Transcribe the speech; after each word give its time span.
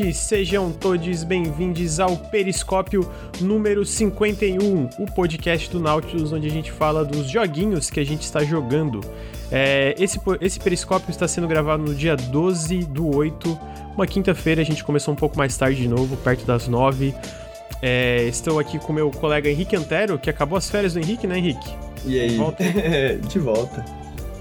noite, 0.00 0.14
sejam 0.14 0.72
todos 0.72 1.24
bem-vindos 1.24 2.00
ao 2.00 2.16
Periscópio 2.16 3.06
número 3.38 3.84
51, 3.84 4.88
o 4.98 5.06
podcast 5.14 5.68
do 5.70 5.78
Nautilus, 5.78 6.32
onde 6.32 6.46
a 6.46 6.50
gente 6.50 6.72
fala 6.72 7.04
dos 7.04 7.28
joguinhos 7.28 7.90
que 7.90 8.00
a 8.00 8.04
gente 8.04 8.22
está 8.22 8.42
jogando. 8.42 9.00
É, 9.52 9.94
esse, 9.98 10.18
esse 10.40 10.58
Periscópio 10.58 11.10
está 11.10 11.28
sendo 11.28 11.46
gravado 11.46 11.82
no 11.82 11.94
dia 11.94 12.16
12 12.16 12.84
do 12.84 13.14
8, 13.14 13.58
uma 13.94 14.06
quinta-feira, 14.06 14.62
a 14.62 14.64
gente 14.64 14.82
começou 14.82 15.12
um 15.12 15.16
pouco 15.16 15.36
mais 15.36 15.54
tarde 15.56 15.82
de 15.82 15.88
novo, 15.88 16.16
perto 16.16 16.46
das 16.46 16.66
9. 16.66 17.14
É, 17.82 18.24
estou 18.24 18.58
aqui 18.58 18.78
com 18.78 18.94
meu 18.94 19.10
colega 19.10 19.50
Henrique 19.50 19.76
Antero, 19.76 20.18
que 20.18 20.30
acabou 20.30 20.56
as 20.56 20.70
férias 20.70 20.94
do 20.94 21.00
Henrique, 21.00 21.26
né, 21.26 21.36
Henrique? 21.36 21.74
E 22.06 22.18
aí? 22.18 22.30
De 22.30 22.36
volta? 22.36 22.64
de 23.28 23.38
volta. 23.38 23.84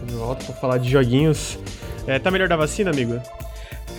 De 0.07 0.13
volta 0.15 0.45
para 0.45 0.55
falar 0.55 0.77
de 0.77 0.89
joguinhos. 0.89 1.59
É, 2.07 2.17
tá 2.17 2.31
melhor 2.31 2.47
da 2.47 2.55
vacina, 2.55 2.91
amigo? 2.91 3.19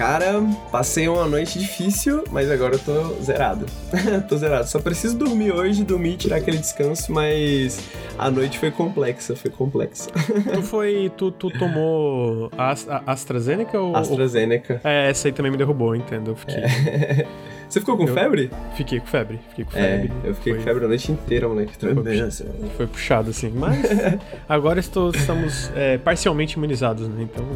Cara, 0.00 0.42
passei 0.72 1.06
uma 1.08 1.28
noite 1.28 1.58
difícil, 1.58 2.24
mas 2.30 2.50
agora 2.50 2.76
eu 2.76 2.78
tô 2.78 3.22
zerado. 3.22 3.66
tô 4.26 4.34
zerado. 4.38 4.66
Só 4.66 4.80
preciso 4.80 5.18
dormir 5.18 5.52
hoje, 5.52 5.84
dormir, 5.84 6.16
tirar 6.16 6.36
aquele 6.36 6.56
descanso, 6.56 7.12
mas 7.12 7.86
a 8.18 8.30
noite 8.30 8.58
foi 8.58 8.70
complexa, 8.70 9.36
foi 9.36 9.50
complexa. 9.50 10.08
tu 10.54 10.62
foi. 10.64 11.12
Tu, 11.18 11.30
tu 11.32 11.50
tomou 11.50 12.50
a, 12.56 12.70
a 12.70 13.12
AstraZeneca 13.12 13.78
ou. 13.78 13.94
AstraZeneca. 13.94 14.80
Ou... 14.82 14.90
É, 14.90 15.10
essa 15.10 15.28
aí 15.28 15.32
também 15.32 15.52
me 15.52 15.58
derrubou, 15.58 15.94
entendo. 15.94 16.34
É. 16.46 17.26
Você 17.70 17.78
ficou 17.78 17.96
com 17.96 18.02
eu 18.02 18.12
febre? 18.12 18.50
Fiquei 18.74 18.98
com 18.98 19.06
febre, 19.06 19.38
fiquei 19.50 19.64
com 19.64 19.78
é, 19.78 19.80
febre. 19.80 20.12
É, 20.24 20.28
eu 20.28 20.34
fiquei 20.34 20.52
foi... 20.54 20.60
com 20.60 20.66
febre 20.66 20.84
a 20.84 20.88
noite 20.88 21.12
inteira, 21.12 21.48
moleque. 21.48 21.72
Foi, 21.78 21.94
puxado, 21.94 22.44
foi 22.76 22.86
puxado, 22.88 23.30
assim. 23.30 23.52
Mas 23.54 23.86
agora 24.48 24.80
estou, 24.80 25.10
estamos 25.10 25.70
é, 25.76 25.96
parcialmente 25.96 26.56
imunizados, 26.56 27.06
né? 27.06 27.22
Então, 27.22 27.46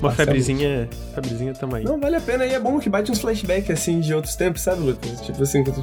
uma 0.00 0.10
febrezinha, 0.10 0.88
febrezinha 1.14 1.52
tamo 1.52 1.74
aí. 1.74 1.84
Não, 1.84 2.00
vale 2.00 2.16
a 2.16 2.20
pena 2.20 2.46
e 2.46 2.54
é 2.54 2.58
bom 2.58 2.78
que 2.78 2.88
bate 2.88 3.12
uns 3.12 3.20
flashbacks, 3.20 3.70
assim, 3.70 4.00
de 4.00 4.14
outros 4.14 4.36
tempos, 4.36 4.62
sabe, 4.62 4.80
Lucas? 4.80 5.20
Tipo 5.20 5.42
assim, 5.42 5.62
tipo, 5.62 5.82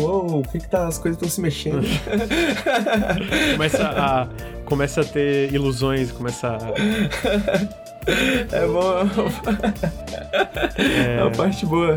oh, 0.00 0.38
o 0.38 0.42
que 0.42 0.58
que 0.58 0.70
tá, 0.70 0.86
as 0.86 0.96
coisas 0.96 1.16
estão 1.16 1.28
se 1.28 1.42
mexendo. 1.42 1.82
começa 3.52 3.86
a, 3.86 4.28
começa 4.64 5.00
a 5.02 5.04
ter 5.04 5.52
ilusões, 5.52 6.10
começa 6.10 6.56
a... 6.56 6.58
É 8.52 8.66
bom. 8.66 9.04
É, 10.78 11.18
é 11.18 11.22
uma 11.22 11.32
parte 11.32 11.66
boa. 11.66 11.96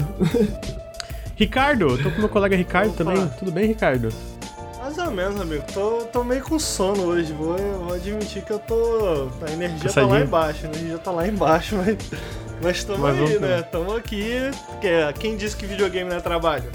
Ricardo, 1.40 1.98
tô 2.04 2.12
com 2.12 2.20
meu 2.20 2.28
colega 2.28 2.54
Ricardo 2.54 2.90
Opa. 2.90 2.98
também. 2.98 3.30
Tudo 3.40 3.50
bem, 3.50 3.66
Ricardo? 3.66 4.10
Mais 4.78 4.98
ou 4.98 5.10
menos, 5.10 5.40
amigo. 5.40 5.64
Tô, 5.74 6.04
tô 6.12 6.22
meio 6.22 6.44
com 6.44 6.60
sono 6.60 7.04
hoje. 7.04 7.32
Vou, 7.32 7.56
vou 7.58 7.94
admitir 7.94 8.44
que 8.44 8.52
eu 8.52 8.60
tô. 8.60 9.30
A 9.48 9.52
energia 9.54 9.86
Passadinho. 9.86 10.10
tá 10.10 10.16
lá 10.18 10.22
embaixo. 10.22 10.66
A 10.66 10.70
energia 10.70 10.98
tá 10.98 11.12
lá 11.12 11.28
embaixo, 11.30 11.78
mas. 11.80 11.98
Mas 12.62 12.84
tamo 12.84 13.00
mas 13.00 13.18
aí, 13.18 13.40
né? 13.40 13.62
Tamo 13.62 13.96
aqui. 13.96 14.52
Quem 15.18 15.38
disse 15.38 15.56
que 15.56 15.66
videogame 15.66 16.10
não 16.10 16.18
é 16.18 16.20
trabalho? 16.20 16.70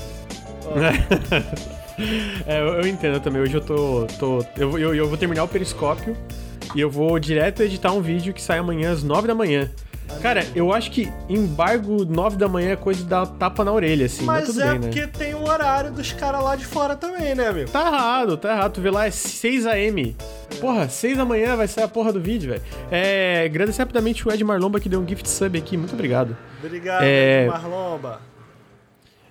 é, 2.47 2.61
eu, 2.61 2.69
eu, 2.69 2.87
entendo 2.87 3.21
também. 3.21 3.43
Hoje 3.43 3.57
eu 3.57 3.61
tô. 3.61 4.07
tô 4.19 4.43
eu, 4.57 4.79
eu, 4.79 4.95
eu 4.95 5.07
vou 5.07 5.19
terminar 5.19 5.45
o 5.45 5.49
periscópio 5.49 6.17
e 6.75 6.81
eu 6.81 6.89
vou 6.89 7.19
direto 7.19 7.63
editar 7.63 7.93
um 7.93 8.01
vídeo 8.01 8.33
que 8.33 8.41
sai 8.41 8.61
amanhã 8.61 8.93
às 8.93 9.03
9 9.03 9.29
da 9.29 9.35
manhã. 9.35 9.71
Cara, 10.21 10.47
eu 10.55 10.73
acho 10.73 10.91
que 10.91 11.13
embargo 11.29 12.05
9 12.05 12.37
da 12.37 12.49
manhã 12.49 12.73
é 12.73 12.77
coisa 12.77 13.03
de 13.03 13.09
dar 13.09 13.27
tapa 13.27 13.65
na 13.65 13.73
orelha, 13.73 14.07
assim. 14.07 14.25
Mas, 14.25 14.49
mas 14.49 14.59
é 14.59 14.71
bem, 14.71 14.79
né? 14.79 14.87
porque 14.89 15.07
tem 15.07 15.35
o 15.35 15.49
horário 15.49 15.93
dos 15.93 16.13
caras 16.13 16.43
lá 16.43 16.57
de 16.57 16.65
fora 16.65 16.97
também, 16.97 17.35
né, 17.35 17.49
amigo? 17.49 17.71
Tá 17.71 17.87
errado, 17.87 18.37
tá 18.37 18.53
errado. 18.53 18.73
Tu 18.73 18.81
vê 18.81 18.91
lá, 18.91 19.07
é 19.07 19.11
6 19.11 19.67
a.m. 19.67 20.17
Porra, 20.61 20.89
6 20.89 21.17
da 21.17 21.25
manhã 21.25 21.57
vai 21.57 21.69
sair 21.69 21.85
a 21.85 21.89
porra 21.89 22.13
do 22.13 22.21
vídeo, 22.21 22.51
velho. 22.51 22.63
É, 22.91 23.45
agradecer 23.45 23.83
rapidamente 23.83 24.27
o 24.27 24.33
Ed 24.33 24.43
Marlomba 24.45 24.81
que 24.81 24.89
deu 24.89 25.01
um 25.01 25.09
gift 25.09 25.29
sub 25.29 25.59
aqui. 25.59 25.77
Muito 25.77 25.95
obrigado. 25.95 26.37
Obrigado, 26.63 27.03
é... 27.03 27.43
Ed 27.43 27.51
Marlomba. 27.51 28.21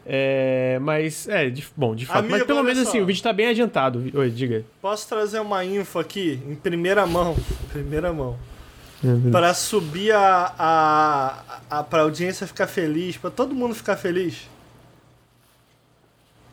É, 0.05 0.79
mas, 0.81 1.29
é, 1.29 1.49
de, 1.49 1.65
bom, 1.77 1.95
de 1.95 2.05
fato. 2.05 2.19
Amigo, 2.19 2.33
mas 2.33 2.43
pelo 2.43 2.61
menos 2.61 2.83
só. 2.83 2.89
assim, 2.89 2.99
o 2.99 3.05
vídeo 3.05 3.23
tá 3.23 3.31
bem 3.31 3.47
adiantado. 3.47 4.03
Oi, 4.13 4.29
diga. 4.29 4.65
Posso 4.81 5.07
trazer 5.07 5.39
uma 5.39 5.63
info 5.63 5.97
aqui, 5.97 6.41
em 6.47 6.55
primeira 6.55 7.05
mão? 7.07 7.35
Primeira 7.71 8.11
mão 8.11 8.37
para 9.31 9.53
subir 9.53 10.13
a, 10.13 10.53
a, 10.57 11.43
a 11.69 11.83
pra 11.83 12.01
audiência 12.01 12.47
ficar 12.47 12.67
feliz, 12.67 13.17
para 13.17 13.29
todo 13.29 13.53
mundo 13.53 13.75
ficar 13.75 13.97
feliz? 13.97 14.49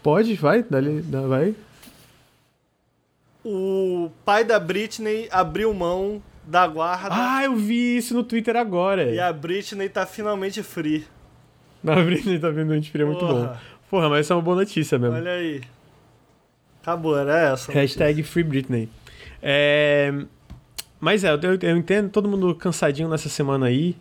Pode, 0.03 0.35
vai, 0.35 0.63
dali, 0.63 1.01
vai. 1.01 1.55
O 3.45 4.11
pai 4.25 4.45
da 4.45 4.59
Britney 4.59 5.29
abriu 5.31 5.73
mão 5.73 6.23
da 6.47 6.67
guarda. 6.67 7.09
Ah, 7.11 7.45
eu 7.45 7.55
vi 7.57 7.97
isso 7.97 8.15
no 8.15 8.25
Twitter 8.25 8.57
agora. 8.57 9.11
E 9.11 9.21
a 9.21 9.33
Britney 9.33 9.89
tá 9.89 10.05
finalmente 10.05 10.63
free. 10.63 11.07
A 11.87 11.95
Britney 12.03 12.39
tá 12.39 12.49
finalmente 12.49 12.91
free, 12.91 13.03
é 13.03 13.07
muito 13.07 13.27
bom. 13.27 13.55
Porra, 13.89 14.09
mas 14.09 14.27
isso 14.27 14.33
é 14.33 14.37
uma 14.37 14.43
boa 14.43 14.57
notícia 14.57 14.99
mesmo. 14.99 15.17
Olha 15.17 15.33
aí. 15.33 15.63
Acabou, 16.83 17.19
era 17.19 17.53
essa. 17.53 17.73
Hashtag. 17.73 18.23
Free 18.23 18.43
Britney. 18.43 18.89
É... 19.43 20.13
Mas 21.01 21.25
é, 21.25 21.33
eu, 21.33 21.59
eu 21.63 21.77
entendo 21.77 22.11
todo 22.11 22.29
mundo 22.29 22.55
cansadinho 22.55 23.09
nessa 23.09 23.29
semana 23.29 23.67
aí. 23.67 23.97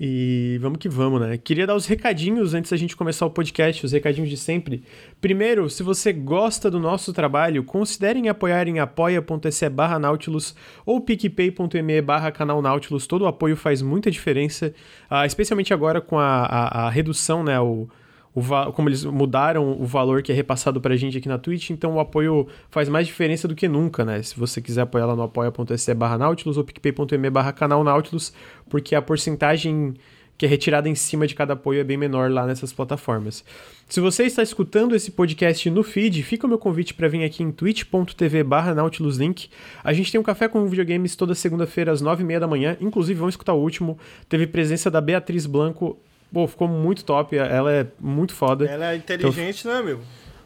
E 0.00 0.58
vamos 0.60 0.78
que 0.78 0.88
vamos, 0.88 1.20
né? 1.20 1.38
Queria 1.38 1.66
dar 1.68 1.76
os 1.76 1.86
recadinhos 1.86 2.52
antes 2.52 2.72
da 2.72 2.76
gente 2.76 2.96
começar 2.96 3.26
o 3.26 3.30
podcast, 3.30 3.86
os 3.86 3.92
recadinhos 3.92 4.28
de 4.28 4.36
sempre. 4.36 4.82
Primeiro, 5.20 5.70
se 5.70 5.84
você 5.84 6.12
gosta 6.12 6.68
do 6.68 6.80
nosso 6.80 7.12
trabalho, 7.12 7.62
considerem 7.62 8.28
apoiar 8.28 8.66
em 8.66 8.80
apoia.se 8.80 9.68
barra 9.68 9.98
Nautilus 9.98 10.54
ou 10.84 11.00
picpay.me 11.00 12.02
barra 12.02 12.32
canal 12.32 12.60
Nautilus. 12.60 13.06
Todo 13.06 13.22
o 13.22 13.28
apoio 13.28 13.56
faz 13.56 13.82
muita 13.82 14.10
diferença, 14.10 14.74
uh, 15.08 15.24
especialmente 15.24 15.72
agora 15.72 16.00
com 16.00 16.18
a, 16.18 16.44
a, 16.44 16.86
a 16.86 16.90
redução, 16.90 17.44
né? 17.44 17.60
O, 17.60 17.88
o, 18.34 18.72
como 18.72 18.88
eles 18.88 19.04
mudaram 19.04 19.80
o 19.80 19.84
valor 19.86 20.22
que 20.22 20.32
é 20.32 20.34
repassado 20.34 20.80
pra 20.80 20.96
gente 20.96 21.18
aqui 21.18 21.28
na 21.28 21.38
Twitch, 21.38 21.70
então 21.70 21.94
o 21.94 22.00
apoio 22.00 22.48
faz 22.68 22.88
mais 22.88 23.06
diferença 23.06 23.46
do 23.46 23.54
que 23.54 23.68
nunca, 23.68 24.04
né? 24.04 24.22
Se 24.22 24.36
você 24.36 24.60
quiser 24.60 24.82
apoiar 24.82 25.06
lá 25.06 25.14
no 25.14 25.22
apoia.se 25.22 25.94
barra 25.94 26.18
Nautilus 26.18 26.56
ou 26.56 26.64
picpay.me 26.64 27.30
barra 27.30 27.52
canal 27.52 27.84
Nautilus, 27.84 28.32
porque 28.68 28.94
a 28.94 29.02
porcentagem 29.02 29.94
que 30.36 30.44
é 30.44 30.48
retirada 30.48 30.88
em 30.88 30.94
cima 30.94 31.26
de 31.26 31.34
cada 31.34 31.52
apoio 31.52 31.80
é 31.80 31.84
bem 31.84 31.96
menor 31.96 32.30
lá 32.30 32.46
nessas 32.46 32.72
plataformas. 32.72 33.44
Se 33.88 34.00
você 34.00 34.24
está 34.24 34.42
escutando 34.42 34.94
esse 34.96 35.10
podcast 35.10 35.70
no 35.70 35.82
feed, 35.82 36.22
fica 36.22 36.46
o 36.46 36.48
meu 36.48 36.58
convite 36.58 36.92
para 36.92 37.06
vir 37.06 37.22
aqui 37.22 37.42
em 37.42 37.52
twitch.tv 37.52 38.42
barra 38.42 38.74
nautiluslink. 38.74 39.48
A 39.82 39.92
gente 39.92 40.10
tem 40.10 40.20
um 40.20 40.24
café 40.24 40.48
com 40.48 40.66
videogames 40.66 41.14
toda 41.14 41.34
segunda-feira 41.34 41.92
às 41.92 42.00
nove 42.00 42.24
e 42.24 42.26
meia 42.26 42.40
da 42.40 42.48
manhã, 42.48 42.76
inclusive 42.80 43.18
vamos 43.18 43.34
escutar 43.34 43.52
o 43.52 43.60
último. 43.60 43.96
Teve 44.28 44.46
presença 44.46 44.90
da 44.90 45.00
Beatriz 45.00 45.46
Blanco 45.46 45.98
Pô, 46.34 46.48
ficou 46.48 46.66
muito 46.66 47.04
top. 47.04 47.36
Ela 47.36 47.72
é 47.72 47.86
muito 48.00 48.34
foda. 48.34 48.66
Ela 48.66 48.92
é 48.92 48.96
inteligente, 48.96 49.60
então... 49.60 49.72
né, 49.72 49.82
meu? 49.82 50.00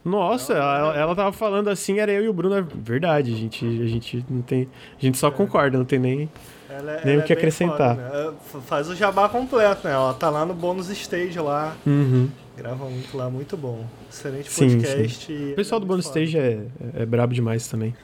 Nossa, 0.05 0.53
ela, 0.53 0.97
ela 0.97 1.17
tava 1.17 1.33
falando 1.33 1.69
assim, 1.69 1.99
era 1.99 2.13
eu 2.13 2.25
e 2.25 2.29
o 2.29 2.33
Bruno. 2.33 2.55
É 2.55 2.61
verdade, 2.63 3.33
a 3.33 3.37
gente, 3.37 3.65
a 3.65 3.87
gente 3.87 4.25
não 4.29 4.43
tem. 4.43 4.69
A 4.99 5.01
gente 5.01 5.17
só 5.17 5.29
é. 5.29 5.31
concorda, 5.31 5.79
não 5.79 5.87
tem 5.87 5.99
nem, 5.99 6.31
ela, 6.69 6.93
é- 6.93 7.05
nem 7.07 7.15
ela 7.15 7.23
o 7.23 7.27
que 7.27 7.33
é 7.33 7.37
acrescentar. 7.37 7.97
Foda, 7.97 8.31
né? 8.31 8.37
Faz 8.67 8.89
o 8.91 8.95
jabá 8.95 9.31
completo, 9.31 9.89
né? 9.89 9.95
Ela 9.95 10.13
tá 10.13 10.29
lá 10.29 10.45
no 10.45 10.53
bônus 10.53 10.91
stage 10.91 11.39
lá. 11.41 11.75
Uhum. 11.87 12.29
Grava 12.55 12.85
muito 12.85 13.17
lá, 13.17 13.31
muito 13.31 13.57
bom. 13.57 13.87
Excelente 14.11 14.51
podcast. 14.51 15.27
Sim, 15.27 15.37
sim. 15.39 15.53
O 15.53 15.57
pessoal 15.57 15.81
do 15.81 15.87
bônus 15.87 16.05
stage 16.05 16.37
é, 16.37 16.67
é, 16.99 17.03
é 17.03 17.07
brabo 17.07 17.33
demais 17.33 17.67
também. 17.67 17.95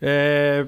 É... 0.00 0.66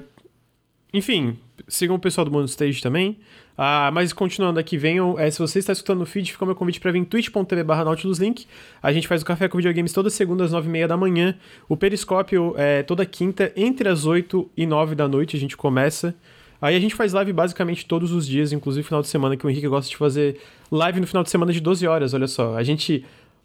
Enfim, 0.93 1.37
sigam 1.67 1.95
o 1.95 1.99
pessoal 1.99 2.25
do 2.25 2.31
bônus 2.31 2.51
stage 2.51 2.81
também. 2.81 3.19
Ah, 3.57 3.89
mas 3.91 4.13
continuando 4.13 4.59
aqui, 4.59 4.77
venham. 4.77 5.17
É, 5.17 5.31
se 5.31 5.39
você 5.39 5.57
está 5.57 5.73
escutando 5.73 5.99
no 5.99 6.05
feed, 6.05 6.31
fica 6.31 6.43
o 6.43 6.47
meu 6.47 6.55
convite 6.55 6.79
para 6.79 6.91
vir 6.91 6.99
em 6.99 7.03
twitch.tv 7.03 7.63
barra 7.63 7.83
Nautiluslink. 7.83 8.45
A 8.83 8.93
gente 8.93 9.07
faz 9.07 9.23
o 9.23 9.25
Café 9.25 9.47
com 9.47 9.57
Videogames 9.57 9.91
toda 9.91 10.11
segunda 10.11 10.43
às 10.43 10.51
nove 10.51 10.67
e 10.67 10.71
meia 10.71 10.87
da 10.87 10.95
manhã. 10.95 11.35
O 11.67 11.75
Periscópio 11.75 12.53
é 12.55 12.83
toda 12.83 13.03
quinta, 13.05 13.51
entre 13.55 13.89
as 13.89 14.05
8 14.05 14.47
e 14.55 14.67
9 14.67 14.93
da 14.93 15.07
noite, 15.07 15.35
a 15.35 15.39
gente 15.39 15.57
começa. 15.57 16.13
Aí 16.61 16.75
a 16.75 16.79
gente 16.79 16.93
faz 16.93 17.13
live 17.13 17.33
basicamente 17.33 17.85
todos 17.85 18.11
os 18.11 18.27
dias, 18.27 18.51
inclusive 18.51 18.85
final 18.85 19.01
de 19.01 19.07
semana, 19.07 19.35
que 19.35 19.45
o 19.45 19.49
Henrique 19.49 19.67
gosta 19.67 19.89
de 19.89 19.97
fazer 19.97 20.39
live 20.71 20.99
no 20.99 21.07
final 21.07 21.23
de 21.23 21.29
semana 21.29 21.51
de 21.51 21.59
12 21.59 21.87
horas, 21.87 22.13
olha 22.13 22.27
só. 22.27 22.55
A 22.55 22.63
gente 22.63 23.03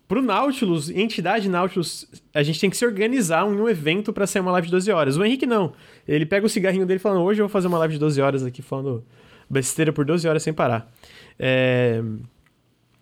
Pro 0.08 0.20
Nautilus, 0.20 0.90
entidade 0.90 1.48
Nautilus, 1.48 2.06
a 2.34 2.42
gente 2.42 2.60
tem 2.60 2.68
que 2.68 2.76
se 2.76 2.84
organizar 2.84 3.46
em 3.46 3.58
um 3.58 3.66
evento 3.66 4.12
para 4.12 4.26
sair 4.26 4.42
uma 4.42 4.52
live 4.52 4.66
de 4.66 4.72
12 4.72 4.92
horas. 4.92 5.16
O 5.16 5.24
Henrique 5.24 5.46
não. 5.46 5.72
Ele 6.06 6.26
pega 6.26 6.44
o 6.44 6.50
cigarrinho 6.50 6.84
dele 6.84 6.98
falando: 6.98 7.22
hoje 7.22 7.40
eu 7.40 7.46
vou 7.46 7.52
fazer 7.52 7.68
uma 7.68 7.78
live 7.78 7.94
de 7.94 8.00
12 8.00 8.20
horas 8.20 8.44
aqui 8.44 8.60
falando 8.60 9.02
besteira 9.52 9.92
por 9.92 10.04
12 10.04 10.26
horas 10.26 10.42
sem 10.42 10.52
parar. 10.52 10.90
É... 11.38 12.02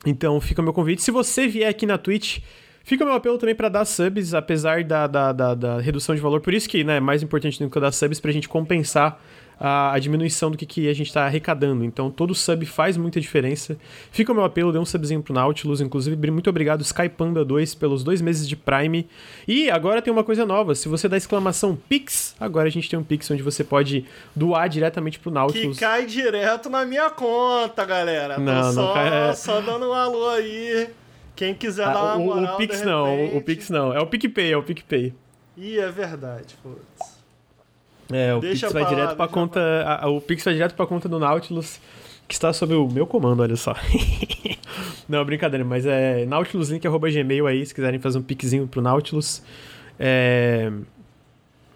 Então 0.05 0.41
fica 0.41 0.61
o 0.61 0.64
meu 0.64 0.73
convite. 0.73 1.02
Se 1.02 1.11
você 1.11 1.47
vier 1.47 1.69
aqui 1.69 1.87
na 1.87 1.97
Twitch, 1.97 2.41
fica 2.82 3.05
o 3.05 3.06
meu 3.06 3.17
apelo 3.17 3.38
também 3.38 3.55
para 3.55 3.69
dar 3.69 3.85
subs, 3.85 4.35
apesar 4.35 4.82
da, 4.82 5.06
da, 5.06 5.32
da, 5.32 5.55
da, 5.55 5.81
redução 5.81 6.14
de 6.14 6.20
valor. 6.20 6.41
Por 6.41 6.52
isso 6.52 6.69
que 6.69 6.82
né, 6.82 6.97
é 6.97 7.00
mais 7.00 7.23
importante 7.23 7.62
do 7.62 7.70
que 7.70 7.81
dar 7.81 7.93
subs 7.93 8.19
para 8.19 8.31
a 8.31 8.35
gente 8.35 8.49
compensar 8.49 9.23
a, 9.61 9.93
a 9.93 9.99
diminuição 9.99 10.51
do 10.51 10.57
que, 10.57 10.65
que 10.65 10.89
a 10.89 10.95
gente 10.95 11.09
está 11.09 11.27
arrecadando. 11.27 11.85
Então, 11.85 12.11
todo 12.11 12.35
sub 12.35 12.65
faz 12.65 12.97
muita 12.97 13.21
diferença. 13.21 13.77
Fica 14.11 14.33
o 14.33 14.35
meu 14.35 14.45
apelo, 14.45 14.73
dê 14.73 14.79
um 14.79 14.87
subzinho 14.87 15.23
pro 15.23 15.35
Nautilus. 15.35 15.83
Inclusive, 15.83 16.17
muito 16.31 16.49
obrigado, 16.49 16.83
Skypanda2, 16.83 17.77
pelos 17.79 18.03
dois 18.03 18.23
meses 18.23 18.49
de 18.49 18.57
Prime. 18.57 19.07
E 19.47 19.71
agora 19.71 20.01
tem 20.01 20.11
uma 20.11 20.25
coisa 20.25 20.47
nova: 20.47 20.75
se 20.75 20.89
você 20.89 21.07
dá 21.09 21.19
exclamação 21.19 21.77
Pix, 21.77 22.35
agora 22.41 22.69
a 22.69 22.71
gente 22.71 22.89
tem 22.89 22.99
um 22.99 23.05
Pix 23.05 23.31
onde 23.31 23.43
você 23.43 23.62
pode 23.62 24.07
doar 24.35 24.67
diretamente 24.69 25.19
pro 25.19 25.31
Nautilus. 25.31 25.77
Que 25.77 25.85
cai 25.85 26.06
direto 26.06 26.71
na 26.71 26.87
minha 26.87 27.11
conta, 27.11 27.85
galera. 27.85 28.39
Não, 28.39 28.63
Tô 28.69 28.73
só, 28.73 28.95
cai... 28.95 29.37
só 29.37 29.61
dando 29.61 29.91
um 29.91 29.93
alô 29.93 30.31
aí. 30.31 30.89
Quem 31.37 31.55
quiser 31.55 31.87
ah, 31.87 31.93
dar 31.93 32.03
uma 32.03 32.19
moral, 32.19 32.53
o, 32.53 32.55
o 32.55 32.59
Pix 32.59 32.83
não, 32.83 33.37
o 33.37 33.43
Pix 33.43 33.71
não. 33.71 33.95
É 33.95 34.01
o 34.01 34.06
PicPay, 34.06 34.53
é 34.53 34.56
o 34.56 34.63
PicPay. 34.63 35.15
Ih, 35.56 35.79
é 35.79 35.91
verdade, 35.91 36.55
putz. 36.63 37.10
É, 38.12 38.35
o 38.35 38.41
deixa 38.41 38.67
Pix 38.67 38.73
vai 38.73 38.87
direto 38.87 39.17
pra 39.17 39.29
conta. 39.29 39.61
A, 40.01 40.09
o 40.09 40.21
Pix 40.21 40.45
vai 40.45 40.55
direto 40.55 40.75
pra 40.75 40.87
conta 40.87 41.09
do 41.09 41.19
Nautilus, 41.19 41.81
que 42.27 42.35
está 42.35 42.53
sob 42.53 42.75
o 42.75 42.89
meu 42.89 43.07
comando, 43.07 43.43
olha 43.43 43.57
só. 43.57 43.75
Não, 45.09 45.25
brincadeira, 45.25 45.65
mas 45.65 45.87
é 45.87 46.25
nautiluslink.gmail 46.27 47.47
aí, 47.47 47.65
se 47.67 47.75
quiserem 47.75 47.99
fazer 47.99 48.19
um 48.19 48.23
pixinho 48.23 48.67
pro 48.67 48.81
Nautilus. 48.81 49.43
É... 49.99 50.71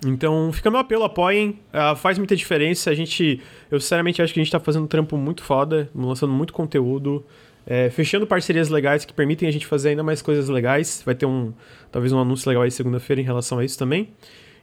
Então, 0.07 0.53
fica 0.53 0.71
meu 0.71 0.81
apelo, 0.81 1.05
apoiem. 1.05 1.59
Uh, 1.73 1.97
faz 1.97 2.19
muita 2.19 2.37
diferença. 2.37 2.91
A 2.91 2.95
gente. 2.95 3.41
Eu 3.71 3.81
sinceramente 3.81 4.21
acho 4.21 4.35
que 4.35 4.41
a 4.41 4.43
gente 4.45 4.53
tá 4.53 4.61
fazendo 4.61 4.85
um 4.85 4.87
trampo 4.87 5.17
muito 5.17 5.43
foda, 5.43 5.89
lançando 5.95 6.33
muito 6.33 6.53
conteúdo. 6.53 7.25
É, 7.67 7.89
fechando 7.89 8.27
parcerias 8.27 8.69
legais 8.69 9.07
que 9.07 9.15
permitem 9.15 9.49
a 9.49 9.51
gente 9.51 9.67
fazer 9.67 9.91
ainda 9.91 10.03
mais 10.03 10.21
coisas 10.21 10.49
legais. 10.51 11.03
Vai 11.05 11.15
ter 11.15 11.25
um. 11.25 11.53
Talvez 11.91 12.13
um 12.13 12.19
anúncio 12.19 12.49
legal 12.49 12.65
aí 12.65 12.71
segunda-feira 12.71 13.23
em 13.23 13.25
relação 13.25 13.59
a 13.59 13.65
isso 13.65 13.79
também. 13.79 14.11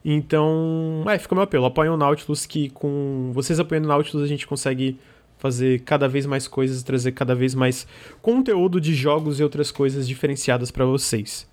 Então, 0.03 1.03
é, 1.07 1.17
fica 1.17 1.33
o 1.33 1.37
meu 1.37 1.43
apelo. 1.43 1.65
Apoiem 1.65 1.91
o 1.91 1.97
Nautilus, 1.97 2.45
que 2.45 2.69
com 2.69 3.31
vocês 3.33 3.59
apoiando 3.59 3.87
o 3.87 3.89
Nautilus 3.89 4.23
a 4.23 4.27
gente 4.27 4.47
consegue 4.47 4.99
fazer 5.37 5.81
cada 5.81 6.07
vez 6.07 6.25
mais 6.25 6.47
coisas, 6.47 6.83
trazer 6.83 7.11
cada 7.13 7.33
vez 7.33 7.55
mais 7.55 7.87
conteúdo 8.21 8.79
de 8.79 8.93
jogos 8.93 9.39
e 9.39 9.43
outras 9.43 9.71
coisas 9.71 10.07
diferenciadas 10.07 10.69
para 10.69 10.85
vocês. 10.85 11.47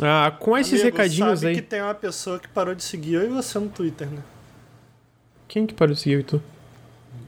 Ah, 0.00 0.34
com 0.38 0.56
esses 0.56 0.80
Amigo, 0.80 0.96
recadinhos 0.96 1.40
sabe 1.40 1.50
aí. 1.50 1.54
que 1.56 1.62
tem 1.62 1.82
uma 1.82 1.94
pessoa 1.94 2.38
que 2.38 2.48
parou 2.48 2.74
de 2.74 2.82
seguir 2.82 3.14
eu 3.14 3.24
e 3.24 3.28
você 3.28 3.58
no 3.58 3.68
Twitter, 3.68 4.08
né? 4.08 4.22
Quem 5.46 5.66
que 5.66 5.74
parou 5.74 5.94
de 5.94 6.00
seguir 6.00 6.14
eu 6.14 6.20
e 6.20 6.24
tu? 6.24 6.42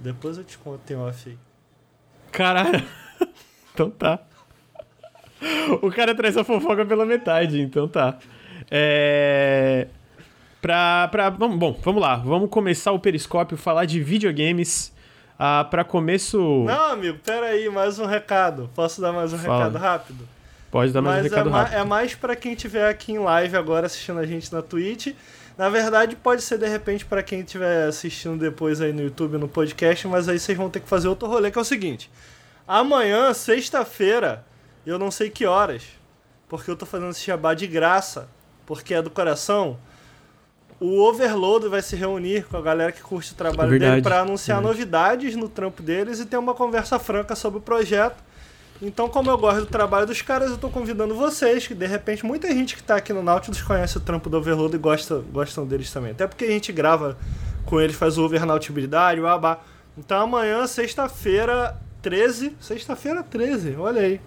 Depois 0.03 0.39
eu 0.39 0.45
te 0.45 0.57
conto, 0.59 0.81
tem 0.81 0.97
off 0.97 1.29
aí. 1.29 1.39
Caralho. 2.33 2.83
então 3.73 3.91
tá. 3.91 4.21
O 5.83 5.91
cara 5.91 6.15
traz 6.15 6.37
a 6.37 6.43
fofoca 6.43 6.85
pela 6.87 7.05
metade, 7.05 7.61
então 7.61 7.87
tá. 7.87 8.19
É. 8.71 9.89
Pra, 10.65 11.09
pra, 11.09 11.31
bom, 11.31 11.79
vamos 11.83 12.01
lá. 12.01 12.17
Vamos 12.17 12.49
começar 12.49 12.91
o 12.91 12.99
periscópio, 12.99 13.55
falar 13.55 13.85
de 13.85 14.03
videogames. 14.03 14.95
Ah, 15.39 15.69
para 15.71 15.85
começo. 15.85 16.39
Não, 16.65 16.93
amigo, 16.93 17.19
pera 17.19 17.49
aí, 17.49 17.69
mais 17.69 17.99
um 17.99 18.07
recado. 18.07 18.71
Posso 18.75 18.99
dar 18.99 19.13
mais 19.13 19.31
um 19.35 19.37
Fala. 19.37 19.59
recado 19.59 19.77
rápido? 19.77 20.27
Pode 20.71 20.91
dar 20.91 21.03
mais 21.03 21.17
Mas 21.23 21.27
um 21.27 21.29
recado 21.29 21.51
é 21.51 21.53
rápido. 21.53 21.75
é 21.75 21.85
mais 21.85 22.15
para 22.15 22.35
quem 22.35 22.55
estiver 22.55 22.89
aqui 22.89 23.13
em 23.13 23.19
live 23.19 23.55
agora 23.59 23.85
assistindo 23.85 24.19
a 24.19 24.25
gente 24.25 24.51
na 24.51 24.63
Twitch. 24.63 25.09
Na 25.59 25.69
verdade, 25.69 26.17
pode 26.17 26.41
ser 26.41 26.57
de 26.57 26.67
repente 26.67 27.05
para 27.05 27.23
quem 27.23 27.41
estiver 27.41 27.87
assistindo 27.87 28.39
depois 28.39 28.81
aí 28.81 28.91
no 28.91 29.03
YouTube, 29.03 29.37
no 29.37 29.47
podcast, 29.49 30.09
mas 30.09 30.31
aí 30.31 30.39
vocês 30.39 30.57
vão 30.57 30.71
ter 30.71 30.81
que 30.81 30.89
fazer 30.89 31.09
outro 31.09 31.29
rolê, 31.29 31.51
que 31.51 31.59
é 31.59 31.61
o 31.61 31.65
seguinte. 31.65 32.11
Amanhã, 32.67 33.35
sexta-feira, 33.35 34.43
eu 34.87 34.99
não 34.99 35.11
sei 35.11 35.29
que 35.29 35.45
horas, 35.45 35.83
porque 36.49 36.71
eu 36.71 36.77
tô 36.77 36.87
fazendo 36.87 37.11
esse 37.11 37.27
jabá 37.27 37.53
de 37.53 37.67
graça, 37.67 38.31
porque 38.65 38.95
é 38.95 39.03
do 39.03 39.11
coração 39.11 39.77
o 40.81 41.01
Overload 41.01 41.69
vai 41.69 41.81
se 41.83 41.97
reunir 41.97 42.45
com 42.45 42.57
a 42.57 42.61
galera 42.61 42.93
que 42.93 43.01
curte 43.01 43.33
o 43.33 43.35
trabalho 43.35 43.71
Verdade. 43.71 43.93
dele 43.93 44.03
para 44.03 44.21
anunciar 44.21 44.59
Verdade. 44.59 44.79
novidades 44.79 45.37
no 45.37 45.49
trampo 45.49 45.83
deles 45.83 46.21
e 46.21 46.27
ter 46.27 46.37
uma 46.37 46.55
conversa 46.55 46.99
franca 46.99 47.35
sobre 47.35 47.59
o 47.59 47.63
projeto. 47.63 48.23
Então, 48.83 49.09
como 49.09 49.31
eu 49.31 49.39
gosto 49.39 49.61
do 49.61 49.67
trabalho 49.67 50.07
dos 50.07 50.21
caras, 50.21 50.49
eu 50.49 50.57
estou 50.57 50.69
convidando 50.69 51.15
vocês, 51.15 51.67
que 51.67 51.75
de 51.75 51.87
repente 51.87 52.27
muita 52.27 52.49
gente 52.49 52.75
que 52.75 52.81
está 52.81 52.97
aqui 52.97 53.13
no 53.13 53.23
Nautilus 53.23 53.63
conhece 53.63 53.97
o 53.97 54.01
trampo 54.01 54.29
do 54.29 54.37
Overload 54.37 54.75
e 54.75 54.79
gosta, 54.79 55.23
gostam 55.33 55.65
deles 55.65 55.91
também. 55.91 56.11
Até 56.11 56.27
porque 56.27 56.45
a 56.45 56.51
gente 56.51 56.73
grava 56.73 57.17
com 57.65 57.81
eles, 57.81 57.97
faz 57.97 58.19
o 58.19 58.25
Overnautibilidade, 58.25 59.21
o 59.21 59.27
Abá. 59.27 59.61
Então 59.97 60.23
amanhã, 60.23 60.67
sexta-feira, 60.67 61.77
13. 62.03 62.57
Sexta-feira 62.61 63.23
13, 63.23 63.77
olha 63.77 64.03
aí. 64.03 64.21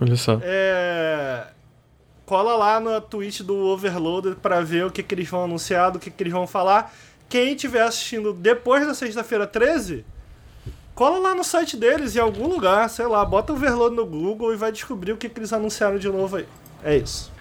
Olha 0.00 0.16
só. 0.16 0.40
É 0.42 1.48
cola 2.30 2.54
lá 2.54 2.78
na 2.78 3.00
Twitch 3.00 3.40
do 3.40 3.56
Overloader 3.56 4.36
para 4.36 4.60
ver 4.60 4.86
o 4.86 4.90
que, 4.92 5.02
que 5.02 5.12
eles 5.16 5.28
vão 5.28 5.42
anunciar, 5.42 5.90
do 5.90 5.98
que, 5.98 6.12
que 6.12 6.22
eles 6.22 6.32
vão 6.32 6.46
falar. 6.46 6.94
Quem 7.28 7.54
estiver 7.54 7.82
assistindo 7.82 8.32
depois 8.32 8.86
da 8.86 8.94
sexta-feira 8.94 9.48
13, 9.48 10.04
cola 10.94 11.18
lá 11.18 11.34
no 11.34 11.42
site 11.42 11.76
deles, 11.76 12.14
em 12.14 12.20
algum 12.20 12.46
lugar, 12.46 12.88
sei 12.88 13.08
lá, 13.08 13.24
bota 13.24 13.52
o 13.52 13.56
Overload 13.56 13.96
no 13.96 14.06
Google 14.06 14.52
e 14.52 14.56
vai 14.56 14.70
descobrir 14.70 15.10
o 15.10 15.16
que, 15.16 15.28
que 15.28 15.40
eles 15.40 15.52
anunciaram 15.52 15.98
de 15.98 16.08
novo 16.08 16.36
aí. 16.36 16.46
É 16.84 16.96
isso. 16.98 17.32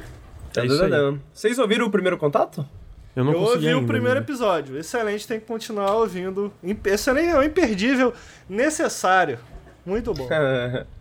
É 0.58 0.66
isso 0.66 0.84
aí. 0.84 1.20
Vocês 1.32 1.60
ouviram 1.60 1.86
o 1.86 1.92
primeiro 1.92 2.18
contato? 2.18 2.68
Eu 3.16 3.24
não 3.24 3.34
Eu 3.34 3.42
ouvi 3.42 3.68
ainda, 3.68 3.82
o 3.82 3.86
primeiro 3.86 4.16
né? 4.16 4.26
episódio. 4.26 4.76
Excelente, 4.76 5.28
tem 5.28 5.40
que 5.40 5.46
continuar 5.46 5.94
ouvindo. 5.94 6.52
Excelente, 6.84 7.30
é 7.30 7.46
imperdível, 7.46 8.12
necessário. 8.50 9.38
Muito 9.86 10.16
bom. 10.16 10.28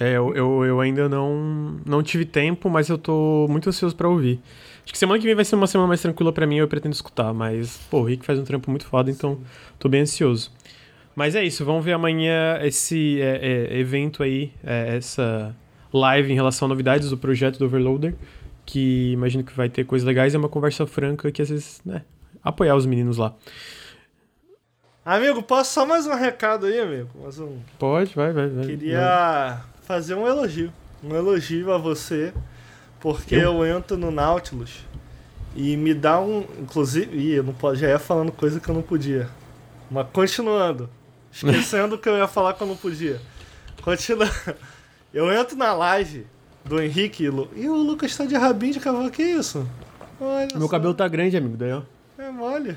É, 0.00 0.12
eu, 0.12 0.34
eu, 0.34 0.64
eu, 0.64 0.80
ainda 0.80 1.08
não, 1.08 1.80
não 1.84 2.02
tive 2.02 2.24
tempo, 2.24 2.70
mas 2.70 2.88
eu 2.88 2.96
tô 2.96 3.46
muito 3.48 3.68
ansioso 3.68 3.96
para 3.96 4.08
ouvir. 4.08 4.40
Acho 4.84 4.92
que 4.92 4.98
semana 4.98 5.18
que 5.18 5.26
vem 5.26 5.34
vai 5.34 5.44
ser 5.44 5.56
uma 5.56 5.66
semana 5.66 5.88
mais 5.88 6.00
tranquila 6.00 6.32
para 6.32 6.46
mim 6.46 6.56
eu 6.56 6.68
pretendo 6.68 6.94
escutar, 6.94 7.34
mas, 7.34 7.78
pô, 7.90 8.00
o 8.00 8.04
Rick 8.04 8.24
faz 8.24 8.38
um 8.38 8.44
trampo 8.44 8.70
muito 8.70 8.86
foda, 8.86 9.10
então 9.10 9.38
tô 9.78 9.88
bem 9.88 10.02
ansioso. 10.02 10.52
Mas 11.16 11.34
é 11.34 11.42
isso, 11.42 11.64
vamos 11.64 11.84
ver 11.84 11.94
amanhã 11.94 12.60
esse 12.62 13.20
é, 13.20 13.72
é, 13.72 13.78
evento 13.78 14.22
aí, 14.22 14.52
é, 14.62 14.96
essa 14.96 15.54
live 15.92 16.30
em 16.30 16.34
relação 16.36 16.66
a 16.66 16.68
novidades 16.68 17.10
do 17.10 17.18
projeto 17.18 17.58
do 17.58 17.64
Overloader, 17.64 18.14
que 18.64 19.10
imagino 19.12 19.42
que 19.42 19.52
vai 19.52 19.68
ter 19.68 19.84
coisas 19.84 20.06
legais, 20.06 20.32
é 20.32 20.38
uma 20.38 20.48
conversa 20.48 20.86
franca 20.86 21.32
que 21.32 21.42
às 21.42 21.48
vezes, 21.48 21.80
né, 21.84 22.02
apoiar 22.42 22.76
os 22.76 22.86
meninos 22.86 23.16
lá. 23.16 23.34
Amigo, 25.04 25.42
posso 25.42 25.72
só 25.72 25.84
mais 25.84 26.06
um 26.06 26.14
recado 26.14 26.66
aí, 26.66 26.78
amigo? 26.78 27.08
Mais 27.20 27.40
um... 27.40 27.58
Pode, 27.78 28.14
vai, 28.14 28.32
vai, 28.32 28.48
vai. 28.48 28.66
Queria... 28.66 29.00
Vai 29.00 29.77
fazer 29.88 30.14
um 30.14 30.26
elogio. 30.26 30.70
Um 31.02 31.16
elogio 31.16 31.72
a 31.72 31.78
você, 31.78 32.34
porque 33.00 33.34
eu, 33.34 33.64
eu 33.64 33.78
entro 33.78 33.96
no 33.96 34.10
Nautilus 34.10 34.84
e 35.56 35.76
me 35.78 35.94
dá 35.94 36.20
um. 36.20 36.44
Inclusive, 36.60 37.16
ih, 37.16 37.32
eu 37.36 37.42
não 37.42 37.54
posso, 37.54 37.76
já 37.76 37.88
ia 37.88 37.98
falando 37.98 38.30
coisa 38.30 38.60
que 38.60 38.68
eu 38.68 38.74
não 38.74 38.82
podia. 38.82 39.30
Mas 39.90 40.06
continuando. 40.12 40.90
Esquecendo 41.32 41.96
que 41.96 42.08
eu 42.08 42.18
ia 42.18 42.28
falar 42.28 42.52
que 42.52 42.62
eu 42.62 42.66
não 42.66 42.76
podia. 42.76 43.18
Continuando. 43.80 44.30
Eu 45.12 45.32
entro 45.32 45.56
na 45.56 45.72
live 45.72 46.26
do 46.64 46.80
Henrique 46.82 47.24
e, 47.24 47.30
Lu... 47.30 47.48
e 47.56 47.66
o 47.66 47.74
Lucas 47.74 48.14
tá 48.14 48.26
de 48.26 48.36
rabinho 48.36 48.74
de 48.74 48.80
cavalo. 48.80 49.10
Que 49.10 49.22
isso? 49.22 49.66
Olha 50.20 50.48
Meu 50.52 50.62
só. 50.62 50.68
cabelo 50.68 50.92
tá 50.92 51.08
grande, 51.08 51.36
amigo. 51.36 51.56
Daí, 51.56 51.72
ó. 51.72 51.82
É 52.18 52.30
mole. 52.30 52.76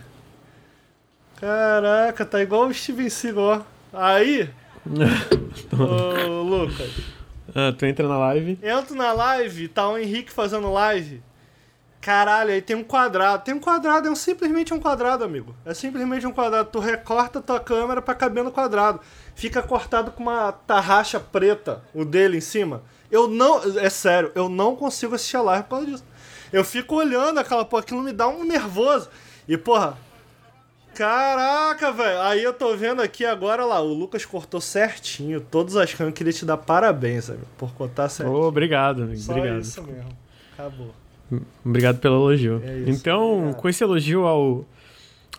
Caraca, 1.36 2.25
tá 2.25 2.41
igual 2.41 2.68
o 2.68 2.74
Steven 2.74 3.10
Seagal. 3.10 3.65
Aí, 3.91 4.50
Ô, 5.78 6.42
Lucas. 6.42 6.92
Ah, 7.54 7.74
tu 7.78 7.86
entra 7.86 8.08
na 8.08 8.18
live. 8.18 8.60
Entro 8.64 8.96
na 8.96 9.12
live, 9.12 9.68
tá 9.68 9.88
o 9.90 9.98
Henrique 9.98 10.32
fazendo 10.32 10.72
live. 10.72 11.22
Caralho, 12.02 12.52
aí 12.52 12.62
tem 12.62 12.76
um 12.76 12.84
quadrado. 12.84 13.44
Tem 13.44 13.54
um 13.54 13.60
quadrado, 13.60 14.08
é 14.08 14.12
um, 14.12 14.16
simplesmente 14.16 14.74
um 14.74 14.80
quadrado, 14.80 15.24
amigo. 15.24 15.56
É 15.64 15.74
simplesmente 15.74 16.26
um 16.26 16.32
quadrado. 16.32 16.70
Tu 16.72 16.80
recorta 16.80 17.40
tua 17.40 17.60
câmera 17.60 18.02
pra 18.02 18.16
caber 18.16 18.44
no 18.44 18.52
quadrado. 18.52 19.00
Fica 19.36 19.62
cortado 19.62 20.12
com 20.12 20.24
uma 20.24 20.52
tarraxa 20.52 21.20
preta, 21.20 21.84
o 21.94 22.04
dele 22.04 22.38
em 22.38 22.42
cima. 22.42 22.82
Eu 23.12 23.28
não. 23.28 23.62
É 23.78 23.90
sério, 23.90 24.32
eu 24.34 24.50
não 24.50 24.76
consigo 24.76 25.14
assistir 25.14 25.38
a 25.38 25.42
live 25.42 25.64
por 25.66 25.70
causa 25.70 25.86
disso. 25.86 26.04
Eu 26.52 26.66
fico 26.66 26.96
olhando 26.96 27.40
aquela 27.40 27.64
porra, 27.64 27.84
aquilo 27.84 28.02
me 28.02 28.12
dá 28.12 28.28
um 28.28 28.44
nervoso. 28.44 29.08
E, 29.48 29.56
porra, 29.56 29.98
Caraca, 30.93 31.91
velho. 31.91 32.21
Aí 32.21 32.43
eu 32.43 32.53
tô 32.53 32.75
vendo 32.75 33.01
aqui 33.01 33.25
agora 33.25 33.65
lá, 33.65 33.81
o 33.81 33.93
Lucas 33.93 34.25
cortou 34.25 34.60
certinho 34.60 35.39
todas 35.39 35.75
as 35.75 35.93
câmeras. 35.93 36.17
Queria 36.17 36.33
te 36.33 36.45
dar 36.45 36.57
parabéns, 36.57 37.29
amigo, 37.29 37.48
por 37.57 37.74
cortar 37.74 38.10
certinho. 38.10 38.38
Oh, 38.38 38.48
obrigado, 38.48 39.03
amigo. 39.03 39.17
Só 39.17 39.33
obrigado. 39.33 39.62
isso 39.62 39.83
mesmo. 39.83 40.10
Acabou. 40.53 40.93
Obrigado 41.65 42.00
pelo 42.00 42.15
elogio. 42.15 42.62
É 42.65 42.79
isso, 42.79 42.89
então, 42.89 43.33
obrigado. 43.33 43.55
com 43.55 43.69
esse 43.69 43.83
elogio 43.83 44.25
ao, 44.25 44.65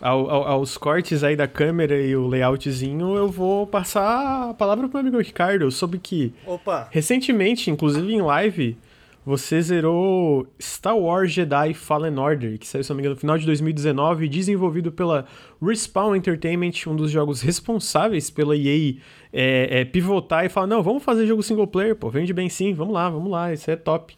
ao, 0.01 0.29
ao, 0.29 0.47
aos 0.47 0.77
cortes 0.77 1.23
aí 1.23 1.35
da 1.35 1.47
câmera 1.47 2.01
e 2.01 2.15
o 2.15 2.27
layoutzinho, 2.27 3.15
eu 3.15 3.29
vou 3.29 3.67
passar 3.67 4.49
a 4.49 4.53
palavra 4.53 4.87
pro 4.87 4.97
meu 4.97 5.07
amigo 5.07 5.23
Ricardo. 5.23 5.63
Eu 5.63 5.71
soube 5.71 5.99
que 5.99 6.33
Opa. 6.45 6.87
recentemente, 6.89 7.69
inclusive 7.69 8.11
em 8.11 8.21
live, 8.21 8.77
você 9.25 9.61
zerou 9.61 10.45
Star 10.61 10.97
Wars 10.97 11.31
Jedi 11.31 11.73
Fallen 11.73 12.17
Order, 12.17 12.59
que 12.59 12.67
saiu, 12.67 12.83
se 12.83 12.89
não 12.89 12.97
me 12.97 13.01
engano, 13.01 13.15
no 13.15 13.19
final 13.19 13.37
de 13.37 13.45
2019, 13.45 14.27
desenvolvido 14.27 14.91
pela 14.91 15.25
Respawn 15.61 16.15
Entertainment, 16.15 16.71
um 16.87 16.95
dos 16.95 17.09
jogos 17.09 17.41
responsáveis 17.41 18.29
pela 18.29 18.55
EA 18.55 18.95
é, 19.31 19.79
é, 19.79 19.85
pivotar 19.85 20.45
e 20.45 20.49
falar: 20.49 20.67
não, 20.67 20.83
vamos 20.83 21.03
fazer 21.03 21.25
jogo 21.25 21.41
single 21.41 21.67
player, 21.67 21.95
pô, 21.95 22.09
vende 22.09 22.33
bem 22.33 22.49
sim, 22.49 22.73
vamos 22.73 22.93
lá, 22.93 23.09
vamos 23.09 23.31
lá, 23.31 23.53
isso 23.53 23.71
é 23.71 23.75
top. 23.75 24.15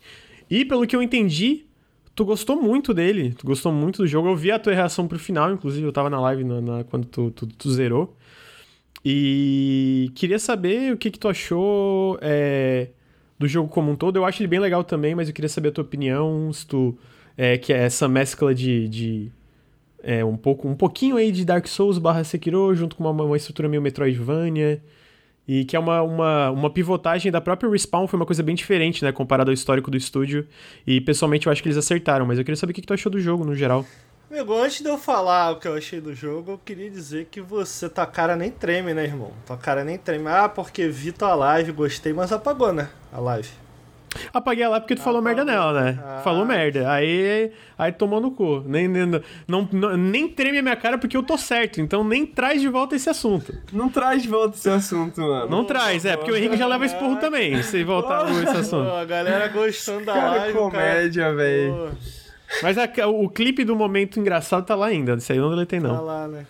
E 0.50 0.66
pelo 0.66 0.88
que 0.88 0.96
eu 0.96 1.02
entendi, 1.02 1.66
tu 2.16 2.26
gostou 2.26 2.60
muito 2.60 2.94
dele, 2.94 3.34
tu 3.38 3.46
gostou 3.46 3.72
muito 3.72 4.02
do 4.02 4.08
jogo. 4.08 4.30
Eu 4.30 4.36
vi 4.36 4.52
a 4.52 4.58
tua 4.58 4.74
reação 4.74 5.08
pro 5.08 5.20
final, 5.20 5.52
inclusive, 5.52 5.86
eu 5.86 5.92
tava 5.92 6.10
na 6.10 6.20
live 6.20 6.44
na, 6.44 6.62
na 6.62 6.84
quando 6.84 7.06
tu, 7.06 7.32
tu, 7.32 7.46
tu, 7.46 7.72
zerou. 7.72 8.16
E 9.04 10.12
queria 10.16 10.40
saber 10.40 10.94
o 10.94 10.98
que, 10.98 11.12
que 11.12 11.20
tu 11.20 11.28
achou 11.28 12.18
é, 12.22 12.90
do 13.38 13.48
jogo 13.48 13.70
como 13.70 13.92
um 13.92 13.96
todo. 13.96 14.18
Eu 14.18 14.26
acho 14.26 14.42
ele 14.42 14.48
bem 14.48 14.60
legal 14.60 14.84
também, 14.84 15.16
mas 15.16 15.28
eu 15.28 15.34
queria 15.34 15.50
saber 15.50 15.70
a 15.70 15.72
tua 15.72 15.84
opinião, 15.84 16.52
se 16.52 16.66
tu. 16.66 16.98
É, 17.38 17.58
que 17.58 17.74
é 17.74 17.78
essa 17.84 18.08
mescla 18.08 18.54
de. 18.56 18.88
de 18.88 19.32
é, 20.02 20.24
um, 20.24 20.38
pouco, 20.38 20.68
um 20.68 20.76
pouquinho 20.76 21.18
aí 21.18 21.32
de 21.32 21.44
Dark 21.44 21.68
Souls 21.68 21.98
barra 21.98 22.24
Sekiro, 22.24 22.74
junto 22.76 22.96
com 22.96 23.04
uma, 23.04 23.24
uma 23.24 23.38
estrutura 23.38 23.68
meio 23.68 23.82
Metroidvania. 23.82 24.82
E 25.48 25.64
que 25.64 25.76
é 25.76 25.80
uma, 25.80 26.02
uma, 26.02 26.50
uma 26.50 26.70
pivotagem 26.72 27.32
da 27.32 27.40
própria 27.40 27.70
Respawn, 27.70 28.08
foi 28.08 28.18
uma 28.18 28.26
coisa 28.26 28.42
bem 28.42 28.56
diferente, 28.56 29.04
né? 29.04 29.12
Comparado 29.12 29.52
ao 29.52 29.54
histórico 29.54 29.92
do 29.92 29.98
estúdio. 29.98 30.48
E 30.88 31.00
pessoalmente 31.00 31.46
eu 31.46 31.52
acho 31.52 31.62
que 31.62 31.68
eles 31.68 31.78
acertaram, 31.78 32.26
mas 32.26 32.40
eu 32.40 32.44
queria 32.44 32.56
saber 32.56 32.72
o 32.72 32.74
que 32.74 32.82
tu 32.82 32.94
achou 32.94 33.12
do 33.12 33.20
jogo 33.20 33.46
no 33.46 33.54
geral. 33.54 33.86
Amigo, 34.30 34.54
antes 34.56 34.82
de 34.82 34.90
eu 34.90 34.98
falar 34.98 35.52
o 35.52 35.60
que 35.60 35.68
eu 35.68 35.76
achei 35.76 36.02
do 36.02 36.16
jogo, 36.16 36.54
eu 36.54 36.58
queria 36.58 36.90
dizer 36.90 37.28
que 37.30 37.40
você, 37.42 37.88
tua 37.88 38.08
cara 38.08 38.36
nem 38.36 38.50
treme, 38.50 38.92
né, 38.92 39.04
irmão? 39.04 39.32
Tua 39.46 39.56
cara 39.56 39.84
nem 39.84 40.00
treme. 40.00 40.28
Ah, 40.28 40.50
porque 40.50 40.88
vi 40.88 41.12
tua 41.12 41.36
live, 41.36 41.72
gostei, 41.72 42.12
mas 42.12 42.32
apagou, 42.32 42.74
né? 42.74 42.90
A 43.16 43.22
live. 43.22 43.48
Apaguei 44.34 44.64
a 44.64 44.70
live 44.70 44.84
porque 44.84 44.96
tu 44.96 45.02
falou 45.02 45.22
merda 45.22 45.46
nela, 45.46 45.72
né? 45.82 46.00
Ah. 46.04 46.22
Falou 46.22 46.46
merda. 46.46 46.92
Aí, 46.92 47.50
aí 47.78 47.92
tomou 47.94 48.20
no 48.20 48.32
cu. 48.32 48.62
Nem, 48.66 48.90
nem, 48.90 49.06
não, 49.48 49.70
não, 49.72 49.96
nem 49.96 50.28
treme 50.28 50.58
a 50.58 50.62
minha 50.62 50.76
cara 50.76 50.98
porque 50.98 51.16
eu 51.16 51.24
tô 51.24 51.38
certo. 51.38 51.80
Então 51.80 52.04
nem 52.04 52.26
traz 52.26 52.60
de 52.60 52.68
volta 52.68 52.94
esse 52.94 53.10
assunto. 53.10 53.58
Não 53.72 53.88
traz 53.88 54.24
de 54.24 54.28
volta 54.28 54.58
esse 54.58 54.70
assunto, 54.70 55.22
mano. 55.22 55.50
Não 55.50 55.64
traz, 55.64 56.04
é, 56.04 56.18
porque 56.18 56.32
o 56.32 56.36
Henrique 56.36 56.58
já 56.58 56.68
leva 56.68 56.86
esporro 56.86 57.16
também, 57.18 57.62
se 57.64 57.84
voltar 57.86 58.26
oh, 58.26 58.42
esse 58.42 58.58
assunto. 58.58 58.90
a 58.90 59.06
galera 59.06 59.48
gostando 59.48 60.06
da 60.06 60.14
cara, 60.14 60.36
live. 60.38 60.58
comédia, 60.58 61.34
velho. 61.34 61.92
Mas 62.62 62.78
a, 62.78 63.08
o 63.08 63.30
clipe 63.30 63.64
do 63.64 63.78
momento 63.78 64.20
engraçado 64.20 64.66
tá 64.66 64.76
lá 64.76 64.88
ainda. 64.88 65.16
Isso 65.16 65.32
aí 65.32 65.38
eu 65.38 65.44
não 65.44 65.52
deletei, 65.52 65.80
não. 65.80 65.96
Tá 65.96 66.02
lá, 66.02 66.28
né? 66.28 66.46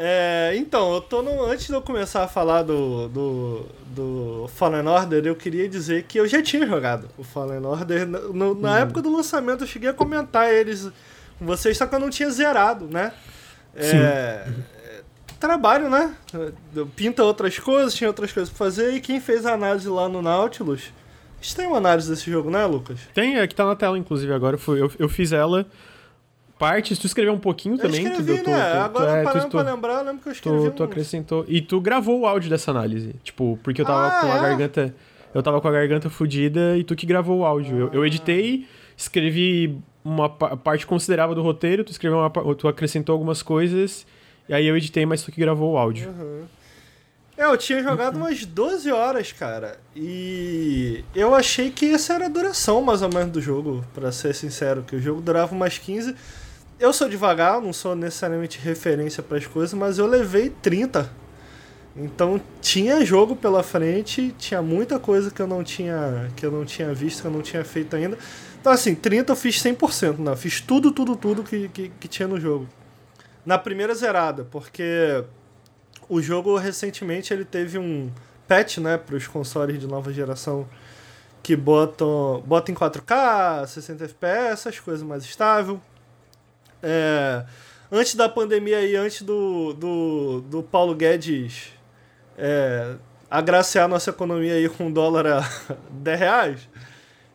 É, 0.00 0.54
então, 0.54 0.94
eu 0.94 1.00
tô 1.00 1.22
no, 1.22 1.44
antes 1.44 1.66
de 1.66 1.72
eu 1.72 1.82
começar 1.82 2.22
a 2.22 2.28
falar 2.28 2.62
do, 2.62 3.08
do, 3.08 3.66
do 3.88 4.50
Fallen 4.54 4.86
Order, 4.86 5.26
eu 5.26 5.34
queria 5.34 5.68
dizer 5.68 6.04
que 6.04 6.20
eu 6.20 6.28
já 6.28 6.40
tinha 6.40 6.64
jogado 6.64 7.08
o 7.18 7.24
Fallen 7.24 7.66
Order. 7.66 8.06
No, 8.06 8.54
na 8.54 8.74
hum. 8.74 8.76
época 8.76 9.02
do 9.02 9.10
lançamento, 9.10 9.64
eu 9.64 9.66
cheguei 9.66 9.90
a 9.90 9.92
comentar 9.92 10.54
eles 10.54 10.88
com 11.36 11.44
vocês, 11.44 11.76
só 11.76 11.84
que 11.84 11.96
eu 11.96 11.98
não 11.98 12.10
tinha 12.10 12.30
zerado, 12.30 12.86
né? 12.86 13.12
É, 13.74 14.46
trabalho, 15.40 15.90
né? 15.90 16.14
Pinta 16.94 17.24
outras 17.24 17.58
coisas, 17.58 17.92
tinha 17.92 18.08
outras 18.08 18.30
coisas 18.30 18.48
pra 18.48 18.66
fazer, 18.66 18.94
e 18.94 19.00
quem 19.00 19.20
fez 19.20 19.44
a 19.44 19.54
análise 19.54 19.88
lá 19.88 20.08
no 20.08 20.22
Nautilus. 20.22 20.92
A 21.40 21.42
gente 21.42 21.56
tem 21.56 21.66
uma 21.66 21.78
análise 21.78 22.08
desse 22.08 22.30
jogo, 22.30 22.50
né, 22.50 22.64
Lucas? 22.66 23.00
Tem, 23.12 23.36
aqui 23.40 23.54
tá 23.54 23.64
na 23.64 23.74
tela, 23.74 23.98
inclusive, 23.98 24.32
agora. 24.32 24.56
Eu, 24.68 24.92
eu 24.96 25.08
fiz 25.08 25.32
ela 25.32 25.66
partes, 26.58 26.98
tu 26.98 27.06
escreveu 27.06 27.32
um 27.32 27.38
pouquinho 27.38 27.76
eu 27.76 27.78
também. 27.78 28.04
Escrevi, 28.04 28.42
tu, 28.42 28.50
né? 28.50 28.72
Tu, 28.72 28.78
Agora, 28.78 29.20
tu, 29.20 29.24
parando 29.24 29.46
tu, 29.46 29.50
pra 29.50 29.62
lembrar, 29.62 29.98
eu 29.98 30.04
lembro 30.04 30.22
que 30.22 30.28
eu 30.28 30.32
escrevi 30.32 30.64
tu, 30.64 30.70
tu 30.70 30.82
acrescentou. 30.82 31.44
E 31.48 31.60
tu 31.60 31.80
gravou 31.80 32.20
o 32.20 32.26
áudio 32.26 32.50
dessa 32.50 32.70
análise. 32.70 33.14
Tipo, 33.22 33.58
porque 33.62 33.80
eu 33.80 33.86
tava 33.86 34.08
ah, 34.08 34.20
com 34.20 34.26
a 34.26 34.36
é? 34.36 34.40
garganta. 34.40 34.94
Eu 35.34 35.42
tava 35.42 35.60
com 35.60 35.68
a 35.68 35.72
garganta 35.72 36.10
fodida 36.10 36.76
e 36.76 36.82
tu 36.82 36.96
que 36.96 37.06
gravou 37.06 37.40
o 37.40 37.44
áudio. 37.44 37.76
Ah. 37.76 37.80
Eu, 37.80 38.00
eu 38.00 38.06
editei, 38.06 38.66
escrevi 38.96 39.78
uma 40.04 40.28
parte 40.28 40.86
considerável 40.86 41.34
do 41.34 41.42
roteiro, 41.42 41.84
tu 41.84 41.92
escreveu 41.92 42.18
uma, 42.18 42.30
tu 42.54 42.66
acrescentou 42.66 43.12
algumas 43.12 43.42
coisas, 43.42 44.06
e 44.48 44.54
aí 44.54 44.66
eu 44.66 44.76
editei, 44.76 45.04
mas 45.04 45.22
tu 45.22 45.30
que 45.30 45.38
gravou 45.38 45.72
o 45.72 45.78
áudio. 45.78 46.08
Uhum. 46.08 46.44
É, 47.36 47.44
eu 47.44 47.56
tinha 47.56 47.82
jogado 47.82 48.16
umas 48.16 48.44
12 48.44 48.90
horas, 48.90 49.30
cara. 49.30 49.78
E 49.94 51.04
eu 51.14 51.34
achei 51.34 51.70
que 51.70 51.92
essa 51.92 52.14
era 52.14 52.26
a 52.26 52.28
duração 52.28 52.82
mais 52.82 53.00
ou 53.02 53.08
menos 53.12 53.30
do 53.30 53.40
jogo, 53.40 53.84
para 53.94 54.10
ser 54.10 54.34
sincero, 54.34 54.82
que 54.82 54.96
o 54.96 55.00
jogo 55.00 55.20
durava 55.20 55.54
umas 55.54 55.78
15 55.78 56.16
eu 56.78 56.92
sou 56.92 57.08
devagar, 57.08 57.60
não 57.60 57.72
sou 57.72 57.96
necessariamente 57.96 58.58
referência 58.58 59.22
para 59.22 59.38
as 59.38 59.46
coisas, 59.46 59.74
mas 59.74 59.98
eu 59.98 60.06
levei 60.06 60.50
30. 60.50 61.10
Então 61.96 62.40
tinha 62.60 63.04
jogo 63.04 63.34
pela 63.34 63.62
frente, 63.62 64.32
tinha 64.38 64.62
muita 64.62 65.00
coisa 65.00 65.30
que 65.30 65.42
eu 65.42 65.46
não 65.48 65.64
tinha, 65.64 66.30
que 66.36 66.46
eu 66.46 66.50
não 66.52 66.64
tinha 66.64 66.94
visto, 66.94 67.22
que 67.22 67.26
eu 67.26 67.30
não 67.30 67.42
tinha 67.42 67.64
feito 67.64 67.96
ainda. 67.96 68.16
Então 68.60 68.72
assim, 68.72 68.94
30 68.94 69.32
eu 69.32 69.36
fiz 69.36 69.60
100%, 69.60 70.18
não, 70.18 70.36
fiz 70.36 70.60
tudo, 70.60 70.92
tudo, 70.92 71.16
tudo 71.16 71.42
que, 71.42 71.68
que, 71.68 71.88
que 71.88 72.06
tinha 72.08 72.28
no 72.28 72.38
jogo. 72.38 72.68
Na 73.44 73.58
primeira 73.58 73.94
zerada, 73.94 74.44
porque 74.44 75.24
o 76.08 76.22
jogo 76.22 76.56
recentemente 76.56 77.32
ele 77.32 77.44
teve 77.44 77.78
um 77.78 78.10
patch, 78.46 78.78
né, 78.78 78.96
para 78.96 79.16
os 79.16 79.26
consoles 79.26 79.80
de 79.80 79.86
nova 79.86 80.12
geração 80.12 80.68
que 81.42 81.56
botam, 81.56 82.42
botam 82.46 82.74
em 82.74 82.78
4K, 82.78 83.66
60 83.66 84.04
FPS, 84.04 84.52
essas 84.52 84.80
coisas 84.80 85.02
mais 85.02 85.24
estável. 85.24 85.80
É, 86.82 87.44
antes 87.90 88.14
da 88.14 88.28
pandemia 88.28 88.82
e 88.82 88.96
antes 88.96 89.22
do, 89.22 89.72
do, 89.72 90.40
do 90.42 90.62
Paulo 90.62 90.94
Guedes 90.94 91.72
é, 92.36 92.94
agraciar 93.30 93.88
nossa 93.88 94.10
economia 94.10 94.54
aí 94.54 94.68
com 94.68 94.90
dólar 94.90 95.26
a 95.26 95.48
10 95.90 96.20
reais, 96.20 96.68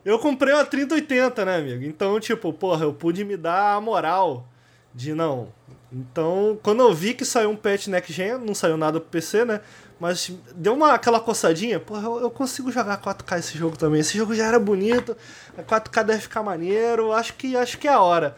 eu 0.04 0.18
comprei 0.18 0.52
uma 0.52 0.64
3080, 0.64 1.44
né, 1.44 1.56
amigo? 1.56 1.84
Então, 1.84 2.18
tipo, 2.20 2.52
porra, 2.52 2.84
eu 2.84 2.92
pude 2.92 3.24
me 3.24 3.36
dar 3.36 3.76
a 3.76 3.80
moral 3.80 4.46
de 4.94 5.14
não. 5.14 5.48
Então, 5.90 6.58
quando 6.62 6.82
eu 6.82 6.92
vi 6.92 7.14
que 7.14 7.24
saiu 7.24 7.50
um 7.50 7.56
patch 7.56 7.86
Next 7.86 8.12
Gen, 8.12 8.38
não 8.38 8.54
saiu 8.54 8.76
nada 8.76 9.00
pro 9.00 9.10
PC, 9.10 9.44
né? 9.44 9.60
Mas 9.98 10.32
deu 10.56 10.74
uma 10.74 10.92
aquela 10.92 11.20
coçadinha, 11.20 11.78
porra, 11.78 12.02
eu, 12.02 12.20
eu 12.22 12.30
consigo 12.30 12.70
jogar 12.70 13.00
4K 13.00 13.38
esse 13.38 13.56
jogo 13.56 13.78
também. 13.78 14.00
Esse 14.00 14.18
jogo 14.18 14.34
já 14.34 14.44
era 14.46 14.58
bonito, 14.58 15.16
4K 15.56 16.04
deve 16.04 16.20
ficar 16.22 16.42
maneiro, 16.42 17.12
acho 17.12 17.34
que 17.34 17.56
acho 17.56 17.78
que 17.78 17.86
é 17.86 17.92
a 17.92 18.00
hora. 18.00 18.36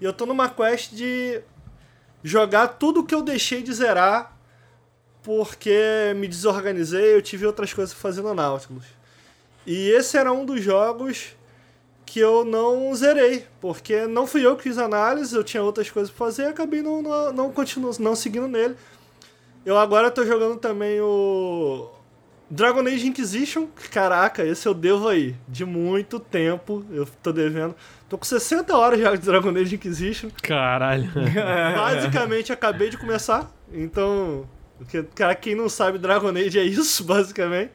E 0.00 0.04
eu 0.04 0.12
tô 0.12 0.26
numa 0.26 0.48
quest 0.48 0.92
de 0.92 1.40
jogar 2.22 2.68
tudo 2.68 3.04
que 3.04 3.14
eu 3.14 3.22
deixei 3.22 3.62
de 3.62 3.72
zerar 3.72 4.36
porque 5.22 6.14
me 6.16 6.26
desorganizei, 6.26 7.14
eu 7.14 7.20
tive 7.20 7.44
outras 7.44 7.74
coisas 7.74 7.92
fazendo 7.92 8.32
Nautilus. 8.32 8.86
E 9.66 9.90
esse 9.90 10.16
era 10.16 10.32
um 10.32 10.46
dos 10.46 10.62
jogos 10.62 11.36
que 12.06 12.18
eu 12.18 12.42
não 12.44 12.94
zerei, 12.94 13.44
porque 13.60 14.06
não 14.06 14.26
fui 14.26 14.46
eu 14.46 14.56
que 14.56 14.62
fiz 14.62 14.78
análise, 14.78 15.36
eu 15.36 15.44
tinha 15.44 15.62
outras 15.62 15.90
coisas 15.90 16.10
pra 16.10 16.26
fazer 16.26 16.44
e 16.44 16.46
acabei 16.46 16.80
não, 16.80 17.02
não, 17.02 17.32
não, 17.32 17.52
continuo, 17.52 17.90
não 17.98 18.16
seguindo 18.16 18.48
nele. 18.48 18.74
Eu 19.66 19.76
agora 19.76 20.10
tô 20.10 20.24
jogando 20.24 20.58
também 20.58 20.98
o 21.02 21.90
Dragon 22.50 22.80
Age 22.80 23.06
Inquisition, 23.06 23.66
caraca, 23.90 24.42
esse 24.42 24.66
eu 24.66 24.72
devo 24.72 25.06
aí, 25.06 25.36
de 25.46 25.66
muito 25.66 26.18
tempo, 26.18 26.82
eu 26.90 27.06
tô 27.22 27.30
devendo. 27.30 27.74
Tô 28.08 28.16
com 28.16 28.24
60 28.24 28.74
horas 28.74 28.98
já 28.98 29.14
de 29.14 29.20
Dragon 29.20 29.50
Age 29.50 29.74
Inquisition. 29.74 30.30
Caralho. 30.42 31.10
Basicamente, 31.76 32.50
acabei 32.50 32.88
de 32.88 32.96
começar. 32.96 33.50
Então, 33.70 34.48
cara, 35.14 35.34
quem 35.34 35.54
não 35.54 35.68
sabe, 35.68 35.98
Dragon 35.98 36.30
Age 36.30 36.58
é 36.58 36.64
isso, 36.64 37.04
basicamente. 37.06 37.72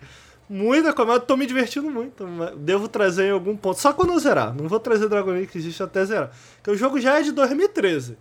Muita 0.50 0.92
coisa, 0.92 1.20
tô 1.20 1.38
me 1.38 1.46
divertindo 1.46 1.90
muito. 1.90 2.26
Devo 2.58 2.88
trazer 2.88 3.28
em 3.28 3.32
algum 3.32 3.56
ponto. 3.56 3.80
Só 3.80 3.94
quando 3.94 4.12
eu 4.14 4.20
zerar. 4.20 4.54
Não 4.56 4.68
vou 4.68 4.80
trazer 4.80 5.08
Dragon 5.08 5.32
Age 5.32 5.44
Inquisition 5.44 5.84
até 5.86 6.04
zerar. 6.04 6.32
Porque 6.58 6.72
o 6.72 6.78
jogo 6.78 7.00
já 7.00 7.20
é 7.20 7.22
de 7.22 7.32
2013. 7.32 8.18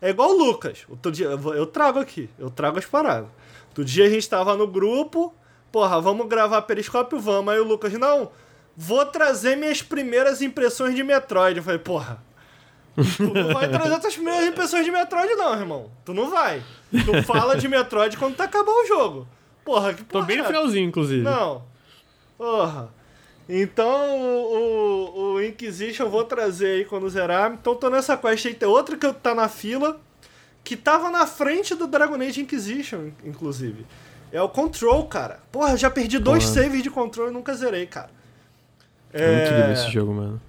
É 0.00 0.10
igual 0.10 0.30
o 0.30 0.38
Lucas. 0.38 0.84
Outro 0.88 1.12
dia, 1.12 1.26
eu 1.26 1.66
trago 1.66 1.98
aqui. 1.98 2.30
Eu 2.38 2.48
trago 2.48 2.78
as 2.78 2.86
paradas. 2.86 3.28
Outro 3.68 3.84
dia 3.84 4.06
a 4.06 4.08
gente 4.08 4.28
tava 4.28 4.56
no 4.56 4.66
grupo. 4.66 5.34
Porra, 5.72 6.00
vamos 6.00 6.26
gravar 6.28 6.62
periscópio? 6.62 7.18
Vamos. 7.18 7.52
Aí 7.52 7.60
o 7.60 7.64
Lucas, 7.64 7.92
não 7.92 8.30
vou 8.76 9.04
trazer 9.04 9.56
minhas 9.56 9.82
primeiras 9.82 10.40
impressões 10.40 10.94
de 10.94 11.02
Metroid. 11.02 11.58
Eu 11.58 11.62
falei, 11.62 11.78
porra, 11.78 12.22
tu 13.16 13.34
não 13.34 13.52
vai 13.52 13.68
trazer 13.68 14.00
tuas 14.00 14.14
primeiras 14.14 14.46
impressões 14.46 14.84
de 14.84 14.90
Metroid, 14.90 15.34
não, 15.34 15.52
irmão. 15.52 15.90
Tu 16.04 16.14
não 16.14 16.30
vai. 16.30 16.62
Tu 16.90 17.22
fala 17.24 17.56
de 17.56 17.68
Metroid 17.68 18.16
quando 18.16 18.36
tá 18.36 18.44
acabando 18.44 18.84
o 18.84 18.86
jogo. 18.86 19.28
Porra, 19.64 19.92
que 19.92 20.02
porra. 20.02 20.22
Tô 20.22 20.26
bem 20.26 20.38
no 20.38 20.44
finalzinho, 20.44 20.88
inclusive. 20.88 21.22
Não. 21.22 21.62
Porra. 22.38 22.88
Então, 23.46 24.18
o, 24.18 25.34
o 25.34 25.42
Inquisition 25.42 26.04
eu 26.04 26.10
vou 26.10 26.24
trazer 26.24 26.66
aí 26.66 26.84
quando 26.84 27.10
zerar. 27.10 27.52
Então, 27.52 27.74
tô 27.74 27.90
nessa 27.90 28.16
quest 28.16 28.46
aí. 28.46 28.54
Tem 28.54 28.68
outra 28.68 28.96
que 28.96 29.12
tá 29.12 29.34
na 29.34 29.48
fila, 29.48 30.00
que 30.64 30.76
tava 30.76 31.10
na 31.10 31.26
frente 31.26 31.74
do 31.74 31.86
Dragon 31.86 32.14
Age 32.14 32.40
Inquisition, 32.40 33.10
inclusive. 33.24 33.84
É 34.32 34.40
o 34.40 34.48
Control, 34.48 35.04
cara. 35.06 35.40
Porra, 35.50 35.76
já 35.76 35.90
perdi 35.90 36.18
dois 36.18 36.44
Porra. 36.44 36.62
saves 36.62 36.82
de 36.82 36.90
Control 36.90 37.28
e 37.28 37.30
nunca 37.32 37.54
zerei, 37.54 37.86
cara. 37.86 38.10
É 39.12 39.26
muito 39.26 39.60
lindo 39.60 39.72
esse 39.72 39.90
jogo, 39.90 40.14
mano. 40.14 40.40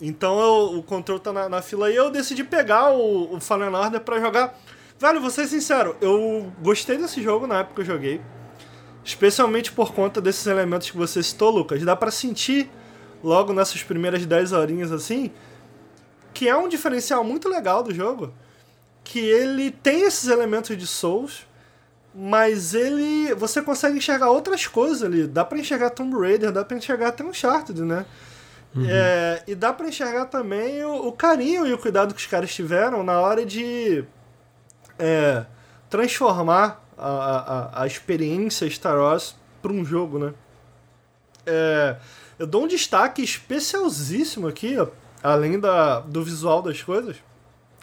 Então 0.00 0.38
eu, 0.38 0.78
o 0.78 0.82
controle 0.82 1.20
tá 1.20 1.32
na, 1.32 1.48
na, 1.48 1.62
fila 1.62 1.90
e 1.90 1.96
eu 1.96 2.10
decidi 2.10 2.44
pegar 2.44 2.90
o, 2.90 3.34
o 3.34 3.40
Fallen 3.40 3.74
Order 3.74 4.00
pra 4.00 4.20
jogar. 4.20 4.58
Velho, 4.98 5.20
vou 5.20 5.30
ser 5.30 5.46
sincero, 5.46 5.96
eu 6.00 6.52
gostei 6.62 6.96
desse 6.98 7.22
jogo 7.22 7.46
na 7.46 7.60
época 7.60 7.76
que 7.76 7.80
eu 7.80 7.94
joguei. 7.94 8.20
Especialmente 9.04 9.72
por 9.72 9.92
conta 9.92 10.20
desses 10.20 10.46
elementos 10.46 10.90
que 10.90 10.96
você 10.96 11.22
citou, 11.22 11.50
Lucas. 11.50 11.82
Dá 11.84 11.96
para 11.96 12.10
sentir 12.10 12.70
logo 13.22 13.52
nessas 13.52 13.82
primeiras 13.82 14.24
10 14.26 14.52
horinhas 14.52 14.92
assim 14.92 15.30
que 16.34 16.48
é 16.48 16.56
um 16.56 16.68
diferencial 16.68 17.22
muito 17.22 17.48
legal 17.48 17.82
do 17.82 17.94
jogo. 17.94 18.34
Que 19.04 19.20
ele 19.20 19.70
tem 19.70 20.02
esses 20.02 20.28
elementos 20.28 20.76
de 20.76 20.86
Souls, 20.86 21.46
mas 22.14 22.74
ele. 22.74 23.34
Você 23.34 23.60
consegue 23.60 23.98
enxergar 23.98 24.30
outras 24.30 24.66
coisas 24.66 25.02
ali. 25.02 25.26
Dá 25.26 25.44
para 25.44 25.58
enxergar 25.58 25.90
Tomb 25.90 26.16
Raider, 26.16 26.52
dá 26.52 26.64
pra 26.64 26.76
enxergar 26.76 27.08
até 27.08 27.24
Uncharted, 27.24 27.82
né? 27.82 28.06
Uhum. 28.74 28.86
É, 28.88 29.42
e 29.46 29.54
dá 29.54 29.72
para 29.72 29.88
enxergar 29.88 30.26
também 30.26 30.82
o, 30.84 31.08
o, 31.08 31.12
carinho 31.12 31.66
e 31.66 31.72
o 31.72 31.78
cuidado 31.78 32.12
que 32.12 32.20
os 32.20 32.26
caras 32.26 32.52
tiveram 32.52 33.04
na 33.04 33.20
hora 33.20 33.46
de 33.46 34.04
é, 34.98 35.44
transformar 35.88 36.84
a, 36.98 37.08
a, 37.08 37.82
a 37.82 37.86
experiência 37.86 38.68
Star 38.68 38.98
Wars 38.98 39.36
para 39.62 39.72
um 39.72 39.84
jogo, 39.84 40.18
né? 40.18 40.34
É, 41.46 41.96
eu 42.38 42.46
dou 42.46 42.64
um 42.64 42.68
destaque 42.68 43.22
especialzíssimo 43.22 44.48
aqui, 44.48 44.76
além 45.22 45.58
da, 45.58 46.00
do 46.00 46.24
visual 46.24 46.60
das 46.60 46.82
coisas, 46.82 47.16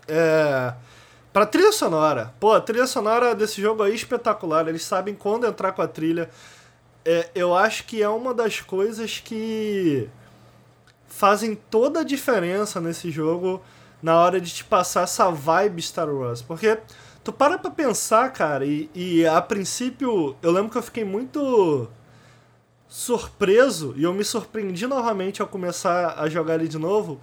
é, 0.08 0.74
pra 1.32 1.46
trilha 1.46 1.72
sonora. 1.72 2.34
Pô, 2.40 2.54
a 2.54 2.62
trilha 2.62 2.88
sonora 2.88 3.36
desse 3.36 3.62
jogo 3.62 3.84
aí 3.84 3.92
é 3.92 3.96
espetacular. 3.96 4.68
Eles 4.68 4.84
sabem 4.84 5.16
quando 5.16 5.46
entrar 5.46 5.72
com 5.72 5.82
a 5.82 5.88
trilha. 5.88 6.30
É, 7.04 7.30
eu 7.34 7.56
acho 7.56 7.86
que 7.86 8.02
é 8.02 8.10
uma 8.10 8.34
das 8.34 8.62
coisas 8.62 9.20
que 9.20 10.10
fazem 11.08 11.56
toda 11.56 12.02
a 12.02 12.04
diferença 12.04 12.80
nesse 12.80 13.12
jogo 13.12 13.62
na 14.02 14.18
hora 14.18 14.42
de 14.42 14.52
te 14.52 14.64
passar 14.64 15.04
essa 15.04 15.30
vibe 15.30 15.82
Star 15.82 16.10
Wars. 16.10 16.42
Porque 16.42 16.78
tu 17.24 17.32
para 17.32 17.58
pra 17.58 17.72
pensar, 17.72 18.32
cara, 18.32 18.66
e, 18.66 18.90
e 18.96 19.26
a 19.26 19.42
princípio 19.42 20.36
eu 20.42 20.52
lembro 20.52 20.72
que 20.72 20.78
eu 20.78 20.84
fiquei 20.84 21.04
muito 21.04 21.88
surpreso 22.88 23.94
e 23.96 24.04
eu 24.04 24.14
me 24.14 24.24
surpreendi 24.24 24.86
novamente 24.86 25.42
ao 25.42 25.48
começar 25.48 26.16
a 26.20 26.28
jogar 26.28 26.56
ele 26.56 26.68
de 26.68 26.78
novo. 26.78 27.22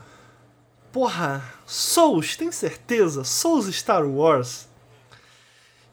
Porra, 0.99 1.45
Souls, 1.65 2.37
tem 2.37 2.51
certeza? 2.51 3.23
Souls 3.23 3.73
Star 3.73 4.05
Wars? 4.05 4.67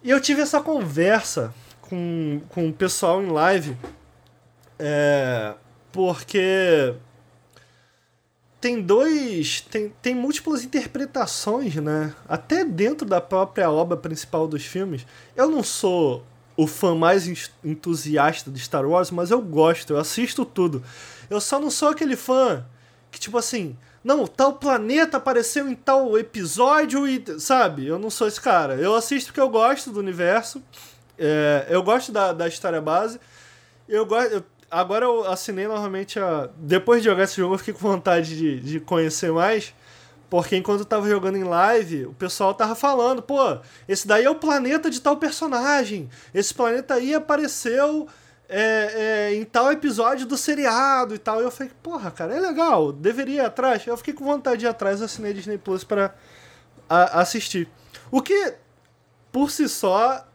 E 0.01 0.09
eu 0.09 0.19
tive 0.19 0.41
essa 0.41 0.59
conversa 0.59 1.53
com, 1.79 2.41
com 2.49 2.69
o 2.69 2.73
pessoal 2.73 3.21
em 3.21 3.27
live. 3.27 3.77
É, 4.79 5.53
porque 5.91 6.95
tem 8.59 8.81
dois. 8.81 9.61
Tem, 9.61 9.93
tem 10.01 10.15
múltiplas 10.15 10.63
interpretações, 10.63 11.75
né? 11.75 12.11
Até 12.27 12.65
dentro 12.65 13.07
da 13.07 13.21
própria 13.21 13.69
obra 13.69 13.95
principal 13.95 14.47
dos 14.47 14.65
filmes. 14.65 15.05
Eu 15.35 15.51
não 15.51 15.61
sou 15.61 16.25
o 16.57 16.65
fã 16.65 16.95
mais 16.95 17.27
entusiasta 17.63 18.49
de 18.49 18.59
Star 18.59 18.87
Wars, 18.87 19.11
mas 19.11 19.29
eu 19.29 19.39
gosto, 19.39 19.93
eu 19.93 19.99
assisto 19.99 20.43
tudo. 20.43 20.83
Eu 21.29 21.39
só 21.39 21.59
não 21.59 21.69
sou 21.69 21.89
aquele 21.89 22.15
fã 22.15 22.65
que, 23.11 23.19
tipo 23.19 23.37
assim, 23.37 23.77
não, 24.05 24.27
tal 24.27 24.53
planeta 24.53 25.17
apareceu 25.17 25.67
em 25.67 25.73
tal 25.73 26.15
episódio 26.15 27.07
e. 27.07 27.23
Sabe? 27.39 27.87
Eu 27.87 27.97
não 27.97 28.11
sou 28.11 28.27
esse 28.27 28.39
cara. 28.39 28.75
Eu 28.75 28.93
assisto 28.93 29.29
porque 29.29 29.41
eu 29.41 29.49
gosto 29.49 29.89
do 29.89 29.99
universo, 29.99 30.61
é, 31.17 31.65
eu 31.69 31.81
gosto 31.81 32.11
da, 32.11 32.31
da 32.31 32.47
história 32.47 32.79
base. 32.79 33.19
Eu 33.89 34.05
gosto. 34.05 34.45
Agora 34.69 35.05
eu 35.05 35.27
assinei 35.27 35.67
novamente 35.67 36.19
a. 36.19 36.47
Depois 36.55 37.01
de 37.01 37.09
jogar 37.09 37.23
esse 37.23 37.37
jogo, 37.37 37.55
eu 37.55 37.57
fiquei 37.57 37.73
com 37.73 37.79
vontade 37.79 38.37
de, 38.37 38.59
de 38.59 38.79
conhecer 38.79 39.31
mais. 39.31 39.73
Porque 40.29 40.55
enquanto 40.55 40.81
eu 40.81 40.85
tava 40.85 41.09
jogando 41.09 41.37
em 41.37 41.43
live, 41.43 42.05
o 42.05 42.13
pessoal 42.13 42.53
tava 42.53 42.75
falando, 42.75 43.23
pô, 43.23 43.57
esse 43.87 44.07
daí 44.07 44.25
é 44.25 44.29
o 44.29 44.35
planeta 44.35 44.87
de 44.87 45.01
tal 45.01 45.17
personagem. 45.17 46.11
Esse 46.31 46.53
planeta 46.53 46.93
aí 46.93 47.15
apareceu 47.15 48.07
é, 48.47 49.29
é, 49.29 49.35
em 49.35 49.43
tal 49.43 49.71
episódio 49.71 50.25
do 50.25 50.37
seriado 50.37 51.15
e 51.15 51.17
tal. 51.17 51.41
E 51.41 51.43
eu 51.43 51.51
falei, 51.51 51.71
porra, 51.81 52.11
cara, 52.11 52.35
é 52.35 52.39
legal, 52.39 52.91
deveria 52.91 53.43
ir 53.43 53.45
atrás. 53.45 53.85
Eu 53.85 53.97
fiquei 53.97 54.13
com 54.13 54.25
vontade 54.25 54.59
de 54.59 54.65
ir 54.65 54.69
atrás, 54.69 55.01
assinei 55.01 55.33
Disney 55.33 55.57
Plus 55.57 55.83
pra 55.83 56.13
a, 56.89 57.21
assistir. 57.21 57.67
O 58.11 58.21
que, 58.21 58.53
por 59.31 59.51
si 59.51 59.67
só, 59.67 60.25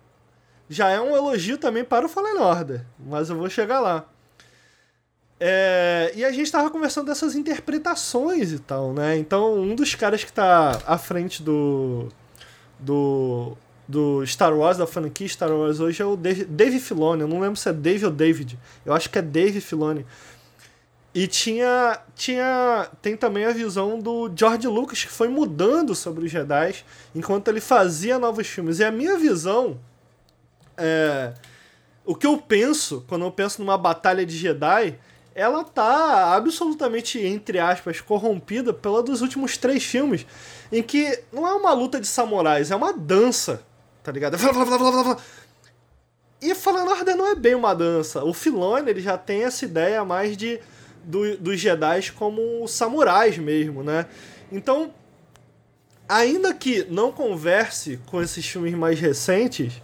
já 0.69 0.88
é 0.88 1.00
um 1.00 1.17
elogio 1.17 1.59
também 1.59 1.85
para 1.85 2.07
o 2.07 2.09
Fallen 2.09 2.38
Order. 2.38 2.85
Mas 2.99 3.31
eu 3.31 3.37
vou 3.37 3.49
chegar 3.49 3.81
lá. 3.81 4.07
É, 5.43 6.12
e 6.14 6.23
a 6.23 6.31
gente 6.31 6.43
estava 6.43 6.69
conversando 6.71 7.07
dessas 7.07 7.35
interpretações 7.35 8.52
e 8.52 8.59
tal, 8.59 8.93
né? 8.93 9.17
Então, 9.17 9.59
um 9.59 9.75
dos 9.75 9.95
caras 9.95 10.23
que 10.23 10.31
está 10.31 10.79
à 10.87 10.99
frente 10.99 11.43
do, 11.43 12.09
do, 12.78 13.56
do 13.91 14.25
Star 14.26 14.57
Wars, 14.57 14.79
da 14.79 14.87
franquia 14.87 15.29
Star 15.29 15.50
Wars 15.50 15.81
hoje, 15.81 16.00
é 16.00 16.05
o 16.05 16.17
Dave, 16.17 16.45
Dave 16.45 16.79
Filoni. 16.79 17.23
Eu 17.23 17.29
não 17.29 17.41
lembro 17.41 17.57
se 17.57 17.69
é 17.69 17.73
Dave 17.73 18.05
ou 18.07 18.11
David. 18.11 18.59
Eu 18.87 18.93
acho 18.93 19.11
que 19.11 19.19
é 19.19 19.23
Dave 19.23 19.61
Filoni. 19.61 20.07
E 21.13 21.26
tinha, 21.26 21.99
tinha. 22.15 22.89
Tem 23.03 23.17
também 23.17 23.45
a 23.45 23.53
visão 23.53 23.99
do 23.99 24.31
George 24.35 24.69
Lucas, 24.69 25.03
que 25.03 25.11
foi 25.11 25.29
mudando 25.29 25.95
sobre 25.95 26.25
os 26.25 26.31
Jedi 26.31 26.76
enquanto 27.15 27.49
ele 27.49 27.61
fazia 27.61 28.19
novos 28.19 28.47
filmes. 28.47 28.79
E 28.79 28.85
a 28.85 28.93
minha 28.93 29.19
visão. 29.19 29.79
É, 30.76 31.33
o 32.07 32.15
que 32.15 32.26
eu 32.26 32.39
penso 32.39 33.05
quando 33.09 33.25
eu 33.25 33.31
penso 33.31 33.61
numa 33.61 33.76
batalha 33.76 34.25
de 34.25 34.37
Jedi 34.37 34.99
ela 35.35 35.65
tá 35.65 36.35
absolutamente, 36.35 37.19
entre 37.19 37.59
aspas, 37.59 38.00
corrompida 38.00 38.73
pela 38.73 39.03
dos 39.03 39.23
últimos 39.23 39.57
três 39.57 39.85
filmes, 39.85 40.26
em 40.73 40.83
que 40.83 41.23
não 41.33 41.47
é 41.47 41.53
uma 41.53 41.73
luta 41.73 42.00
de 42.00 42.07
samurais, 42.07 42.71
é 42.71 42.76
uma 42.76 42.93
dança, 42.93 43.63
tá 44.02 44.13
ligado? 44.13 44.36
E 46.43 46.54
Fallen 46.54 46.89
Order 46.89 47.15
não 47.17 47.26
é 47.26 47.34
bem 47.34 47.54
uma 47.54 47.75
dança. 47.75 48.25
O 48.25 48.32
Filone, 48.32 48.89
ele 48.89 49.02
já 49.02 49.19
tem 49.19 49.45
essa 49.45 49.63
ideia 49.67 50.02
mais 50.06 50.39
de 50.39 50.58
do, 51.04 51.36
dos 51.36 51.60
Jedi 51.60 52.13
como 52.13 52.67
samurais 52.67 53.36
mesmo, 53.36 53.82
né? 53.82 54.06
Então, 54.50 54.91
ainda 56.08 56.54
que 56.54 56.84
não 56.91 57.13
converse 57.13 58.00
com 58.06 58.23
esses 58.23 58.47
filmes 58.47 58.75
mais 58.75 58.99
recentes, 58.99 59.82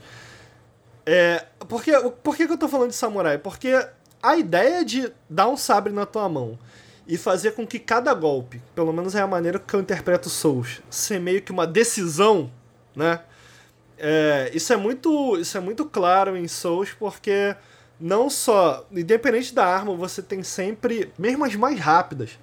é, 1.05 1.44
porque, 1.68 1.92
por 2.22 2.37
que 2.37 2.44
eu 2.44 2.59
tô 2.59 2.68
falando 2.68 2.90
de 2.90 2.96
samurai? 2.96 3.38
Porque 3.38 3.87
a 4.22 4.37
ideia 4.37 4.85
de 4.85 5.12
dar 5.29 5.48
um 5.48 5.57
sabre 5.57 5.92
na 5.92 6.07
tua 6.07 6.29
mão 6.29 6.59
e 7.07 7.16
fazer 7.16 7.52
com 7.52 7.66
que 7.66 7.79
cada 7.79 8.12
golpe, 8.12 8.61
pelo 8.74 8.92
menos 8.92 9.14
é 9.14 9.20
a 9.20 9.26
maneira 9.26 9.59
que 9.59 9.74
eu 9.74 9.81
interpreto 9.81 10.29
Souls, 10.29 10.83
ser 10.90 11.20
meio 11.20 11.40
que 11.42 11.52
uma 11.52 11.66
decisão, 11.66 12.50
né? 12.94 13.20
É, 13.98 14.50
isso, 14.52 14.72
é 14.72 14.76
muito, 14.76 15.37
isso 15.38 15.56
é 15.56 15.61
muito 15.61 15.85
claro 15.85 16.37
em 16.37 16.46
Souls 16.46 16.90
porque 16.98 17.54
não 18.00 18.28
só, 18.28 18.87
independente 18.92 19.54
da 19.54 19.64
arma, 19.64 19.94
você 19.94 20.20
tem 20.22 20.42
sempre, 20.42 21.11
mesmo 21.18 21.44
as 21.44 21.54
mais 21.54 21.78
rápidas, 21.78 22.38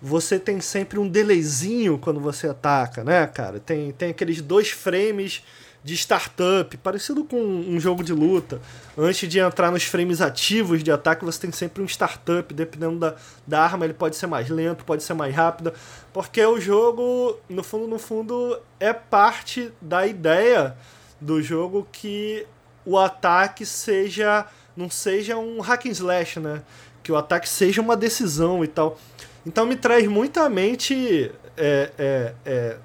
você 0.00 0.38
tem 0.38 0.60
sempre 0.60 0.98
um 0.98 1.08
delayzinho 1.08 1.98
quando 1.98 2.20
você 2.20 2.48
ataca, 2.48 3.02
né, 3.04 3.26
cara? 3.26 3.60
Tem, 3.60 3.92
tem 3.92 4.10
aqueles 4.10 4.40
dois 4.40 4.70
frames 4.70 5.42
de 5.82 5.94
startup, 5.94 6.76
parecido 6.78 7.24
com 7.24 7.36
um 7.36 7.78
jogo 7.78 8.02
de 8.02 8.12
luta. 8.12 8.60
Antes 8.96 9.28
de 9.28 9.38
entrar 9.38 9.70
nos 9.70 9.84
frames 9.84 10.20
ativos 10.20 10.82
de 10.82 10.90
ataque, 10.90 11.24
você 11.24 11.40
tem 11.40 11.52
sempre 11.52 11.82
um 11.82 11.86
startup, 11.86 12.52
dependendo 12.52 12.98
da, 12.98 13.14
da 13.46 13.62
arma, 13.62 13.84
ele 13.84 13.94
pode 13.94 14.16
ser 14.16 14.26
mais 14.26 14.48
lento, 14.48 14.84
pode 14.84 15.02
ser 15.02 15.14
mais 15.14 15.34
rápido, 15.34 15.72
porque 16.12 16.44
o 16.44 16.60
jogo, 16.60 17.38
no 17.48 17.62
fundo, 17.62 17.86
no 17.86 17.98
fundo, 17.98 18.58
é 18.80 18.92
parte 18.92 19.72
da 19.80 20.06
ideia 20.06 20.76
do 21.20 21.42
jogo 21.42 21.86
que 21.90 22.46
o 22.84 22.98
ataque 22.98 23.66
seja 23.66 24.46
não 24.78 24.88
seja 24.88 25.36
um 25.36 25.60
hack 25.60 25.86
and 25.86 25.90
slash, 25.90 26.38
né? 26.38 26.62
Que 27.02 27.10
o 27.10 27.16
ataque 27.16 27.48
seja 27.48 27.82
uma 27.82 27.96
decisão 27.96 28.62
e 28.62 28.68
tal. 28.68 28.96
Então 29.44 29.66
me 29.66 29.74
traz 29.74 30.06
muita 30.06 30.48
mente 30.48 31.32
é, 31.56 31.90
é, 31.98 32.34
é, 32.46 32.76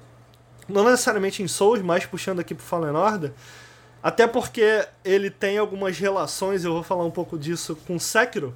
não 0.68 0.84
necessariamente 0.84 1.42
em 1.42 1.48
Souls, 1.48 1.82
mas 1.82 2.06
puxando 2.06 2.40
aqui 2.40 2.54
pro 2.54 2.64
Fallen 2.64 2.94
Order, 2.94 3.32
até 4.02 4.26
porque 4.26 4.86
ele 5.04 5.30
tem 5.30 5.58
algumas 5.58 5.98
relações, 5.98 6.64
eu 6.64 6.72
vou 6.72 6.82
falar 6.82 7.04
um 7.04 7.10
pouco 7.10 7.38
disso, 7.38 7.76
com 7.86 7.98
Sekiro. 7.98 8.54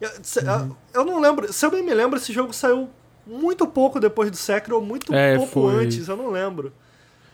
Eu, 0.00 0.10
uhum. 0.10 0.76
eu 0.92 1.04
não 1.04 1.20
lembro, 1.20 1.52
se 1.52 1.64
eu 1.64 1.70
bem 1.70 1.82
me 1.82 1.94
lembro, 1.94 2.18
esse 2.18 2.32
jogo 2.32 2.52
saiu 2.52 2.88
muito 3.26 3.66
pouco 3.66 3.98
depois 3.98 4.30
do 4.30 4.36
Sekiro, 4.36 4.76
ou 4.76 4.82
muito 4.82 5.12
é, 5.14 5.36
pouco 5.36 5.52
foi... 5.52 5.84
antes, 5.84 6.08
eu 6.08 6.16
não 6.16 6.30
lembro. 6.30 6.72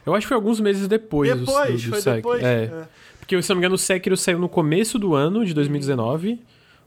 Eu 0.07 0.15
acho 0.15 0.25
que 0.25 0.29
foi 0.29 0.37
alguns 0.37 0.61
meses 0.61 0.89
depois, 0.89 1.29
depois 1.29 1.83
do, 1.83 1.91
do, 1.91 1.97
do 1.97 2.03
foi 2.03 2.15
depois, 2.15 2.43
é. 2.43 2.65
é. 2.65 2.89
Porque, 3.19 3.41
se 3.43 3.49
não 3.51 3.57
me 3.57 3.61
engano, 3.61 3.75
o 3.75 3.79
Sekiro 3.79 4.17
saiu 4.17 4.39
no 4.39 4.49
começo 4.49 4.99
do 4.99 5.15
ano 5.15 5.45
de 5.45 5.55
2019. 5.55 6.31
Uhum. 6.31 6.39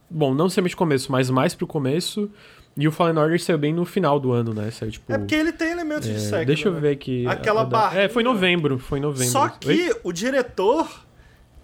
Bom, 0.10 0.34
não 0.34 0.46
necessariamente 0.46 0.76
começo, 0.76 1.12
mas 1.12 1.30
mais 1.30 1.56
pro 1.56 1.66
começo. 1.66 2.30
E 2.76 2.88
o 2.88 2.92
Fallen 2.92 3.18
Order 3.18 3.40
saiu 3.42 3.58
bem 3.58 3.72
no 3.72 3.86
final 3.86 4.20
do 4.20 4.32
ano, 4.32 4.54
né? 4.54 4.72
Saiu, 4.72 4.92
tipo, 4.92 5.12
é 5.14 5.18
porque 5.18 5.36
ele 5.36 5.52
tem 5.52 5.72
elementos 5.72 6.08
é, 6.10 6.14
de 6.14 6.20
sexo. 6.20 6.46
Deixa 6.46 6.68
eu 6.70 6.74
né? 6.74 6.80
ver 6.80 6.92
aqui. 6.92 7.26
Aquela 7.28 7.64
barra. 7.64 8.00
É, 8.00 8.10
foi 8.10 8.24
novembro, 8.24 8.80
foi 8.80 9.00
novembro. 9.00 9.32
Só 9.32 9.48
que 9.48 9.70
Oi? 9.70 9.96
o 10.04 10.12
diretor, 10.12 11.06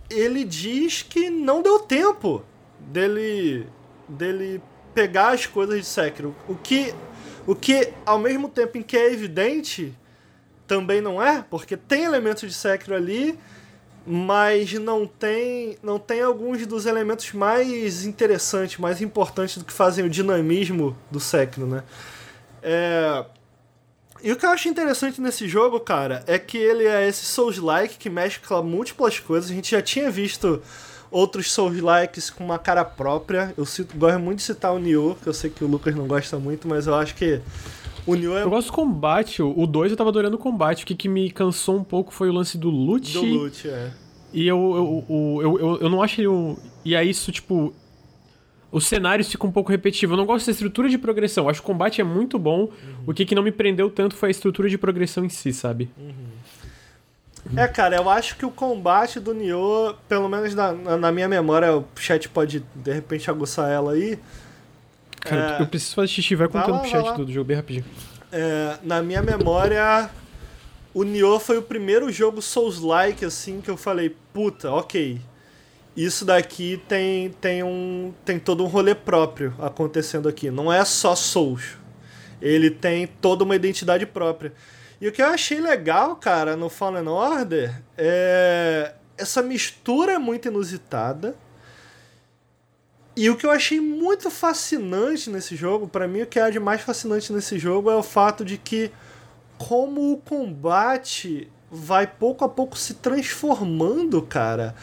ele 0.09 0.43
diz 0.43 1.01
que 1.01 1.29
não 1.29 1.63
deu 1.63 1.79
tempo 1.79 2.43
dele 2.79 3.65
dele 4.07 4.61
pegar 4.93 5.29
as 5.29 5.45
coisas 5.45 5.79
de 5.79 5.85
Sekiro. 5.85 6.35
O 6.47 6.55
que 6.55 6.93
o 7.47 7.55
que 7.55 7.91
ao 8.05 8.19
mesmo 8.19 8.47
tempo 8.47 8.77
em 8.77 8.83
que 8.83 8.95
é 8.95 9.11
evidente, 9.11 9.93
também 10.67 11.01
não 11.01 11.21
é, 11.21 11.43
porque 11.49 11.75
tem 11.75 12.03
elementos 12.03 12.47
de 12.47 12.53
Sekiro 12.53 12.95
ali 12.95 13.37
mas 14.05 14.73
não 14.73 15.05
tem 15.05 15.77
não 15.83 15.99
tem 15.99 16.21
alguns 16.21 16.65
dos 16.65 16.85
elementos 16.85 17.31
mais 17.33 18.05
interessantes, 18.05 18.77
mais 18.77 19.01
importantes 19.01 19.57
do 19.57 19.65
que 19.65 19.73
fazem 19.73 20.05
o 20.05 20.09
dinamismo 20.09 20.95
do 21.11 21.19
Sekiro, 21.19 21.67
né? 21.67 21.83
É... 22.61 23.25
E 24.21 24.31
o 24.31 24.35
que 24.35 24.45
eu 24.45 24.49
acho 24.49 24.67
interessante 24.67 25.21
nesse 25.21 25.47
jogo, 25.47 25.79
cara, 25.79 26.23
é 26.27 26.37
que 26.37 26.57
ele 26.57 26.85
é 26.85 27.07
esse 27.07 27.23
Souls-like 27.25 27.97
que 27.97 28.09
mescla 28.09 28.61
múltiplas 28.61 29.17
coisas. 29.17 29.49
A 29.49 29.53
gente 29.53 29.71
já 29.71 29.81
tinha 29.81 30.11
visto 30.11 30.61
outros 31.09 31.51
Souls-likes 31.51 32.29
com 32.29 32.43
uma 32.43 32.59
cara 32.59 32.83
própria. 32.83 33.53
Eu 33.57 33.65
cito, 33.65 33.97
gosto 33.97 34.19
muito 34.19 34.39
de 34.39 34.43
citar 34.43 34.73
o 34.73 34.79
Nioh, 34.79 35.15
que 35.15 35.27
eu 35.27 35.33
sei 35.33 35.49
que 35.49 35.63
o 35.63 35.67
Lucas 35.67 35.95
não 35.95 36.05
gosta 36.05 36.37
muito, 36.37 36.67
mas 36.67 36.85
eu 36.85 36.95
acho 36.95 37.15
que 37.15 37.41
o 38.09 38.15
Nioh 38.15 38.37
é... 38.37 38.43
Eu 38.43 38.49
gosto 38.49 38.67
do 38.67 38.73
combate, 38.73 39.41
o 39.41 39.65
2 39.65 39.91
eu 39.91 39.97
tava 39.97 40.09
adorando 40.09 40.35
o 40.35 40.39
combate, 40.39 40.83
o 40.83 40.87
que, 40.87 40.95
que 40.95 41.07
me 41.07 41.29
cansou 41.31 41.77
um 41.77 41.83
pouco 41.83 42.13
foi 42.13 42.29
o 42.29 42.33
lance 42.33 42.57
do 42.57 42.69
loot. 42.69 43.13
Do 43.13 43.23
loot, 43.23 43.67
é. 43.67 43.91
E 44.33 44.47
eu, 44.47 44.57
eu, 45.09 45.41
eu, 45.41 45.59
eu, 45.59 45.79
eu 45.81 45.89
não 45.89 46.01
acho 46.01 46.21
ele 46.21 46.27
um... 46.27 46.57
E 46.83 46.95
aí 46.95 47.09
isso, 47.09 47.31
tipo... 47.31 47.73
Os 48.71 48.85
cenários 48.85 49.31
ficam 49.31 49.49
um 49.49 49.51
pouco 49.51 49.71
repetitivos. 49.71 50.13
Eu 50.13 50.17
não 50.17 50.27
gosto 50.27 50.45
da 50.45 50.51
estrutura 50.51 50.87
de 50.87 50.97
progressão. 50.97 51.45
Eu 51.45 51.49
acho 51.49 51.59
que 51.59 51.65
o 51.65 51.73
combate 51.73 52.01
é 52.01 52.03
muito 52.03 52.37
bom. 52.37 52.61
Uhum. 52.61 52.69
O 53.07 53.13
que, 53.15 53.25
que 53.25 53.33
não 53.33 53.41
me 53.41 53.51
prendeu 53.51 53.89
tanto 53.89 54.15
foi 54.15 54.29
a 54.29 54.31
estrutura 54.31 54.69
de 54.69 54.77
progressão 54.77 55.25
em 55.25 55.29
si, 55.29 55.51
sabe? 55.51 55.89
Uhum. 55.97 56.29
É, 57.55 57.67
cara, 57.67 57.95
eu 57.95 58.09
acho 58.09 58.35
que 58.35 58.45
o 58.45 58.51
combate 58.51 59.19
do 59.19 59.33
Nioh, 59.33 59.95
pelo 60.07 60.29
menos 60.29 60.53
na, 60.53 60.73
na 60.73 61.11
minha 61.11 61.27
memória, 61.27 61.75
o 61.75 61.85
chat 61.95 62.29
pode 62.29 62.63
de 62.75 62.93
repente 62.93 63.29
aguçar 63.29 63.71
ela 63.71 63.93
aí. 63.93 64.19
Cara, 65.21 65.57
é... 65.57 65.61
eu 65.61 65.67
preciso 65.67 65.95
fazer 65.95 66.07
xixi, 66.07 66.35
vai 66.35 66.47
contando 66.47 66.73
lá, 66.73 66.79
pro 66.79 66.89
chat 66.89 67.17
do 67.17 67.31
jogo 67.31 67.45
bem 67.45 67.57
rapidinho. 67.57 67.85
É, 68.31 68.77
na 68.83 69.01
minha 69.01 69.21
memória, 69.21 70.09
o 70.93 71.03
Nioh 71.03 71.39
foi 71.39 71.57
o 71.57 71.61
primeiro 71.61 72.11
jogo 72.11 72.41
Souls-like, 72.41 73.25
assim, 73.25 73.61
que 73.61 73.69
eu 73.69 73.77
falei, 73.77 74.15
puta, 74.33 74.71
ok. 74.71 75.19
Isso 75.95 76.23
daqui 76.23 76.81
tem, 76.87 77.31
tem, 77.41 77.63
um, 77.63 78.13
tem 78.23 78.39
todo 78.39 78.63
um 78.63 78.67
rolê 78.67 78.95
próprio 78.95 79.53
acontecendo 79.59 80.29
aqui. 80.29 80.49
Não 80.49 80.71
é 80.71 80.85
só 80.85 81.15
Souls. 81.15 81.77
Ele 82.41 82.69
tem 82.69 83.05
toda 83.05 83.43
uma 83.43 83.55
identidade 83.55 84.05
própria. 84.05 84.53
E 85.01 85.07
o 85.07 85.11
que 85.11 85.21
eu 85.21 85.27
achei 85.27 85.59
legal, 85.59 86.15
cara, 86.15 86.55
no 86.55 86.69
Fallen 86.69 87.07
Order 87.07 87.81
é 87.97 88.93
essa 89.19 89.43
mistura 89.43 90.13
é 90.13 90.17
muito 90.17 90.47
inusitada. 90.47 91.35
E 93.19 93.29
o 93.29 93.35
que 93.35 93.45
eu 93.45 93.51
achei 93.51 93.81
muito 93.81 94.31
fascinante 94.31 95.29
nesse 95.29 95.53
jogo, 95.53 95.89
para 95.89 96.07
mim 96.07 96.21
o 96.21 96.25
que 96.25 96.39
é 96.39 96.49
de 96.49 96.57
mais 96.57 96.79
fascinante 96.79 97.33
nesse 97.33 97.59
jogo 97.59 97.91
é 97.91 97.95
o 97.97 98.01
fato 98.01 98.45
de 98.45 98.57
que 98.57 98.89
como 99.57 100.13
o 100.13 100.17
combate 100.19 101.51
vai 101.69 102.07
pouco 102.07 102.45
a 102.45 102.47
pouco 102.47 102.77
se 102.77 102.93
transformando, 102.93 104.21
cara. 104.21 104.73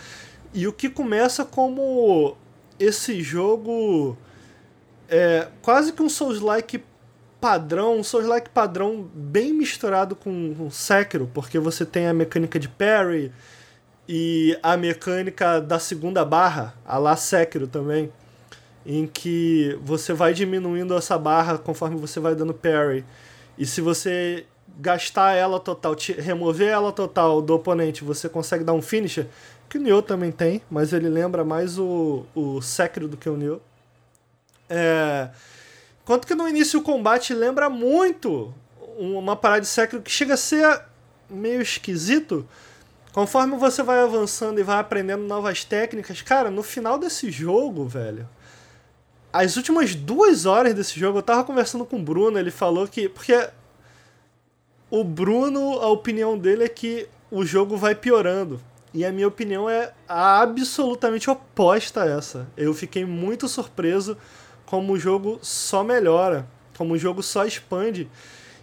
E 0.52 0.68
o 0.68 0.72
que 0.74 0.90
começa 0.90 1.46
como 1.46 2.36
esse 2.78 3.22
jogo 3.22 4.18
é 5.08 5.48
quase 5.62 5.94
que 5.94 6.02
um 6.02 6.08
Souls-like 6.10 6.84
padrão, 7.40 8.00
um 8.00 8.04
Souls-like 8.04 8.50
padrão 8.50 9.08
bem 9.14 9.54
misturado 9.54 10.14
com, 10.14 10.54
com 10.54 10.70
Sekiro, 10.70 11.30
porque 11.32 11.58
você 11.58 11.86
tem 11.86 12.06
a 12.06 12.12
mecânica 12.12 12.58
de 12.58 12.68
parry 12.68 13.32
e 14.06 14.58
a 14.62 14.76
mecânica 14.76 15.58
da 15.58 15.78
segunda 15.78 16.22
barra, 16.22 16.74
a 16.84 16.98
lá 16.98 17.16
Sekiro 17.16 17.66
também, 17.66 18.12
em 18.86 19.06
que 19.06 19.78
você 19.82 20.12
vai 20.12 20.32
diminuindo 20.32 20.96
essa 20.96 21.18
barra 21.18 21.58
conforme 21.58 21.96
você 21.96 22.20
vai 22.20 22.34
dando 22.34 22.54
parry. 22.54 23.04
E 23.58 23.66
se 23.66 23.80
você 23.80 24.46
gastar 24.78 25.32
ela 25.32 25.58
total, 25.58 25.96
remover 26.18 26.68
ela 26.68 26.92
total 26.92 27.42
do 27.42 27.54
oponente, 27.54 28.04
você 28.04 28.28
consegue 28.28 28.62
dar 28.62 28.72
um 28.72 28.82
finisher, 28.82 29.26
que 29.68 29.78
o 29.78 29.80
Nioh 29.80 30.02
também 30.02 30.30
tem, 30.30 30.62
mas 30.70 30.92
ele 30.92 31.08
lembra 31.08 31.44
mais 31.44 31.78
o, 31.78 32.24
o 32.34 32.62
Sekiro 32.62 33.08
do 33.08 33.16
que 33.16 33.28
o 33.28 33.36
Nioh. 33.36 33.60
É... 34.70 35.30
Quanto 36.04 36.26
que 36.26 36.36
no 36.36 36.48
início 36.48 36.78
o 36.78 36.82
combate 36.82 37.34
lembra 37.34 37.68
muito 37.68 38.54
uma 38.96 39.34
parada 39.34 39.62
de 39.62 39.66
Sekiro 39.66 40.00
que 40.02 40.10
chega 40.10 40.34
a 40.34 40.36
ser 40.36 40.82
meio 41.28 41.60
esquisito. 41.60 42.46
Conforme 43.12 43.56
você 43.56 43.82
vai 43.82 44.00
avançando 44.00 44.60
e 44.60 44.62
vai 44.62 44.78
aprendendo 44.78 45.24
novas 45.24 45.64
técnicas, 45.64 46.22
cara, 46.22 46.50
no 46.50 46.62
final 46.62 46.98
desse 46.98 47.30
jogo, 47.30 47.86
velho, 47.86 48.28
as 49.36 49.56
últimas 49.56 49.94
duas 49.94 50.46
horas 50.46 50.72
desse 50.74 50.98
jogo, 50.98 51.18
eu 51.18 51.22
tava 51.22 51.44
conversando 51.44 51.84
com 51.84 51.96
o 51.96 52.02
Bruno, 52.02 52.38
ele 52.38 52.50
falou 52.50 52.88
que. 52.88 53.08
Porque 53.08 53.48
o 54.90 55.04
Bruno, 55.04 55.80
a 55.80 55.88
opinião 55.88 56.38
dele 56.38 56.64
é 56.64 56.68
que 56.68 57.08
o 57.30 57.44
jogo 57.44 57.76
vai 57.76 57.94
piorando. 57.94 58.60
E 58.94 59.04
a 59.04 59.12
minha 59.12 59.28
opinião 59.28 59.68
é 59.68 59.92
absolutamente 60.08 61.28
oposta 61.28 62.02
a 62.02 62.06
essa. 62.06 62.48
Eu 62.56 62.72
fiquei 62.72 63.04
muito 63.04 63.46
surpreso 63.46 64.16
como 64.64 64.94
o 64.94 64.98
jogo 64.98 65.38
só 65.42 65.84
melhora, 65.84 66.48
como 66.78 66.94
o 66.94 66.98
jogo 66.98 67.22
só 67.22 67.44
expande. 67.44 68.08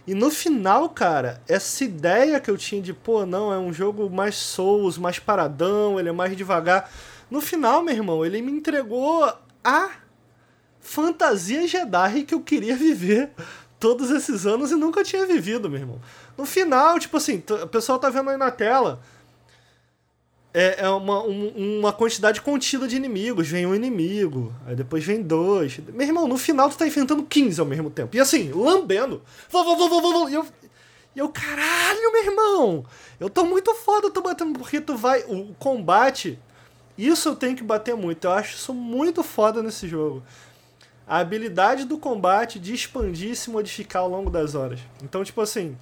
E 0.06 0.12
no 0.12 0.28
final, 0.28 0.88
cara, 0.88 1.40
essa 1.46 1.84
ideia 1.84 2.40
que 2.40 2.50
eu 2.50 2.58
tinha 2.58 2.82
de, 2.82 2.92
pô, 2.92 3.24
não, 3.24 3.52
é 3.52 3.58
um 3.58 3.72
jogo 3.72 4.10
mais 4.10 4.34
Souls, 4.34 4.98
mais 4.98 5.20
paradão, 5.20 6.00
ele 6.00 6.08
é 6.08 6.12
mais 6.12 6.36
devagar. 6.36 6.90
No 7.30 7.40
final, 7.40 7.82
meu 7.82 7.94
irmão, 7.94 8.26
ele 8.26 8.42
me 8.42 8.50
entregou 8.50 9.24
a 9.62 9.90
fantasia 10.84 11.66
Jedi 11.66 12.22
que 12.22 12.34
eu 12.34 12.40
queria 12.40 12.76
viver 12.76 13.30
todos 13.80 14.10
esses 14.10 14.46
anos 14.46 14.70
e 14.70 14.76
nunca 14.76 15.02
tinha 15.02 15.26
vivido, 15.26 15.68
meu 15.68 15.80
irmão. 15.80 16.00
No 16.38 16.46
final, 16.46 16.98
tipo 16.98 17.16
assim, 17.16 17.42
o 17.62 17.66
pessoal 17.66 17.98
tá 17.98 18.08
vendo 18.08 18.30
aí 18.30 18.36
na 18.36 18.50
tela 18.50 19.00
é, 20.54 20.84
é 20.84 20.88
uma, 20.88 21.20
um, 21.24 21.80
uma 21.80 21.92
quantidade 21.92 22.40
contida 22.40 22.86
de 22.86 22.94
inimigos. 22.94 23.48
Vem 23.48 23.66
um 23.66 23.74
inimigo, 23.74 24.54
aí 24.64 24.76
depois 24.76 25.04
vem 25.04 25.20
dois. 25.20 25.78
Meu 25.92 26.06
irmão, 26.06 26.28
no 26.28 26.38
final 26.38 26.70
tu 26.70 26.78
tá 26.78 26.86
enfrentando 26.86 27.24
15 27.24 27.60
ao 27.60 27.66
mesmo 27.66 27.90
tempo. 27.90 28.16
E 28.16 28.20
assim, 28.20 28.52
lambendo. 28.52 29.20
E 30.30 30.34
eu, 30.34 30.46
e 31.16 31.18
eu, 31.18 31.28
caralho, 31.28 32.12
meu 32.12 32.24
irmão! 32.24 32.86
Eu 33.18 33.28
tô 33.28 33.44
muito 33.44 33.74
foda, 33.74 34.06
eu 34.06 34.10
tô 34.12 34.22
batendo, 34.22 34.56
porque 34.56 34.80
tu 34.80 34.96
vai. 34.96 35.24
O 35.24 35.52
combate. 35.58 36.38
Isso 36.96 37.28
eu 37.28 37.34
tenho 37.34 37.56
que 37.56 37.64
bater 37.64 37.96
muito. 37.96 38.24
Eu 38.24 38.32
acho 38.32 38.54
isso 38.54 38.72
muito 38.72 39.24
foda 39.24 39.60
nesse 39.60 39.88
jogo. 39.88 40.22
A 41.06 41.18
habilidade 41.18 41.84
do 41.84 41.98
combate 41.98 42.58
de 42.58 42.72
expandir 42.72 43.30
e 43.30 43.36
se 43.36 43.50
modificar 43.50 44.02
ao 44.02 44.08
longo 44.08 44.30
das 44.30 44.54
horas. 44.54 44.80
Então, 45.02 45.22
tipo 45.24 45.40
assim. 45.40 45.76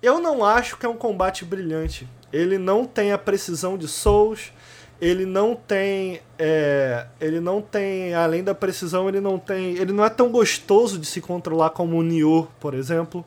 Eu 0.00 0.20
não 0.20 0.44
acho 0.44 0.76
que 0.76 0.86
é 0.86 0.88
um 0.88 0.96
combate 0.96 1.44
brilhante 1.44 2.06
ele 2.32 2.58
não 2.58 2.84
tem 2.84 3.12
a 3.12 3.18
precisão 3.18 3.78
de 3.78 3.88
Souls, 3.88 4.52
ele 5.00 5.24
não 5.24 5.54
tem 5.54 6.20
é, 6.38 7.06
ele 7.20 7.40
não 7.40 7.62
tem 7.62 8.14
além 8.14 8.42
da 8.42 8.54
precisão 8.54 9.08
ele 9.08 9.20
não 9.20 9.38
tem 9.38 9.76
ele 9.76 9.92
não 9.92 10.04
é 10.04 10.10
tão 10.10 10.28
gostoso 10.28 10.98
de 10.98 11.06
se 11.06 11.20
controlar 11.20 11.70
como 11.70 11.96
o 11.96 12.02
Nioh 12.02 12.48
por 12.58 12.74
exemplo 12.74 13.24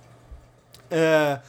é, 0.90 1.40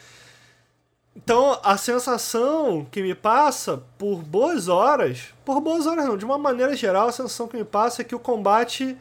então 1.17 1.59
a 1.65 1.77
sensação 1.77 2.87
que 2.89 3.03
me 3.03 3.17
passa 3.17 3.83
por 3.99 4.23
boas 4.23 4.69
horas 4.69 5.35
por 5.45 5.61
boas 5.61 5.89
horas 5.89 6.07
não 6.07 6.17
de 6.17 6.25
uma 6.25 6.39
maneira 6.39 6.77
geral 6.77 7.09
a 7.09 7.13
sensação 7.13 7.49
que 7.49 7.57
me 7.57 7.65
passa 7.65 8.03
é 8.03 8.05
que 8.05 8.15
o 8.15 8.21
combate 8.21 8.97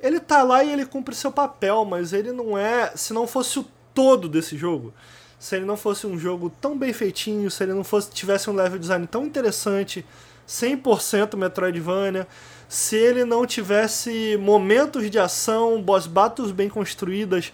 ele 0.00 0.20
tá 0.20 0.42
lá 0.42 0.62
e 0.62 0.72
ele 0.72 0.84
cumpre 0.84 1.14
seu 1.14 1.32
papel 1.32 1.84
mas 1.84 2.12
ele 2.12 2.32
não 2.32 2.56
é 2.56 2.92
se 2.94 3.12
não 3.12 3.26
fosse 3.26 3.58
o 3.58 3.66
todo 3.94 4.28
desse 4.28 4.56
jogo 4.56 4.92
se 5.38 5.56
ele 5.56 5.64
não 5.64 5.76
fosse 5.76 6.06
um 6.06 6.18
jogo 6.18 6.50
tão 6.60 6.76
bem 6.76 6.92
feitinho, 6.92 7.50
se 7.50 7.62
ele 7.62 7.74
não 7.74 7.84
fosse 7.84 8.10
tivesse 8.10 8.48
um 8.48 8.54
level 8.54 8.78
design 8.78 9.06
tão 9.06 9.24
interessante, 9.24 10.04
100% 10.48 11.36
Metroidvania, 11.36 12.26
se 12.68 12.96
ele 12.96 13.24
não 13.24 13.46
tivesse 13.46 14.36
momentos 14.40 15.10
de 15.10 15.18
ação, 15.18 15.80
boss 15.80 16.06
battles 16.06 16.50
bem 16.50 16.68
construídas, 16.68 17.52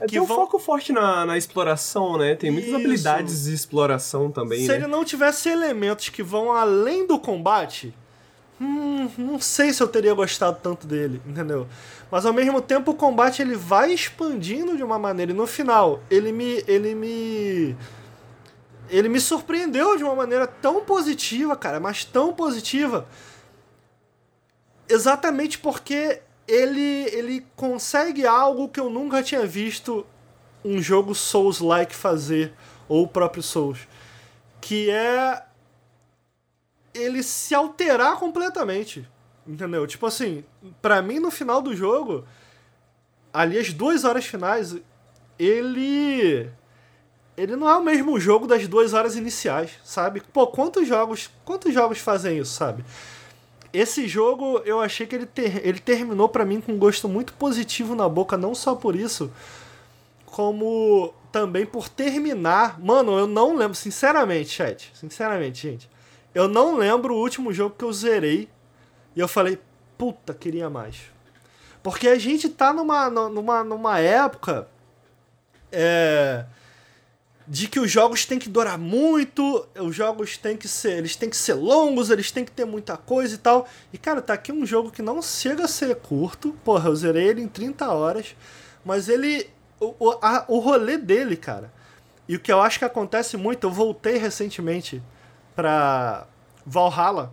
é, 0.00 0.06
que 0.06 0.12
tem 0.12 0.20
um 0.20 0.26
vão... 0.26 0.36
foco 0.36 0.58
forte 0.58 0.92
na, 0.92 1.24
na 1.24 1.38
exploração, 1.38 2.18
né? 2.18 2.34
Tem 2.34 2.50
muitas 2.50 2.70
Isso. 2.70 2.76
habilidades 2.76 3.44
de 3.44 3.54
exploração 3.54 4.30
também, 4.30 4.62
Se 4.62 4.68
né? 4.68 4.76
ele 4.76 4.86
não 4.86 5.04
tivesse 5.04 5.48
elementos 5.48 6.08
que 6.08 6.22
vão 6.22 6.52
além 6.52 7.06
do 7.06 7.18
combate, 7.18 7.94
hum, 8.62 9.10
não 9.18 9.40
sei 9.40 9.72
se 9.72 9.82
eu 9.82 9.88
teria 9.88 10.14
gostado 10.14 10.58
tanto 10.62 10.86
dele, 10.86 11.20
entendeu? 11.26 11.66
Mas 12.10 12.24
ao 12.24 12.32
mesmo 12.32 12.60
tempo 12.60 12.92
o 12.92 12.94
combate 12.94 13.42
ele 13.42 13.56
vai 13.56 13.92
expandindo 13.92 14.76
de 14.76 14.82
uma 14.82 14.98
maneira 14.98 15.32
e 15.32 15.34
no 15.34 15.46
final 15.46 16.00
ele 16.08 16.30
me 16.30 16.62
ele 16.68 16.94
me 16.94 17.76
ele 18.88 19.08
me 19.08 19.20
surpreendeu 19.20 19.96
de 19.96 20.04
uma 20.04 20.14
maneira 20.14 20.46
tão 20.46 20.84
positiva, 20.84 21.56
cara, 21.56 21.80
mas 21.80 22.04
tão 22.04 22.32
positiva. 22.32 23.08
Exatamente 24.88 25.58
porque 25.58 26.20
ele 26.46 27.06
ele 27.12 27.46
consegue 27.56 28.26
algo 28.26 28.68
que 28.68 28.78
eu 28.78 28.90
nunca 28.90 29.22
tinha 29.22 29.46
visto 29.46 30.06
um 30.64 30.80
jogo 30.80 31.14
Souls-like 31.14 31.94
fazer 31.94 32.52
ou 32.88 33.04
o 33.04 33.08
próprio 33.08 33.42
Souls, 33.42 33.88
que 34.60 34.90
é 34.90 35.42
ele 36.94 37.22
se 37.22 37.54
alterar 37.54 38.16
completamente. 38.16 39.08
Entendeu? 39.46 39.86
Tipo 39.86 40.06
assim, 40.06 40.44
para 40.80 41.02
mim 41.02 41.18
no 41.18 41.30
final 41.30 41.60
do 41.60 41.74
jogo, 41.74 42.24
ali 43.32 43.58
as 43.58 43.72
duas 43.72 44.04
horas 44.04 44.24
finais, 44.24 44.76
ele. 45.38 46.48
Ele 47.34 47.56
não 47.56 47.68
é 47.68 47.76
o 47.76 47.82
mesmo 47.82 48.20
jogo 48.20 48.46
das 48.46 48.68
duas 48.68 48.92
horas 48.92 49.16
iniciais, 49.16 49.70
sabe? 49.82 50.22
Pô, 50.32 50.46
quantos 50.46 50.86
jogos. 50.86 51.30
Quantos 51.44 51.72
jogos 51.72 51.98
fazem 51.98 52.38
isso, 52.38 52.52
sabe? 52.52 52.84
Esse 53.72 54.06
jogo 54.06 54.60
eu 54.66 54.80
achei 54.80 55.06
que 55.06 55.14
ele, 55.14 55.24
ter, 55.24 55.66
ele 55.66 55.80
terminou 55.80 56.28
para 56.28 56.44
mim 56.44 56.60
com 56.60 56.72
um 56.72 56.78
gosto 56.78 57.08
muito 57.08 57.32
positivo 57.32 57.94
na 57.94 58.06
boca, 58.06 58.36
não 58.36 58.54
só 58.54 58.74
por 58.74 58.94
isso, 58.94 59.32
como 60.26 61.14
também 61.32 61.64
por 61.64 61.88
terminar. 61.88 62.78
Mano, 62.78 63.18
eu 63.18 63.26
não 63.26 63.56
lembro, 63.56 63.74
sinceramente, 63.74 64.50
chat. 64.50 64.92
Sinceramente, 64.94 65.62
gente. 65.62 65.91
Eu 66.34 66.48
não 66.48 66.76
lembro 66.76 67.14
o 67.14 67.18
último 67.18 67.52
jogo 67.52 67.74
que 67.76 67.84
eu 67.84 67.92
zerei 67.92 68.48
E 69.14 69.20
eu 69.20 69.28
falei, 69.28 69.58
puta, 69.98 70.32
queria 70.32 70.70
mais. 70.70 70.96
Porque 71.82 72.08
a 72.08 72.18
gente 72.18 72.48
tá 72.48 72.72
numa, 72.72 73.10
numa, 73.10 73.64
numa 73.64 73.98
época 73.98 74.68
é, 75.70 76.44
de 77.46 77.66
que 77.66 77.80
os 77.80 77.90
jogos 77.90 78.24
têm 78.24 78.38
que 78.38 78.48
durar 78.48 78.78
muito, 78.78 79.66
os 79.78 79.94
jogos 79.94 80.36
têm 80.36 80.56
que 80.56 80.68
ser, 80.68 80.98
eles 80.98 81.16
têm 81.16 81.28
que 81.28 81.36
ser 81.36 81.54
longos, 81.54 82.08
eles 82.08 82.30
têm 82.30 82.44
que 82.44 82.52
ter 82.52 82.64
muita 82.64 82.96
coisa 82.96 83.34
e 83.34 83.38
tal. 83.38 83.68
E 83.92 83.98
cara, 83.98 84.22
tá 84.22 84.34
aqui 84.34 84.52
um 84.52 84.64
jogo 84.64 84.90
que 84.90 85.02
não 85.02 85.20
chega 85.20 85.64
a 85.64 85.68
ser 85.68 85.96
curto. 85.96 86.52
Porra, 86.64 86.88
eu 86.88 86.96
zerei 86.96 87.28
ele 87.28 87.42
em 87.42 87.48
30 87.48 87.90
horas, 87.90 88.36
mas 88.84 89.08
ele 89.08 89.50
o, 89.80 90.12
a, 90.22 90.44
o 90.46 90.58
rolê 90.58 90.96
dele, 90.96 91.36
cara. 91.36 91.72
E 92.28 92.36
o 92.36 92.40
que 92.40 92.52
eu 92.52 92.60
acho 92.60 92.78
que 92.78 92.84
acontece 92.84 93.36
muito, 93.36 93.66
eu 93.66 93.70
voltei 93.70 94.16
recentemente 94.16 95.02
pra 95.54 96.26
Valhalla, 96.64 97.32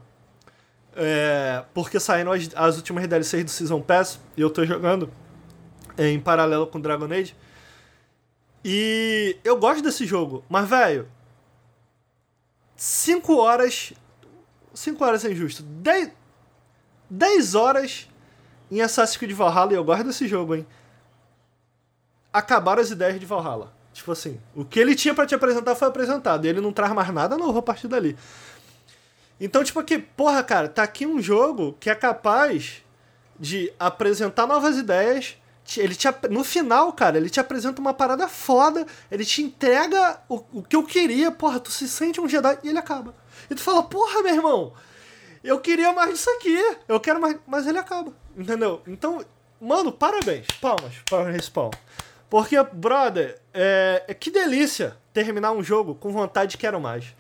é, 0.96 1.64
porque 1.74 2.00
saíram 2.00 2.32
as, 2.32 2.50
as 2.56 2.78
últimas 2.78 3.08
DLCs 3.08 3.44
do 3.44 3.50
Season 3.50 3.82
Pass 3.82 4.20
e 4.36 4.42
eu 4.42 4.50
tô 4.50 4.66
jogando 4.66 5.12
em 5.98 6.20
paralelo 6.20 6.68
com 6.68 6.80
Dragon 6.80 7.06
Age. 7.06 7.36
E 8.64 9.38
eu 9.44 9.58
gosto 9.58 9.82
desse 9.82 10.06
jogo, 10.06 10.44
mas 10.50 10.68
velho, 10.68 11.08
5 12.76 13.36
horas. 13.36 13.94
5 14.74 15.04
horas 15.04 15.26
é 15.26 15.32
injusto. 15.32 15.64
10, 15.64 16.12
10 17.10 17.56
horas 17.56 18.10
em 18.72 18.82
Assassin's 18.82 19.18
Creed 19.18 19.34
Valhalla 19.34 19.74
e 19.74 19.76
eu 19.76 19.84
gosto 19.84 20.06
desse 20.06 20.28
jogo, 20.28 20.56
hein? 20.56 20.68
Acabaram 22.32 22.82
as 22.82 22.92
ideias 22.92 23.20
de 23.20 23.26
Valhalla. 23.26 23.74
Tipo 24.00 24.14
assim, 24.14 24.40
o 24.56 24.64
que 24.64 24.80
ele 24.80 24.96
tinha 24.96 25.14
para 25.14 25.26
te 25.26 25.36
apresentar 25.36 25.76
foi 25.76 25.90
apresentado. 25.90 26.46
E 26.46 26.48
ele 26.48 26.62
não 26.62 26.72
traz 26.72 26.94
mais 26.94 27.14
nada 27.14 27.38
novo 27.38 27.60
a 27.60 27.62
partir 27.62 27.90
dali. 27.90 28.16
Então, 29.42 29.62
tipo 29.62 29.78
aqui, 29.78 29.98
porra, 29.98 30.42
cara, 30.42 30.70
tá 30.70 30.84
aqui 30.84 31.06
um 31.06 31.22
jogo 31.22 31.76
que 31.82 31.90
é 31.90 31.96
capaz 31.96 32.82
de 33.38 33.74
apresentar 33.78 34.48
novas 34.48 34.78
ideias. 34.78 35.36
Ele 35.76 35.94
te, 35.94 36.08
no 36.30 36.46
final, 36.46 36.94
cara, 36.94 37.18
ele 37.18 37.30
te 37.30 37.42
apresenta 37.42 37.82
uma 37.82 37.94
parada 37.94 38.26
foda, 38.30 38.88
ele 39.12 39.26
te 39.26 39.42
entrega 39.42 40.22
o, 40.30 40.44
o 40.54 40.64
que 40.64 40.78
eu 40.78 40.84
queria, 40.84 41.30
porra, 41.30 41.60
tu 41.60 41.70
se 41.70 41.88
sente 41.90 42.22
um 42.22 42.28
Jedi 42.28 42.58
e 42.64 42.70
ele 42.70 42.80
acaba. 42.80 43.14
E 43.50 43.56
tu 43.56 43.62
fala, 43.62 43.84
porra, 43.84 44.24
meu 44.24 44.34
irmão, 44.34 44.74
eu 45.44 45.60
queria 45.60 45.92
mais 45.92 46.12
disso 46.12 46.30
aqui, 46.38 46.58
eu 46.88 47.02
quero 47.02 47.20
mais. 47.20 47.36
Mas 47.46 47.68
ele 47.68 47.78
acaba, 47.78 48.14
entendeu? 48.38 48.82
Então, 48.88 49.24
mano, 49.60 49.92
parabéns, 49.92 50.48
palmas 50.62 50.94
para 51.10 51.24
o 51.24 51.32
Respawn. 51.32 51.72
Porque, 52.30 52.62
brother, 52.72 53.40
é, 53.54 54.04
é, 54.08 54.14
que 54.14 54.30
delícia 54.30 54.96
terminar 55.12 55.52
um 55.52 55.64
jogo 55.64 55.96
com 55.96 56.12
vontade 56.12 56.52
de 56.52 56.58
quero 56.58 56.80
mais. 56.80 57.16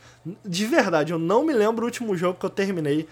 De 0.45 0.65
verdade, 0.65 1.11
eu 1.11 1.17
não 1.17 1.43
me 1.43 1.51
lembro 1.51 1.83
o 1.83 1.85
último 1.85 2.15
jogo 2.15 2.37
que 2.39 2.45
eu 2.45 2.49
terminei 2.49 3.07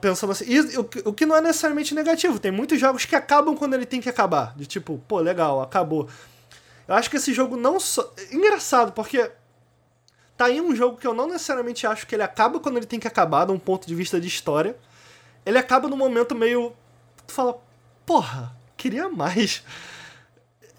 pensando 0.00 0.32
assim. 0.32 0.44
O, 0.76 1.08
o 1.08 1.12
que 1.12 1.26
não 1.26 1.36
é 1.36 1.40
necessariamente 1.40 1.94
negativo. 1.94 2.38
Tem 2.38 2.52
muitos 2.52 2.78
jogos 2.78 3.04
que 3.04 3.16
acabam 3.16 3.56
quando 3.56 3.74
ele 3.74 3.86
tem 3.86 4.00
que 4.00 4.08
acabar. 4.08 4.54
De 4.56 4.66
tipo, 4.66 5.02
pô, 5.08 5.18
legal, 5.18 5.60
acabou. 5.60 6.08
Eu 6.86 6.94
acho 6.94 7.10
que 7.10 7.16
esse 7.16 7.32
jogo 7.34 7.56
não 7.56 7.80
só. 7.80 8.12
Engraçado, 8.30 8.92
porque. 8.92 9.30
Tá 10.36 10.46
aí 10.46 10.58
um 10.58 10.74
jogo 10.74 10.96
que 10.96 11.06
eu 11.06 11.12
não 11.12 11.26
necessariamente 11.26 11.86
acho 11.86 12.06
que 12.06 12.14
ele 12.14 12.22
acaba 12.22 12.58
quando 12.60 12.78
ele 12.78 12.86
tem 12.86 12.98
que 12.98 13.06
acabar, 13.06 13.44
de 13.44 13.52
um 13.52 13.58
ponto 13.58 13.86
de 13.86 13.94
vista 13.94 14.18
de 14.18 14.26
história. 14.26 14.74
Ele 15.44 15.58
acaba 15.58 15.88
num 15.88 15.96
momento 15.96 16.34
meio. 16.34 16.72
Tu 17.26 17.34
fala, 17.34 17.60
porra, 18.06 18.56
queria 18.76 19.08
mais 19.10 19.62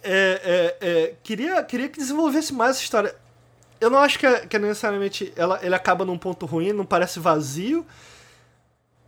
é, 0.04 0.78
é, 0.82 0.88
é, 0.88 1.14
queria, 1.24 1.62
queria 1.64 1.90
que 1.90 2.00
desenvolvesse 2.00 2.54
mais 2.54 2.72
essa 2.72 2.84
história. 2.84 3.16
Eu 3.80 3.90
não 3.90 4.00
acho 4.00 4.20
que 4.20 4.26
é, 4.26 4.46
que 4.46 4.56
é 4.56 4.60
necessariamente 4.60 5.34
ela, 5.36 5.60
ele 5.64 5.74
acaba 5.74 6.06
num 6.06 6.18
ponto 6.18 6.46
ruim, 6.46 6.72
não 6.72 6.86
parece 6.86 7.20
vazio. 7.20 7.86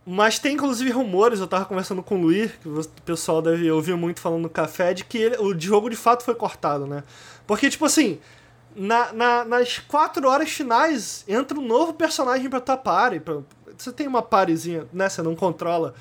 Mas 0.06 0.38
tem 0.38 0.54
inclusive 0.54 0.90
rumores, 0.90 1.40
eu 1.40 1.46
tava 1.46 1.64
conversando 1.64 2.02
com 2.02 2.16
o 2.16 2.20
Luiz, 2.20 2.52
que 2.60 2.68
o 2.68 2.84
pessoal 3.06 3.40
deve 3.40 3.70
ouvir 3.70 3.96
muito 3.96 4.20
falando 4.20 4.42
no 4.42 4.50
café, 4.50 4.92
de 4.92 5.02
que 5.04 5.16
ele, 5.16 5.36
o 5.38 5.58
jogo 5.58 5.88
de 5.88 5.96
fato 5.96 6.22
foi 6.22 6.34
cortado, 6.34 6.86
né? 6.86 7.02
Porque, 7.46 7.70
tipo 7.70 7.86
assim, 7.86 8.20
na, 8.76 9.12
na, 9.14 9.44
nas 9.44 9.78
quatro 9.78 10.28
horas 10.28 10.50
finais 10.50 11.24
entra 11.26 11.58
um 11.58 11.66
novo 11.66 11.94
personagem 11.94 12.50
pra 12.50 12.60
tua 12.60 12.76
party. 12.76 13.20
Pra, 13.20 13.38
você 13.76 13.92
tem 13.92 14.06
uma 14.06 14.22
parezinha, 14.22 14.86
né? 14.92 15.08
Você 15.08 15.22
não 15.22 15.34
controla. 15.34 15.94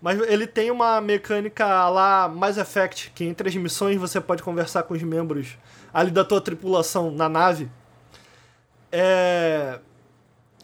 Mas 0.00 0.20
ele 0.20 0.46
tem 0.46 0.70
uma 0.70 1.00
mecânica 1.00 1.88
lá 1.88 2.28
Mass 2.28 2.56
Effect, 2.56 3.12
que 3.14 3.24
entre 3.24 3.48
as 3.48 3.56
missões 3.56 3.96
você 3.96 4.20
pode 4.20 4.42
conversar 4.42 4.84
com 4.84 4.94
os 4.94 5.02
membros 5.02 5.58
ali 5.92 6.10
da 6.10 6.24
tua 6.24 6.40
tripulação 6.40 7.10
na 7.10 7.28
nave. 7.28 7.68
É... 8.92 9.80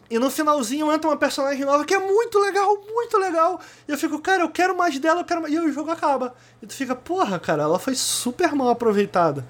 E 0.09 0.19
no 0.19 0.29
finalzinho 0.29 0.91
entra 0.91 1.09
uma 1.09 1.17
personagem 1.17 1.65
nova 1.65 1.83
que 1.83 1.93
é 1.93 1.99
muito 1.99 2.39
legal, 2.39 2.77
muito 2.87 3.17
legal. 3.17 3.59
E 3.87 3.91
eu 3.91 3.97
fico, 3.97 4.19
cara, 4.19 4.43
eu 4.43 4.49
quero 4.49 4.77
mais 4.77 4.97
dela, 4.99 5.21
eu 5.21 5.25
quero 5.25 5.41
mais. 5.41 5.53
E 5.53 5.59
o 5.59 5.71
jogo 5.71 5.89
acaba. 5.89 6.35
E 6.61 6.67
tu 6.67 6.73
fica, 6.73 6.95
porra, 6.95 7.39
cara, 7.39 7.63
ela 7.63 7.79
foi 7.79 7.95
super 7.95 8.53
mal 8.53 8.69
aproveitada. 8.69 9.45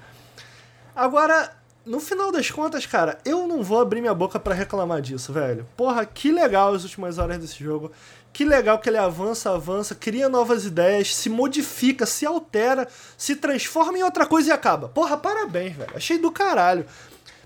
Agora, 0.94 1.54
no 1.84 2.00
final 2.00 2.32
das 2.32 2.50
contas, 2.50 2.86
cara, 2.86 3.18
eu 3.24 3.46
não 3.46 3.62
vou 3.62 3.80
abrir 3.80 4.00
minha 4.00 4.14
boca 4.14 4.40
para 4.40 4.54
reclamar 4.54 5.02
disso, 5.02 5.32
velho. 5.32 5.66
Porra, 5.76 6.06
que 6.06 6.32
legal 6.32 6.74
as 6.74 6.82
últimas 6.84 7.18
horas 7.18 7.38
desse 7.38 7.62
jogo. 7.62 7.92
Que 8.36 8.44
legal 8.44 8.78
que 8.78 8.90
ele 8.90 8.98
avança, 8.98 9.50
avança, 9.50 9.94
cria 9.94 10.28
novas 10.28 10.66
ideias, 10.66 11.16
se 11.16 11.30
modifica, 11.30 12.04
se 12.04 12.26
altera, 12.26 12.86
se 13.16 13.34
transforma 13.34 13.96
em 13.96 14.02
outra 14.02 14.26
coisa 14.26 14.50
e 14.50 14.52
acaba. 14.52 14.88
Porra, 14.88 15.16
parabéns, 15.16 15.74
velho. 15.74 15.90
Achei 15.94 16.18
do 16.18 16.30
caralho. 16.30 16.84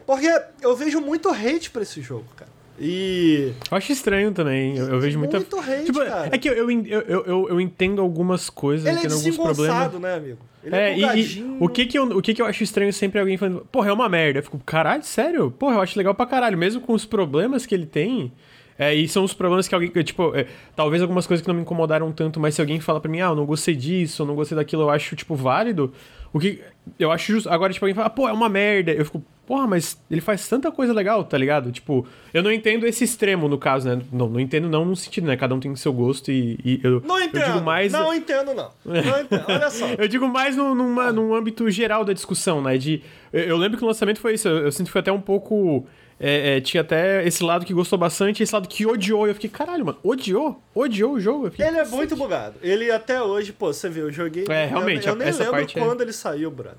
Porque 0.05 0.29
eu 0.61 0.75
vejo 0.75 1.01
muito 1.01 1.29
hate 1.29 1.71
pra 1.71 1.83
esse 1.83 2.03
jogo, 2.03 2.25
cara. 2.35 2.51
E. 2.77 3.53
Eu 3.71 3.77
acho 3.77 3.93
estranho 3.93 4.33
também. 4.33 4.77
Eu, 4.77 4.95
eu 4.95 5.01
vejo 5.01 5.17
muita. 5.17 5.37
Muito 5.37 5.61
hate, 5.61 5.85
tipo, 5.85 6.05
cara. 6.05 6.29
É 6.33 6.37
que 6.37 6.49
eu, 6.49 6.55
eu, 6.55 6.69
eu, 6.69 7.25
eu, 7.25 7.49
eu 7.51 7.61
entendo 7.61 8.03
algumas 8.03 8.51
coisas, 8.51 8.85
ele 8.85 8.97
é 8.97 8.99
entendo 8.99 9.15
alguns 9.15 9.37
problemas. 9.37 9.93
né, 10.01 10.15
amigo? 10.17 10.39
Ele 10.65 10.75
é, 10.75 10.91
é 10.91 11.17
e, 11.17 11.39
e, 11.39 11.57
o, 11.61 11.69
que 11.69 11.87
que 11.87 11.97
eu, 11.97 12.03
o 12.03 12.21
que 12.21 12.35
que 12.35 12.43
eu 12.43 12.47
acho 12.47 12.65
estranho 12.65 12.93
sempre 12.93 13.19
é 13.19 13.21
alguém 13.21 13.37
falando, 13.37 13.65
porra, 13.71 13.91
é 13.91 13.93
uma 13.93 14.09
merda. 14.09 14.41
Eu 14.41 14.43
fico, 14.43 14.59
caralho, 14.59 15.05
sério? 15.05 15.53
Porra, 15.53 15.77
eu 15.77 15.83
acho 15.83 15.97
legal 15.97 16.17
pra 16.17 16.27
caralho. 16.27 16.59
Mesmo 16.59 16.81
com 16.81 16.95
os 16.95 17.07
problemas 17.07 17.65
que 17.65 17.77
ele 17.77 17.87
tem. 17.87 18.33
É, 18.81 18.95
e 18.95 19.07
são 19.07 19.23
os 19.23 19.35
problemas 19.35 19.69
que 19.69 19.75
alguém. 19.75 19.91
Tipo, 20.03 20.35
é, 20.35 20.47
talvez 20.75 21.03
algumas 21.03 21.27
coisas 21.27 21.43
que 21.43 21.49
não 21.49 21.55
me 21.55 21.61
incomodaram 21.61 22.11
tanto, 22.13 22.41
mas 22.41 22.55
se 22.55 22.63
alguém 22.63 22.81
fala 22.81 22.99
pra 22.99 23.11
mim, 23.11 23.21
ah, 23.21 23.27
eu 23.27 23.35
não 23.35 23.45
gostei 23.45 23.77
disso, 23.77 24.23
eu 24.23 24.27
não 24.27 24.35
gostei 24.35 24.57
daquilo, 24.57 24.85
eu 24.85 24.91
acho, 24.91 25.15
tipo, 25.15 25.35
válido. 25.35 25.93
O 26.33 26.41
que. 26.41 26.63
Eu 26.99 27.13
acho 27.13 27.31
justo. 27.31 27.51
Agora, 27.51 27.75
tipo, 27.75 27.85
alguém 27.85 27.95
fala, 27.95 28.09
pô, 28.09 28.27
é 28.27 28.33
uma 28.33 28.49
merda. 28.49 28.91
Eu 28.91 29.05
fico, 29.05 29.23
porra, 29.47 29.67
mas 29.67 30.01
ele 30.11 30.23
faz 30.23 30.49
tanta 30.49 30.73
coisa 30.73 30.95
legal, 30.95 31.23
tá 31.25 31.37
ligado? 31.37 31.71
Tipo, 31.71 32.07
eu 32.33 32.43
não 32.43 32.51
entendo 32.51 32.87
esse 32.87 33.05
extremo, 33.05 33.49
no 33.49 33.59
caso, 33.59 33.87
né? 33.87 34.03
Não, 34.11 34.31
não 34.31 34.41
entendo 34.41 34.67
não 34.67 34.87
no 34.87 34.97
sentido, 34.97 35.27
né? 35.27 35.37
Cada 35.37 35.55
um 35.55 35.61
tem 35.61 35.71
o 35.71 35.77
seu 35.77 35.93
gosto 35.93 36.31
e, 36.31 36.59
e 36.65 36.81
eu. 36.83 37.03
Não 37.05 37.21
entendo. 37.21 37.43
Eu 37.43 37.53
digo 37.53 37.65
mais. 37.65 37.93
Não 37.93 38.15
entendo, 38.15 38.55
não. 38.55 38.71
Não 38.83 39.21
entendo. 39.21 39.45
Olha 39.47 39.69
só. 39.69 39.89
eu 39.89 40.09
digo 40.09 40.27
mais 40.27 40.57
no, 40.57 40.75
numa, 40.75 41.13
num 41.13 41.35
âmbito 41.35 41.71
geral 41.71 42.03
da 42.03 42.15
discussão, 42.15 42.63
né? 42.63 42.79
De. 42.79 43.03
Eu, 43.31 43.43
eu 43.43 43.57
lembro 43.59 43.77
que 43.77 43.85
o 43.85 43.87
lançamento 43.87 44.21
foi 44.21 44.35
isso. 44.35 44.49
Eu, 44.49 44.65
eu 44.65 44.73
sinto 44.73 44.87
que 44.87 44.93
foi 44.93 45.03
até 45.03 45.13
um 45.13 45.21
pouco 45.21 45.87
é, 46.23 46.59
é, 46.59 46.61
tinha 46.61 46.83
até 46.83 47.27
esse 47.27 47.43
lado 47.43 47.65
que 47.65 47.73
gostou 47.73 47.99
bastante 47.99 48.41
e 48.41 48.43
esse 48.43 48.55
lado 48.55 48.69
que 48.69 48.85
odiou. 48.85 49.27
E 49.27 49.31
eu 49.31 49.35
fiquei, 49.35 49.49
caralho, 49.49 49.87
mano, 49.87 49.99
odiou? 50.03 50.63
Odiou 50.75 51.15
o 51.15 51.21
jogo? 51.21 51.51
Fiquei, 51.51 51.67
ele 51.67 51.79
é 51.79 51.85
muito 51.87 52.15
bugado. 52.15 52.57
Ele 52.63 52.91
até 52.91 53.23
hoje, 53.23 53.53
pô, 53.53 53.73
você 53.73 53.89
viu, 53.89 54.05
eu 54.05 54.13
joguei. 54.13 54.45
É, 54.47 54.67
realmente, 54.67 55.07
eu, 55.07 55.15
eu 55.15 55.19
nem 55.19 55.29
essa 55.29 55.45
lembro 55.45 55.53
parte 55.53 55.79
é 55.79 55.83
quando 55.83 56.03
é... 56.03 56.05
ele 56.05 56.13
saiu, 56.13 56.51
brother. 56.51 56.77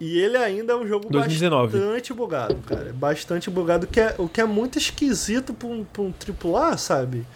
E 0.00 0.20
ele 0.20 0.36
ainda 0.36 0.74
é 0.74 0.76
um 0.76 0.86
jogo 0.86 1.08
2019. 1.10 1.76
bastante 1.76 2.14
bugado, 2.14 2.56
cara. 2.64 2.92
Bastante 2.92 3.50
bugado, 3.50 3.88
que 3.88 3.98
é, 3.98 4.14
o 4.16 4.28
que 4.28 4.40
é 4.40 4.44
muito 4.44 4.78
esquisito 4.78 5.52
pra 5.52 5.66
um, 5.66 5.82
pra 5.82 6.02
um 6.02 6.14
AAA, 6.54 6.76
sabe? 6.76 7.26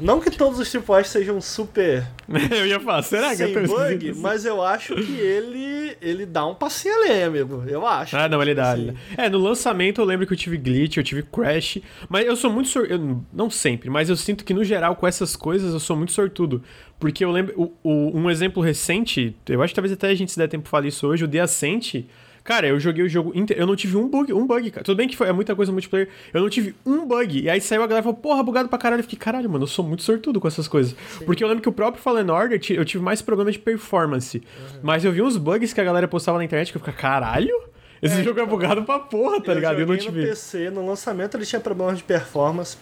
Não 0.00 0.20
que 0.20 0.30
todos 0.30 0.58
os 0.58 0.74
AAA 0.74 1.04
sejam 1.04 1.40
super. 1.40 2.06
eu 2.50 2.66
ia 2.66 2.78
falar, 2.78 3.02
será 3.02 3.30
que 3.30 3.36
sem 3.36 3.52
eu 3.52 3.66
bug, 3.66 4.14
mas 4.16 4.44
eu 4.44 4.62
acho 4.62 4.94
que 4.94 5.16
ele 5.16 5.96
ele 6.00 6.24
dá 6.24 6.46
um 6.46 6.54
passinho 6.54 6.94
além, 6.94 7.24
amigo. 7.24 7.64
Eu 7.66 7.86
acho. 7.86 8.16
Ah, 8.16 8.28
não, 8.28 8.40
ele 8.40 8.54
dá. 8.54 8.72
Assim. 8.72 8.94
É, 9.16 9.28
no 9.28 9.38
lançamento 9.38 10.00
eu 10.00 10.04
lembro 10.04 10.26
que 10.26 10.32
eu 10.32 10.36
tive 10.36 10.56
glitch, 10.56 10.96
eu 10.96 11.02
tive 11.02 11.22
crash, 11.22 11.78
mas 12.08 12.26
eu 12.26 12.36
sou 12.36 12.50
muito 12.50 12.68
sortudo. 12.68 13.26
Não 13.32 13.50
sempre, 13.50 13.90
mas 13.90 14.08
eu 14.08 14.16
sinto 14.16 14.44
que 14.44 14.54
no 14.54 14.64
geral 14.64 14.94
com 14.96 15.06
essas 15.06 15.34
coisas 15.34 15.72
eu 15.72 15.80
sou 15.80 15.96
muito 15.96 16.12
sortudo. 16.12 16.62
Porque 16.98 17.24
eu 17.24 17.30
lembro. 17.30 17.54
O, 17.56 17.72
o, 17.82 18.18
um 18.18 18.30
exemplo 18.30 18.62
recente, 18.62 19.36
eu 19.48 19.62
acho 19.62 19.72
que 19.72 19.76
talvez 19.76 19.92
até 19.92 20.08
a 20.08 20.14
gente 20.14 20.32
se 20.32 20.38
der 20.38 20.48
tempo 20.48 20.68
falar 20.68 20.86
isso 20.86 21.06
hoje, 21.06 21.24
o 21.24 21.28
The 21.28 21.40
Ascent 21.40 22.04
Cara, 22.48 22.66
eu 22.66 22.80
joguei 22.80 23.04
o 23.04 23.08
jogo 23.10 23.30
inteiro. 23.34 23.62
Eu 23.62 23.66
não 23.66 23.76
tive 23.76 23.94
um 23.98 24.08
bug, 24.08 24.32
um 24.32 24.46
bug, 24.46 24.70
cara. 24.70 24.82
Tudo 24.82 24.96
bem 24.96 25.06
que 25.06 25.14
foi, 25.14 25.28
é 25.28 25.32
muita 25.34 25.54
coisa 25.54 25.70
multiplayer. 25.70 26.08
Eu 26.32 26.40
não 26.40 26.48
tive 26.48 26.74
um 26.86 27.06
bug. 27.06 27.42
E 27.42 27.50
aí 27.50 27.60
saiu 27.60 27.82
a 27.82 27.86
galera 27.86 28.00
e 28.00 28.04
falou, 28.04 28.16
porra, 28.16 28.42
bugado 28.42 28.70
pra 28.70 28.78
caralho. 28.78 29.00
Eu 29.00 29.04
fiquei, 29.04 29.18
caralho, 29.18 29.50
mano, 29.50 29.64
eu 29.64 29.68
sou 29.68 29.84
muito 29.84 30.02
sortudo 30.02 30.40
com 30.40 30.48
essas 30.48 30.66
coisas. 30.66 30.96
Sim. 31.18 31.26
Porque 31.26 31.44
eu 31.44 31.48
lembro 31.48 31.62
que 31.62 31.68
o 31.68 31.72
próprio 31.72 32.02
Fallen 32.02 32.30
Order 32.30 32.58
eu 32.70 32.84
tive 32.86 33.04
mais 33.04 33.20
problema 33.20 33.52
de 33.52 33.58
performance. 33.58 34.38
Uhum. 34.38 34.80
Mas 34.82 35.04
eu 35.04 35.12
vi 35.12 35.20
uns 35.20 35.36
bugs 35.36 35.74
que 35.74 35.80
a 35.82 35.84
galera 35.84 36.08
postava 36.08 36.38
na 36.38 36.44
internet 36.44 36.72
que 36.72 36.78
eu 36.78 36.80
ficava, 36.80 36.96
caralho? 36.96 37.54
Esse 38.00 38.18
é, 38.18 38.24
jogo 38.24 38.40
é 38.40 38.44
então, 38.44 38.56
bugado 38.56 38.82
pra 38.82 38.98
porra, 38.98 39.42
tá 39.42 39.52
eu 39.52 39.56
ligado? 39.56 39.80
Eu 39.80 39.86
não 39.86 39.98
tive. 39.98 40.22
No 40.22 40.28
PC, 40.28 40.70
no 40.70 40.86
lançamento 40.86 41.36
ele 41.36 41.44
tinha 41.44 41.60
problemas 41.60 41.98
de 41.98 42.04
performance. 42.04 42.78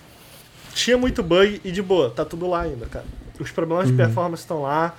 Tinha 0.77 0.97
muito 0.97 1.25
bug 1.25 1.61
e 1.65 1.73
de 1.73 1.83
boa, 1.83 2.09
tá 2.09 2.25
tudo 2.25 2.49
lá 2.49 2.61
ainda, 2.61 2.87
cara. 2.87 3.07
Os 3.41 3.51
problemas 3.51 3.87
uhum. 3.87 3.97
de 3.97 3.97
performance 3.97 4.45
estão 4.45 4.63
lá. 4.63 4.95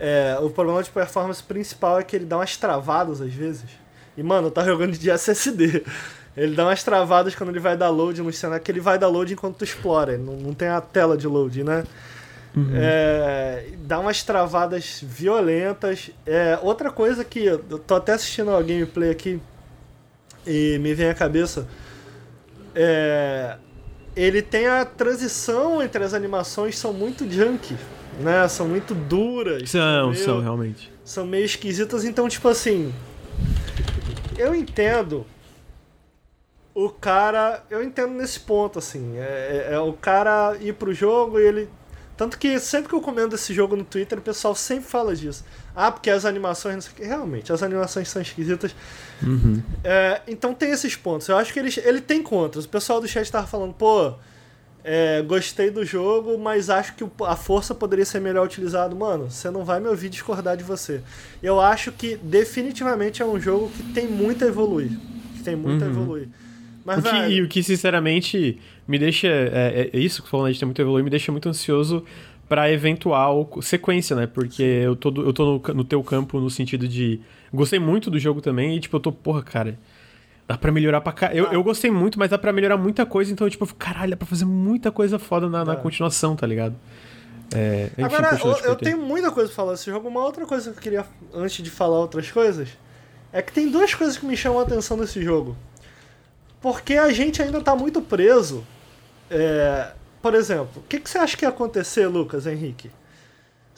É, 0.00 0.38
o 0.40 0.48
problema 0.48 0.82
de 0.82 0.88
performance 0.88 1.42
principal 1.42 2.00
é 2.00 2.02
que 2.02 2.16
ele 2.16 2.24
dá 2.24 2.38
umas 2.38 2.56
travadas 2.56 3.20
às 3.20 3.34
vezes. 3.34 3.68
E, 4.18 4.22
mano, 4.24 4.48
eu 4.48 4.50
tava 4.50 4.66
jogando 4.66 4.98
de 4.98 5.08
SSD. 5.08 5.84
Ele 6.36 6.56
dá 6.56 6.64
umas 6.66 6.82
travadas 6.82 7.36
quando 7.36 7.50
ele 7.50 7.60
vai 7.60 7.76
dar 7.76 7.88
load 7.88 8.20
no 8.20 8.32
cenário, 8.32 8.62
que 8.64 8.70
ele 8.70 8.80
vai 8.80 8.98
dar 8.98 9.06
load 9.06 9.32
enquanto 9.32 9.58
tu 9.58 9.64
explora, 9.64 10.18
não, 10.18 10.34
não 10.34 10.52
tem 10.52 10.68
a 10.68 10.80
tela 10.80 11.16
de 11.16 11.26
load, 11.28 11.62
né? 11.62 11.84
Uhum. 12.56 12.70
É, 12.74 13.66
dá 13.78 14.00
umas 14.00 14.24
travadas 14.24 15.00
violentas. 15.02 16.10
É, 16.26 16.58
outra 16.62 16.90
coisa 16.90 17.24
que 17.24 17.44
eu 17.44 17.78
tô 17.78 17.94
até 17.94 18.12
assistindo 18.12 18.50
a 18.50 18.60
gameplay 18.60 19.10
aqui 19.10 19.40
e 20.44 20.78
me 20.80 20.94
vem 20.94 21.10
à 21.10 21.14
cabeça. 21.14 21.68
É, 22.74 23.56
ele 24.16 24.42
tem 24.42 24.66
a 24.66 24.84
transição 24.84 25.80
entre 25.80 26.02
as 26.02 26.12
animações 26.12 26.76
são 26.76 26.92
muito 26.92 27.30
junk, 27.30 27.76
né? 28.20 28.48
São 28.48 28.66
muito 28.66 28.94
duras. 28.94 29.70
São, 29.70 29.80
são, 29.80 30.10
meio, 30.10 30.24
são 30.24 30.40
realmente. 30.40 30.92
São 31.04 31.26
meio 31.26 31.44
esquisitas, 31.44 32.04
então 32.04 32.28
tipo 32.28 32.48
assim, 32.48 32.92
eu 34.38 34.54
entendo 34.54 35.26
o 36.74 36.88
cara, 36.88 37.64
eu 37.68 37.82
entendo 37.82 38.14
nesse 38.14 38.38
ponto 38.38 38.78
assim, 38.78 39.18
é, 39.18 39.68
é, 39.70 39.74
é 39.74 39.80
o 39.80 39.92
cara 39.92 40.56
ir 40.60 40.74
pro 40.74 40.94
jogo 40.94 41.38
e 41.38 41.44
ele 41.44 41.68
tanto 42.18 42.36
que 42.36 42.58
sempre 42.58 42.88
que 42.88 42.94
eu 42.96 43.00
comendo 43.00 43.36
esse 43.36 43.54
jogo 43.54 43.76
no 43.76 43.84
Twitter, 43.84 44.18
o 44.18 44.22
pessoal 44.22 44.52
sempre 44.52 44.90
fala 44.90 45.14
disso. 45.14 45.44
Ah, 45.74 45.92
porque 45.92 46.10
as 46.10 46.24
animações, 46.24 46.74
não 46.74 46.82
sei 46.82 46.90
o 46.90 46.94
que. 46.96 47.04
Realmente, 47.04 47.52
as 47.52 47.62
animações 47.62 48.08
são 48.08 48.20
esquisitas. 48.20 48.74
Uhum. 49.22 49.62
É, 49.84 50.20
então 50.26 50.52
tem 50.52 50.72
esses 50.72 50.96
pontos. 50.96 51.28
Eu 51.28 51.36
acho 51.36 51.52
que 51.52 51.60
ele, 51.60 51.72
ele 51.84 52.00
tem 52.00 52.20
contras. 52.20 52.64
O 52.64 52.68
pessoal 52.68 53.00
do 53.00 53.06
chat 53.06 53.30
tava 53.30 53.46
falando, 53.46 53.72
pô, 53.72 54.14
é, 54.90 55.20
gostei 55.20 55.70
do 55.70 55.84
jogo, 55.84 56.38
mas 56.38 56.70
acho 56.70 56.94
que 56.94 57.04
a 57.26 57.36
força 57.36 57.74
poderia 57.74 58.06
ser 58.06 58.22
melhor 58.22 58.46
utilizado. 58.46 58.96
Mano, 58.96 59.30
você 59.30 59.50
não 59.50 59.62
vai 59.62 59.78
me 59.80 59.86
ouvir 59.86 60.08
discordar 60.08 60.56
de 60.56 60.64
você. 60.64 61.02
Eu 61.42 61.60
acho 61.60 61.92
que 61.92 62.16
definitivamente 62.16 63.20
é 63.20 63.26
um 63.26 63.38
jogo 63.38 63.68
que 63.68 63.82
tem 63.92 64.08
muito 64.08 64.46
a 64.46 64.48
evoluir. 64.48 64.90
Que 65.36 65.42
tem 65.42 65.54
muito 65.54 65.82
uhum. 65.82 65.88
a 65.88 65.90
evoluir. 65.92 66.28
Mas, 66.86 67.00
o 67.00 67.02
que. 67.02 67.16
E 67.16 67.42
o 67.42 67.48
que, 67.48 67.62
sinceramente, 67.62 68.58
me 68.86 68.98
deixa. 68.98 69.28
É, 69.28 69.90
é 69.92 69.98
isso 69.98 70.22
que 70.22 70.30
falando 70.30 70.54
de 70.54 70.58
ter 70.58 70.64
muito 70.64 70.80
evoluir, 70.80 71.04
me 71.04 71.10
deixa 71.10 71.30
muito 71.30 71.50
ansioso 71.50 72.02
para 72.48 72.72
eventual 72.72 73.50
sequência, 73.60 74.16
né? 74.16 74.26
Porque 74.26 74.62
eu 74.62 74.96
tô, 74.96 75.10
eu 75.20 75.34
tô 75.34 75.44
no, 75.44 75.74
no 75.74 75.84
teu 75.84 76.02
campo 76.02 76.40
no 76.40 76.48
sentido 76.48 76.88
de. 76.88 77.20
Gostei 77.52 77.78
muito 77.78 78.10
do 78.10 78.18
jogo 78.18 78.40
também 78.40 78.74
e, 78.74 78.80
tipo, 78.80 78.96
eu 78.96 79.00
tô, 79.00 79.12
porra, 79.12 79.42
cara. 79.42 79.78
Dá 80.48 80.56
pra 80.56 80.72
melhorar 80.72 81.02
pra 81.02 81.12
cá. 81.12 81.34
Eu, 81.34 81.52
eu 81.52 81.62
gostei 81.62 81.90
muito, 81.90 82.18
mas 82.18 82.30
dá 82.30 82.38
pra 82.38 82.54
melhorar 82.54 82.78
muita 82.78 83.04
coisa, 83.04 83.30
então, 83.30 83.48
tipo, 83.50 83.66
caralho, 83.74 84.12
dá 84.12 84.16
pra 84.16 84.26
fazer 84.26 84.46
muita 84.46 84.90
coisa 84.90 85.18
foda 85.18 85.46
na, 85.46 85.62
na 85.62 85.76
continuação, 85.76 86.34
tá 86.34 86.46
ligado? 86.46 86.74
É, 87.54 87.90
enfim, 87.98 88.02
Agora, 88.02 88.38
eu, 88.42 88.70
eu 88.70 88.76
tenho 88.76 88.96
muita 88.96 89.30
coisa 89.30 89.48
pra 89.48 89.56
falar 89.56 89.72
desse 89.72 89.90
jogo. 89.90 90.08
Uma 90.08 90.24
outra 90.24 90.46
coisa 90.46 90.70
que 90.70 90.78
eu 90.78 90.82
queria, 90.82 91.04
antes 91.34 91.62
de 91.62 91.70
falar 91.70 91.98
outras 91.98 92.30
coisas, 92.30 92.70
é 93.30 93.42
que 93.42 93.52
tem 93.52 93.70
duas 93.70 93.94
coisas 93.94 94.16
que 94.16 94.24
me 94.24 94.38
chamam 94.38 94.60
a 94.60 94.62
atenção 94.62 94.96
nesse 94.96 95.22
jogo. 95.22 95.54
Porque 96.62 96.94
a 96.94 97.12
gente 97.12 97.42
ainda 97.42 97.60
tá 97.60 97.76
muito 97.76 98.00
preso. 98.00 98.64
É, 99.30 99.92
por 100.22 100.34
exemplo, 100.34 100.70
o 100.76 100.88
que, 100.88 100.98
que 100.98 101.10
você 101.10 101.18
acha 101.18 101.36
que 101.36 101.44
ia 101.44 101.50
acontecer, 101.50 102.06
Lucas, 102.06 102.46
Henrique? 102.46 102.90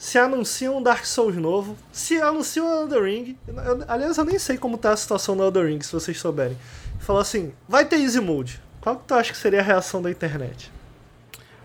Se 0.01 0.17
anuncia 0.17 0.71
um 0.71 0.81
Dark 0.81 1.05
Souls 1.05 1.35
novo, 1.35 1.77
se 1.91 2.19
anuncia 2.19 2.63
um 2.63 2.81
Elden 2.81 3.03
Ring, 3.03 3.37
eu, 3.47 3.85
aliás, 3.87 4.17
eu 4.17 4.25
nem 4.25 4.39
sei 4.39 4.57
como 4.57 4.75
tá 4.75 4.91
a 4.93 4.97
situação 4.97 5.37
do 5.37 5.43
Elden 5.43 5.65
Ring, 5.67 5.81
se 5.81 5.93
vocês 5.93 6.19
souberem. 6.19 6.57
Falou 6.99 7.21
assim, 7.21 7.53
vai 7.69 7.85
ter 7.85 7.97
Easy 7.97 8.19
Mode. 8.19 8.59
Qual 8.81 8.95
que 8.95 9.07
tu 9.07 9.13
acha 9.13 9.31
que 9.31 9.37
seria 9.37 9.59
a 9.59 9.63
reação 9.63 10.01
da 10.01 10.09
internet? 10.09 10.71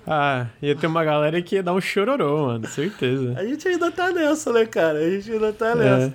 Ah, 0.07 0.49
ia 0.61 0.77
ter 0.77 0.87
uma 0.87 1.03
galera 1.03 1.41
que 1.41 1.55
ia 1.55 1.63
dar 1.63 1.73
um 1.73 1.81
chororô, 1.81 2.49
mano, 2.49 2.69
certeza. 2.69 3.33
a 3.39 3.43
gente 3.43 3.67
ainda 3.69 3.91
tá 3.91 4.13
nessa, 4.13 4.53
né, 4.53 4.67
cara? 4.67 4.99
A 4.99 5.11
gente 5.11 5.33
ainda 5.33 5.51
tá 5.55 5.75
nessa. 5.75 6.15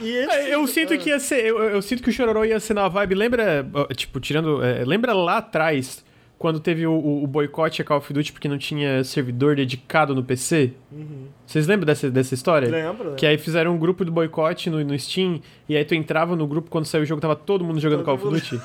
É. 0.00 0.02
Esse... 0.02 0.50
Eu 0.50 0.66
sinto 0.66 0.96
que 0.96 1.10
ia 1.10 1.20
ser. 1.20 1.44
Eu, 1.44 1.62
eu, 1.64 1.82
sinto 1.82 2.02
que 2.02 2.08
o 2.08 2.12
Chororô 2.14 2.46
ia 2.46 2.58
ser 2.58 2.72
na 2.72 2.88
vibe. 2.88 3.14
Lembra, 3.14 3.66
tipo, 3.94 4.18
tirando. 4.18 4.64
É, 4.64 4.82
lembra 4.86 5.12
lá 5.12 5.36
atrás, 5.36 6.02
quando 6.40 6.58
teve 6.58 6.86
o, 6.86 6.92
o, 6.92 7.24
o 7.24 7.26
boicote 7.26 7.82
a 7.82 7.84
Call 7.84 7.98
of 7.98 8.10
Duty 8.10 8.32
porque 8.32 8.48
não 8.48 8.56
tinha 8.56 9.04
servidor 9.04 9.54
dedicado 9.54 10.14
no 10.14 10.24
PC? 10.24 10.72
Uhum. 10.90 11.26
Vocês 11.46 11.66
lembram 11.66 11.84
dessa, 11.84 12.10
dessa 12.10 12.32
história? 12.32 12.66
Lembro, 12.66 13.04
lembro. 13.04 13.14
Que 13.14 13.26
aí 13.26 13.36
fizeram 13.36 13.74
um 13.74 13.78
grupo 13.78 14.06
do 14.06 14.10
boicote 14.10 14.70
no, 14.70 14.82
no 14.82 14.98
Steam, 14.98 15.42
e 15.68 15.76
aí 15.76 15.84
tu 15.84 15.94
entrava 15.94 16.34
no 16.34 16.46
grupo 16.46 16.70
quando 16.70 16.86
saiu 16.86 17.02
o 17.02 17.04
jogo, 17.04 17.20
tava 17.20 17.36
todo 17.36 17.62
mundo 17.62 17.78
jogando 17.78 18.02
todo 18.02 18.18
Call 18.18 18.30
of 18.30 18.40
Duty. 18.40 18.58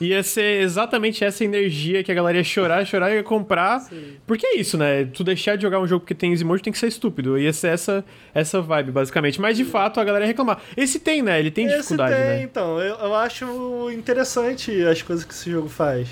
ia 0.00 0.24
ser 0.24 0.60
exatamente 0.60 1.24
essa 1.24 1.44
energia 1.44 2.02
que 2.02 2.10
a 2.10 2.14
galera 2.16 2.38
ia 2.38 2.42
chorar, 2.42 2.84
chorar 2.84 3.12
e 3.12 3.18
ia 3.18 3.22
comprar. 3.22 3.78
Sim. 3.78 4.16
Porque 4.26 4.44
é 4.44 4.56
isso, 4.56 4.76
né? 4.76 5.04
Tu 5.04 5.22
deixar 5.22 5.54
de 5.54 5.62
jogar 5.62 5.78
um 5.78 5.86
jogo 5.86 6.04
que 6.04 6.16
tem 6.16 6.34
emoji 6.34 6.64
tem 6.64 6.72
que 6.72 6.80
ser 6.80 6.88
estúpido. 6.88 7.38
Ia 7.38 7.52
ser 7.52 7.68
essa, 7.68 8.04
essa 8.34 8.60
vibe, 8.60 8.90
basicamente. 8.90 9.40
Mas 9.40 9.56
de 9.56 9.64
fato 9.64 10.00
a 10.00 10.04
galera 10.04 10.24
ia 10.24 10.28
reclamar. 10.28 10.60
Esse 10.76 10.98
tem, 10.98 11.22
né? 11.22 11.38
Ele 11.38 11.52
tem 11.52 11.66
esse 11.66 11.76
dificuldade, 11.76 12.16
tem, 12.16 12.24
né? 12.24 12.42
então. 12.42 12.80
Eu, 12.80 12.96
eu 12.96 13.14
acho 13.14 13.88
interessante 13.92 14.82
as 14.82 15.00
coisas 15.00 15.24
que 15.24 15.32
esse 15.32 15.48
jogo 15.48 15.68
faz. 15.68 16.08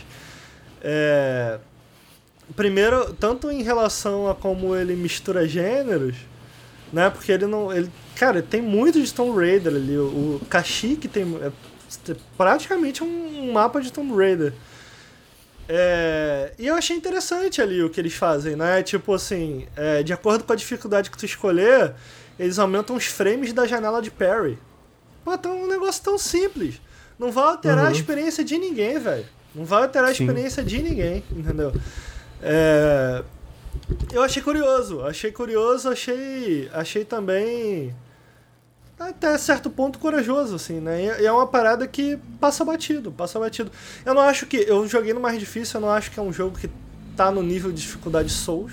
É... 0.83 1.59
Primeiro, 2.57 3.13
tanto 3.15 3.51
em 3.51 3.63
relação 3.63 4.29
a 4.29 4.35
como 4.35 4.75
ele 4.75 4.97
mistura 4.97 5.47
gêneros, 5.47 6.17
né? 6.93 7.11
Porque 7.11 7.31
ele 7.31 7.47
não. 7.47 7.73
Ele, 7.73 7.91
cara, 8.17 8.41
tem 8.43 8.63
muito 8.63 9.01
de 9.01 9.13
Tomb 9.13 9.39
Raider 9.39 9.75
ali. 9.75 9.97
O, 9.99 10.41
o 10.41 10.47
Kashyyyk 10.49 11.09
tem. 11.09 11.25
É 11.43 11.53
praticamente 12.37 13.03
um 13.03 13.53
mapa 13.53 13.81
de 13.81 13.93
Tomb 13.93 14.15
Raider. 14.15 14.53
É, 15.69 16.55
e 16.59 16.67
eu 16.67 16.75
achei 16.75 16.97
interessante 16.97 17.61
ali 17.61 17.83
o 17.83 17.91
que 17.91 18.01
eles 18.01 18.15
fazem, 18.15 18.57
né? 18.57 18.83
Tipo 18.83 19.13
assim, 19.13 19.67
é, 19.77 20.03
de 20.03 20.13
acordo 20.13 20.45
com 20.45 20.53
a 20.53 20.57
dificuldade 20.57 21.11
que 21.11 21.19
tu 21.19 21.27
escolher, 21.27 21.95
eles 22.39 22.59
aumentam 22.59 22.97
os 22.97 23.05
frames 23.05 23.53
da 23.53 23.67
janela 23.67 24.01
de 24.01 24.11
parry. 24.11 24.59
Pô, 25.25 25.37
tá 25.37 25.51
um 25.51 25.67
negócio 25.67 26.03
tão 26.03 26.17
simples. 26.17 26.81
Não 27.19 27.31
vai 27.31 27.45
alterar 27.45 27.85
uhum. 27.85 27.89
a 27.89 27.93
experiência 27.93 28.43
de 28.43 28.57
ninguém, 28.57 28.99
velho. 28.99 29.27
Não 29.55 29.65
vai 29.65 29.83
alterar 29.83 30.11
a 30.11 30.15
Sim. 30.15 30.25
experiência 30.25 30.63
de 30.63 30.83
ninguém, 30.83 31.25
entendeu? 31.31 31.73
É, 32.43 33.23
eu 34.13 34.23
achei 34.23 34.43
curioso, 34.43 35.03
achei 35.03 35.33
curioso, 35.33 35.89
achei, 35.89 36.69
achei 36.73 37.05
também 37.05 37.95
até 38.99 39.37
certo 39.39 39.71
ponto 39.71 39.99
corajoso, 39.99 40.57
assim, 40.57 40.81
né? 40.81 41.21
E 41.21 41.27
é 41.27 41.33
uma 41.33 41.47
parada 41.47 41.87
que 41.87 42.19
passa 42.41 42.65
batido, 42.65 43.13
passa 43.13 43.39
batido. 43.39 43.71
Eu 44.05 44.15
não 44.15 44.23
acho 44.23 44.47
que. 44.47 44.57
Eu 44.57 44.87
joguei 44.89 45.13
no 45.13 45.21
mais 45.21 45.39
difícil, 45.39 45.79
eu 45.79 45.87
não 45.87 45.91
acho 45.91 46.11
que 46.11 46.19
é 46.19 46.23
um 46.23 46.33
jogo 46.33 46.59
que 46.59 46.69
tá 47.17 47.31
no 47.31 47.43
nível 47.43 47.71
de 47.71 47.81
dificuldade 47.81 48.31
Souls. 48.31 48.73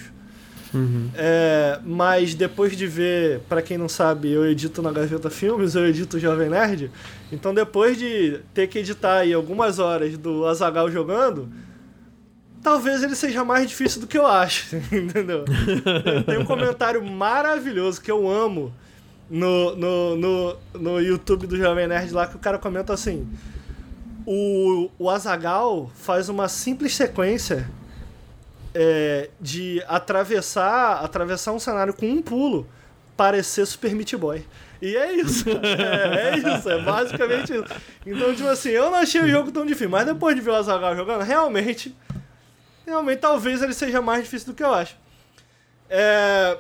Uhum. 0.76 1.10
É, 1.16 1.80
mas 1.84 2.36
depois 2.36 2.76
de 2.76 2.86
ver, 2.86 3.40
para 3.48 3.62
quem 3.62 3.78
não 3.78 3.88
sabe, 3.88 4.32
eu 4.32 4.46
edito 4.46 4.82
na 4.82 4.92
Gaveta 4.92 5.30
Filmes, 5.30 5.76
eu 5.76 5.88
edito 5.88 6.20
Jovem 6.20 6.50
Nerd. 6.50 6.92
Então 7.32 7.54
depois 7.54 7.98
de 7.98 8.40
ter 8.54 8.68
que 8.68 8.80
editar 8.80 9.20
aí 9.20 9.34
algumas 9.34 9.80
horas 9.80 10.18
do 10.18 10.46
Azagal 10.46 10.92
jogando, 10.92 11.50
talvez 12.62 13.04
ele 13.04 13.16
seja 13.16 13.46
mais 13.46 13.70
difícil 13.70 14.02
do 14.02 14.08
que 14.08 14.18
eu 14.18 14.28
acho, 14.28 14.76
entendeu? 14.92 15.46
Tem 16.26 16.38
um 16.38 16.46
comentário 16.46 17.04
maravilhoso 17.04 18.02
que 18.02 18.12
eu 18.12 18.30
amo 18.30 18.74
no, 19.30 19.76
no, 19.76 20.16
no, 20.16 20.58
no 20.74 21.00
YouTube 21.00 21.48
do 21.48 21.58
Jovem 21.58 21.88
Nerd 21.88 22.12
lá 22.12 22.28
que 22.28 22.36
o 22.36 22.40
cara 22.40 22.58
comenta 22.58 22.94
assim: 22.94 23.28
o, 24.26 24.90
o 24.98 25.10
Azagal 25.10 25.92
faz 25.96 26.28
uma 26.30 26.48
simples 26.48 26.96
sequência 26.96 27.70
é, 28.76 29.30
de 29.40 29.82
atravessar, 29.88 31.04
atravessar 31.04 31.54
um 31.54 31.60
cenário 31.60 31.94
com 31.94 32.06
um 32.06 32.22
pulo, 32.22 32.68
parecer 33.16 33.66
Super 33.66 33.96
Meat 33.96 34.18
Boy. 34.18 34.46
E 34.82 34.98
é 34.98 35.14
isso. 35.14 35.46
É, 35.50 36.34
é, 36.34 36.38
isso, 36.38 36.70
é 36.70 36.82
basicamente 36.84 37.54
isso. 37.54 37.64
Então, 38.06 38.36
tipo 38.36 38.50
assim, 38.50 38.70
eu 38.70 38.92
não 38.92 38.98
achei 38.98 39.22
o 39.22 39.30
jogo 39.30 39.50
tão 39.50 39.66
difícil, 39.66 39.90
mas 39.90 40.06
depois 40.06 40.36
de 40.36 40.42
ver 40.42 40.52
o 40.52 40.56
Azagal 40.56 40.94
jogando, 40.96 41.24
realmente. 41.24 41.96
Realmente, 42.86 43.20
talvez 43.20 43.64
ele 43.64 43.74
seja 43.74 44.02
mais 44.02 44.26
difícil 44.26 44.48
do 44.48 44.54
que 44.54 44.62
eu 44.62 44.74
acho. 44.74 44.98
É, 45.90 46.58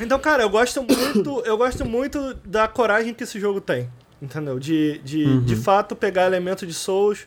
então, 0.00 0.18
cara, 0.18 0.42
eu 0.42 0.50
gosto 0.50 0.82
muito, 0.82 1.42
eu 1.44 1.56
gosto 1.58 1.84
muito 1.84 2.34
da 2.44 2.66
coragem 2.66 3.12
que 3.12 3.24
esse 3.24 3.38
jogo 3.38 3.60
tem. 3.60 3.88
Entendeu? 4.20 4.58
De, 4.58 4.98
de, 5.04 5.24
uhum. 5.24 5.44
de 5.44 5.54
fato 5.54 5.94
pegar 5.94 6.26
elementos 6.26 6.66
de 6.66 6.74
Souls, 6.74 7.26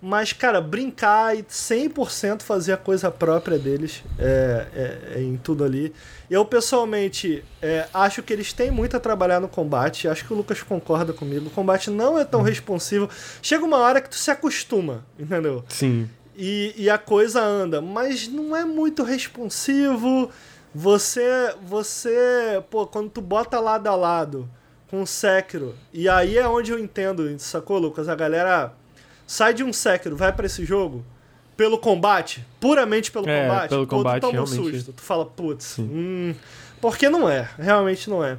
mas, 0.00 0.32
cara, 0.32 0.60
brincar 0.60 1.36
e 1.36 1.42
100% 1.42 2.42
fazer 2.42 2.72
a 2.72 2.76
coisa 2.76 3.10
própria 3.10 3.58
deles 3.58 4.04
é, 4.16 4.66
é, 4.72 5.12
é 5.16 5.22
em 5.22 5.36
tudo 5.36 5.64
ali. 5.64 5.92
Eu, 6.30 6.44
pessoalmente, 6.44 7.44
é, 7.60 7.88
acho 7.92 8.22
que 8.22 8.32
eles 8.32 8.52
têm 8.52 8.70
muito 8.70 8.96
a 8.96 9.00
trabalhar 9.00 9.40
no 9.40 9.48
combate. 9.48 10.06
Acho 10.06 10.24
que 10.24 10.32
o 10.32 10.36
Lucas 10.36 10.62
concorda 10.62 11.12
comigo. 11.12 11.48
O 11.48 11.50
combate 11.50 11.90
não 11.90 12.16
é 12.16 12.24
tão 12.24 12.42
responsivo. 12.42 13.10
Chega 13.42 13.64
uma 13.64 13.78
hora 13.78 14.00
que 14.00 14.08
tu 14.08 14.14
se 14.14 14.30
acostuma, 14.30 15.04
entendeu? 15.18 15.64
Sim. 15.68 16.08
E, 16.36 16.72
e 16.76 16.88
a 16.88 16.96
coisa 16.96 17.42
anda, 17.42 17.80
mas 17.80 18.28
não 18.28 18.54
é 18.54 18.64
muito 18.64 19.02
responsivo. 19.02 20.30
Você, 20.72 21.56
você, 21.64 22.62
pô, 22.70 22.86
quando 22.86 23.10
tu 23.10 23.20
bota 23.20 23.58
lado 23.58 23.88
a 23.88 23.96
lado 23.96 24.48
com 24.88 25.02
o 25.02 25.06
Sekiro, 25.06 25.74
e 25.92 26.08
aí 26.08 26.38
é 26.38 26.46
onde 26.46 26.70
eu 26.70 26.78
entendo, 26.78 27.36
sacou, 27.40 27.78
Lucas? 27.78 28.08
A 28.08 28.14
galera 28.14 28.72
sai 29.28 29.52
de 29.52 29.62
um 29.62 29.72
Sekiro, 29.72 30.16
vai 30.16 30.32
para 30.32 30.46
esse 30.46 30.64
jogo 30.64 31.04
pelo 31.54 31.76
combate, 31.76 32.44
puramente 32.58 33.10
pelo 33.12 33.28
é, 33.28 33.42
combate, 33.42 33.68
pelo 33.68 33.86
combate, 33.86 34.22
tu 34.22 34.30
toma 34.30 34.42
um 34.42 34.46
susto. 34.46 34.92
Tu 34.92 35.02
fala, 35.02 35.26
putz, 35.26 35.78
hum, 35.78 36.34
porque 36.80 37.08
não 37.10 37.28
é, 37.28 37.48
realmente 37.58 38.08
não 38.08 38.24
é. 38.24 38.38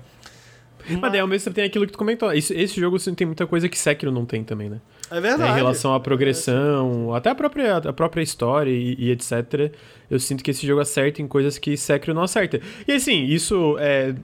Mas, 0.89 0.99
Mas 0.99 1.11
daí 1.11 1.21
ao 1.21 1.27
mesmo 1.27 1.45
tempo 1.45 1.55
tem 1.55 1.65
aquilo 1.65 1.85
que 1.85 1.91
tu 1.91 1.97
comentou. 1.97 2.33
Esse, 2.33 2.53
esse 2.55 2.79
jogo 2.79 2.95
assim, 2.95 3.13
tem 3.13 3.27
muita 3.27 3.45
coisa 3.45 3.69
que 3.69 3.77
Sekiro 3.77 4.11
não 4.11 4.25
tem 4.25 4.43
também, 4.43 4.69
né? 4.69 4.81
É 5.11 5.19
verdade. 5.19 5.51
É, 5.51 5.53
em 5.53 5.55
relação 5.55 5.93
à 5.93 5.99
progressão, 5.99 7.13
é. 7.13 7.17
até 7.17 7.29
a 7.29 7.35
própria, 7.35 7.77
a 7.77 7.93
própria 7.93 8.21
história 8.21 8.69
e, 8.71 8.95
e, 8.97 9.11
etc. 9.11 9.73
Eu 10.09 10.19
sinto 10.19 10.43
que 10.43 10.51
esse 10.51 10.65
jogo 10.65 10.81
acerta 10.81 11.21
em 11.21 11.27
coisas 11.27 11.57
que 11.57 11.75
Sekiro 11.77 12.13
não 12.13 12.23
acerta. 12.23 12.59
E 12.87 12.91
assim, 12.93 13.25
isso 13.25 13.77
é. 13.79 14.15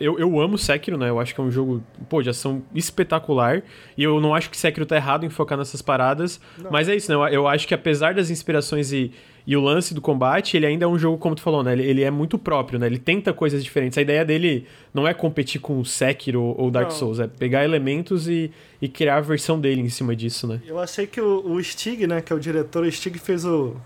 Eu, 0.00 0.18
eu 0.18 0.40
amo 0.40 0.58
Sekiro, 0.58 0.98
né? 0.98 1.08
Eu 1.08 1.20
acho 1.20 1.34
que 1.34 1.40
é 1.40 1.44
um 1.44 1.50
jogo, 1.50 1.82
pô, 2.08 2.22
de 2.22 2.30
ação 2.30 2.62
espetacular. 2.74 3.62
E 3.96 4.02
eu 4.02 4.20
não 4.20 4.34
acho 4.34 4.50
que 4.50 4.56
Sekiro 4.56 4.86
tá 4.86 4.96
errado 4.96 5.24
em 5.24 5.30
focar 5.30 5.56
nessas 5.56 5.80
paradas. 5.80 6.40
Não. 6.58 6.70
Mas 6.70 6.88
é 6.88 6.96
isso, 6.96 7.10
né? 7.10 7.16
Eu, 7.16 7.34
eu 7.34 7.48
acho 7.48 7.66
que 7.66 7.74
apesar 7.74 8.14
das 8.14 8.30
inspirações 8.30 8.92
e 8.92 9.12
e 9.46 9.56
o 9.56 9.60
lance 9.60 9.92
do 9.92 10.00
combate, 10.00 10.56
ele 10.56 10.66
ainda 10.66 10.84
é 10.84 10.88
um 10.88 10.98
jogo, 10.98 11.18
como 11.18 11.34
tu 11.34 11.42
falou, 11.42 11.62
né? 11.62 11.72
Ele, 11.72 11.82
ele 11.82 12.02
é 12.02 12.10
muito 12.10 12.38
próprio, 12.38 12.78
né? 12.78 12.86
Ele 12.86 12.98
tenta 12.98 13.32
coisas 13.32 13.62
diferentes. 13.62 13.98
A 13.98 14.02
ideia 14.02 14.24
dele 14.24 14.66
não 14.94 15.06
é 15.06 15.12
competir 15.12 15.60
com 15.60 15.80
o 15.80 15.84
Sekiro 15.84 16.54
ou 16.56 16.70
Dark 16.70 16.90
não. 16.90 16.96
Souls, 16.96 17.18
é 17.18 17.26
pegar 17.26 17.64
elementos 17.64 18.28
e, 18.28 18.52
e 18.80 18.88
criar 18.88 19.16
a 19.16 19.20
versão 19.20 19.60
dele 19.60 19.80
em 19.80 19.88
cima 19.88 20.14
disso, 20.14 20.46
né? 20.46 20.60
Eu 20.66 20.78
achei 20.78 21.06
que 21.06 21.20
o, 21.20 21.44
o 21.44 21.62
Stig, 21.62 22.06
né? 22.06 22.20
Que 22.20 22.32
é 22.32 22.36
o 22.36 22.40
diretor, 22.40 22.84
o 22.84 22.92
Stig 22.92 23.18
fez 23.18 23.44
o, 23.44 23.76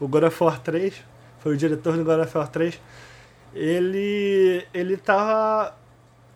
o 0.00 0.08
God 0.08 0.24
of 0.24 0.42
War 0.42 0.60
3, 0.60 0.94
foi 1.38 1.54
o 1.54 1.56
diretor 1.56 1.96
do 1.96 2.04
God 2.04 2.20
of 2.20 2.36
War 2.36 2.48
3. 2.48 2.80
Ele, 3.54 4.64
ele 4.74 4.96
tava 4.96 5.76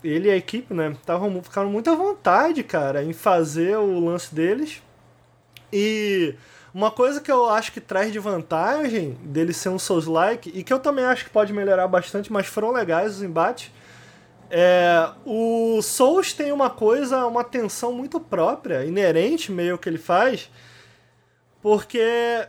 ele 0.03 0.29
e 0.29 0.31
a 0.31 0.37
equipe, 0.37 0.73
né, 0.73 0.91
estavam 0.91 1.41
ficaram 1.43 1.69
muito 1.69 1.89
à 1.89 1.95
vontade, 1.95 2.63
cara, 2.63 3.03
em 3.03 3.11
fazer 3.11 3.77
o 3.77 3.99
lance 3.99 4.33
deles. 4.33 4.81
E 5.71 6.33
uma 6.73 6.91
coisa 6.91 7.19
que 7.19 7.31
eu 7.31 7.49
acho 7.49 7.71
que 7.71 7.81
traz 7.81 8.11
de 8.11 8.19
vantagem 8.19 9.17
dele 9.23 9.53
ser 9.53 9.69
um 9.69 9.79
Souls-like, 9.79 10.51
e 10.53 10.63
que 10.63 10.71
eu 10.71 10.79
também 10.79 11.05
acho 11.05 11.25
que 11.25 11.31
pode 11.31 11.51
melhorar 11.53 11.87
bastante, 11.87 12.31
mas 12.31 12.47
foram 12.47 12.71
legais 12.71 13.15
os 13.15 13.23
embates, 13.23 13.71
é, 14.51 15.09
o 15.25 15.81
Souls 15.81 16.33
tem 16.33 16.51
uma 16.51 16.69
coisa, 16.69 17.25
uma 17.25 17.43
tensão 17.43 17.93
muito 17.93 18.19
própria, 18.19 18.83
inerente 18.83 19.51
meio 19.51 19.77
que 19.77 19.87
ele 19.87 19.97
faz, 19.97 20.49
porque 21.61 22.47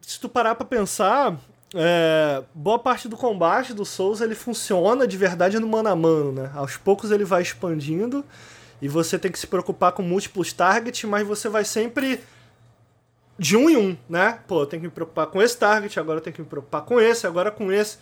se 0.00 0.20
tu 0.20 0.28
parar 0.28 0.54
pra 0.54 0.66
pensar, 0.66 1.36
é, 1.74 2.42
boa 2.54 2.78
parte 2.78 3.08
do 3.08 3.16
combate 3.16 3.74
do 3.74 3.84
Souls 3.84 4.20
ele 4.20 4.34
funciona 4.34 5.06
de 5.06 5.16
verdade 5.16 5.58
no 5.58 5.66
mano 5.66 5.88
a 5.88 5.96
mano, 5.96 6.30
né? 6.30 6.50
Aos 6.54 6.76
poucos 6.76 7.10
ele 7.10 7.24
vai 7.24 7.42
expandindo 7.42 8.24
e 8.80 8.88
você 8.88 9.18
tem 9.18 9.32
que 9.32 9.38
se 9.38 9.46
preocupar 9.46 9.92
com 9.92 10.02
múltiplos 10.02 10.52
targets, 10.52 11.02
mas 11.04 11.26
você 11.26 11.48
vai 11.48 11.64
sempre 11.64 12.20
de 13.38 13.56
um 13.56 13.68
em 13.68 13.76
um, 13.76 13.96
né? 14.08 14.38
Pô, 14.46 14.62
eu 14.62 14.66
tenho 14.66 14.82
que 14.82 14.88
me 14.88 14.92
preocupar 14.92 15.26
com 15.26 15.42
esse 15.42 15.56
target, 15.56 15.98
agora 15.98 16.18
eu 16.18 16.22
tenho 16.22 16.34
que 16.34 16.42
me 16.42 16.48
preocupar 16.48 16.82
com 16.82 17.00
esse, 17.00 17.26
agora 17.26 17.50
com 17.50 17.72
esse. 17.72 17.98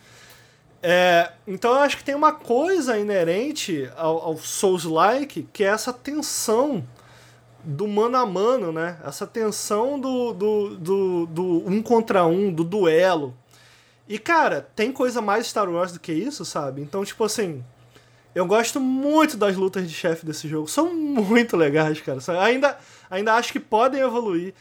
É, 0.83 1.33
então 1.47 1.73
eu 1.73 1.79
acho 1.79 1.97
que 1.97 2.05
tem 2.05 2.15
uma 2.15 2.33
coisa 2.33 2.99
inerente 2.99 3.89
ao, 3.97 4.19
ao 4.19 4.37
Souls-like 4.37 5.49
que 5.53 5.63
é 5.63 5.69
essa 5.69 5.93
tensão 5.93 6.85
do 7.63 7.87
mano 7.87 8.17
a 8.17 8.27
mano, 8.27 8.73
né? 8.73 8.99
Essa 9.05 9.27
tensão 9.27 9.99
do, 9.99 10.33
do, 10.33 10.77
do, 10.77 11.27
do 11.27 11.69
um 11.69 11.81
contra 11.81 12.27
um, 12.27 12.53
do 12.53 12.65
duelo. 12.65 13.35
E, 14.09 14.19
cara, 14.19 14.69
tem 14.75 14.93
coisa 14.93 15.21
mais 15.23 15.47
Star 15.47 15.71
Wars 15.71 15.93
do 15.93 16.01
que 16.01 16.13
isso, 16.13 16.45
sabe? 16.45 16.83
Então, 16.83 17.05
tipo 17.05 17.23
assim, 17.23 17.65
eu 18.35 18.45
gosto 18.45 18.81
muito 18.81 19.37
das 19.37 19.57
lutas 19.57 19.89
de 19.89 19.95
chefe 19.95 20.27
desse 20.27 20.49
jogo. 20.49 20.67
São 20.67 20.93
muito 20.95 21.57
legais, 21.57 22.01
cara. 22.01 22.19
Ainda, 22.41 22.77
ainda 23.09 23.35
acho 23.35 23.53
que 23.53 23.61
podem 23.61 24.01
evoluir 24.01 24.55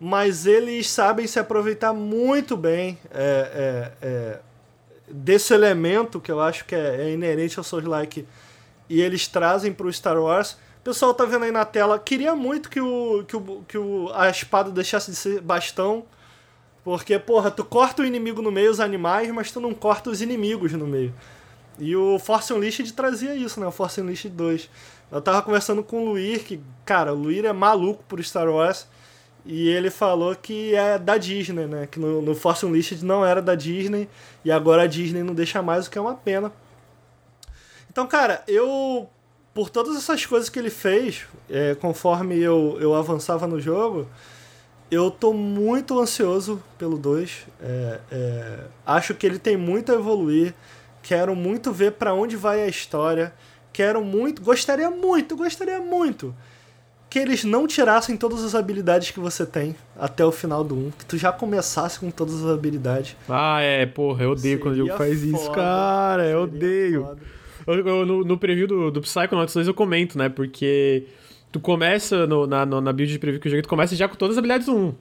mas 0.00 0.46
eles 0.46 0.88
sabem 0.88 1.26
se 1.26 1.38
aproveitar 1.38 1.92
muito 1.92 2.56
bem 2.56 2.98
é, 3.10 3.92
é, 4.00 4.06
é, 4.06 4.38
desse 5.08 5.52
elemento 5.52 6.20
que 6.20 6.30
eu 6.30 6.40
acho 6.40 6.64
que 6.64 6.74
é, 6.74 7.02
é 7.02 7.12
inerente 7.12 7.58
ao 7.58 7.64
Souls-like 7.64 8.26
e 8.88 9.00
eles 9.00 9.26
trazem 9.26 9.72
para 9.72 9.86
o 9.86 9.92
Star 9.92 10.16
Wars. 10.16 10.52
O 10.80 10.84
pessoal 10.84 11.12
tá 11.12 11.24
vendo 11.24 11.44
aí 11.44 11.50
na 11.50 11.64
tela, 11.64 11.98
queria 11.98 12.34
muito 12.34 12.70
que, 12.70 12.80
o, 12.80 13.24
que, 13.26 13.36
o, 13.36 13.64
que 13.66 13.76
o, 13.76 14.10
a 14.14 14.30
espada 14.30 14.70
deixasse 14.70 15.10
de 15.10 15.16
ser 15.16 15.40
bastão, 15.40 16.04
porque, 16.84 17.18
porra, 17.18 17.50
tu 17.50 17.64
corta 17.64 18.02
o 18.02 18.06
inimigo 18.06 18.40
no 18.40 18.50
meio, 18.50 18.70
os 18.70 18.80
animais, 18.80 19.30
mas 19.30 19.50
tu 19.50 19.60
não 19.60 19.74
corta 19.74 20.08
os 20.08 20.22
inimigos 20.22 20.72
no 20.72 20.86
meio. 20.86 21.12
E 21.78 21.94
o 21.94 22.18
Force 22.18 22.52
Unleashed 22.52 22.92
trazia 22.92 23.34
isso, 23.34 23.60
né? 23.60 23.66
O 23.66 23.70
Force 23.70 24.00
Unleashed 24.00 24.34
2. 24.34 24.70
Eu 25.12 25.20
tava 25.20 25.42
conversando 25.42 25.82
com 25.82 26.02
o 26.02 26.10
Luir, 26.10 26.44
que, 26.44 26.60
cara, 26.84 27.12
o 27.12 27.16
Luir 27.16 27.44
é 27.44 27.52
maluco 27.52 28.02
por 28.08 28.22
Star 28.22 28.48
Wars. 28.48 28.86
E 29.44 29.68
ele 29.68 29.90
falou 29.90 30.34
que 30.34 30.74
é 30.74 30.98
da 30.98 31.16
Disney, 31.16 31.66
né? 31.66 31.88
Que 31.90 31.98
no, 31.98 32.20
no 32.20 32.34
Force 32.34 32.64
Unleashed 32.66 33.04
não 33.04 33.24
era 33.24 33.40
da 33.40 33.54
Disney 33.54 34.08
e 34.44 34.50
agora 34.50 34.82
a 34.82 34.86
Disney 34.86 35.22
não 35.22 35.34
deixa 35.34 35.62
mais, 35.62 35.86
o 35.86 35.90
que 35.90 35.98
é 35.98 36.00
uma 36.00 36.14
pena. 36.14 36.52
Então, 37.90 38.06
cara, 38.06 38.42
eu. 38.46 39.08
Por 39.54 39.70
todas 39.70 39.96
essas 39.96 40.24
coisas 40.24 40.48
que 40.48 40.58
ele 40.58 40.70
fez, 40.70 41.26
é, 41.50 41.74
conforme 41.74 42.38
eu, 42.38 42.78
eu 42.80 42.94
avançava 42.94 43.44
no 43.44 43.58
jogo, 43.58 44.06
eu 44.88 45.10
tô 45.10 45.32
muito 45.32 45.98
ansioso 45.98 46.62
pelo 46.78 46.96
2. 46.96 47.46
É, 47.60 48.00
é, 48.12 48.58
acho 48.86 49.14
que 49.14 49.26
ele 49.26 49.38
tem 49.38 49.56
muito 49.56 49.90
a 49.90 49.96
evoluir. 49.96 50.54
Quero 51.02 51.34
muito 51.34 51.72
ver 51.72 51.92
para 51.92 52.14
onde 52.14 52.36
vai 52.36 52.62
a 52.62 52.68
história. 52.68 53.32
Quero 53.72 54.04
muito. 54.04 54.42
Gostaria 54.42 54.90
muito, 54.90 55.36
gostaria 55.36 55.80
muito 55.80 56.34
que 57.10 57.18
eles 57.18 57.44
não 57.44 57.66
tirassem 57.66 58.16
todas 58.16 58.44
as 58.44 58.54
habilidades 58.54 59.10
que 59.10 59.20
você 59.20 59.46
tem 59.46 59.74
até 59.98 60.24
o 60.24 60.30
final 60.30 60.62
do 60.62 60.74
1. 60.74 60.90
Que 60.90 61.06
tu 61.06 61.16
já 61.16 61.32
começasse 61.32 61.98
com 61.98 62.10
todas 62.10 62.44
as 62.44 62.50
habilidades. 62.50 63.16
Ah, 63.28 63.60
é, 63.60 63.86
porra, 63.86 64.24
eu 64.24 64.30
odeio 64.32 64.42
Seria 64.42 64.58
quando 64.58 64.74
o 64.74 64.76
jogo 64.76 64.96
faz 64.96 65.20
foda, 65.20 65.36
isso, 65.36 65.50
cara. 65.52 66.24
Eu 66.26 66.42
odeio. 66.42 67.18
Eu, 67.66 67.86
eu, 67.86 68.06
no, 68.06 68.24
no 68.24 68.38
preview 68.38 68.66
do, 68.66 68.90
do 68.90 69.00
Psychonauts 69.00 69.54
2 69.54 69.68
eu 69.68 69.74
comento, 69.74 70.18
né? 70.18 70.28
Porque 70.28 71.06
tu 71.50 71.60
começa 71.60 72.26
no, 72.26 72.46
na, 72.46 72.66
na 72.66 72.92
build 72.92 73.12
de 73.12 73.18
preview 73.18 73.40
que 73.40 73.48
eu 73.48 73.50
joguei, 73.50 73.62
tu 73.62 73.68
começa 73.68 73.96
já 73.96 74.08
com 74.08 74.14
todas 74.14 74.34
as 74.34 74.38
habilidades 74.38 74.66
do 74.66 74.76
1. 74.76 74.94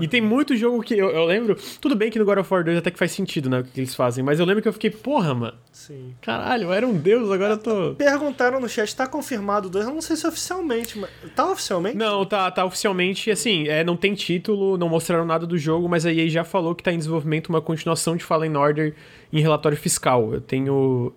E 0.00 0.08
tem 0.08 0.20
muito 0.20 0.56
jogo 0.56 0.82
que 0.82 0.94
eu, 0.94 1.10
eu, 1.10 1.24
lembro. 1.24 1.56
Tudo 1.80 1.94
bem 1.94 2.10
que 2.10 2.18
no 2.18 2.24
God 2.24 2.38
of 2.38 2.52
War 2.52 2.64
2 2.64 2.78
até 2.78 2.90
que 2.90 2.98
faz 2.98 3.12
sentido, 3.12 3.48
né? 3.50 3.60
O 3.60 3.64
que 3.64 3.80
eles 3.80 3.94
fazem. 3.94 4.24
Mas 4.24 4.38
eu 4.38 4.46
lembro 4.46 4.62
que 4.62 4.68
eu 4.68 4.72
fiquei, 4.72 4.90
porra, 4.90 5.34
mano. 5.34 5.54
Sim. 5.72 6.14
Caralho, 6.20 6.64
eu 6.64 6.72
era 6.72 6.86
um 6.86 6.96
deus, 6.96 7.30
agora 7.30 7.54
eu 7.54 7.58
tô. 7.58 7.94
Perguntaram 7.94 8.60
no 8.60 8.68
chat, 8.68 8.94
tá 8.94 9.06
confirmado 9.06 9.68
o 9.68 9.70
2? 9.70 9.86
Eu 9.86 9.94
não 9.94 10.00
sei 10.00 10.16
se 10.16 10.26
oficialmente, 10.26 10.98
mas. 10.98 11.10
Tá 11.34 11.50
oficialmente? 11.50 11.96
Não, 11.96 12.24
tá, 12.24 12.50
tá 12.50 12.64
oficialmente, 12.64 13.30
assim, 13.30 13.68
é, 13.68 13.82
não 13.82 13.96
tem 13.96 14.14
título, 14.14 14.76
não 14.76 14.88
mostraram 14.88 15.24
nada 15.24 15.46
do 15.46 15.58
jogo, 15.58 15.88
mas 15.88 16.06
a 16.06 16.12
EA 16.12 16.28
já 16.28 16.44
falou 16.44 16.74
que 16.74 16.82
tá 16.82 16.92
em 16.92 16.98
desenvolvimento 16.98 17.48
uma 17.48 17.60
continuação 17.60 18.16
de 18.16 18.24
Fallen 18.24 18.56
Order 18.56 18.94
em 19.32 19.40
relatório 19.40 19.76
fiscal. 19.76 20.32
Eu 20.34 20.40
tenho 20.40 21.12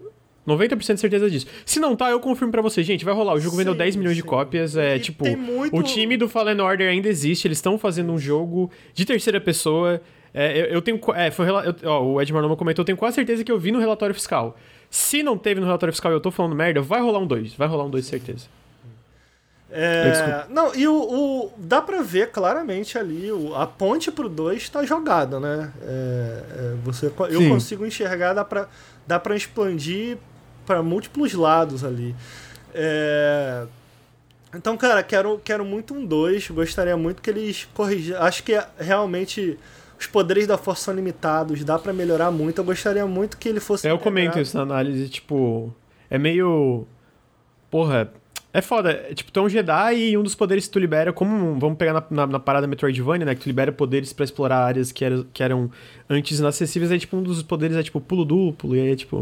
90% 0.48 0.94
de 0.94 1.00
certeza 1.00 1.30
disso. 1.30 1.48
Se 1.66 1.80
não 1.80 1.96
tá, 1.96 2.10
eu 2.10 2.20
confirmo 2.20 2.52
para 2.52 2.62
você. 2.62 2.84
Gente, 2.84 3.04
vai 3.04 3.14
rolar. 3.14 3.34
O 3.34 3.40
jogo 3.40 3.52
sim, 3.52 3.58
vendeu 3.58 3.74
10 3.74 3.96
milhões 3.96 4.16
sim. 4.16 4.22
de 4.22 4.28
cópias. 4.28 4.78
É, 4.78 4.96
e 4.96 5.00
tipo, 5.00 5.26
muito... 5.38 5.76
o 5.76 5.84
time 5.84 6.16
do 6.18 6.30
Fallen 6.30 6.60
Order 6.62 6.90
ainda 6.90 7.08
existe. 7.08 7.48
Eles 7.48 7.58
estão 7.58 7.78
fazendo 7.78 8.12
um 8.12 8.18
jogo 8.18 8.70
de 8.94 9.06
terceira 9.06 9.42
pessoa. 9.42 10.02
É, 10.34 10.62
eu, 10.62 10.66
eu, 10.66 10.82
tenho. 10.82 11.00
É, 11.16 11.32
foi, 11.32 11.48
eu, 11.50 11.76
ó, 11.86 12.04
o 12.04 12.22
Ed 12.22 12.32
Marnoma 12.32 12.56
comentou, 12.58 12.84
eu 12.84 12.86
tenho 12.86 12.98
quase 12.98 13.16
certeza 13.16 13.44
que 13.44 13.52
eu 13.52 13.58
vi 13.58 13.72
no 13.72 13.80
relatório 13.80 14.14
fiscal. 14.14 14.58
Se 14.90 15.24
não 15.24 15.38
teve 15.38 15.60
no 15.60 15.66
relatório 15.66 15.94
fiscal 15.94 16.12
e 16.12 16.16
eu 16.16 16.22
tô 16.22 16.30
falando 16.30 16.56
merda, 16.56 16.82
vai 16.82 17.02
rolar 17.02 17.20
um 17.20 17.28
2. 17.28 17.54
Vai 17.54 17.68
rolar 17.68 17.86
um 17.86 17.90
2, 17.90 18.06
certeza. 18.06 18.48
É, 19.72 20.46
não, 20.50 20.74
e 20.76 20.88
o, 20.88 20.94
o, 20.96 21.52
dá 21.58 21.82
pra 21.82 22.02
ver 22.02 22.32
claramente 22.32 22.98
ali, 22.98 23.30
o, 23.32 23.54
a 23.56 23.66
ponte 23.66 24.12
pro 24.12 24.30
2 24.30 24.70
tá 24.70 24.86
jogada, 24.86 25.40
né? 25.40 25.72
É, 25.82 26.44
é, 26.50 26.76
você, 26.84 27.12
eu 27.30 27.42
Sim. 27.42 27.50
consigo 27.50 27.86
enxergar, 27.86 28.34
dá 28.34 28.46
pra, 28.46 28.70
dá 29.06 29.20
pra 29.20 29.36
expandir 29.36 30.18
para 30.66 30.82
múltiplos 30.82 31.34
lados 31.34 31.84
ali. 31.84 32.16
É... 32.74 33.66
Então, 34.54 34.78
cara, 34.78 35.04
quero, 35.04 35.40
quero 35.44 35.66
muito 35.66 35.94
um 35.94 36.06
2. 36.06 36.50
Gostaria 36.50 36.96
muito 36.96 37.22
que 37.22 37.30
eles 37.30 37.68
corrigissem. 37.74 38.16
Acho 38.16 38.44
que 38.44 38.58
realmente 38.78 39.58
os 40.00 40.08
poderes 40.08 40.48
da 40.48 40.58
força 40.58 40.86
são 40.86 40.94
limitados, 40.94 41.64
dá 41.64 41.80
para 41.80 41.94
melhorar 41.94 42.32
muito. 42.32 42.60
Eu 42.60 42.66
gostaria 42.66 43.06
muito 43.06 43.38
que 43.38 43.50
ele 43.50 43.60
fosse. 43.60 43.88
É, 43.88 43.92
eu 43.92 44.00
comento 44.00 44.40
isso 44.40 44.56
na 44.58 44.64
análise, 44.64 45.10
tipo. 45.10 45.74
É 46.10 46.18
meio. 46.18 46.86
Porra. 47.70 48.12
É 48.54 48.62
foda. 48.62 48.92
É, 48.92 49.14
tipo, 49.14 49.32
tu 49.34 49.40
é 49.42 49.44
um 49.44 49.50
Jedi 49.50 50.12
e 50.12 50.18
um 50.18 50.24
dos 50.24 50.36
poderes 50.36 50.66
que 50.66 50.72
tu 50.72 50.80
libera, 50.80 51.12
como. 51.12 51.60
Vamos 51.60 51.78
pegar 51.78 51.94
na, 51.94 52.04
na, 52.10 52.28
na 52.28 52.40
parada 52.40 52.68
Metroidvania, 52.68 53.26
né? 53.26 53.36
Que 53.36 53.42
tu 53.42 53.48
libera 53.48 53.72
poderes 53.72 54.14
para 54.14 54.24
explorar 54.24 54.60
áreas 54.60 54.92
que, 54.92 55.04
era, 55.04 55.26
que 55.34 55.44
eram 55.44 55.70
antes 56.10 56.40
inacessíveis. 56.40 56.92
Aí, 56.92 57.00
tipo, 57.00 57.18
um 57.18 57.24
dos 57.24 57.44
poderes 57.44 57.76
é, 57.76 57.84
tipo, 57.84 58.00
pulo 58.00 58.24
duplo. 58.24 58.76
E 58.76 58.80
aí, 58.80 58.92
é, 58.92 58.96
tipo. 58.96 59.20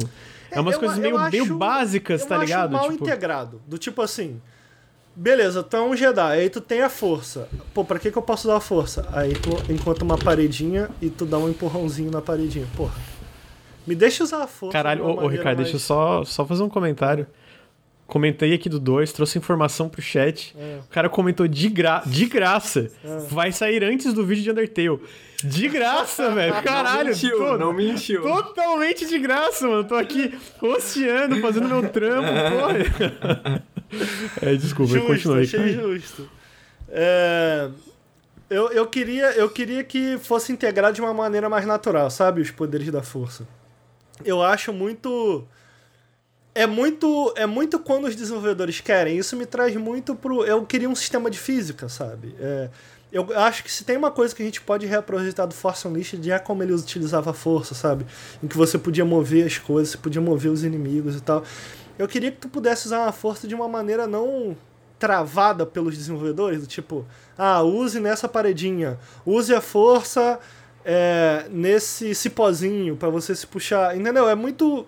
É 0.54 0.62
umas 0.62 0.74
eu, 0.74 0.80
coisas 0.80 0.98
meio, 0.98 1.18
acho, 1.18 1.32
meio 1.32 1.58
básicas, 1.58 2.26
tá 2.26 2.38
ligado? 2.38 2.72
mal 2.72 2.90
tipo... 2.90 3.04
integrado. 3.04 3.62
Do 3.68 3.78
tipo 3.78 4.02
assim. 4.02 4.42
Beleza, 5.16 5.62
tu 5.62 5.78
é 5.78 5.82
um 5.82 5.96
Jedi, 5.96 6.22
aí 6.22 6.50
tu 6.50 6.60
tem 6.60 6.82
a 6.82 6.90
força. 6.90 7.48
Pô, 7.74 7.86
pra 7.86 8.00
que, 8.00 8.12
que 8.12 8.18
eu 8.18 8.22
posso 8.22 8.48
dar 8.48 8.58
a 8.58 8.60
força? 8.60 9.08
Aí 9.12 9.34
tu 9.34 9.52
encontra 9.72 10.04
uma 10.04 10.18
paredinha 10.18 10.90
e 11.00 11.10
tu 11.10 11.24
dá 11.26 11.38
um 11.38 11.50
empurrãozinho 11.50 12.10
na 12.10 12.22
paredinha. 12.22 12.66
Porra. 12.76 12.96
Me 13.86 13.94
deixa 13.94 14.24
usar 14.24 14.44
a 14.44 14.48
força. 14.48 14.74
Caralho, 14.74 15.06
ô, 15.06 15.24
ô 15.24 15.28
Ricardo, 15.28 15.58
mais... 15.58 15.70
deixa 15.70 15.76
eu 15.76 15.80
só, 15.80 16.24
só 16.24 16.46
fazer 16.46 16.64
um 16.64 16.70
comentário. 16.70 17.28
Comentei 18.14 18.54
aqui 18.54 18.70
do 18.70 18.80
2, 18.80 19.12
trouxe 19.12 19.40
informação 19.40 19.90
pro 19.90 20.00
chat. 20.00 20.56
É. 20.56 20.82
O 20.86 20.88
cara 20.94 21.10
comentou 21.10 21.48
de, 21.48 21.68
gra 21.68 22.04
de 22.06 22.28
graça. 22.28 22.92
É. 23.04 23.18
Vai 23.28 23.52
sair 23.52 23.84
antes 23.84 24.14
do 24.14 24.24
vídeo 24.24 24.44
de 24.44 24.52
Undertale. 24.52 25.00
De 25.44 25.68
graça, 25.68 26.30
velho. 26.30 26.62
Caralho. 26.62 27.06
Não 27.06 27.10
mentiu, 27.10 27.38
tô, 27.40 27.58
não 27.58 27.74
mentiu. 27.74 28.22
Totalmente 28.22 29.08
de 29.08 29.18
graça, 29.18 29.68
mano. 29.68 29.84
Tô 29.84 29.96
aqui 29.96 30.32
oceano, 30.62 31.42
fazendo 31.42 31.68
meu 31.68 31.90
trampo, 31.90 32.30
porra. 32.54 33.64
É, 34.44 34.56
desculpa, 34.58 34.94
justo, 34.94 35.08
continua 35.08 35.38
aí. 35.38 35.44
Achei 35.46 35.74
justo. 35.74 36.30
É, 36.90 37.68
eu, 38.48 38.70
eu, 38.74 38.86
queria, 38.86 39.32
eu 39.32 39.50
queria 39.50 39.84
que 39.84 40.20
fosse 40.20 40.52
integrado 40.52 40.94
de 40.94 41.02
uma 41.02 41.16
maneira 41.16 41.50
mais 41.50 41.66
natural, 41.66 42.12
sabe? 42.12 42.42
Os 42.42 42.52
poderes 42.52 42.92
da 42.92 43.02
força. 43.02 43.48
Eu 44.24 44.44
acho 44.44 44.72
muito 44.72 45.48
é 46.56 46.68
muito 46.68 47.34
é 47.36 47.46
muito 47.46 47.80
quando 47.80 48.06
os 48.06 48.16
desenvolvedores 48.16 48.80
querem. 48.80 49.18
Isso 49.18 49.36
me 49.36 49.46
traz 49.46 49.76
muito 49.76 50.16
pro. 50.16 50.44
Eu 50.46 50.66
queria 50.66 50.90
um 50.90 50.96
sistema 50.96 51.30
de 51.30 51.38
física, 51.40 51.90
sabe? 51.90 52.36
É, 52.40 52.70
eu 53.12 53.28
acho 53.40 53.64
que 53.64 53.72
se 53.72 53.84
tem 53.84 53.96
uma 53.96 54.12
coisa 54.12 54.36
que 54.36 54.42
a 54.42 54.46
gente 54.46 54.60
pode 54.62 54.86
reaproveitar 54.86 55.46
do 55.46 55.54
Force 55.54 55.88
Unleashed 55.88 56.32
é 56.32 56.40
como 56.40 56.64
ele 56.64 56.74
utilizava 56.74 57.32
a 57.32 57.34
força, 57.34 57.76
sabe? 57.76 58.06
Em 58.42 58.48
que 58.48 58.58
você 58.58 58.78
podia 58.78 59.06
mover 59.06 59.46
as 59.46 59.58
coisas, 59.58 59.92
você 59.92 59.98
podia 59.98 60.22
mover 60.22 60.52
os 60.52 60.64
inimigos 60.64 61.16
e 61.16 61.22
tal. 61.22 61.44
Eu 61.98 62.08
queria 62.08 62.32
que 62.32 62.38
tu 62.38 62.50
pudesse 62.50 62.88
usar 62.88 63.06
a 63.06 63.12
força 63.12 63.48
de 63.48 63.54
uma 63.54 63.68
maneira 63.68 64.08
não 64.08 64.58
travada 64.98 65.66
pelos 65.66 65.96
desenvolvedores, 65.96 66.62
do 66.62 66.68
tipo, 66.68 67.06
ah, 67.38 67.62
use 67.62 68.00
nessa 68.00 68.28
paredinha, 68.28 68.98
use 69.26 69.54
a 69.54 69.62
força 69.62 70.40
é, 70.86 71.46
nesse 71.52 72.16
cipózinho 72.16 72.96
para 72.96 73.10
você 73.10 73.36
se 73.36 73.46
puxar, 73.46 73.96
entendeu? 73.96 74.28
É 74.28 74.34
muito 74.34 74.88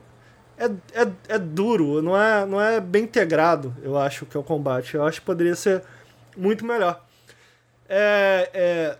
é, 0.57 0.65
é, 1.01 1.11
é 1.29 1.39
duro, 1.39 2.01
não 2.01 2.19
é, 2.19 2.45
não 2.45 2.61
é 2.61 2.79
bem 2.79 3.03
integrado, 3.03 3.75
eu 3.83 3.97
acho, 3.97 4.25
que 4.25 4.37
é 4.37 4.39
o 4.39 4.43
combate. 4.43 4.95
Eu 4.95 5.03
acho 5.03 5.19
que 5.19 5.25
poderia 5.25 5.55
ser 5.55 5.83
muito 6.35 6.65
melhor. 6.65 7.03
É, 7.87 8.49
é, 8.53 8.97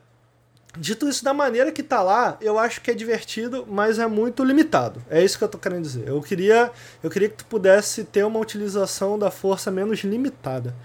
dito 0.78 1.08
isso 1.08 1.24
da 1.24 1.34
maneira 1.34 1.72
que 1.72 1.82
tá 1.82 2.02
lá, 2.02 2.38
eu 2.42 2.60
acho 2.60 2.82
que 2.82 2.92
é 2.92 2.94
divertido, 2.94 3.66
mas 3.68 4.00
é 4.00 4.08
muito 4.08 4.44
limitado. 4.44 5.02
É 5.10 5.24
isso 5.24 5.38
que 5.38 5.44
eu 5.44 5.48
tô 5.48 5.58
querendo 5.58 5.84
dizer. 5.84 6.08
Eu 6.08 6.22
queria, 6.22 6.72
eu 7.02 7.10
queria 7.10 7.30
que 7.30 7.36
tu 7.36 7.46
pudesse 7.46 8.04
ter 8.04 8.24
uma 8.24 8.40
utilização 8.40 9.18
da 9.18 9.32
força 9.32 9.72
menos 9.72 10.00
limitada. 10.00 10.76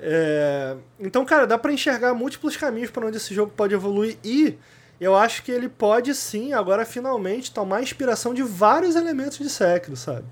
É, 0.00 0.76
então, 0.98 1.24
cara, 1.26 1.46
dá 1.46 1.58
para 1.58 1.72
enxergar 1.72 2.14
múltiplos 2.14 2.56
caminhos 2.56 2.90
para 2.90 3.06
onde 3.06 3.18
esse 3.18 3.34
jogo 3.34 3.52
pode 3.54 3.74
evoluir 3.74 4.16
e 4.24 4.58
eu 5.00 5.16
acho 5.16 5.42
que 5.42 5.50
ele 5.50 5.68
pode 5.68 6.14
sim, 6.14 6.52
agora 6.52 6.84
finalmente, 6.84 7.50
tomar 7.50 7.82
inspiração 7.82 8.34
de 8.34 8.42
vários 8.42 8.96
elementos 8.96 9.38
de 9.38 9.48
Sekiro, 9.48 9.96
sabe? 9.96 10.24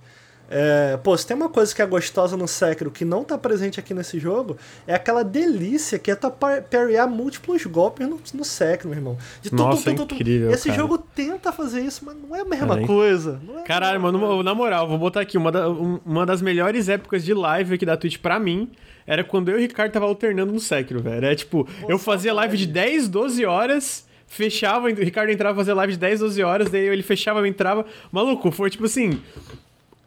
É, 0.51 0.99
pô, 1.03 1.15
se 1.17 1.27
tem 1.27 1.37
uma 1.37 1.51
coisa 1.51 1.75
que 1.75 1.83
é 1.83 1.87
gostosa 1.87 2.35
no 2.35 2.49
Sekiro 2.49 2.91
que 2.91 3.05
não 3.05 3.23
tá 3.23 3.37
presente 3.37 3.79
aqui 3.79 3.93
nesse 3.93 4.19
jogo, 4.19 4.57
é 4.87 4.95
aquela 4.95 5.23
delícia 5.23 5.99
que 5.99 6.11
é 6.11 6.15
tu 6.15 6.31
parryar 6.31 7.07
múltiplos 7.07 7.65
golpes 7.67 8.09
no, 8.09 8.19
no 8.33 8.45
Sekiro, 8.45 8.89
meu 8.89 8.99
irmão. 8.99 9.19
De 9.43 9.53
Nossa, 9.53 9.91
tu, 9.91 9.97
tu, 9.97 10.07
tu, 10.07 10.15
incrível, 10.15 10.51
Esse 10.51 10.69
cara. 10.69 10.81
jogo 10.81 10.99
tenta 10.99 11.53
fazer 11.53 11.81
isso, 11.81 12.03
mas 12.05 12.17
não 12.17 12.35
é 12.35 12.41
a 12.41 12.45
mesma 12.47 12.81
é, 12.81 12.87
coisa. 12.87 13.41
É 13.59 13.63
Caralho, 13.63 14.01
mano, 14.01 14.19
coisa. 14.19 14.43
na 14.43 14.55
moral, 14.55 14.89
vou 14.89 14.99
botar 14.99 15.21
aqui, 15.21 15.37
uma, 15.37 15.53
da, 15.53 15.69
uma 15.69 16.25
das 16.25 16.41
melhores 16.41 16.89
épocas 16.89 17.23
de 17.23 17.35
live 17.35 17.75
aqui 17.75 17.85
da 17.85 17.97
Twitch 17.97 18.19
pra 18.19 18.41
mim 18.41 18.71
era 19.07 19.23
quando 19.23 19.51
eu 19.51 19.57
e 19.57 19.59
o 19.59 19.61
Ricardo 19.63 19.93
tava 19.93 20.07
alternando 20.07 20.53
no 20.53 20.61
Sekiro, 20.61 21.03
velho. 21.03 21.27
É 21.27 21.35
tipo, 21.35 21.65
Pô, 21.65 21.91
eu 21.91 21.99
fazia 21.99 22.33
live 22.33 22.57
de 22.57 22.67
10, 22.67 23.09
12 23.09 23.45
horas 23.45 24.08
fechava, 24.29 24.89
o 24.89 24.95
Ricardo 24.95 25.31
entrava 25.31 25.57
fazer 25.57 25.73
live 25.73 25.95
de 25.95 25.99
10, 25.99 26.21
12 26.21 26.43
horas, 26.43 26.71
daí 26.71 26.87
ele 26.87 27.03
fechava, 27.03 27.41
eu 27.41 27.47
entrava. 27.47 27.85
Maluco, 28.13 28.51
foi 28.53 28.71
tipo 28.71 28.85
assim. 28.85 29.21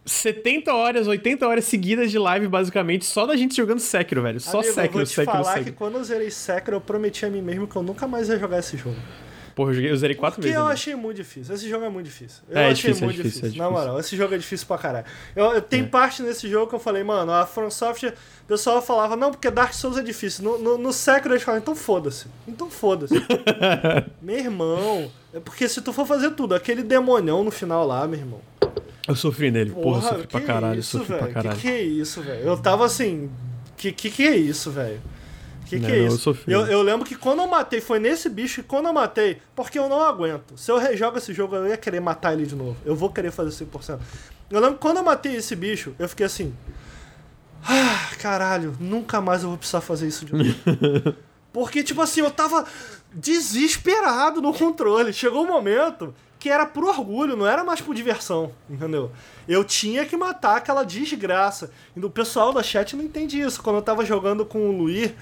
70 0.04 0.74
horas, 0.74 1.08
80 1.08 1.48
horas 1.48 1.66
seguidas 1.66 2.10
de 2.10 2.18
live, 2.18 2.48
basicamente, 2.48 3.06
só 3.06 3.26
da 3.26 3.36
gente 3.36 3.56
jogando 3.56 3.80
Sekiro, 3.80 4.22
velho. 4.24 4.40
Só 4.40 4.60
Amigo, 4.60 4.74
Sekiro, 4.74 4.88
eu 4.88 4.92
vou 4.94 5.04
te 5.04 5.10
Sekiro, 5.10 5.32
falar 5.32 5.54
Sekiro. 5.54 5.66
que 5.66 5.72
quando 5.74 5.98
eu 5.98 6.04
zerei 6.04 6.32
Sekiro, 6.32 6.78
eu 6.78 6.82
prometi 6.82 7.26
a 7.26 7.30
mim 7.30 7.42
mesmo 7.42 7.68
que 7.68 7.76
eu 7.76 7.84
nunca 7.84 8.08
mais 8.08 8.28
ia 8.30 8.40
jogar 8.40 8.60
esse 8.60 8.78
jogo. 8.78 8.98
Porra, 9.62 9.70
eu, 9.70 9.76
joguei, 9.76 9.92
eu 9.92 9.98
zerei 9.98 10.16
quatro 10.16 10.38
Porque 10.38 10.48
vezes. 10.48 10.60
Porque 10.60 10.70
eu 10.70 10.74
achei 10.74 10.96
muito 10.96 11.18
difícil. 11.18 11.54
Esse 11.54 11.70
jogo 11.70 11.86
é 11.86 11.90
muito 11.90 12.06
difícil. 12.08 12.42
Eu 12.50 12.58
é, 12.58 12.64
achei 12.72 12.74
difícil, 12.74 13.06
muito 13.06 13.20
é 13.20 13.24
difícil, 13.24 13.42
difícil. 13.44 13.64
É 13.64 13.64
Na 13.64 13.72
moral, 13.72 14.00
esse 14.00 14.18
jogo 14.18 14.34
é 14.34 14.38
difícil 14.40 14.66
pra 14.66 14.78
caralho. 14.80 15.06
Eu, 15.36 15.46
eu 15.54 15.62
tenho 15.62 15.86
é. 15.86 15.88
parte 15.88 16.24
nesse 16.24 16.50
jogo 16.50 16.68
que 16.68 16.74
eu 16.74 16.80
falei, 16.80 17.04
mano, 17.04 17.32
a 17.32 17.46
From 17.46 17.70
Software, 17.70 18.16
o 18.44 18.48
pessoal 18.48 18.82
falava, 18.82 19.16
não, 19.16 19.30
porque 19.30 19.52
Dark 19.52 19.72
Souls 19.74 19.98
é 19.98 20.02
difícil. 20.02 20.44
No, 20.44 20.58
no, 20.58 20.78
no 20.80 20.92
Sekiro 20.92 21.36
eles 21.36 21.44
falam, 21.44 21.62
então 21.62 21.76
foda-se. 21.76 22.26
Então 22.48 22.72
foda-se. 22.72 23.14
meu 24.20 24.38
irmão, 24.38 25.12
é 25.32 25.40
porque 25.40 25.70
se 25.70 25.80
tu 25.80 25.94
for 25.94 26.08
fazer 26.08 26.32
tudo, 26.32 26.56
aquele 26.56 26.82
demonião 26.82 27.44
no 27.44 27.52
final 27.52 27.86
lá, 27.86 28.08
meu 28.08 28.20
irmão. 28.20 28.42
Eu 29.08 29.16
sofri 29.16 29.52
nele, 29.52 29.70
porra, 29.70 29.84
porra 29.84 30.02
sofri 30.02 30.28
pra 30.28 30.42
caralho, 30.42 30.80
isso, 30.80 30.98
sofri 30.98 31.14
véio? 31.14 31.24
pra 31.24 31.34
caralho. 31.34 31.56
Que 31.58 31.62
que 31.62 31.68
é 31.68 31.82
isso, 31.84 32.22
velho? 32.22 32.42
Eu 32.42 32.58
tava 32.58 32.84
assim, 32.84 33.30
que 33.78 33.92
que 33.92 34.10
que 34.10 34.24
é 34.24 34.36
isso, 34.36 34.72
velho? 34.72 35.00
Que 35.72 35.80
que 35.80 35.88
não, 35.88 35.90
é 35.90 36.00
isso? 36.00 36.38
Eu, 36.46 36.62
eu, 36.62 36.68
eu, 36.68 36.82
lembro 36.82 37.06
que 37.06 37.16
quando 37.16 37.40
eu 37.40 37.48
matei, 37.48 37.80
foi 37.80 37.98
nesse 37.98 38.28
bicho 38.28 38.62
que 38.62 38.68
quando 38.68 38.88
eu 38.88 38.94
matei, 38.94 39.38
porque 39.56 39.80
eu 39.80 39.88
não 39.88 40.02
aguento. 40.02 40.58
Se 40.58 40.70
eu 40.70 40.78
rejogo 40.78 41.18
esse 41.18 41.34
jogo, 41.34 41.56
eu 41.56 41.68
ia 41.68 41.78
querer 41.78 42.02
matar 42.02 42.34
ele 42.34 42.46
de 42.46 42.56
novo. 42.56 42.76
Eu 42.84 42.94
vou 42.94 43.10
querer 43.10 43.32
fazer 43.32 43.66
100%. 43.66 43.98
Eu 44.50 44.60
lembro 44.60 44.76
que 44.76 44.82
quando 44.82 44.98
eu 44.98 45.04
matei 45.04 45.34
esse 45.34 45.56
bicho, 45.56 45.96
eu 45.98 46.10
fiquei 46.10 46.26
assim. 46.26 46.54
Ah, 47.64 48.10
caralho, 48.20 48.76
nunca 48.82 49.22
mais 49.22 49.44
eu 49.44 49.50
vou 49.50 49.58
precisar 49.58 49.80
fazer 49.80 50.08
isso 50.08 50.26
de 50.26 50.34
novo. 50.34 50.54
porque, 51.54 51.84
tipo 51.84 52.02
assim, 52.02 52.20
eu 52.20 52.32
tava 52.32 52.66
desesperado 53.14 54.42
no 54.42 54.54
controle. 54.54 55.14
Chegou 55.14 55.46
um 55.46 55.48
momento 55.48 56.14
que 56.38 56.50
era 56.50 56.66
por 56.66 56.84
orgulho, 56.84 57.38
não 57.38 57.48
era 57.48 57.64
mais 57.64 57.80
por 57.80 57.96
diversão, 57.96 58.52
entendeu? 58.70 59.10
Eu 59.48 59.64
tinha 59.64 60.06
que 60.06 60.18
matar 60.18 60.58
aquela 60.58 60.84
desgraça. 60.84 61.72
E 61.96 62.04
o 62.04 62.10
pessoal 62.10 62.52
da 62.52 62.62
chat 62.62 62.94
não 62.94 63.06
entende 63.06 63.40
isso. 63.40 63.64
Quando 63.64 63.78
eu 63.78 63.82
tava 63.82 64.04
jogando 64.04 64.46
com 64.46 64.68
o 64.68 64.72
Luir 64.78 65.16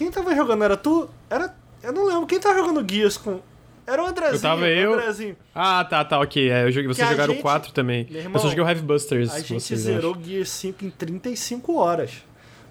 quem 0.00 0.10
tava 0.10 0.34
jogando? 0.34 0.64
Era 0.64 0.76
tu? 0.78 1.10
Era. 1.28 1.54
Eu 1.82 1.92
não 1.92 2.06
lembro. 2.06 2.26
Quem 2.26 2.40
tava 2.40 2.58
jogando 2.58 2.90
Gears 2.90 3.18
com. 3.18 3.38
Era 3.86 4.02
o 4.02 4.06
Andrezinho. 4.06 4.36
Eu 4.36 4.40
tava 4.40 4.66
eu. 4.66 4.94
Andrezinho. 4.94 5.36
Ah, 5.54 5.84
tá, 5.84 6.02
tá, 6.02 6.18
ok. 6.18 6.50
É, 6.50 6.64
eu 6.64 6.72
joguei, 6.72 6.88
vocês 6.88 7.06
jogaram 7.06 7.34
gente, 7.34 7.42
4 7.42 7.72
também. 7.72 8.06
Irmão, 8.08 8.32
eu 8.32 8.40
só 8.40 8.48
joguei 8.48 8.64
o 8.64 8.66
Heavy 8.66 8.80
Busters. 8.80 9.30
A 9.30 9.40
gente 9.40 9.76
zerou 9.76 10.14
acho. 10.14 10.24
Gears 10.24 10.48
5 10.48 10.84
em 10.86 10.90
35 10.90 11.76
horas. 11.76 12.12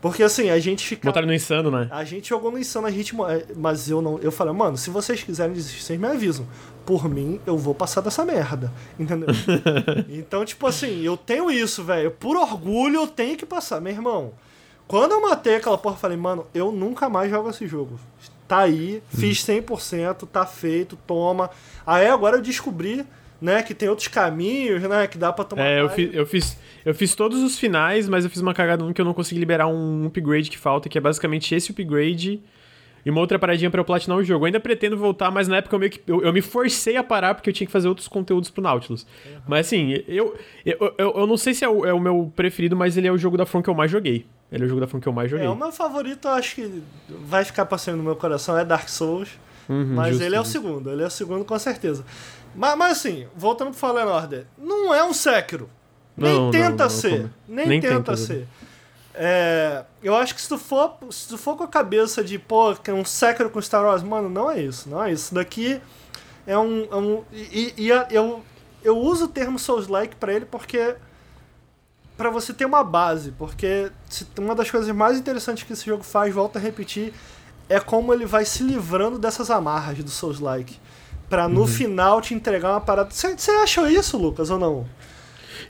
Porque 0.02 0.24
assim, 0.24 0.50
a 0.50 0.58
gente 0.58 0.88
fica. 0.88 1.08
Botaram 1.08 1.28
no 1.28 1.34
insano, 1.34 1.70
né? 1.70 1.88
A 1.92 2.04
gente 2.04 2.30
jogou 2.30 2.50
no 2.50 2.58
insano, 2.58 2.88
a 2.88 2.92
gente. 2.92 3.14
Mas 3.56 3.88
eu 3.88 4.02
não. 4.02 4.18
Eu 4.20 4.32
falei, 4.32 4.54
mano, 4.54 4.76
se 4.76 4.90
vocês 4.90 5.22
quiserem 5.22 5.54
desistir, 5.54 5.84
vocês 5.84 6.00
me 6.00 6.08
avisam. 6.08 6.48
Por 6.84 7.08
mim, 7.08 7.40
eu 7.46 7.60
vou 7.60 7.76
passar 7.76 8.02
dessa 8.02 8.26
merda. 8.26 8.74
Entendeu? 8.98 9.28
então, 10.10 10.44
tipo 10.44 10.66
assim, 10.66 11.04
eu 11.04 11.16
tenho 11.16 11.52
isso, 11.52 11.84
velho. 11.84 12.10
Por 12.10 12.36
orgulho, 12.36 13.02
eu 13.02 13.08
tenho 13.08 13.38
que 13.38 13.46
passar. 13.46 13.80
Meu 13.80 13.94
irmão, 13.94 14.34
quando 14.90 15.12
eu 15.12 15.22
matei 15.22 15.54
aquela 15.54 15.78
porra, 15.78 15.94
eu 15.94 16.00
falei, 16.00 16.18
mano, 16.18 16.48
eu 16.52 16.72
nunca 16.72 17.08
mais 17.08 17.30
jogo 17.30 17.48
esse 17.52 17.68
jogo. 17.68 18.00
Tá 18.48 18.62
aí, 18.62 19.04
fiz 19.16 19.38
100%, 19.46 20.28
tá 20.28 20.48
feito, 20.48 20.98
toma. 21.06 21.52
Aí 21.86 22.08
agora 22.08 22.38
eu 22.38 22.42
descobri, 22.42 23.06
né, 23.40 23.62
que 23.62 23.76
tem 23.76 23.88
outros 23.88 24.08
caminhos, 24.08 24.82
né, 24.82 25.06
que 25.06 25.16
dá 25.16 25.32
pra 25.32 25.46
tomar. 25.46 25.64
É, 25.64 25.80
eu 25.80 25.90
fiz, 25.90 26.10
eu 26.12 26.26
fiz, 26.26 26.58
eu 26.84 26.96
fiz 26.96 27.14
todos 27.14 27.44
os 27.44 27.60
finais, 27.60 28.10
mas 28.10 28.24
eu 28.24 28.32
fiz 28.32 28.42
uma 28.42 28.52
cagada 28.52 28.84
no 28.84 28.92
que 28.92 29.00
eu 29.00 29.06
não 29.06 29.14
consegui 29.14 29.40
liberar 29.40 29.68
um 29.68 30.08
upgrade 30.08 30.50
que 30.50 30.58
falta, 30.58 30.90
que 30.90 30.98
é 30.98 31.02
basicamente 31.02 31.54
esse 31.54 31.72
upgrade 31.72 32.42
e 33.06 33.12
uma 33.12 33.22
outra 33.22 33.38
paradinha 33.38 33.70
para 33.70 33.82
eu 33.82 33.86
platinar 33.86 34.18
o 34.18 34.24
jogo. 34.24 34.46
Eu 34.46 34.48
ainda 34.48 34.60
pretendo 34.60 34.98
voltar, 34.98 35.30
mas 35.30 35.48
na 35.48 35.58
época 35.58 35.76
eu, 35.76 35.80
meio 35.80 35.92
que, 35.92 36.02
eu, 36.08 36.24
eu, 36.24 36.34
me 36.34 36.42
forcei 36.42 36.98
a 36.98 37.04
parar 37.04 37.36
porque 37.36 37.52
eu 37.52 37.54
tinha 37.54 37.68
que 37.68 37.72
fazer 37.72 37.88
outros 37.88 38.08
conteúdos 38.08 38.50
pro 38.50 38.64
Nautilus. 38.64 39.04
Uhum. 39.04 39.42
Mas 39.48 39.68
assim, 39.68 40.04
eu, 40.08 40.36
eu, 40.66 40.96
eu, 40.98 41.14
eu, 41.18 41.28
não 41.28 41.38
sei 41.38 41.54
se 41.54 41.64
é 41.64 41.70
o, 41.70 41.86
é 41.86 41.94
o 41.94 42.00
meu 42.00 42.34
preferido, 42.36 42.76
mas 42.76 42.98
ele 42.98 43.08
é 43.08 43.12
o 43.12 43.18
jogo 43.20 43.38
da 43.38 43.46
From 43.46 43.62
que 43.62 43.70
eu 43.70 43.76
mais 43.76 43.92
joguei. 43.92 44.26
Ele 44.52 44.64
é 44.64 44.66
o 44.66 44.70
jogo 44.70 44.82
da 44.82 44.88
From 44.88 45.00
que 45.00 45.08
eu 45.08 45.14
mais 45.14 45.30
joguei. 45.30 45.46
É, 45.46 45.50
o 45.50 45.56
meu 45.56 45.72
favorito, 45.72 46.28
eu 46.28 46.32
acho 46.32 46.56
que 46.56 46.84
vai 47.08 47.46
ficar 47.46 47.66
passando 47.66 47.98
no 47.98 48.04
meu 48.04 48.16
coração, 48.16 48.58
é 48.58 48.66
Dark 48.66 48.90
Souls. 48.90 49.30
Uhum, 49.68 49.94
mas 49.96 50.10
justo, 50.10 50.24
ele 50.24 50.36
é 50.36 50.42
o 50.42 50.46
segundo, 50.46 50.90
ele 50.90 51.04
é 51.04 51.06
o 51.06 51.12
segundo 51.12 51.46
com 51.46 51.60
certeza. 51.60 52.04
Mas, 52.56 52.76
mas 52.76 52.98
assim, 52.98 53.28
voltando 53.36 53.70
pro 53.70 53.80
Fallen 53.80 54.06
Order, 54.06 54.46
não 54.58 54.94
é 54.94 55.04
um 55.04 55.14
Sekiro. 55.14 55.70
Nem 56.18 56.34
não, 56.34 56.52
tenta 56.52 56.70
não, 56.70 56.78
não, 56.78 56.90
ser. 56.90 57.30
Nem, 57.48 57.68
nem, 57.68 57.80
tenta, 57.80 57.96
tenta 57.96 58.18
ser. 58.18 58.48
É, 59.14 59.84
eu 60.02 60.16
acho 60.16 60.34
que 60.34 60.42
se 60.42 60.50
tu, 60.50 60.58
for, 60.58 60.98
se 61.12 61.28
tu 61.28 61.38
for 61.38 61.56
com 61.56 61.64
a 61.64 61.68
cabeça 61.68 62.24
de, 62.24 62.40
pô, 62.40 62.74
que 62.76 62.90
é 62.90 62.94
um 62.94 63.06
Sekiro 63.06 63.50
com 63.50 63.62
Star 63.62 63.84
Wars, 63.84 64.02
mano, 64.02 64.30
não 64.30 64.50
é 64.50 64.60
isso, 64.60 64.90
não 64.90 65.04
é 65.04 65.12
isso. 65.12 65.34
Daqui 65.36 65.80
é 66.48 66.58
um. 66.58 66.88
É 66.92 66.96
um 66.96 67.24
e, 67.32 67.74
e 67.78 67.90
eu, 67.90 68.44
eu 68.84 68.98
uso 68.98 69.26
o 69.26 69.28
termo 69.28 69.60
Souls-like 69.60 70.16
pra 70.16 70.34
ele 70.34 70.46
porque 70.46 70.96
para 72.20 72.30
você 72.30 72.54
ter 72.54 72.66
uma 72.66 72.84
base, 72.84 73.32
porque 73.38 73.90
uma 74.38 74.54
das 74.54 74.70
coisas 74.70 74.94
mais 74.94 75.18
interessantes 75.18 75.64
que 75.64 75.72
esse 75.72 75.86
jogo 75.86 76.04
faz, 76.04 76.34
volta 76.34 76.60
a 76.60 76.62
repetir, 76.62 77.14
é 77.70 77.80
como 77.80 78.14
ele 78.14 78.26
vai 78.26 78.44
se 78.44 78.62
livrando 78.62 79.18
dessas 79.18 79.50
amarras 79.50 80.04
do 80.04 80.10
Souls-like. 80.10 80.76
Pra 81.30 81.48
no 81.48 81.62
uhum. 81.62 81.68
final 81.68 82.20
te 82.20 82.34
entregar 82.34 82.72
uma 82.72 82.82
parada. 82.82 83.10
Você 83.10 83.52
achou 83.64 83.88
isso, 83.88 84.18
Lucas, 84.18 84.50
ou 84.50 84.60
não? 84.60 84.86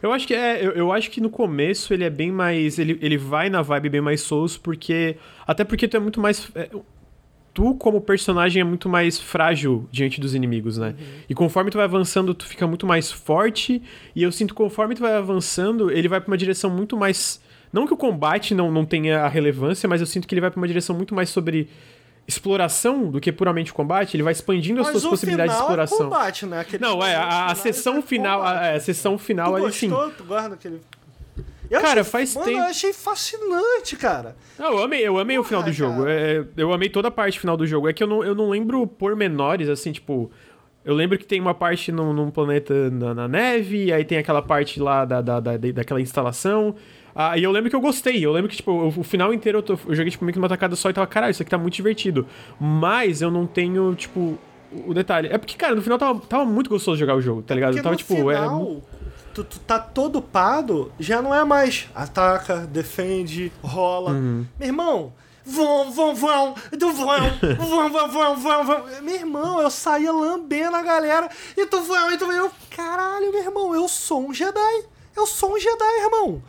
Eu 0.02 0.12
acho 0.12 0.26
que 0.26 0.34
é. 0.34 0.66
Eu, 0.66 0.72
eu, 0.72 0.92
acho 0.92 1.12
que 1.12 1.22
no 1.22 1.30
começo 1.30 1.94
ele 1.94 2.04
é 2.04 2.10
bem 2.10 2.32
mais. 2.32 2.80
Ele, 2.80 2.98
ele 3.00 3.18
vai 3.18 3.48
na 3.48 3.62
vibe 3.62 3.90
bem 3.90 4.02
mais 4.02 4.22
Souls, 4.22 4.58
porque. 4.58 5.18
Até 5.46 5.64
porque 5.64 5.88
tu 5.88 5.98
é 5.98 6.00
muito 6.00 6.20
mais. 6.20 6.50
É, 6.56 6.68
tu, 7.54 7.76
como 7.76 8.02
personagem, 8.02 8.62
é 8.62 8.64
muito 8.64 8.88
mais 8.88 9.20
frágil 9.20 9.88
diante 9.92 10.20
dos 10.20 10.36
inimigos, 10.36 10.78
né? 10.78 10.90
Uhum. 10.90 11.06
E 11.30 11.36
conforme 11.36 11.72
tu 11.72 11.78
vai 11.78 11.86
avançando, 11.86 12.34
tu 12.34 12.46
fica 12.46 12.68
muito 12.68 12.86
mais 12.86 13.12
forte. 13.12 13.82
E 14.16 14.24
eu 14.24 14.32
sinto 14.32 14.54
que 14.54 14.58
conforme 14.58 14.96
tu 14.96 15.02
vai 15.02 15.16
avançando, 15.16 15.92
ele 15.92 16.08
vai 16.08 16.20
pra 16.20 16.30
uma 16.30 16.38
direção 16.38 16.70
muito 16.70 16.98
mais. 16.98 17.42
Não 17.72 17.86
que 17.86 17.94
o 17.94 17.98
combate 17.98 18.56
não, 18.56 18.72
não 18.72 18.86
tenha 18.86 19.22
a 19.22 19.28
relevância, 19.28 19.88
mas 19.88 20.02
eu 20.02 20.08
sinto 20.08 20.28
que 20.28 20.34
ele 20.34 20.42
vai 20.42 20.50
pra 20.50 20.60
uma 20.60 20.68
direção 20.68 20.96
muito 20.96 21.14
mais 21.14 21.30
sobre 21.30 21.70
exploração 22.30 23.10
do 23.10 23.20
que 23.20 23.32
puramente 23.32 23.74
combate, 23.74 24.16
ele 24.16 24.24
vai 24.24 24.32
expandindo 24.32 24.78
Mas 24.78 24.88
as 24.88 25.02
suas 25.02 25.10
possibilidades 25.10 25.54
de 25.54 25.60
é 25.60 25.64
exploração. 25.64 25.98
É 25.98 26.04
combate, 26.04 26.46
né? 26.46 26.60
Aquele 26.60 26.84
não, 26.84 27.04
é, 27.04 27.16
a, 27.16 27.48
a 27.48 27.56
sessão 27.56 28.02
final, 28.04 28.44
a, 28.44 28.74
a, 28.74 28.80
sessão 28.80 29.18
final 29.18 29.54
tu 29.54 29.66
ali 29.66 29.74
sim. 29.74 29.92
Tu 30.16 30.24
guarda 30.24 30.54
aquele 30.54 30.80
eu 31.70 31.82
cara, 31.82 32.02
achei, 32.02 32.12
faz 32.12 32.36
mano, 32.36 32.46
tempo. 32.48 32.60
Eu 32.60 32.66
achei 32.66 32.94
fascinante, 32.94 33.96
cara. 33.96 34.36
Não, 34.58 34.72
eu 34.74 34.84
amei, 34.84 35.08
eu 35.08 35.20
amei 35.20 35.38
Porra, 35.38 35.46
o 35.46 35.48
final 35.48 35.64
do 35.64 35.72
jogo. 35.72 36.08
É, 36.08 36.44
eu 36.58 36.74
amei 36.74 36.90
toda 36.90 37.10
a 37.10 37.12
parte 37.12 37.40
final 37.40 37.56
do 37.56 37.66
jogo. 37.68 37.88
É 37.88 37.94
que 37.94 38.04
eu 38.04 38.08
não, 38.08 38.24
eu 38.24 38.34
não 38.34 38.50
lembro 38.50 38.86
pormenores, 38.88 39.70
assim, 39.70 39.92
tipo. 39.92 40.32
Eu 40.84 40.96
lembro 40.96 41.18
que 41.18 41.26
tem 41.26 41.40
uma 41.40 41.54
parte 41.54 41.92
num, 41.92 42.14
num 42.14 42.32
planeta 42.32 42.90
na, 42.90 43.14
na, 43.14 43.28
neve, 43.28 43.92
aí 43.92 44.04
tem 44.04 44.18
aquela 44.18 44.42
parte 44.42 44.80
lá 44.80 45.06
da, 45.06 45.22
da, 45.22 45.40
da, 45.40 45.58
daquela 45.58 46.02
instalação. 46.02 46.74
Ah, 47.14 47.38
e 47.38 47.44
eu 47.44 47.52
lembro 47.52 47.70
que 47.70 47.76
eu 47.76 47.82
gostei. 47.82 48.26
Eu 48.26 48.32
lembro 48.32 48.50
que, 48.50 48.56
tipo, 48.56 48.72
o, 48.72 48.88
o 48.88 49.04
final 49.04 49.34
inteiro 49.34 49.60
eu, 49.60 49.62
tô, 49.62 49.74
eu 49.74 49.96
joguei, 49.96 50.10
tipo, 50.10 50.24
meio 50.24 50.34
que 50.34 50.40
uma 50.40 50.50
tacada 50.50 50.76
só 50.76 50.90
e 50.90 50.94
tava, 50.94 51.06
caralho, 51.06 51.32
isso 51.32 51.42
aqui 51.42 51.52
tá 51.52 51.58
muito 51.58 51.76
divertido. 51.76 52.26
Mas 52.60 53.22
eu 53.22 53.30
não 53.30 53.46
tenho, 53.46 53.94
tipo, 53.94 54.40
o 54.86 54.94
detalhe. 54.94 55.28
É 55.32 55.38
porque, 55.38 55.56
cara, 55.56 55.76
no 55.76 55.82
final 55.82 55.98
tava, 55.98 56.20
tava 56.22 56.46
muito 56.46 56.70
gostoso 56.70 56.98
jogar 56.98 57.16
o 57.16 57.22
jogo, 57.22 57.42
tá 57.42 57.54
ligado? 57.54 57.72
Porque 57.72 57.84
tava, 57.84 57.96
tipo, 57.96 58.32
é 58.32 58.36
final... 58.36 58.82
é 58.96 58.99
tu, 59.34 59.44
tu 59.44 59.60
tá 59.60 59.80
todo 59.80 60.22
pado, 60.22 60.92
já 61.00 61.22
não 61.22 61.34
é 61.34 61.44
mais 61.44 61.88
ataca, 61.96 62.68
defende, 62.68 63.52
rola. 63.64 64.12
Uhum. 64.12 64.46
Meu 64.58 64.68
irmão, 64.68 65.14
vão, 65.46 65.92
vão, 65.92 66.16
vão, 66.16 66.56
do 66.78 66.94
vão, 66.94 67.18
vão, 67.58 67.90
vão, 67.90 68.12
vão, 68.12 68.38
vão, 68.38 68.66
vão. 68.66 68.86
Meu 69.02 69.16
irmão, 69.16 69.62
eu 69.62 69.70
saía 69.70 70.12
lambendo 70.12 70.76
a 70.76 70.82
galera 70.82 71.30
e 71.58 71.66
tu 71.66 71.82
vão, 71.82 72.12
e 72.12 72.18
tu 72.18 72.26
vão. 72.26 72.36
Eu, 72.36 72.52
caralho, 72.70 73.32
meu 73.32 73.42
irmão, 73.42 73.74
eu 73.74 73.88
sou 73.88 74.28
um 74.28 74.34
Jedi. 74.34 74.84
Eu 75.16 75.26
sou 75.26 75.56
um 75.56 75.60
Jedi, 75.60 76.04
irmão. 76.04 76.42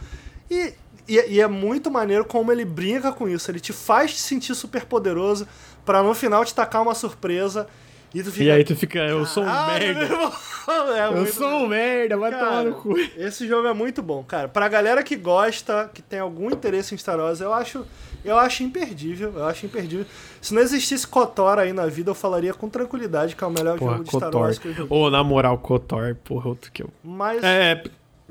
E, 0.51 0.75
e, 1.09 1.15
e, 1.29 1.41
é 1.41 1.47
muito 1.47 1.91
maneiro 1.91 2.25
como 2.25 2.53
ele 2.53 2.65
brinca 2.65 3.13
com 3.13 3.29
isso. 3.29 3.51
Ele 3.51 3.61
te 3.61 3.73
faz 3.73 4.13
te 4.13 4.21
sentir 4.21 4.55
super 4.55 4.85
poderoso 4.85 5.47
para 5.85 6.03
no 6.03 6.15
final 6.15 6.45
te 6.45 6.55
tacar 6.55 6.83
uma 6.83 6.95
surpresa 6.95 7.67
e, 8.15 8.23
fica, 8.25 8.45
e 8.45 8.51
aí 8.51 8.65
tu 8.65 8.75
fica, 8.77 8.99
eu 9.01 9.25
sou 9.25 9.43
um 9.45 9.67
merda. 9.67 10.09
É 10.71 11.09
eu 11.19 11.27
sou 11.27 11.49
um 11.49 11.69
merda, 11.69 12.17
vai 12.17 12.31
cara, 12.31 12.45
tomar 12.45 12.65
no 12.65 12.75
cu. 12.75 12.97
Esse 13.17 13.49
jogo 13.49 13.67
é 13.67 13.73
muito 13.73 14.03
bom, 14.03 14.23
cara. 14.23 14.49
Pra 14.49 14.69
galera 14.69 15.03
que 15.03 15.17
gosta, 15.17 15.91
que 15.93 16.03
tem 16.03 16.21
algum 16.21 16.51
interesse 16.51 16.95
em 16.95 16.99
Star 16.99 17.19
Wars, 17.19 17.41
eu 17.41 17.53
acho, 17.53 17.85
eu 18.25 18.39
acho 18.39 18.63
imperdível. 18.63 19.33
Eu 19.35 19.47
acho 19.47 19.67
imperdível. 19.67 20.07
Se 20.41 20.55
não 20.55 20.63
existisse 20.63 21.07
KOTOR 21.07 21.59
aí 21.59 21.73
na 21.73 21.87
vida, 21.87 22.11
eu 22.11 22.15
falaria 22.15 22.55
com 22.55 22.69
tranquilidade 22.69 23.35
que 23.35 23.43
é 23.43 23.47
o 23.47 23.51
melhor 23.51 23.79
porra, 23.79 23.93
jogo 23.93 24.05
de 24.05 24.11
Kotor. 24.11 24.29
Star 24.29 24.41
Wars 24.43 24.59
que 24.59 24.69
eu 24.69 24.75
joguei. 24.75 24.97
Oh, 24.97 25.11
na 25.11 25.25
moral, 25.25 25.59
KOTOR, 25.59 26.15
porra, 26.23 26.49
outro 26.49 26.71
que 26.71 26.83
eu. 26.83 26.91
Mas. 27.03 27.43
É. 27.43 27.83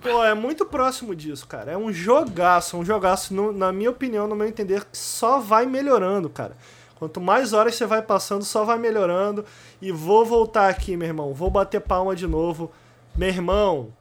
Pô, 0.02 0.24
é 0.24 0.34
muito 0.34 0.66
próximo 0.66 1.14
disso, 1.14 1.46
cara. 1.46 1.74
É 1.74 1.78
um 1.78 1.92
jogaço, 1.92 2.78
um 2.78 2.86
jogaço, 2.86 3.34
no, 3.34 3.52
na 3.52 3.74
minha 3.74 3.90
opinião, 3.90 4.28
no 4.28 4.36
meu 4.36 4.48
entender, 4.48 4.86
que 4.86 4.98
só 4.98 5.40
vai 5.40 5.66
melhorando, 5.66 6.30
cara. 6.30 6.56
Quanto 7.00 7.22
mais 7.22 7.54
horas 7.54 7.76
você 7.76 7.86
vai 7.86 8.02
passando, 8.02 8.44
só 8.44 8.66
vai 8.66 8.78
melhorando. 8.78 9.46
E 9.82 9.90
vou 9.90 10.26
voltar 10.26 10.68
aqui, 10.68 10.98
meu 10.98 11.08
irmão. 11.08 11.34
Vou 11.34 11.50
bater 11.50 11.80
palma 11.80 12.14
de 12.14 12.28
novo. 12.28 12.70
Meu 13.16 13.30
irmão, 13.30 13.94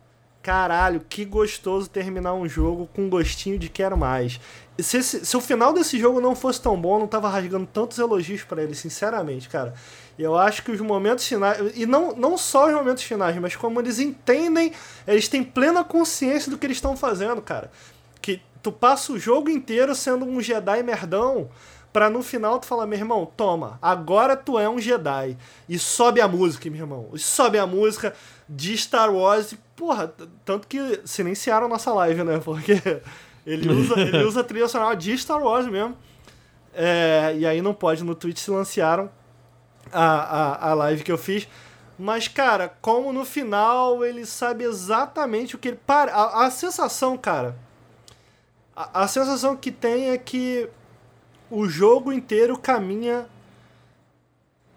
caralho, 0.43 1.05
que 1.09 1.25
gostoso 1.25 1.89
terminar 1.89 2.35
um 2.35 2.49
jogo 2.49 2.89
com 2.95 3.09
gostinho 3.09 3.59
de 3.59 3.69
quero 3.69 3.97
mais. 3.97 4.41
Se, 4.79 5.03
se, 5.03 5.37
o 5.37 5.41
final 5.41 5.73
desse 5.73 5.99
jogo 5.99 6.21
não 6.21 6.35
fosse 6.35 6.61
tão 6.61 6.81
bom, 6.81 6.99
não 6.99 7.07
tava 7.07 7.29
rasgando 7.29 7.67
tantos 7.67 7.99
elogios 7.99 8.43
para 8.43 8.63
ele, 8.63 8.75
sinceramente, 8.75 9.49
cara. 9.49 9.75
Eu 10.19 10.37
acho 10.37 10.65
que 10.65 10.73
os 10.73 10.81
momentos 10.81 11.27
finais. 11.27 11.73
E 11.77 11.87
não, 11.87 12.17
não 12.17 12.37
só 12.37 12.67
os 12.67 12.75
momentos 12.75 13.05
finais, 13.05 13.37
mas 13.39 13.55
como 13.55 13.81
eles 13.81 14.01
entendem, 14.01 14.73
eles 15.07 15.29
têm 15.29 15.45
plena 15.45 15.85
consciência 15.85 16.51
do 16.51 16.59
que 16.59 16.67
eles 16.67 16.79
estão 16.79 16.97
fazendo, 16.97 17.41
cara. 17.41 17.71
Que 18.21 18.41
tu 18.61 18.73
passa 18.73 19.13
o 19.13 19.19
jogo 19.19 19.51
inteiro 19.51 19.95
sendo 19.95 20.25
um 20.25 20.41
Jedi 20.41 20.83
merdão 20.83 21.49
Pra 21.99 22.09
no 22.09 22.23
final 22.23 22.61
tu 22.61 22.67
falar, 22.67 22.87
meu 22.87 22.97
irmão, 22.97 23.27
toma, 23.27 23.77
agora 23.83 24.37
tu 24.37 24.57
é 24.57 24.69
um 24.69 24.79
Jedi. 24.79 25.37
E 25.69 25.81
sobe 25.81 26.21
a 26.21 26.29
música, 26.29 26.71
meu 26.71 26.83
irmão. 26.83 27.11
E 27.13 27.19
sobe 27.19 27.59
a 27.59 27.67
música 27.67 28.15
de 28.49 28.79
Star 28.79 29.13
Wars. 29.13 29.53
Porra, 29.75 30.15
tanto 30.45 30.69
que 30.69 31.01
silenciaram 31.05 31.69
nossa 31.69 31.93
live, 31.93 32.23
né? 32.23 32.39
Porque 32.39 32.81
ele 33.45 33.69
usa, 33.69 33.99
ele 33.99 34.23
usa 34.23 34.45
trilha 34.45 34.69
sonora 34.69 34.95
de 34.95 35.19
Star 35.19 35.43
Wars 35.43 35.67
mesmo. 35.67 35.97
É, 36.73 37.35
e 37.37 37.45
aí 37.45 37.61
não 37.61 37.75
pode, 37.75 38.05
no 38.05 38.15
Twitch 38.15 38.39
silenciaram 38.39 39.11
a, 39.93 40.05
a, 40.05 40.71
a 40.71 40.75
live 40.75 41.03
que 41.03 41.11
eu 41.11 41.19
fiz. 41.19 41.49
Mas, 41.99 42.29
cara, 42.29 42.73
como 42.81 43.13
no 43.13 43.25
final 43.25 44.05
ele 44.05 44.25
sabe 44.25 44.63
exatamente 44.63 45.57
o 45.57 45.59
que 45.59 45.67
ele. 45.67 45.81
Para, 45.85 46.15
a, 46.15 46.47
a 46.47 46.51
sensação, 46.53 47.19
cara. 47.19 47.57
A, 48.77 49.03
a 49.03 49.09
sensação 49.09 49.57
que 49.57 49.73
tem 49.73 50.11
é 50.11 50.17
que 50.17 50.71
o 51.51 51.69
jogo 51.69 52.13
inteiro 52.13 52.59
caminha 52.59 53.27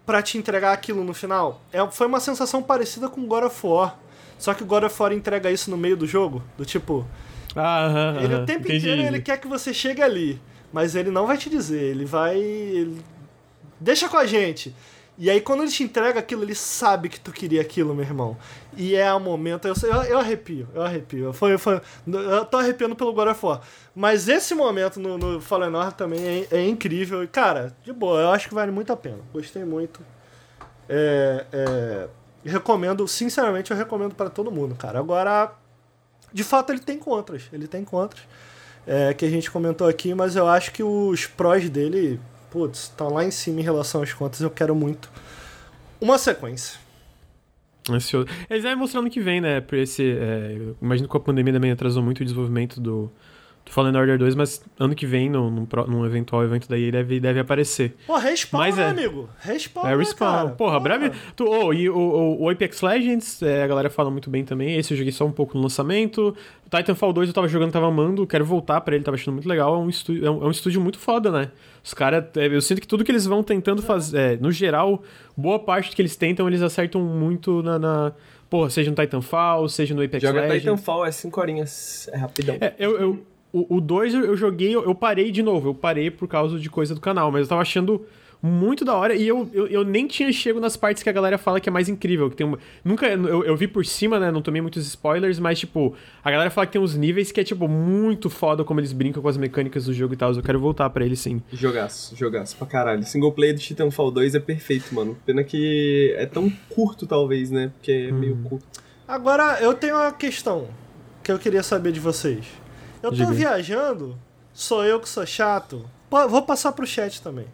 para 0.04 0.22
te 0.22 0.36
entregar 0.36 0.72
aquilo 0.72 1.04
no 1.04 1.14
final. 1.14 1.60
É, 1.72 1.86
foi 1.90 2.06
uma 2.06 2.20
sensação 2.20 2.62
parecida 2.62 3.08
com 3.08 3.26
God 3.26 3.44
of 3.44 3.66
War. 3.66 3.98
Só 4.38 4.52
que 4.52 4.62
o 4.62 4.66
God 4.66 4.84
of 4.84 5.02
War 5.02 5.12
entrega 5.12 5.50
isso 5.50 5.70
no 5.70 5.76
meio 5.76 5.96
do 5.96 6.06
jogo, 6.06 6.42
do 6.56 6.64
tipo. 6.64 7.06
Ah, 7.54 8.16
ele 8.20 8.34
o 8.34 8.46
tempo 8.46 8.66
entendi. 8.66 8.88
inteiro 8.88 9.02
ele 9.02 9.20
quer 9.20 9.38
que 9.38 9.46
você 9.46 9.72
chegue 9.72 10.02
ali, 10.02 10.40
mas 10.72 10.96
ele 10.96 11.10
não 11.10 11.26
vai 11.26 11.36
te 11.36 11.48
dizer, 11.48 11.82
ele 11.82 12.04
vai. 12.04 12.36
Ele... 12.38 13.00
Deixa 13.78 14.08
com 14.08 14.16
a 14.16 14.26
gente. 14.26 14.74
E 15.22 15.30
aí, 15.30 15.40
quando 15.40 15.62
ele 15.62 15.70
te 15.70 15.84
entrega 15.84 16.18
aquilo, 16.18 16.42
ele 16.42 16.52
sabe 16.52 17.08
que 17.08 17.20
tu 17.20 17.30
queria 17.30 17.60
aquilo, 17.60 17.94
meu 17.94 18.04
irmão. 18.04 18.36
E 18.76 18.96
é 18.96 19.14
o 19.14 19.20
momento. 19.20 19.68
Eu, 19.68 19.74
eu, 19.84 20.02
eu 20.02 20.18
arrepio, 20.18 20.66
eu 20.74 20.82
arrepio. 20.82 21.32
Foi, 21.32 21.56
foi, 21.56 21.80
eu 22.08 22.44
tô 22.44 22.56
arrepiando 22.56 22.96
pelo 22.96 23.12
God 23.12 23.28
of 23.28 23.46
War. 23.46 23.60
Mas 23.94 24.26
esse 24.26 24.52
momento 24.52 24.98
no, 24.98 25.16
no 25.16 25.40
Fallen 25.40 25.72
Order 25.76 25.92
também 25.92 26.26
é, 26.26 26.48
é, 26.50 26.66
incrível. 26.66 27.22
E, 27.22 27.28
cara, 27.28 27.72
de 27.84 27.92
boa, 27.92 28.20
eu 28.20 28.30
acho 28.30 28.48
que 28.48 28.54
vale 28.54 28.72
muito 28.72 28.92
a 28.92 28.96
pena. 28.96 29.20
Gostei 29.32 29.64
muito. 29.64 30.00
É, 30.88 31.46
é, 31.52 32.08
recomendo, 32.44 33.06
sinceramente, 33.06 33.70
eu 33.70 33.76
recomendo 33.76 34.16
para 34.16 34.28
todo 34.28 34.50
mundo, 34.50 34.74
cara. 34.74 34.98
Agora, 34.98 35.52
de 36.32 36.42
fato, 36.42 36.72
ele 36.72 36.80
tem 36.80 36.98
contras. 36.98 37.44
Ele 37.52 37.68
tem 37.68 37.84
contras. 37.84 38.24
É, 38.84 39.14
que 39.14 39.24
a 39.24 39.30
gente 39.30 39.52
comentou 39.52 39.86
aqui, 39.86 40.12
mas 40.16 40.34
eu 40.34 40.48
acho 40.48 40.72
que 40.72 40.82
os 40.82 41.26
prós 41.26 41.70
dele 41.70 42.18
putz, 42.52 42.88
tá 42.88 43.08
lá 43.08 43.24
em 43.24 43.30
cima 43.30 43.60
em 43.60 43.62
relação 43.62 44.02
às 44.02 44.12
contas, 44.12 44.40
eu 44.42 44.50
quero 44.50 44.74
muito 44.74 45.10
uma 46.00 46.18
sequência. 46.18 46.78
Ansioso. 47.90 48.28
Eles 48.48 48.62
devem 48.62 48.78
mostrar 48.78 49.02
no 49.02 49.10
que 49.10 49.20
vem, 49.20 49.40
né? 49.40 49.60
Por 49.60 49.76
esse, 49.76 50.12
é, 50.12 50.56
imagino 50.80 51.08
que 51.08 51.16
a 51.16 51.20
pandemia 51.20 51.52
também 51.52 51.72
atrasou 51.72 52.02
muito 52.02 52.20
o 52.20 52.24
desenvolvimento 52.24 52.80
do, 52.80 53.10
do 53.64 53.70
Fallen 53.70 53.96
Order 53.96 54.18
2, 54.18 54.34
mas 54.34 54.62
ano 54.78 54.94
que 54.94 55.06
vem, 55.06 55.30
num, 55.30 55.50
num, 55.50 55.68
num 55.88 56.04
eventual 56.04 56.42
evento 56.44 56.68
daí, 56.68 56.90
deve, 56.90 57.20
deve 57.20 57.40
aparecer. 57.40 57.94
Pô, 58.06 58.16
respawn, 58.16 58.60
mas 58.60 58.76
né, 58.76 58.84
é, 58.84 58.90
amigo? 58.90 59.28
Respawn, 59.40 59.86
É, 59.86 59.96
respawn. 59.96 60.30
Né, 60.30 60.42
cara? 60.42 60.48
Porra, 60.50 60.80
breve. 60.80 61.12
Tu, 61.36 61.44
oh, 61.48 61.72
e 61.72 61.88
o, 61.88 61.96
o, 61.96 62.42
o 62.42 62.50
Apex 62.50 62.80
Legends, 62.82 63.42
é, 63.42 63.62
a 63.62 63.66
galera 63.66 63.88
fala 63.88 64.10
muito 64.10 64.28
bem 64.28 64.44
também. 64.44 64.76
Esse 64.76 64.92
eu 64.92 64.98
joguei 64.98 65.12
só 65.12 65.24
um 65.24 65.32
pouco 65.32 65.56
no 65.56 65.62
lançamento. 65.62 66.36
Titanfall 66.70 67.12
2 67.12 67.28
eu 67.28 67.34
tava 67.34 67.48
jogando, 67.48 67.70
tava 67.70 67.86
amando, 67.86 68.26
quero 68.26 68.44
voltar 68.44 68.80
para 68.80 68.94
ele, 68.94 69.04
tava 69.04 69.16
achando 69.16 69.34
muito 69.34 69.48
legal. 69.48 69.74
É 69.74 69.78
um, 69.78 69.88
estúdio, 69.88 70.26
é 70.26 70.30
um, 70.30 70.42
é 70.42 70.46
um 70.46 70.50
estúdio 70.50 70.80
muito 70.80 70.98
foda, 70.98 71.30
né? 71.30 71.50
Os 71.84 71.92
caras, 71.92 72.24
é, 72.36 72.46
eu 72.46 72.60
sinto 72.62 72.80
que 72.80 72.86
tudo 72.86 73.04
que 73.04 73.10
eles 73.12 73.26
vão 73.26 73.42
tentando 73.42 73.82
fazer, 73.82 74.18
é, 74.18 74.36
no 74.36 74.50
geral, 74.50 75.02
boa 75.36 75.58
parte 75.58 75.90
do 75.90 75.96
que 75.96 76.02
eles 76.02 76.16
tentam, 76.16 76.48
eles 76.48 76.62
acertam 76.62 77.02
muito 77.02 77.62
na, 77.62 77.78
na 77.78 78.12
porra, 78.48 78.70
seja 78.70 78.90
no 78.90 78.96
Titanfall, 78.96 79.68
seja 79.68 79.94
no 79.94 80.02
Apex 80.02 80.22
Joga 80.22 80.42
Legends. 80.42 80.62
Joga 80.62 80.76
Titanfall, 80.76 81.04
é 81.06 81.10
5 81.10 81.40
horinhas, 81.40 82.08
é 82.12 82.16
rapidão. 82.16 82.56
É, 82.60 82.74
eu, 82.78 82.98
eu, 83.00 83.26
o 83.52 83.80
2 83.80 84.14
eu, 84.14 84.36
joguei, 84.36 84.74
eu, 84.74 84.84
eu 84.84 84.94
parei 84.94 85.30
de 85.30 85.42
novo, 85.42 85.70
eu 85.70 85.74
parei 85.74 86.10
por 86.10 86.26
causa 86.26 86.58
de 86.58 86.70
coisa 86.70 86.94
do 86.94 87.00
canal, 87.00 87.30
mas 87.30 87.42
eu 87.42 87.48
tava 87.48 87.62
achando 87.62 88.04
muito 88.42 88.84
da 88.84 88.94
hora. 88.94 89.14
E 89.14 89.26
eu, 89.26 89.48
eu, 89.52 89.68
eu, 89.68 89.84
nem 89.84 90.08
tinha 90.08 90.32
chego 90.32 90.58
nas 90.58 90.76
partes 90.76 91.02
que 91.02 91.08
a 91.08 91.12
galera 91.12 91.38
fala 91.38 91.60
que 91.60 91.68
é 91.68 91.72
mais 91.72 91.88
incrível. 91.88 92.28
Que 92.28 92.36
tem 92.36 92.46
uma, 92.46 92.58
nunca. 92.84 93.06
Eu, 93.06 93.44
eu 93.44 93.56
vi 93.56 93.68
por 93.68 93.86
cima, 93.86 94.18
né? 94.18 94.32
Não 94.32 94.42
tomei 94.42 94.60
muitos 94.60 94.84
spoilers, 94.84 95.38
mas, 95.38 95.60
tipo, 95.60 95.94
a 96.24 96.30
galera 96.30 96.50
fala 96.50 96.66
que 96.66 96.72
tem 96.72 96.80
uns 96.80 96.96
níveis 96.96 97.30
que 97.30 97.40
é, 97.40 97.44
tipo, 97.44 97.68
muito 97.68 98.28
foda 98.28 98.64
como 98.64 98.80
eles 98.80 98.92
brincam 98.92 99.22
com 99.22 99.28
as 99.28 99.36
mecânicas 99.36 99.84
do 99.84 99.94
jogo 99.94 100.14
e 100.14 100.16
tal. 100.16 100.32
Eu 100.32 100.42
quero 100.42 100.58
voltar 100.58 100.90
para 100.90 101.04
ele 101.04 101.14
sim. 101.14 101.40
Jogaço, 101.52 102.16
jogaço 102.16 102.56
pra 102.56 102.66
caralho. 102.66 103.04
Single 103.04 103.32
player 103.32 103.54
do 103.54 103.60
Titanfall 103.60 104.10
2 104.10 104.34
é 104.34 104.40
perfeito, 104.40 104.92
mano. 104.92 105.16
Pena 105.24 105.44
que 105.44 106.12
é 106.16 106.26
tão 106.26 106.50
curto, 106.68 107.06
talvez, 107.06 107.50
né? 107.50 107.70
Porque 107.76 107.92
é 107.92 108.12
hum. 108.12 108.18
meio 108.18 108.36
curto. 108.36 108.66
Agora, 109.06 109.58
eu 109.60 109.74
tenho 109.74 109.94
uma 109.94 110.10
questão 110.10 110.68
que 111.22 111.30
eu 111.30 111.38
queria 111.38 111.62
saber 111.62 111.92
de 111.92 112.00
vocês. 112.00 112.61
Eu 113.02 113.16
tô 113.16 113.26
viajando, 113.26 114.16
sou 114.52 114.84
eu 114.84 115.00
que 115.00 115.08
sou 115.08 115.26
chato. 115.26 115.88
Vou 116.10 116.42
passar 116.42 116.72
pro 116.72 116.86
chat 116.86 117.20
também. 117.20 117.46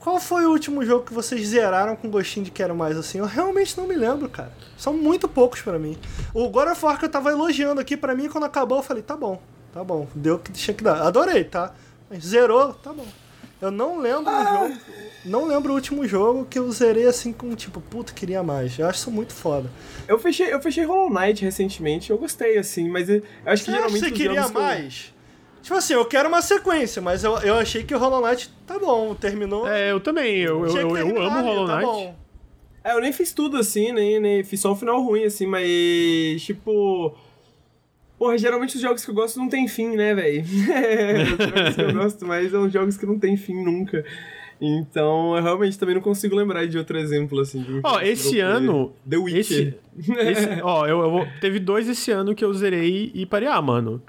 Qual 0.00 0.18
foi 0.18 0.46
o 0.46 0.50
último 0.50 0.84
jogo 0.84 1.04
que 1.04 1.12
vocês 1.12 1.48
zeraram 1.48 1.94
com 1.94 2.10
gostinho 2.10 2.44
de 2.44 2.50
quero 2.50 2.74
mais 2.74 2.96
assim? 2.96 3.18
Eu 3.18 3.26
realmente 3.26 3.76
não 3.76 3.86
me 3.86 3.94
lembro, 3.94 4.28
cara. 4.30 4.52
São 4.76 4.94
muito 4.94 5.28
poucos 5.28 5.60
para 5.60 5.78
mim. 5.78 5.96
O 6.32 6.48
God 6.48 6.68
of 6.68 6.84
War 6.84 6.98
que 6.98 7.04
eu 7.04 7.10
tava 7.10 7.30
elogiando 7.30 7.80
aqui 7.80 7.96
para 7.98 8.14
mim, 8.14 8.28
quando 8.28 8.44
acabou, 8.44 8.78
eu 8.78 8.82
falei, 8.82 9.02
tá 9.02 9.14
bom, 9.14 9.40
tá 9.74 9.84
bom, 9.84 10.08
deu 10.14 10.36
o 10.36 10.38
que 10.38 10.52
tinha 10.52 10.74
que 10.74 10.82
dar. 10.82 11.02
Adorei, 11.02 11.44
tá? 11.44 11.74
Mas 12.08 12.24
zerou, 12.24 12.72
tá 12.72 12.92
bom. 12.92 13.06
Eu 13.60 13.70
não 13.70 13.98
lembro 13.98 14.30
ah. 14.30 14.40
o 14.40 14.68
jogo. 14.68 14.80
Não 15.24 15.44
lembro 15.44 15.72
o 15.72 15.74
último 15.74 16.06
jogo 16.06 16.46
que 16.48 16.58
eu 16.58 16.70
zerei 16.72 17.06
assim 17.06 17.32
com 17.32 17.54
tipo, 17.54 17.80
puta, 17.80 18.12
queria 18.12 18.42
mais. 18.42 18.78
Eu 18.78 18.86
acho 18.86 19.00
isso 19.00 19.10
muito 19.10 19.34
foda. 19.34 19.70
Eu 20.08 20.18
fechei, 20.18 20.52
eu 20.52 20.60
fechei 20.62 20.84
Hollow 20.84 21.10
Knight 21.10 21.44
recentemente, 21.44 22.10
eu 22.10 22.16
gostei, 22.16 22.56
assim, 22.56 22.88
mas 22.88 23.08
eu 23.08 23.22
acho 23.44 23.64
que 23.64 23.70
você 23.70 23.76
geralmente. 23.76 24.00
Você 24.00 24.10
queria 24.10 24.48
mais? 24.48 25.12
Eu... 25.14 25.62
Tipo 25.62 25.74
assim, 25.74 25.92
eu 25.92 26.04
quero 26.06 26.28
uma 26.28 26.40
sequência, 26.40 27.02
mas 27.02 27.22
eu, 27.22 27.36
eu 27.38 27.56
achei 27.56 27.84
que 27.84 27.94
o 27.94 27.98
Hollow 27.98 28.26
Knight 28.26 28.50
tá 28.66 28.78
bom, 28.78 29.14
terminou. 29.14 29.68
É, 29.68 29.92
eu 29.92 30.00
também. 30.00 30.38
Eu, 30.38 30.66
eu, 30.66 30.96
eu, 30.96 30.96
eu 30.96 31.22
amo 31.22 31.42
Hollow 31.42 31.66
tá 31.66 31.76
Knight. 31.76 32.06
Tá 32.06 32.90
é, 32.90 32.94
eu 32.94 33.00
nem 33.00 33.12
fiz 33.12 33.32
tudo 33.32 33.58
assim, 33.58 33.92
nem, 33.92 34.18
nem 34.18 34.42
fiz 34.42 34.58
só 34.60 34.72
o 34.72 34.76
final 34.76 35.02
ruim, 35.02 35.24
assim, 35.24 35.46
mas 35.46 36.42
tipo. 36.42 37.14
Porra, 38.20 38.36
geralmente 38.36 38.76
os 38.76 38.82
jogos 38.82 39.02
que 39.02 39.10
eu 39.10 39.14
gosto 39.14 39.38
não 39.38 39.48
tem 39.48 39.66
fim, 39.66 39.96
né, 39.96 40.14
velho? 40.14 40.42
Os 40.42 40.50
jogos 40.50 41.74
que 41.74 41.80
eu 41.80 41.92
gosto 41.94 42.26
mais 42.26 42.50
são 42.50 42.68
jogos 42.68 42.98
que 42.98 43.06
não 43.06 43.18
tem 43.18 43.34
fim 43.34 43.64
nunca. 43.64 44.04
Então, 44.60 45.34
eu 45.34 45.42
realmente 45.42 45.78
também 45.78 45.94
não 45.94 46.02
consigo 46.02 46.36
lembrar 46.36 46.66
de 46.66 46.76
outro 46.76 46.98
exemplo, 46.98 47.40
assim. 47.40 47.64
Ó, 47.82 47.98
esse 48.02 48.38
ano... 48.38 48.92
The 49.08 49.16
Witcher. 49.16 49.78
Esse, 49.98 50.12
esse, 50.12 50.48
ó, 50.62 50.86
eu, 50.86 51.00
eu, 51.00 51.26
teve 51.40 51.58
dois 51.58 51.88
esse 51.88 52.10
ano 52.10 52.34
que 52.34 52.44
eu 52.44 52.52
zerei 52.52 53.10
e 53.14 53.24
parei, 53.24 53.48
ah, 53.48 53.62
mano... 53.62 54.02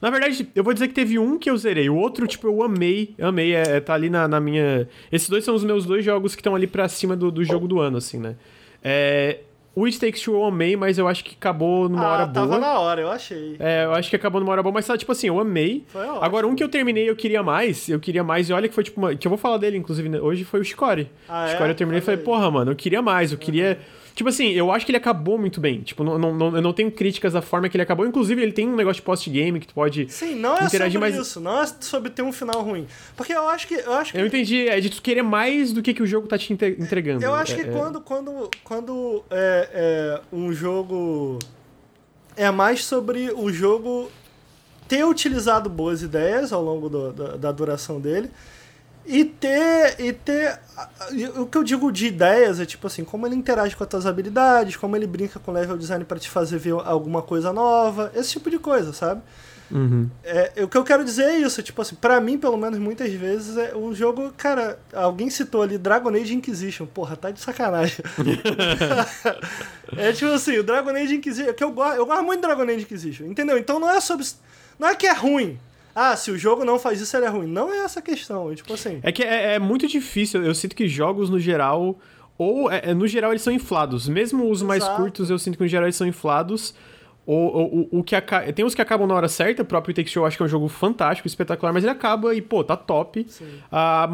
Na 0.00 0.10
verdade, 0.10 0.48
eu 0.54 0.62
vou 0.62 0.72
dizer 0.72 0.86
que 0.86 0.94
teve 0.94 1.18
um 1.18 1.36
que 1.36 1.50
eu 1.50 1.56
zerei, 1.56 1.90
o 1.90 1.96
outro, 1.96 2.24
tipo, 2.28 2.46
eu 2.46 2.62
amei, 2.62 3.16
amei, 3.18 3.52
é, 3.52 3.62
é 3.62 3.80
tá 3.80 3.94
ali 3.94 4.08
na, 4.08 4.28
na 4.28 4.38
minha... 4.38 4.88
Esses 5.10 5.28
dois 5.28 5.42
são 5.42 5.56
os 5.56 5.64
meus 5.64 5.84
dois 5.84 6.04
jogos 6.04 6.36
que 6.36 6.40
estão 6.40 6.54
ali 6.54 6.68
pra 6.68 6.88
cima 6.88 7.16
do, 7.16 7.32
do 7.32 7.42
jogo 7.42 7.66
do 7.66 7.80
ano, 7.80 7.96
assim, 7.98 8.20
né? 8.20 8.36
É, 8.80 9.40
o 9.76 9.84
It 9.84 10.00
Takes 10.00 10.22
Two 10.22 10.34
eu 10.34 10.44
amei, 10.46 10.74
mas 10.74 10.96
eu 10.96 11.06
acho 11.06 11.22
que 11.22 11.36
acabou 11.38 11.86
numa 11.86 12.02
ah, 12.02 12.12
hora 12.12 12.26
boa. 12.26 12.48
tava 12.48 12.58
na 12.58 12.80
hora, 12.80 13.02
eu 13.02 13.10
achei. 13.10 13.56
É, 13.60 13.84
eu 13.84 13.92
acho 13.92 14.08
que 14.08 14.16
acabou 14.16 14.40
numa 14.40 14.50
hora 14.50 14.62
boa, 14.62 14.72
mas 14.72 14.86
tipo 14.98 15.12
assim, 15.12 15.26
eu 15.26 15.38
amei. 15.38 15.84
Foi 15.88 16.00
ótimo. 16.00 16.24
Agora, 16.24 16.46
um 16.46 16.54
que 16.54 16.64
eu 16.64 16.68
terminei 16.68 17.08
eu 17.08 17.14
queria 17.14 17.42
mais, 17.42 17.86
eu 17.86 18.00
queria 18.00 18.24
mais, 18.24 18.48
e 18.48 18.54
olha 18.54 18.68
que 18.68 18.74
foi 18.74 18.84
tipo 18.84 18.98
uma, 18.98 19.14
que 19.14 19.26
eu 19.26 19.28
vou 19.28 19.36
falar 19.36 19.58
dele, 19.58 19.76
inclusive, 19.76 20.08
né, 20.08 20.18
hoje 20.18 20.44
foi 20.44 20.60
o 20.60 20.64
Chicory. 20.64 21.10
Ah, 21.28 21.44
o 21.44 21.48
Chicory 21.50 21.68
é? 21.68 21.72
eu 21.72 21.76
terminei 21.76 21.98
e 22.00 22.02
falei, 22.02 22.18
porra, 22.18 22.50
mano, 22.50 22.70
eu 22.70 22.76
queria 22.76 23.02
mais, 23.02 23.32
eu 23.32 23.38
queria... 23.38 23.78
Tipo 24.16 24.30
assim, 24.30 24.48
eu 24.52 24.72
acho 24.72 24.86
que 24.86 24.90
ele 24.90 24.96
acabou 24.96 25.36
muito 25.36 25.60
bem. 25.60 25.82
Tipo, 25.82 26.02
não, 26.02 26.18
não, 26.18 26.56
eu 26.56 26.62
não 26.62 26.72
tenho 26.72 26.90
críticas 26.90 27.34
da 27.34 27.42
forma 27.42 27.68
que 27.68 27.76
ele 27.76 27.82
acabou. 27.82 28.06
Inclusive, 28.06 28.42
ele 28.42 28.50
tem 28.50 28.66
um 28.66 28.74
negócio 28.74 29.02
de 29.02 29.04
post-game 29.04 29.60
que 29.60 29.66
tu 29.66 29.74
pode 29.74 30.10
Sim, 30.10 30.36
não 30.36 30.56
é 30.56 30.64
interagir 30.64 30.98
sobre 30.98 31.10
mais... 31.10 31.26
isso. 31.26 31.38
Não 31.38 31.60
é 31.60 31.66
sobre 31.80 32.08
ter 32.08 32.22
um 32.22 32.32
final 32.32 32.62
ruim. 32.62 32.86
Porque 33.14 33.34
eu 33.34 33.46
acho 33.46 33.68
que... 33.68 33.74
Eu, 33.74 33.92
acho 33.92 34.12
que... 34.12 34.18
eu 34.18 34.24
entendi. 34.24 34.68
É 34.68 34.80
de 34.80 34.88
tu 34.88 35.02
querer 35.02 35.22
mais 35.22 35.70
do 35.70 35.82
que, 35.82 35.92
que 35.92 36.02
o 36.02 36.06
jogo 36.06 36.26
tá 36.26 36.38
te 36.38 36.50
entregando. 36.50 37.22
Eu 37.22 37.34
acho 37.34 37.52
é, 37.52 37.56
que 37.56 37.68
é... 37.68 37.70
quando, 37.70 38.00
quando, 38.00 38.50
quando 38.64 39.22
é, 39.30 39.68
é, 39.74 40.20
um 40.32 40.50
jogo... 40.50 41.38
É 42.34 42.50
mais 42.50 42.86
sobre 42.86 43.30
o 43.36 43.52
jogo 43.52 44.10
ter 44.88 45.04
utilizado 45.04 45.68
boas 45.68 46.00
ideias 46.00 46.54
ao 46.54 46.64
longo 46.64 46.88
do, 46.88 47.12
da, 47.12 47.36
da 47.36 47.52
duração 47.52 48.00
dele 48.00 48.30
e 49.06 49.24
ter, 49.24 50.00
e 50.00 50.12
ter. 50.12 50.58
O 51.36 51.46
que 51.46 51.56
eu 51.56 51.62
digo 51.62 51.90
de 51.92 52.06
ideias 52.06 52.58
é 52.58 52.66
tipo 52.66 52.86
assim, 52.86 53.04
como 53.04 53.26
ele 53.26 53.36
interage 53.36 53.76
com 53.76 53.84
as 53.84 53.88
tuas 53.88 54.06
habilidades, 54.06 54.76
como 54.76 54.96
ele 54.96 55.06
brinca 55.06 55.38
com 55.38 55.52
level 55.52 55.78
design 55.78 56.04
para 56.04 56.18
te 56.18 56.28
fazer 56.28 56.58
ver 56.58 56.74
alguma 56.84 57.22
coisa 57.22 57.52
nova, 57.52 58.10
esse 58.14 58.32
tipo 58.32 58.50
de 58.50 58.58
coisa, 58.58 58.92
sabe? 58.92 59.22
Uhum. 59.70 60.08
É, 60.22 60.62
o 60.62 60.68
que 60.68 60.76
eu 60.76 60.84
quero 60.84 61.04
dizer 61.04 61.24
é 61.24 61.38
isso, 61.38 61.62
tipo 61.62 61.80
assim, 61.82 61.96
pra 61.96 62.20
mim, 62.20 62.38
pelo 62.38 62.56
menos, 62.56 62.78
muitas 62.78 63.12
vezes, 63.12 63.56
é 63.56 63.76
um 63.76 63.94
jogo, 63.94 64.32
cara, 64.36 64.78
alguém 64.92 65.28
citou 65.28 65.62
ali 65.62 65.76
Dragon 65.76 66.10
Age 66.10 66.34
Inquisition, 66.34 66.86
porra, 66.86 67.16
tá 67.16 67.30
de 67.30 67.40
sacanagem. 67.40 68.04
é 69.96 70.12
tipo 70.12 70.30
assim, 70.32 70.58
o 70.58 70.62
Dragon 70.62 70.90
Age 70.90 71.16
Inquisition, 71.16 71.52
que 71.52 71.64
eu 71.64 71.72
gosto, 71.72 71.96
eu 71.96 72.06
gosto 72.06 72.22
muito 72.22 72.40
de 72.40 72.46
Dragon 72.46 72.62
Age 72.62 72.82
Inquisition, 72.82 73.26
entendeu? 73.26 73.58
Então 73.58 73.80
não 73.80 73.90
é 73.90 74.00
sobre. 74.00 74.26
Não 74.78 74.88
é 74.88 74.94
que 74.94 75.06
é 75.06 75.12
ruim, 75.12 75.58
ah, 75.98 76.14
se 76.14 76.30
o 76.30 76.36
jogo 76.36 76.62
não 76.62 76.78
faz 76.78 77.00
isso, 77.00 77.16
ele 77.16 77.24
é 77.24 77.28
ruim. 77.30 77.46
Não 77.46 77.72
é 77.72 77.78
essa 77.78 78.00
a 78.00 78.02
questão, 78.02 78.54
tipo 78.54 78.74
assim. 78.74 79.00
É 79.02 79.10
que 79.10 79.22
é, 79.22 79.54
é 79.54 79.58
muito 79.58 79.88
difícil, 79.88 80.44
eu 80.44 80.54
sinto 80.54 80.76
que 80.76 80.86
jogos 80.86 81.30
no 81.30 81.40
geral. 81.40 81.98
Ou, 82.36 82.70
é, 82.70 82.90
é 82.90 82.94
no 82.94 83.08
geral, 83.08 83.32
eles 83.32 83.40
são 83.40 83.50
inflados. 83.50 84.06
Mesmo 84.06 84.44
os 84.50 84.58
Exato. 84.58 84.66
mais 84.66 84.86
curtos, 84.86 85.30
eu 85.30 85.38
sinto 85.38 85.56
que 85.56 85.64
no 85.64 85.68
geral 85.68 85.86
eles 85.86 85.96
são 85.96 86.06
inflados. 86.06 86.74
O, 87.24 87.34
o, 87.34 87.98
o 88.00 88.04
que 88.04 88.14
aca... 88.14 88.52
Tem 88.52 88.62
uns 88.62 88.74
que 88.74 88.82
acabam 88.82 89.08
na 89.08 89.14
hora 89.14 89.26
certa, 89.26 89.62
o 89.62 89.64
próprio 89.64 89.94
Take 89.94 90.10
Show 90.10 90.22
eu 90.22 90.26
acho 90.26 90.36
que 90.36 90.42
é 90.42 90.46
um 90.46 90.48
jogo 90.48 90.68
fantástico, 90.68 91.26
espetacular, 91.26 91.72
mas 91.72 91.82
ele 91.82 91.90
acaba 91.90 92.34
e, 92.34 92.42
pô, 92.42 92.62
tá 92.62 92.76
top. 92.76 93.26
Ah, 93.72 94.06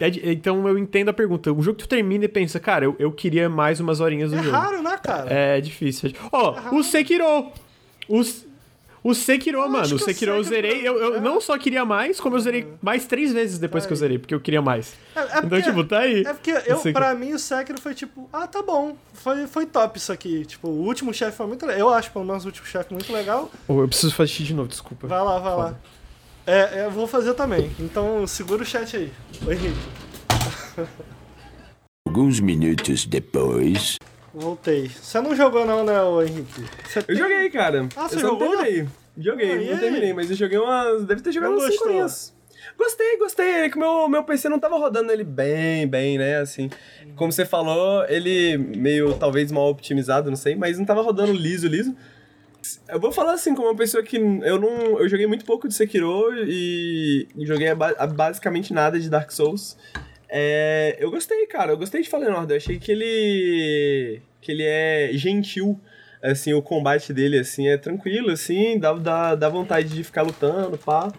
é, 0.00 0.06
é, 0.06 0.32
então 0.32 0.66
eu 0.66 0.76
entendo 0.76 1.08
a 1.08 1.12
pergunta. 1.12 1.52
Um 1.52 1.62
jogo 1.62 1.78
que 1.78 1.84
tu 1.84 1.88
termina 1.88 2.24
e 2.24 2.28
pensa, 2.28 2.58
cara, 2.58 2.84
eu, 2.84 2.96
eu 2.98 3.12
queria 3.12 3.48
mais 3.48 3.78
umas 3.78 4.00
horinhas 4.00 4.32
do 4.32 4.38
é 4.38 4.42
jogo. 4.42 4.56
É 4.56 4.58
raro, 4.58 4.82
né, 4.82 4.98
cara? 4.98 5.32
É, 5.32 5.58
é 5.58 5.60
difícil. 5.60 6.12
Ó, 6.32 6.50
oh, 6.50 6.74
é 6.74 6.78
o 6.78 6.82
Sekiro! 6.82 7.52
Os, 8.08 8.44
o 9.02 9.14
Sekiro, 9.14 9.58
eu 9.58 9.68
mano, 9.68 9.94
o 9.94 9.98
Sekiro 9.98 10.32
eu 10.32 10.42
zerei. 10.42 10.86
Eu, 10.86 10.98
eu 10.98 11.20
não 11.20 11.40
só 11.40 11.56
queria 11.58 11.84
mais, 11.84 12.20
como 12.20 12.36
eu 12.36 12.40
zerei 12.40 12.66
mais 12.82 13.06
três 13.06 13.32
vezes 13.32 13.58
depois 13.58 13.84
tá 13.84 13.88
que 13.88 13.92
eu 13.92 13.96
zerei, 13.96 14.18
porque 14.18 14.34
eu 14.34 14.40
queria 14.40 14.62
mais. 14.62 14.94
É, 15.14 15.20
é 15.20 15.24
então, 15.24 15.48
porque, 15.48 15.62
tipo, 15.62 15.84
tá 15.84 15.98
aí. 16.00 16.22
É 16.22 16.32
porque 16.32 16.50
eu, 16.66 16.92
pra 16.92 17.14
mim 17.14 17.32
o 17.32 17.38
Sekiro 17.38 17.80
foi 17.80 17.94
tipo, 17.94 18.28
ah, 18.32 18.46
tá 18.46 18.62
bom. 18.62 18.96
Foi, 19.14 19.46
foi 19.46 19.66
top 19.66 19.98
isso 19.98 20.12
aqui. 20.12 20.44
Tipo, 20.44 20.68
o 20.68 20.84
último 20.84 21.12
chefe 21.12 21.36
foi 21.36 21.46
muito 21.46 21.64
legal. 21.64 21.88
Eu 21.88 21.94
acho, 21.94 22.10
pelo 22.10 22.24
menos, 22.24 22.44
o 22.44 22.48
último 22.48 22.66
chefe 22.66 22.92
muito 22.92 23.12
legal. 23.12 23.50
Oh, 23.66 23.80
eu 23.80 23.88
preciso 23.88 24.14
fazer 24.14 24.42
de 24.44 24.54
novo, 24.54 24.68
desculpa. 24.68 25.06
Vai 25.06 25.22
lá, 25.22 25.38
vai 25.38 25.52
Foda. 25.52 25.62
lá. 25.62 25.76
É, 26.46 26.86
eu 26.86 26.90
vou 26.90 27.06
fazer 27.06 27.34
também. 27.34 27.70
Então 27.78 28.26
segura 28.26 28.62
o 28.62 28.66
chat 28.66 28.96
aí. 28.96 29.12
Oi, 29.46 29.54
Henrique. 29.54 29.78
Alguns 32.06 32.40
minutos 32.40 33.04
depois. 33.04 33.96
Voltei. 34.38 34.88
Você 34.88 35.20
não 35.20 35.34
jogou 35.34 35.66
não, 35.66 35.84
né, 35.84 35.94
Henrique? 36.26 36.64
Você 36.84 37.04
eu 37.08 37.16
joguei, 37.16 37.50
cara. 37.50 37.88
Ah, 37.96 38.08
você 38.08 38.16
eu 38.16 38.20
jogou? 38.20 38.56
Terminei. 38.56 38.88
Joguei, 39.16 39.52
ah, 39.52 39.72
não 39.72 39.78
terminei, 39.80 40.12
mas 40.12 40.30
eu 40.30 40.36
joguei 40.36 40.58
umas... 40.58 41.04
Deve 41.04 41.20
ter 41.22 41.32
jogado 41.32 41.54
umas 41.54 41.72
5 41.72 41.84
horinhas. 41.84 42.34
Gostei, 42.76 43.16
gostei. 43.18 43.50
É 43.50 43.68
que 43.68 43.78
meu, 43.78 44.08
meu 44.08 44.22
PC 44.22 44.48
não 44.48 44.60
tava 44.60 44.76
rodando 44.78 45.10
ele 45.10 45.24
bem, 45.24 45.88
bem, 45.88 46.16
né? 46.18 46.36
Assim, 46.38 46.70
como 47.16 47.32
você 47.32 47.44
falou, 47.44 48.04
ele 48.08 48.56
meio, 48.56 49.14
talvez, 49.14 49.50
mal 49.50 49.68
optimizado, 49.68 50.30
não 50.30 50.36
sei, 50.36 50.54
mas 50.54 50.78
não 50.78 50.84
tava 50.84 51.02
rodando 51.02 51.32
liso, 51.32 51.66
liso. 51.66 51.96
Eu 52.88 53.00
vou 53.00 53.10
falar 53.10 53.32
assim, 53.32 53.54
como 53.54 53.68
uma 53.68 53.76
pessoa 53.76 54.02
que 54.02 54.16
eu 54.16 54.60
não. 54.60 55.00
Eu 55.00 55.08
joguei 55.08 55.26
muito 55.26 55.44
pouco 55.44 55.66
de 55.66 55.74
Sekiro 55.74 56.30
e 56.46 57.26
joguei 57.38 57.68
basicamente 58.14 58.72
nada 58.72 59.00
de 59.00 59.08
Dark 59.08 59.30
Souls. 59.30 59.76
É, 60.28 60.96
eu 61.00 61.10
gostei, 61.10 61.46
cara. 61.46 61.72
Eu 61.72 61.78
gostei 61.78 62.02
de 62.02 62.08
Fallen 62.08 62.28
Order. 62.28 62.56
Eu 62.56 62.58
achei 62.58 62.78
que 62.78 62.92
ele. 62.92 64.20
Que 64.40 64.52
ele 64.52 64.64
é 64.64 65.10
gentil. 65.14 65.78
Assim, 66.22 66.52
o 66.52 66.60
combate 66.60 67.12
dele, 67.12 67.38
assim, 67.38 67.68
é 67.68 67.76
tranquilo, 67.76 68.30
assim, 68.32 68.76
dá, 68.78 68.92
dá, 68.92 69.34
dá 69.36 69.48
vontade 69.48 69.88
de 69.88 70.02
ficar 70.02 70.22
lutando, 70.22 70.76
pá. 70.76 71.12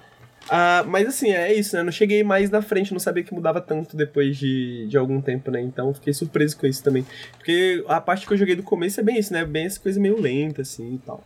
Ah, 0.50 0.84
mas 0.88 1.08
assim, 1.08 1.32
é 1.32 1.54
isso, 1.54 1.76
né? 1.76 1.84
Não 1.84 1.92
cheguei 1.92 2.24
mais 2.24 2.50
na 2.50 2.62
frente, 2.62 2.92
não 2.92 3.00
sabia 3.00 3.24
que 3.24 3.34
mudava 3.34 3.62
tanto 3.62 3.96
depois 3.96 4.36
de, 4.36 4.88
de 4.88 4.98
algum 4.98 5.22
tempo, 5.22 5.52
né? 5.52 5.62
Então 5.62 5.94
fiquei 5.94 6.14
surpreso 6.14 6.58
com 6.58 6.66
isso 6.66 6.84
também. 6.84 7.06
Porque 7.38 7.84
a 7.88 8.02
parte 8.02 8.26
que 8.26 8.34
eu 8.34 8.38
joguei 8.38 8.56
do 8.56 8.64
começo 8.64 9.00
é 9.00 9.04
bem 9.04 9.20
isso, 9.20 9.32
né? 9.32 9.46
Bem 9.46 9.66
essa 9.66 9.80
coisa 9.80 10.00
meio 10.00 10.20
lenta, 10.20 10.62
assim 10.62 10.96
e 10.96 10.98
tal. 11.00 11.24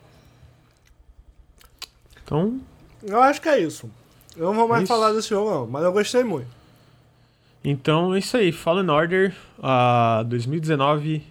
Então. 2.24 2.60
Eu 3.02 3.22
acho 3.22 3.41
que 3.41 3.50
é 3.50 3.60
isso. 3.60 3.89
Eu 4.36 4.48
não 4.48 4.56
vou 4.56 4.68
mais 4.68 4.84
é 4.84 4.88
falar 4.88 5.14
desse 5.14 5.30
jogo, 5.30 5.50
não, 5.50 5.68
mas 5.68 5.84
eu 5.84 5.94
gostei 5.94 6.24
muito. 6.24 6.48
Então 7.64 8.14
é 8.14 8.20
isso 8.20 8.36
aí, 8.36 8.52
Fallen 8.52 8.89
Order 8.89 9.34
uh, 9.60 10.24
2019, 10.26 11.24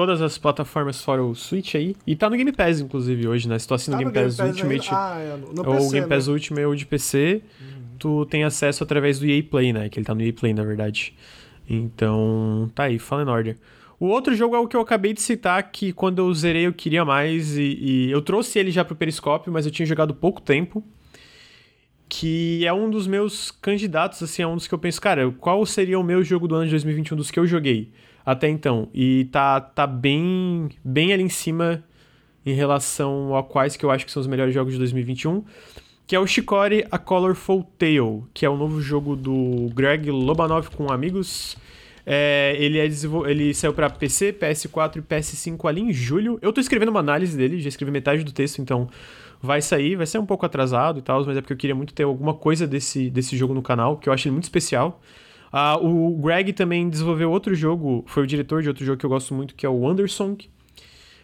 todas 0.00 0.22
as 0.22 0.38
plataformas 0.38 1.04
fora 1.04 1.22
o 1.22 1.34
Switch 1.34 1.74
aí. 1.74 1.94
E 2.06 2.16
tá 2.16 2.30
no 2.30 2.34
Game 2.34 2.50
Pass, 2.52 2.80
inclusive, 2.80 3.28
hoje, 3.28 3.46
né? 3.46 3.58
Se 3.58 3.68
tu 3.68 3.74
assina 3.74 3.98
tá 3.98 4.00
o 4.00 4.10
Game, 4.10 4.14
Pass, 4.14 4.36
Pass 4.38 4.48
Ultimate. 4.48 4.88
Ah, 4.90 5.18
é, 5.18 5.36
no, 5.36 5.62
no 5.62 5.86
o 5.86 5.90
Game 5.90 6.08
Pass 6.08 6.26
né? 6.26 6.32
Ultimate 6.32 6.64
ou 6.64 6.74
de 6.74 6.86
PC, 6.86 7.42
uhum. 7.60 7.66
tu 7.98 8.24
tem 8.24 8.42
acesso 8.42 8.82
através 8.82 9.18
do 9.18 9.26
EA 9.26 9.42
Play, 9.42 9.74
né? 9.74 9.90
Que 9.90 9.98
ele 9.98 10.06
tá 10.06 10.14
no 10.14 10.22
EA 10.22 10.32
Play, 10.32 10.54
na 10.54 10.64
verdade. 10.64 11.14
Então, 11.68 12.70
tá 12.74 12.84
aí, 12.84 12.98
Fallen 12.98 13.28
Order. 13.28 13.58
O 13.98 14.06
outro 14.06 14.34
jogo 14.34 14.56
é 14.56 14.58
o 14.58 14.66
que 14.66 14.74
eu 14.74 14.80
acabei 14.80 15.12
de 15.12 15.20
citar, 15.20 15.62
que 15.70 15.92
quando 15.92 16.20
eu 16.20 16.32
zerei 16.32 16.66
eu 16.66 16.72
queria 16.72 17.04
mais, 17.04 17.58
e, 17.58 17.76
e 17.78 18.10
eu 18.10 18.22
trouxe 18.22 18.58
ele 18.58 18.70
já 18.70 18.82
pro 18.82 18.96
Periscópio, 18.96 19.52
mas 19.52 19.66
eu 19.66 19.70
tinha 19.70 19.84
jogado 19.84 20.14
pouco 20.14 20.40
tempo 20.40 20.82
que 22.08 22.66
é 22.66 22.72
um 22.72 22.90
dos 22.90 23.06
meus 23.06 23.52
candidatos, 23.52 24.20
assim, 24.20 24.42
é 24.42 24.46
um 24.46 24.56
dos 24.56 24.66
que 24.66 24.74
eu 24.74 24.78
penso, 24.78 25.00
cara, 25.00 25.30
qual 25.38 25.64
seria 25.64 25.96
o 25.96 26.02
meu 26.02 26.24
jogo 26.24 26.48
do 26.48 26.56
ano 26.56 26.64
de 26.64 26.70
2021 26.72 27.16
dos 27.16 27.30
que 27.30 27.38
eu 27.38 27.46
joguei 27.46 27.92
até 28.24 28.48
então? 28.48 28.88
E 28.92 29.28
tá, 29.32 29.60
tá 29.60 29.86
bem, 29.86 30.68
bem 30.84 31.12
ali 31.12 31.22
em 31.22 31.28
cima 31.28 31.84
em 32.44 32.54
relação 32.54 33.36
a 33.36 33.42
quais 33.42 33.76
que 33.76 33.84
eu 33.84 33.90
acho 33.90 34.04
que 34.06 34.12
são 34.12 34.20
os 34.20 34.26
melhores 34.26 34.54
jogos 34.54 34.72
de 34.72 34.78
2021, 34.78 35.44
que 36.06 36.16
é 36.16 36.20
o 36.20 36.26
Shikori 36.26 36.84
A 36.90 36.98
Colorful 36.98 37.62
Tale, 37.78 38.22
que 38.34 38.44
é 38.44 38.50
o 38.50 38.56
novo 38.56 38.80
jogo 38.80 39.14
do 39.14 39.70
Greg 39.74 40.10
Lobanov 40.10 40.68
com 40.70 40.90
amigos. 40.90 41.56
É, 42.04 42.56
ele, 42.58 42.78
é 42.78 42.86
ele 43.28 43.54
saiu 43.54 43.72
para 43.72 43.88
PC, 43.88 44.32
PS4 44.32 44.96
e 44.96 45.02
PS5 45.02 45.68
ali 45.68 45.80
em 45.82 45.92
julho. 45.92 46.38
Eu 46.42 46.52
tô 46.52 46.60
escrevendo 46.60 46.88
uma 46.88 47.00
análise 47.00 47.36
dele, 47.36 47.60
já 47.60 47.68
escrevi 47.68 47.92
metade 47.92 48.24
do 48.24 48.32
texto, 48.32 48.60
então 48.60 48.88
vai 49.40 49.62
sair, 49.62 49.96
vai 49.96 50.06
ser 50.06 50.18
um 50.18 50.26
pouco 50.26 50.44
atrasado 50.44 50.98
e 50.98 51.02
tal, 51.02 51.24
mas 51.24 51.36
é 51.36 51.40
porque 51.40 51.52
eu 51.52 51.56
queria 51.56 51.74
muito 51.74 51.94
ter 51.94 52.02
alguma 52.02 52.34
coisa 52.34 52.66
desse, 52.66 53.08
desse 53.10 53.36
jogo 53.36 53.54
no 53.54 53.62
canal, 53.62 53.96
que 53.96 54.08
eu 54.08 54.12
acho 54.12 54.26
ele 54.26 54.32
muito 54.32 54.44
especial. 54.44 55.00
Uh, 55.52 55.84
o 55.84 56.16
Greg 56.22 56.52
também 56.52 56.88
desenvolveu 56.88 57.30
outro 57.30 57.54
jogo, 57.54 58.04
foi 58.06 58.22
o 58.22 58.26
diretor 58.26 58.62
de 58.62 58.68
outro 58.68 58.84
jogo 58.84 58.98
que 58.98 59.04
eu 59.04 59.10
gosto 59.10 59.34
muito, 59.34 59.54
que 59.54 59.66
é 59.66 59.68
o 59.68 59.88
Undersong. 59.88 60.48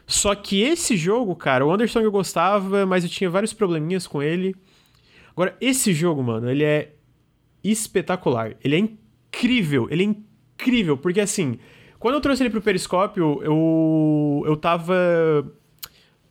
Só 0.06 0.34
que 0.34 0.62
esse 0.62 0.96
jogo, 0.96 1.34
cara, 1.34 1.64
o 1.64 1.72
Undersong 1.72 2.04
eu 2.04 2.12
gostava, 2.12 2.84
mas 2.86 3.04
eu 3.04 3.10
tinha 3.10 3.30
vários 3.30 3.52
probleminhas 3.52 4.06
com 4.06 4.22
ele. 4.22 4.54
Agora, 5.30 5.56
esse 5.60 5.92
jogo, 5.92 6.22
mano, 6.22 6.50
ele 6.50 6.64
é 6.64 6.94
espetacular. 7.62 8.56
Ele 8.62 8.76
é 8.76 8.78
incrível, 8.78 9.88
ele 9.90 10.02
é 10.02 10.06
incrível, 10.06 10.96
porque 10.96 11.20
assim, 11.20 11.58
quando 11.98 12.14
eu 12.14 12.20
trouxe 12.20 12.42
ele 12.42 12.50
pro 12.50 12.62
Periscópio, 12.62 13.40
eu, 13.42 14.42
eu 14.46 14.56
tava 14.56 14.94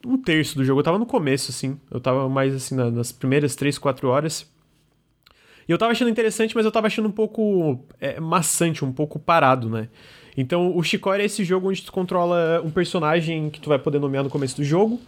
um 0.06 0.18
terço 0.18 0.56
do 0.56 0.64
jogo, 0.64 0.80
eu 0.80 0.84
tava 0.84 0.98
no 0.98 1.06
começo, 1.06 1.52
assim, 1.52 1.80
eu 1.91 2.00
tava 2.00 2.30
mais 2.30 2.54
assim 2.54 2.76
nas 2.76 3.12
primeiras 3.12 3.56
3, 3.56 3.78
4 3.78 4.08
horas. 4.08 4.55
E 5.68 5.72
eu 5.72 5.78
tava 5.78 5.91
achando 5.91 6.09
interessante, 6.09 6.55
mas 6.55 6.66
eu 6.66 6.72
tava 6.72 6.88
achando 6.88 7.07
um 7.07 7.11
pouco 7.11 7.80
é, 7.99 8.20
maçante, 8.20 8.86
um 8.86 8.91
pouco 8.91 9.18
parado, 9.18 9.70
né? 9.70 9.89
Então, 10.38 10.76
o 10.76 10.84
Chicory 10.84 11.22
é 11.22 11.26
esse 11.26 11.43
jogo 11.43 11.70
onde 11.70 11.82
tu 11.82 11.91
controla 11.91 12.61
um 12.63 12.70
personagem 12.70 13.49
que 13.49 13.59
tu 13.59 13.70
vai 13.70 13.80
poder 13.80 13.99
nomear 13.99 14.24
no 14.24 14.30
começo 14.30 14.57
do 14.57 14.63
jogo, 14.63 14.99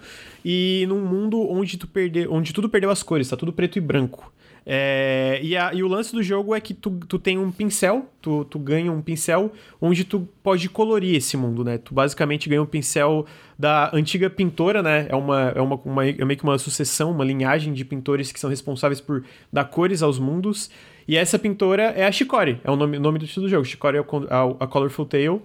e 0.43 0.85
num 0.87 1.01
mundo 1.01 1.49
onde, 1.51 1.77
tu 1.77 1.85
perde, 1.85 2.27
onde 2.29 2.53
tudo 2.53 2.69
perdeu 2.69 2.89
as 2.89 3.03
cores, 3.03 3.27
tá 3.27 3.35
tudo 3.35 3.51
preto 3.51 3.77
e 3.77 3.81
branco. 3.81 4.31
É, 4.70 5.39
e, 5.41 5.55
a, 5.55 5.74
e, 5.74 5.82
o 5.82 5.88
lance 5.88 6.11
do 6.11 6.22
jogo 6.22 6.53
é 6.53 6.59
que 6.59 6.74
tu, 6.74 6.99
tu 7.07 7.18
tem 7.18 7.38
um 7.38 7.49
pincel, 7.49 8.05
tu, 8.22 8.43
tu 8.43 8.59
ganha 8.59 8.91
um 8.91 9.01
pincel 9.01 9.49
onde 9.80 10.03
tu 10.03 10.28
pode 10.43 10.68
colorir 10.68 11.15
esse 11.15 11.38
mundo, 11.38 11.63
né? 11.63 11.78
Tu 11.78 11.93
basicamente 11.93 12.49
ganha 12.49 12.61
um 12.61 12.65
pincel 12.65 13.26
da 13.57 13.89
antiga 13.95 14.30
pintora, 14.30 14.84
né? 14.84 15.07
É, 15.07 15.15
uma, 15.15 15.53
é, 15.55 15.61
uma, 15.61 15.76
uma, 15.86 16.05
é 16.05 16.26
meio 16.26 16.38
que 16.38 16.43
uma 16.43 16.57
sucessão, 16.57 17.11
uma 17.11 17.24
linhagem 17.24 17.72
de 17.72 17.86
pintores 17.86 18.30
que 18.30 18.39
são 18.41 18.49
responsáveis 18.49 18.99
por 18.99 19.24
dar 19.53 19.63
cores 19.63 20.03
aos 20.03 20.20
mundos. 20.20 20.70
E 21.07 21.15
essa 21.15 21.39
pintora 21.39 21.84
é 21.84 22.05
a 22.05 22.11
Shikori, 22.11 22.59
é 22.61 22.70
o 22.70 22.76
nome, 22.76 22.99
nome 22.99 23.20
do 23.20 23.24
estilo 23.24 23.45
do 23.45 23.49
jogo. 23.49 23.63
Shikori 23.63 23.99
é 23.99 24.01
a, 24.01 24.65
a 24.65 24.68
Colorful 24.68 25.05
Tale 25.05 25.41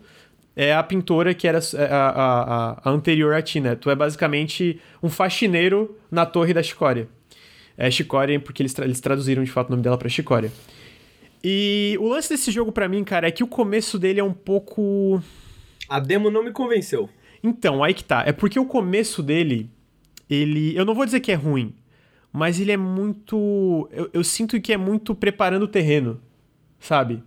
é 0.57 0.75
a 0.75 0.83
pintora 0.83 1.33
que 1.33 1.47
era 1.47 1.59
a, 1.59 1.97
a, 1.97 2.81
a, 2.85 2.91
anterior 2.91 3.35
a 3.35 3.41
ti, 3.41 3.61
né? 3.61 3.77
Tu 3.77 3.89
é 3.89 3.95
basicamente 3.95 4.81
um 5.01 5.09
faxineiro 5.09 5.97
na 6.11 6.27
torre 6.27 6.53
da 6.53 6.63
Chicória. 6.63 7.09
É 7.77 7.91
Chicória 7.91 8.39
porque 8.39 8.63
eles, 8.63 8.73
tra 8.73 8.85
eles 8.85 9.01
traduziram 9.01 9.43
de 9.43 9.51
fato 9.51 9.69
o 9.69 9.71
nome 9.71 9.83
dela 9.83 9.99
pra 9.99 10.09
Chicória. 10.09 10.53
E 11.43 11.97
o 12.01 12.09
lance 12.09 12.29
desse 12.29 12.51
jogo 12.51 12.71
para 12.71 12.89
mim, 12.89 13.03
cara, 13.03 13.27
é 13.27 13.31
que 13.31 13.43
o 13.43 13.49
começo 13.49 13.99
dele 13.99 14.21
é 14.21 14.25
um 14.25 14.33
pouco. 14.33 15.23
A 15.89 15.99
demo 15.99 16.31
não 16.31 16.45
me 16.45 16.53
convenceu. 16.53 17.11
Então, 17.43 17.83
aí 17.83 17.93
que 17.93 18.05
tá. 18.05 18.23
É 18.25 18.33
porque 18.33 18.59
o 18.59 18.65
começo 18.65 19.23
dele, 19.23 19.69
ele. 20.31 20.77
Eu 20.77 20.85
não 20.85 20.95
vou 20.95 21.05
dizer 21.05 21.21
que 21.21 21.33
é 21.33 21.35
ruim, 21.35 21.75
mas 22.33 22.61
ele 22.61 22.71
é 22.71 22.77
muito. 22.77 23.89
Eu, 23.91 24.09
eu 24.13 24.23
sinto 24.23 24.61
que 24.61 24.73
é 24.73 24.77
muito 24.77 25.15
preparando 25.15 25.65
o 25.65 25.69
terreno, 25.69 26.21
sabe? 26.79 27.23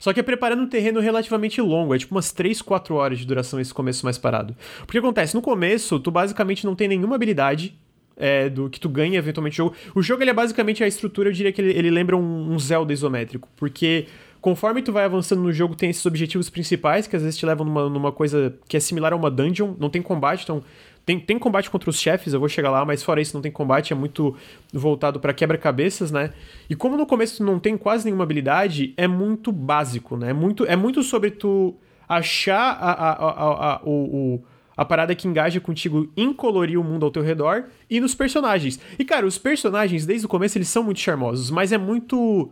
Só 0.00 0.14
que 0.14 0.18
é 0.18 0.22
preparando 0.22 0.62
um 0.62 0.68
terreno 0.68 0.98
relativamente 0.98 1.60
longo, 1.60 1.94
é 1.94 1.98
tipo 1.98 2.14
umas 2.14 2.32
3, 2.32 2.62
4 2.62 2.94
horas 2.94 3.18
de 3.18 3.26
duração 3.26 3.60
esse 3.60 3.72
começo 3.72 4.04
mais 4.04 4.16
parado. 4.16 4.56
Porque 4.80 4.98
acontece, 4.98 5.34
no 5.34 5.42
começo, 5.42 6.00
tu 6.00 6.10
basicamente 6.10 6.64
não 6.64 6.74
tem 6.74 6.88
nenhuma 6.88 7.16
habilidade 7.16 7.78
é, 8.20 8.48
do 8.48 8.68
que 8.68 8.78
tu 8.78 8.88
ganha 8.88 9.18
eventualmente 9.18 9.54
o 9.54 9.64
jogo. 9.64 9.76
O 9.94 10.02
jogo 10.02 10.22
ele 10.22 10.30
é 10.30 10.34
basicamente 10.34 10.84
a 10.84 10.86
estrutura, 10.86 11.30
eu 11.30 11.32
diria 11.32 11.50
que 11.50 11.60
ele, 11.60 11.70
ele 11.70 11.90
lembra 11.90 12.16
um, 12.16 12.52
um 12.52 12.58
Zelda 12.58 12.92
isométrico, 12.92 13.48
porque 13.56 14.06
conforme 14.40 14.82
tu 14.82 14.92
vai 14.92 15.04
avançando 15.04 15.42
no 15.42 15.52
jogo, 15.52 15.74
tem 15.74 15.90
esses 15.90 16.04
objetivos 16.04 16.50
principais 16.50 17.06
que 17.06 17.16
às 17.16 17.22
vezes 17.22 17.38
te 17.38 17.46
levam 17.46 17.66
numa, 17.66 17.88
numa 17.88 18.12
coisa 18.12 18.54
que 18.68 18.76
é 18.76 18.80
similar 18.80 19.12
a 19.12 19.16
uma 19.16 19.30
dungeon, 19.30 19.74
não 19.78 19.88
tem 19.88 20.02
combate, 20.02 20.44
então 20.44 20.62
tem, 21.04 21.18
tem 21.18 21.38
combate 21.38 21.70
contra 21.70 21.88
os 21.88 21.98
chefes, 21.98 22.32
eu 22.32 22.38
vou 22.38 22.48
chegar 22.48 22.70
lá, 22.70 22.84
mas 22.84 23.02
fora 23.02 23.20
isso 23.20 23.34
não 23.34 23.40
tem 23.40 23.50
combate, 23.50 23.92
é 23.92 23.96
muito 23.96 24.36
voltado 24.72 25.18
para 25.18 25.32
quebra-cabeças, 25.32 26.10
né? 26.10 26.30
E 26.68 26.76
como 26.76 26.96
no 26.96 27.06
começo 27.06 27.38
tu 27.38 27.44
não 27.44 27.58
tem 27.58 27.76
quase 27.76 28.04
nenhuma 28.04 28.24
habilidade, 28.24 28.92
é 28.96 29.08
muito 29.08 29.50
básico, 29.50 30.16
né? 30.16 30.30
É 30.30 30.32
muito, 30.32 30.64
é 30.66 30.76
muito 30.76 31.02
sobre 31.02 31.30
tu 31.30 31.74
achar 32.08 32.72
a, 32.72 32.92
a, 32.92 33.12
a, 33.12 33.74
a, 33.74 33.80
o, 33.82 33.90
o 34.36 34.44
a 34.80 34.84
parada 34.86 35.14
que 35.14 35.28
engaja 35.28 35.60
contigo 35.60 36.10
em 36.16 36.32
colorir 36.32 36.80
o 36.80 36.82
mundo 36.82 37.04
ao 37.04 37.10
teu 37.10 37.22
redor 37.22 37.64
e 37.90 38.00
nos 38.00 38.14
personagens. 38.14 38.80
E, 38.98 39.04
cara, 39.04 39.26
os 39.26 39.36
personagens, 39.36 40.06
desde 40.06 40.24
o 40.24 40.28
começo, 40.28 40.56
eles 40.56 40.68
são 40.68 40.82
muito 40.82 41.00
charmosos, 41.00 41.50
mas 41.50 41.70
é 41.70 41.76
muito 41.76 42.50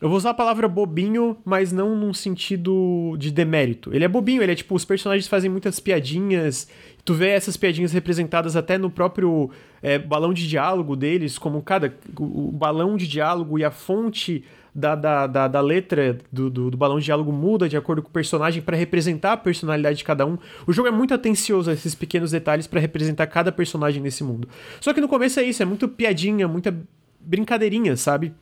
eu 0.00 0.08
vou 0.08 0.18
usar 0.18 0.30
a 0.30 0.34
palavra 0.34 0.66
bobinho, 0.66 1.36
mas 1.44 1.70
não 1.70 1.94
num 1.94 2.12
sentido 2.12 3.16
de 3.16 3.30
demérito. 3.30 3.94
Ele 3.94 4.04
é 4.04 4.08
bobinho, 4.08 4.42
ele 4.42 4.50
é 4.50 4.54
tipo, 4.56 4.74
os 4.74 4.84
personagens 4.84 5.28
fazem 5.28 5.48
muitas 5.48 5.78
piadinhas. 5.78 6.68
Tu 7.04 7.14
vê 7.14 7.28
essas 7.28 7.56
piadinhas 7.56 7.92
representadas 7.92 8.56
até 8.56 8.76
no 8.76 8.90
próprio 8.90 9.48
é, 9.80 9.98
balão 10.00 10.34
de 10.34 10.48
diálogo 10.48 10.96
deles, 10.96 11.38
como 11.38 11.62
cada. 11.62 11.96
O, 12.18 12.50
balão 12.50 12.96
de 12.96 13.06
diálogo 13.06 13.56
e 13.56 13.64
a 13.64 13.70
fonte 13.70 14.44
da, 14.76 14.94
da, 14.94 15.26
da, 15.26 15.48
da 15.48 15.60
letra 15.62 16.18
do, 16.30 16.50
do, 16.50 16.70
do, 16.70 16.76
balão 16.76 16.98
de 16.98 17.06
diálogo 17.06 17.32
muda 17.32 17.66
de 17.66 17.78
acordo 17.78 18.02
com 18.02 18.10
o 18.10 18.12
personagem 18.12 18.60
para 18.60 18.76
representar 18.76 19.32
a 19.32 19.36
personalidade 19.38 19.96
de 19.96 20.04
cada 20.04 20.26
um. 20.26 20.36
O 20.66 20.72
jogo 20.72 20.86
é 20.86 20.90
muito 20.90 21.14
atencioso 21.14 21.70
a 21.70 21.72
esses 21.72 21.94
pequenos 21.94 22.30
detalhes 22.30 22.66
para 22.66 22.78
representar 22.78 23.26
cada 23.26 23.50
personagem 23.50 24.02
nesse 24.02 24.22
mundo. 24.22 24.46
Só 24.78 24.92
que 24.92 25.00
no 25.00 25.08
começo 25.08 25.40
é 25.40 25.44
isso, 25.44 25.62
é 25.62 25.66
muito 25.66 25.88
piadinha, 25.88 26.46
muita 26.46 26.76
brincadeirinha, 27.18 27.96
sabe? 27.96 28.34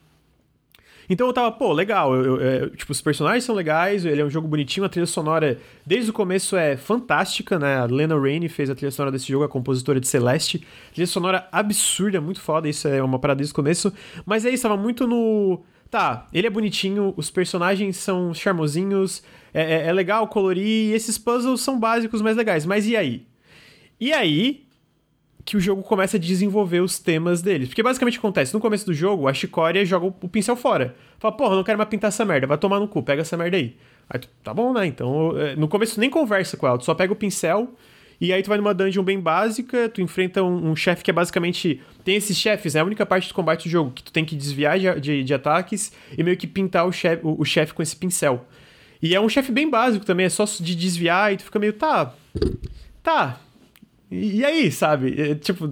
Então 1.09 1.27
eu 1.27 1.31
tava, 1.31 1.51
pô, 1.53 1.71
legal. 1.71 2.13
Eu, 2.13 2.25
eu, 2.25 2.41
é, 2.41 2.69
tipo, 2.69 2.91
os 2.91 2.99
personagens 2.99 3.45
são 3.45 3.55
legais, 3.55 4.03
ele 4.03 4.19
é 4.19 4.25
um 4.25 4.29
jogo 4.29 4.47
bonitinho, 4.47 4.85
a 4.85 4.89
trilha 4.89 5.05
sonora, 5.05 5.57
desde 5.85 6.09
o 6.09 6.13
começo, 6.13 6.57
é 6.57 6.75
fantástica, 6.75 7.57
né? 7.57 7.77
A 7.77 7.85
Lena 7.85 8.19
Rainey 8.19 8.49
fez 8.49 8.69
a 8.69 8.75
trilha 8.75 8.91
sonora 8.91 9.11
desse 9.11 9.27
jogo, 9.27 9.45
a 9.45 9.49
compositora 9.49 10.01
de 10.01 10.07
Celeste. 10.07 10.65
Trilha 10.91 11.07
sonora 11.07 11.47
absurda, 11.49 12.19
muito 12.19 12.41
foda, 12.41 12.67
isso 12.67 12.89
é 12.89 13.01
uma 13.01 13.19
parada 13.19 13.37
desde 13.37 13.53
o 13.53 13.55
começo. 13.55 13.93
Mas 14.25 14.45
é 14.45 14.49
isso, 14.49 14.63
tava 14.63 14.75
muito 14.75 15.07
no. 15.07 15.63
Tá, 15.95 16.27
ele 16.33 16.45
é 16.45 16.49
bonitinho, 16.49 17.13
os 17.15 17.31
personagens 17.31 17.95
são 17.95 18.33
charmosinhos, 18.33 19.23
é, 19.53 19.75
é, 19.75 19.87
é 19.87 19.93
legal 19.93 20.27
colorir, 20.27 20.89
e 20.89 20.91
esses 20.91 21.17
puzzles 21.17 21.61
são 21.61 21.79
básicos, 21.79 22.21
mas 22.21 22.35
legais. 22.35 22.65
Mas 22.65 22.85
e 22.85 22.97
aí? 22.97 23.25
E 23.97 24.11
aí, 24.11 24.65
que 25.45 25.55
o 25.55 25.59
jogo 25.61 25.81
começa 25.83 26.17
a 26.17 26.19
desenvolver 26.19 26.81
os 26.81 26.99
temas 26.99 27.41
deles. 27.41 27.69
Porque 27.69 27.81
basicamente 27.81 28.17
acontece, 28.17 28.53
no 28.53 28.59
começo 28.59 28.85
do 28.85 28.93
jogo, 28.93 29.25
a 29.25 29.33
Chicória 29.33 29.85
joga 29.85 30.07
o 30.07 30.27
pincel 30.27 30.57
fora. 30.57 30.97
Fala, 31.17 31.33
porra, 31.33 31.55
não 31.55 31.63
quero 31.63 31.77
mais 31.77 31.89
pintar 31.89 32.09
essa 32.09 32.25
merda, 32.25 32.45
vai 32.45 32.57
tomar 32.57 32.81
no 32.81 32.89
cu, 32.89 33.01
pega 33.01 33.21
essa 33.21 33.37
merda 33.37 33.55
aí. 33.55 33.77
Aí 34.09 34.19
tu, 34.19 34.27
tá 34.43 34.53
bom, 34.53 34.73
né? 34.73 34.85
Então, 34.85 35.31
é, 35.39 35.55
no 35.55 35.69
começo 35.69 35.97
nem 35.97 36.09
conversa 36.09 36.57
com 36.57 36.67
ela, 36.67 36.77
tu 36.77 36.83
só 36.83 36.93
pega 36.93 37.13
o 37.13 37.15
pincel 37.15 37.69
e 38.19 38.31
aí 38.31 38.41
tu 38.41 38.47
vai 38.47 38.57
numa 38.57 38.73
dungeon 38.73 39.03
bem 39.03 39.19
básica, 39.19 39.89
tu 39.89 40.01
enfrenta 40.01 40.43
um, 40.43 40.71
um 40.71 40.75
chefe 40.75 41.03
que 41.03 41.11
é 41.11 41.13
basicamente... 41.13 41.81
Tem 42.03 42.15
esses 42.15 42.37
chefes, 42.37 42.75
é 42.75 42.77
né? 42.77 42.81
a 42.81 42.85
única 42.85 43.05
parte 43.05 43.27
do 43.27 43.33
combate 43.33 43.63
do 43.63 43.69
jogo, 43.69 43.91
que 43.91 44.03
tu 44.03 44.11
tem 44.11 44.23
que 44.23 44.35
desviar 44.35 44.79
de, 44.79 44.99
de, 44.99 45.23
de 45.23 45.33
ataques 45.33 45.91
e 46.17 46.23
meio 46.23 46.37
que 46.37 46.47
pintar 46.47 46.85
o 46.85 46.91
chefe 46.91 47.25
o, 47.25 47.41
o 47.41 47.45
chef 47.45 47.73
com 47.73 47.81
esse 47.81 47.95
pincel. 47.95 48.47
E 49.01 49.13
é 49.13 49.19
um 49.19 49.29
chefe 49.29 49.51
bem 49.51 49.69
básico 49.69 50.05
também, 50.05 50.25
é 50.25 50.29
só 50.29 50.45
de 50.45 50.75
desviar 50.75 51.33
e 51.33 51.37
tu 51.37 51.43
fica 51.43 51.59
meio, 51.59 51.73
tá... 51.73 52.13
Tá, 53.03 53.39
e, 54.09 54.37
e 54.37 54.45
aí, 54.45 54.71
sabe? 54.71 55.19
É, 55.19 55.35
tipo, 55.35 55.71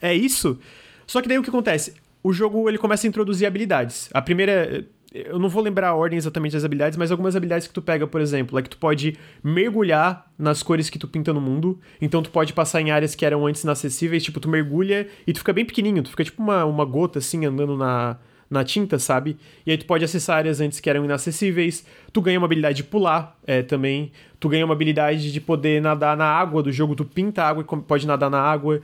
é 0.00 0.14
isso. 0.14 0.58
Só 1.06 1.20
que 1.20 1.28
daí 1.28 1.38
o 1.38 1.42
que 1.42 1.50
acontece? 1.50 1.94
O 2.22 2.32
jogo 2.32 2.68
ele 2.68 2.78
começa 2.78 3.06
a 3.06 3.08
introduzir 3.08 3.46
habilidades. 3.46 4.08
A 4.12 4.20
primeira. 4.20 4.86
Eu 5.12 5.40
não 5.40 5.48
vou 5.48 5.60
lembrar 5.60 5.88
a 5.88 5.94
ordem 5.94 6.16
exatamente 6.16 6.52
das 6.52 6.64
habilidades, 6.64 6.96
mas 6.96 7.10
algumas 7.10 7.34
habilidades 7.34 7.66
que 7.66 7.74
tu 7.74 7.82
pega, 7.82 8.06
por 8.06 8.20
exemplo, 8.20 8.56
é 8.58 8.62
que 8.62 8.70
tu 8.70 8.78
pode 8.78 9.16
mergulhar 9.42 10.30
nas 10.38 10.62
cores 10.62 10.88
que 10.88 11.00
tu 11.00 11.08
pinta 11.08 11.32
no 11.32 11.40
mundo. 11.40 11.80
Então 12.00 12.22
tu 12.22 12.30
pode 12.30 12.52
passar 12.52 12.80
em 12.80 12.92
áreas 12.92 13.16
que 13.16 13.26
eram 13.26 13.44
antes 13.44 13.64
inacessíveis, 13.64 14.22
tipo, 14.22 14.38
tu 14.38 14.48
mergulha 14.48 15.08
e 15.26 15.32
tu 15.32 15.38
fica 15.38 15.52
bem 15.52 15.64
pequenininho, 15.64 16.04
tu 16.04 16.10
fica 16.10 16.22
tipo 16.22 16.40
uma, 16.40 16.64
uma 16.64 16.84
gota 16.84 17.18
assim 17.18 17.44
andando 17.44 17.76
na, 17.76 18.18
na 18.50 18.64
tinta, 18.64 18.98
sabe? 18.98 19.36
E 19.64 19.70
aí 19.70 19.78
tu 19.78 19.86
pode 19.86 20.04
acessar 20.04 20.38
áreas 20.38 20.60
antes 20.60 20.80
que 20.80 20.90
eram 20.90 21.04
inacessíveis. 21.04 21.86
Tu 22.12 22.20
ganha 22.20 22.36
uma 22.36 22.46
habilidade 22.46 22.78
de 22.78 22.84
pular 22.84 23.38
é, 23.46 23.62
também. 23.62 24.10
Tu 24.40 24.48
ganha 24.48 24.64
uma 24.64 24.74
habilidade 24.74 25.30
de 25.30 25.40
poder 25.40 25.80
nadar 25.80 26.16
na 26.16 26.26
água 26.26 26.60
do 26.60 26.72
jogo. 26.72 26.96
Tu 26.96 27.04
pinta 27.04 27.44
a 27.44 27.48
água 27.48 27.62
e 27.62 27.82
pode 27.82 28.06
nadar 28.08 28.28
na 28.28 28.40
água. 28.40 28.80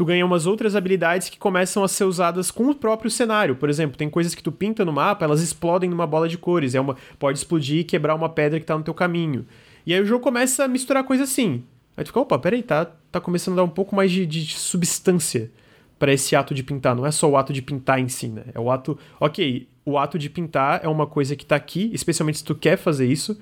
Tu 0.00 0.04
ganha 0.06 0.24
umas 0.24 0.46
outras 0.46 0.74
habilidades 0.74 1.28
que 1.28 1.38
começam 1.38 1.84
a 1.84 1.88
ser 1.88 2.04
usadas 2.04 2.50
com 2.50 2.70
o 2.70 2.74
próprio 2.74 3.10
cenário. 3.10 3.54
Por 3.54 3.68
exemplo, 3.68 3.98
tem 3.98 4.08
coisas 4.08 4.34
que 4.34 4.42
tu 4.42 4.50
pinta 4.50 4.82
no 4.82 4.94
mapa, 4.94 5.26
elas 5.26 5.42
explodem 5.42 5.90
numa 5.90 6.06
bola 6.06 6.26
de 6.26 6.38
cores. 6.38 6.74
É 6.74 6.80
uma, 6.80 6.96
pode 7.18 7.36
explodir 7.36 7.80
e 7.80 7.84
quebrar 7.84 8.14
uma 8.14 8.30
pedra 8.30 8.58
que 8.58 8.64
tá 8.64 8.78
no 8.78 8.82
teu 8.82 8.94
caminho. 8.94 9.44
E 9.84 9.92
aí 9.92 10.00
o 10.00 10.06
jogo 10.06 10.24
começa 10.24 10.64
a 10.64 10.68
misturar 10.68 11.04
coisas 11.04 11.28
assim. 11.28 11.64
Aí 11.98 12.02
tu 12.02 12.06
fica, 12.06 12.20
opa, 12.20 12.38
peraí, 12.38 12.62
tá, 12.62 12.86
tá 13.12 13.20
começando 13.20 13.52
a 13.52 13.56
dar 13.56 13.64
um 13.64 13.68
pouco 13.68 13.94
mais 13.94 14.10
de, 14.10 14.24
de 14.24 14.46
substância 14.56 15.50
para 15.98 16.14
esse 16.14 16.34
ato 16.34 16.54
de 16.54 16.62
pintar. 16.62 16.96
Não 16.96 17.04
é 17.04 17.10
só 17.10 17.28
o 17.28 17.36
ato 17.36 17.52
de 17.52 17.60
pintar 17.60 18.00
em 18.00 18.08
si, 18.08 18.28
né? 18.28 18.44
É 18.54 18.58
o 18.58 18.70
ato. 18.70 18.98
Ok, 19.20 19.68
o 19.84 19.98
ato 19.98 20.18
de 20.18 20.30
pintar 20.30 20.80
é 20.82 20.88
uma 20.88 21.06
coisa 21.06 21.36
que 21.36 21.44
tá 21.44 21.56
aqui, 21.56 21.90
especialmente 21.92 22.38
se 22.38 22.44
tu 22.44 22.54
quer 22.54 22.78
fazer 22.78 23.06
isso, 23.06 23.38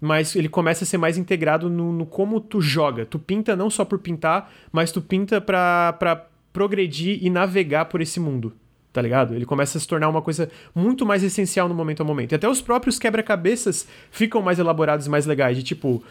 mas 0.00 0.34
ele 0.34 0.48
começa 0.48 0.84
a 0.84 0.86
ser 0.86 0.98
mais 0.98 1.18
integrado 1.18 1.68
no, 1.68 1.92
no 1.92 2.06
como 2.06 2.40
tu 2.40 2.60
joga. 2.60 3.04
Tu 3.04 3.18
pinta 3.18 3.54
não 3.54 3.68
só 3.68 3.84
por 3.84 3.98
pintar, 3.98 4.50
mas 4.72 4.90
tu 4.90 5.00
pinta 5.00 5.40
pra, 5.40 5.92
pra 5.98 6.26
progredir 6.52 7.18
e 7.22 7.28
navegar 7.28 7.84
por 7.86 8.00
esse 8.00 8.18
mundo. 8.18 8.52
Tá 8.92 9.00
ligado? 9.00 9.34
Ele 9.34 9.44
começa 9.44 9.78
a 9.78 9.80
se 9.80 9.86
tornar 9.86 10.08
uma 10.08 10.22
coisa 10.22 10.50
muito 10.74 11.06
mais 11.06 11.22
essencial 11.22 11.68
no 11.68 11.74
momento 11.74 12.00
a 12.00 12.04
momento. 12.04 12.32
E 12.32 12.34
até 12.34 12.48
os 12.48 12.60
próprios 12.60 12.98
quebra-cabeças 12.98 13.86
ficam 14.10 14.42
mais 14.42 14.58
elaborados 14.58 15.06
e 15.06 15.10
mais 15.10 15.26
legais. 15.26 15.56
De 15.56 15.62
tipo, 15.62 16.02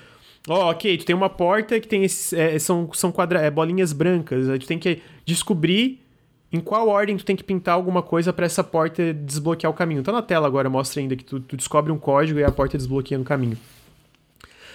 Ó, 0.47 0.67
oh, 0.67 0.69
ok, 0.69 0.97
tu 0.97 1.05
tem 1.05 1.15
uma 1.15 1.29
porta 1.29 1.79
que 1.79 1.87
tem 1.87 2.03
esses, 2.03 2.31
é, 2.31 2.57
são, 2.57 2.89
são 2.93 3.11
quadra, 3.11 3.41
é, 3.41 3.51
bolinhas 3.51 3.91
brancas. 3.91 4.47
Aí 4.49 4.57
tu 4.57 4.65
tem 4.65 4.79
que 4.79 5.01
descobrir 5.25 5.99
em 6.51 6.59
qual 6.59 6.87
ordem 6.87 7.17
tu 7.17 7.25
tem 7.25 7.35
que 7.35 7.43
pintar 7.43 7.75
alguma 7.75 8.01
coisa 8.01 8.31
para 8.31 8.45
essa 8.45 8.63
porta 8.63 9.13
desbloquear 9.13 9.71
o 9.71 9.75
caminho. 9.75 10.01
Tá 10.01 10.11
na 10.11 10.21
tela 10.21 10.47
agora, 10.47 10.69
mostra 10.69 11.01
ainda 11.01 11.15
que 11.15 11.23
tu, 11.23 11.39
tu, 11.39 11.57
descobre 11.57 11.91
um 11.91 11.97
código 11.97 12.39
e 12.39 12.43
a 12.43 12.51
porta 12.51 12.77
desbloqueia 12.77 13.17
no 13.17 13.25
caminho. 13.25 13.57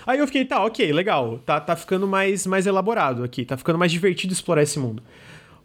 Aí 0.07 0.19
eu 0.19 0.27
fiquei, 0.27 0.45
tá, 0.45 0.65
ok, 0.65 0.93
legal. 0.93 1.39
Tá, 1.47 1.61
tá 1.61 1.75
ficando 1.75 2.07
mais, 2.07 2.47
mais 2.47 2.67
elaborado 2.67 3.25
aqui. 3.25 3.45
Tá 3.45 3.57
ficando 3.57 3.79
mais 3.79 3.91
divertido 3.91 4.33
explorar 4.33 4.63
esse 4.63 4.79
mundo. 4.79 5.03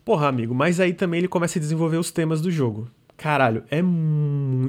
Porra, 0.05 0.27
amigo, 0.27 0.55
mas 0.55 0.79
aí 0.79 0.93
também 0.93 1.19
ele 1.19 1.27
começa 1.27 1.59
a 1.59 1.61
desenvolver 1.61 1.97
os 1.97 2.11
temas 2.11 2.41
do 2.41 2.49
jogo. 2.49 2.89
Caralho, 3.17 3.63
é. 3.69 3.81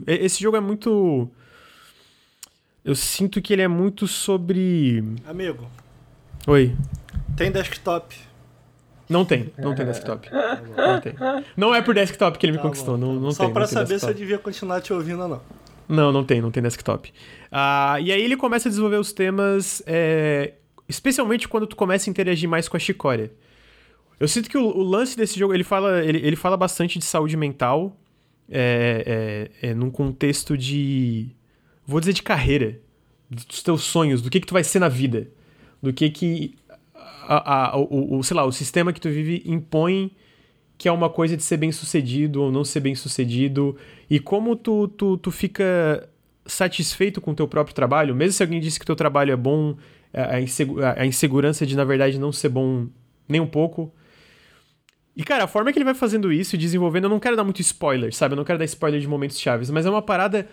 Esse 0.06 0.42
jogo 0.42 0.56
é 0.56 0.60
muito. 0.60 1.28
Eu 2.84 2.94
sinto 2.94 3.40
que 3.40 3.52
ele 3.52 3.62
é 3.62 3.68
muito 3.68 4.08
sobre. 4.08 5.04
Amigo. 5.26 5.66
Oi. 6.46 6.74
Tem 7.36 7.50
desktop. 7.52 8.16
Não 9.08 9.24
tem, 9.24 9.52
não 9.58 9.74
tem 9.74 9.86
desktop. 9.86 10.28
Não 10.76 11.00
tem. 11.00 11.14
Não 11.56 11.74
é 11.74 11.82
por 11.82 11.94
desktop 11.94 12.38
que 12.38 12.46
ele 12.46 12.52
me 12.52 12.58
tá 12.58 12.62
conquistou, 12.62 12.96
bom, 12.96 13.06
não, 13.06 13.14
não 13.14 13.32
Só 13.32 13.38
tem. 13.38 13.48
Só 13.48 13.52
pra 13.52 13.66
saber 13.66 13.88
desktop. 13.88 14.00
se 14.00 14.10
eu 14.10 14.14
devia 14.14 14.38
continuar 14.38 14.80
te 14.80 14.92
ouvindo 14.92 15.22
ou 15.22 15.28
não. 15.28 15.40
Não, 15.91 16.12
não 16.12 16.24
tem, 16.24 16.41
não 16.41 16.53
tem 16.53 16.62
desktop. 16.62 17.12
Ah, 17.51 17.99
e 18.01 18.12
aí 18.12 18.22
ele 18.22 18.36
começa 18.36 18.68
a 18.68 18.70
desenvolver 18.70 18.99
os 18.99 19.12
temas, 19.12 19.82
é, 19.84 20.55
especialmente 20.88 21.49
quando 21.49 21.66
tu 21.66 21.74
começa 21.74 22.09
a 22.09 22.11
interagir 22.11 22.49
mais 22.49 22.68
com 22.68 22.76
a 22.76 22.80
Chicória. 22.80 23.32
Eu 24.20 24.28
sinto 24.28 24.49
que 24.49 24.57
o, 24.57 24.64
o 24.64 24.82
lance 24.82 25.16
desse 25.16 25.36
jogo, 25.36 25.53
ele 25.53 25.64
fala, 25.64 26.05
ele, 26.05 26.18
ele 26.18 26.36
fala 26.36 26.57
bastante 26.57 26.99
de 26.99 27.05
saúde 27.05 27.36
mental, 27.36 27.97
é, 28.49 29.51
é, 29.62 29.70
é, 29.70 29.74
num 29.74 29.91
contexto 29.91 30.57
de. 30.57 31.30
Vou 31.84 31.99
dizer 31.99 32.12
de 32.12 32.22
carreira, 32.22 32.78
dos 33.28 33.62
teus 33.62 33.82
sonhos, 33.82 34.22
do 34.22 34.30
que, 34.30 34.38
que 34.38 34.47
tu 34.47 34.55
vai 34.55 34.62
ser 34.62 34.78
na 34.78 34.88
vida, 34.88 35.28
do 35.82 35.93
que 35.93 36.09
que. 36.11 36.55
A, 37.26 37.70
a, 37.70 37.76
o, 37.76 38.18
o, 38.18 38.22
sei 38.22 38.36
lá, 38.36 38.45
o 38.45 38.53
sistema 38.53 38.93
que 38.93 39.01
tu 39.01 39.09
vive 39.09 39.43
impõe 39.45 40.12
que 40.81 40.89
é 40.89 40.93
uma 40.93 41.11
coisa 41.11 41.37
de 41.37 41.43
ser 41.43 41.59
bem 41.59 41.70
sucedido 41.70 42.41
ou 42.41 42.51
não 42.51 42.64
ser 42.64 42.81
bem 42.81 42.95
sucedido, 42.95 43.76
e 44.09 44.18
como 44.18 44.57
tu, 44.57 44.89
tu, 44.89 45.18
tu 45.18 45.31
fica 45.31 46.09
satisfeito 46.47 47.20
com 47.20 47.33
o 47.33 47.35
teu 47.35 47.47
próprio 47.47 47.74
trabalho, 47.74 48.16
mesmo 48.16 48.33
se 48.33 48.43
alguém 48.43 48.59
disse 48.59 48.81
que 48.81 48.87
teu 48.87 48.97
trabalho 48.97 49.31
é 49.31 49.37
bom, 49.37 49.76
a, 50.11 50.41
insegu 50.41 50.78
a 50.83 51.05
insegurança 51.05 51.66
de, 51.66 51.76
na 51.76 51.85
verdade, 51.85 52.18
não 52.18 52.33
ser 52.33 52.49
bom 52.49 52.87
nem 53.28 53.43
um 53.43 53.47
pouco. 53.47 53.93
E, 55.14 55.22
cara, 55.22 55.45
a 55.45 55.47
forma 55.47 55.70
que 55.70 55.76
ele 55.76 55.85
vai 55.85 55.93
fazendo 55.93 56.33
isso 56.33 56.55
e 56.55 56.59
desenvolvendo, 56.59 57.05
eu 57.05 57.11
não 57.11 57.20
quero 57.20 57.37
dar 57.37 57.45
muito 57.45 57.61
spoiler, 57.61 58.11
sabe? 58.14 58.33
Eu 58.33 58.37
não 58.37 58.45
quero 58.45 58.59
dar 58.59 58.64
spoiler 58.64 59.03
de 59.03 59.07
momentos 59.07 59.39
chaves, 59.39 59.68
mas 59.68 59.85
é 59.85 59.91
uma 59.91 60.01
parada 60.01 60.49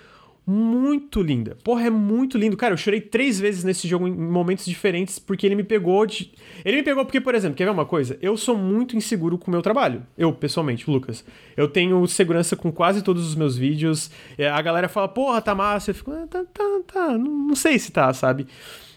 muito 0.50 1.22
linda. 1.22 1.58
Porra, 1.62 1.88
é 1.88 1.90
muito 1.90 2.38
lindo. 2.38 2.56
Cara, 2.56 2.74
eu 2.74 2.78
chorei 2.78 3.02
três 3.02 3.38
vezes 3.38 3.66
nesse 3.66 3.86
jogo 3.86 4.08
em 4.08 4.16
momentos 4.16 4.66
diferentes 4.66 5.20
porque 5.20 5.46
ele 5.46 5.56
me 5.56 5.64
pegou 5.64 6.06
de. 6.06 6.32
Ele 6.64 6.78
me 6.78 6.84
pegou 6.84 7.04
porque, 7.04 7.20
por 7.20 7.36
exemplo, 7.36 7.58
quer 7.58 7.66
ver 7.66 7.72
uma 7.72 7.86
coisa? 7.86 8.18
Eu 8.22 8.38
sou 8.38 8.56
muito 8.58 8.96
inseguro 8.96 9.38
com 9.38 9.50
o 9.50 9.52
meu 9.52 9.62
trabalho. 9.62 10.08
Eu, 10.18 10.32
pessoalmente, 10.32 10.90
Lucas. 10.90 11.26
Eu 11.58 11.68
tenho 11.68 12.08
segurança 12.08 12.56
com 12.56 12.72
quase 12.72 13.02
todos 13.02 13.28
os 13.28 13.36
meus 13.36 13.58
vídeos. 13.58 14.10
A 14.54 14.62
galera 14.62 14.88
fala, 14.88 15.10
porra, 15.10 15.42
tá 15.42 15.54
massa. 15.54 15.92
Eu 15.92 15.96
fico, 15.96 16.12
ah, 16.12 16.26
tá, 16.30 16.46
tá, 16.54 16.82
tá. 16.94 17.18
Não, 17.18 17.50
não 17.50 17.56
sei 17.56 17.78
se 17.78 17.92
tá, 17.92 18.14
sabe? 18.14 18.48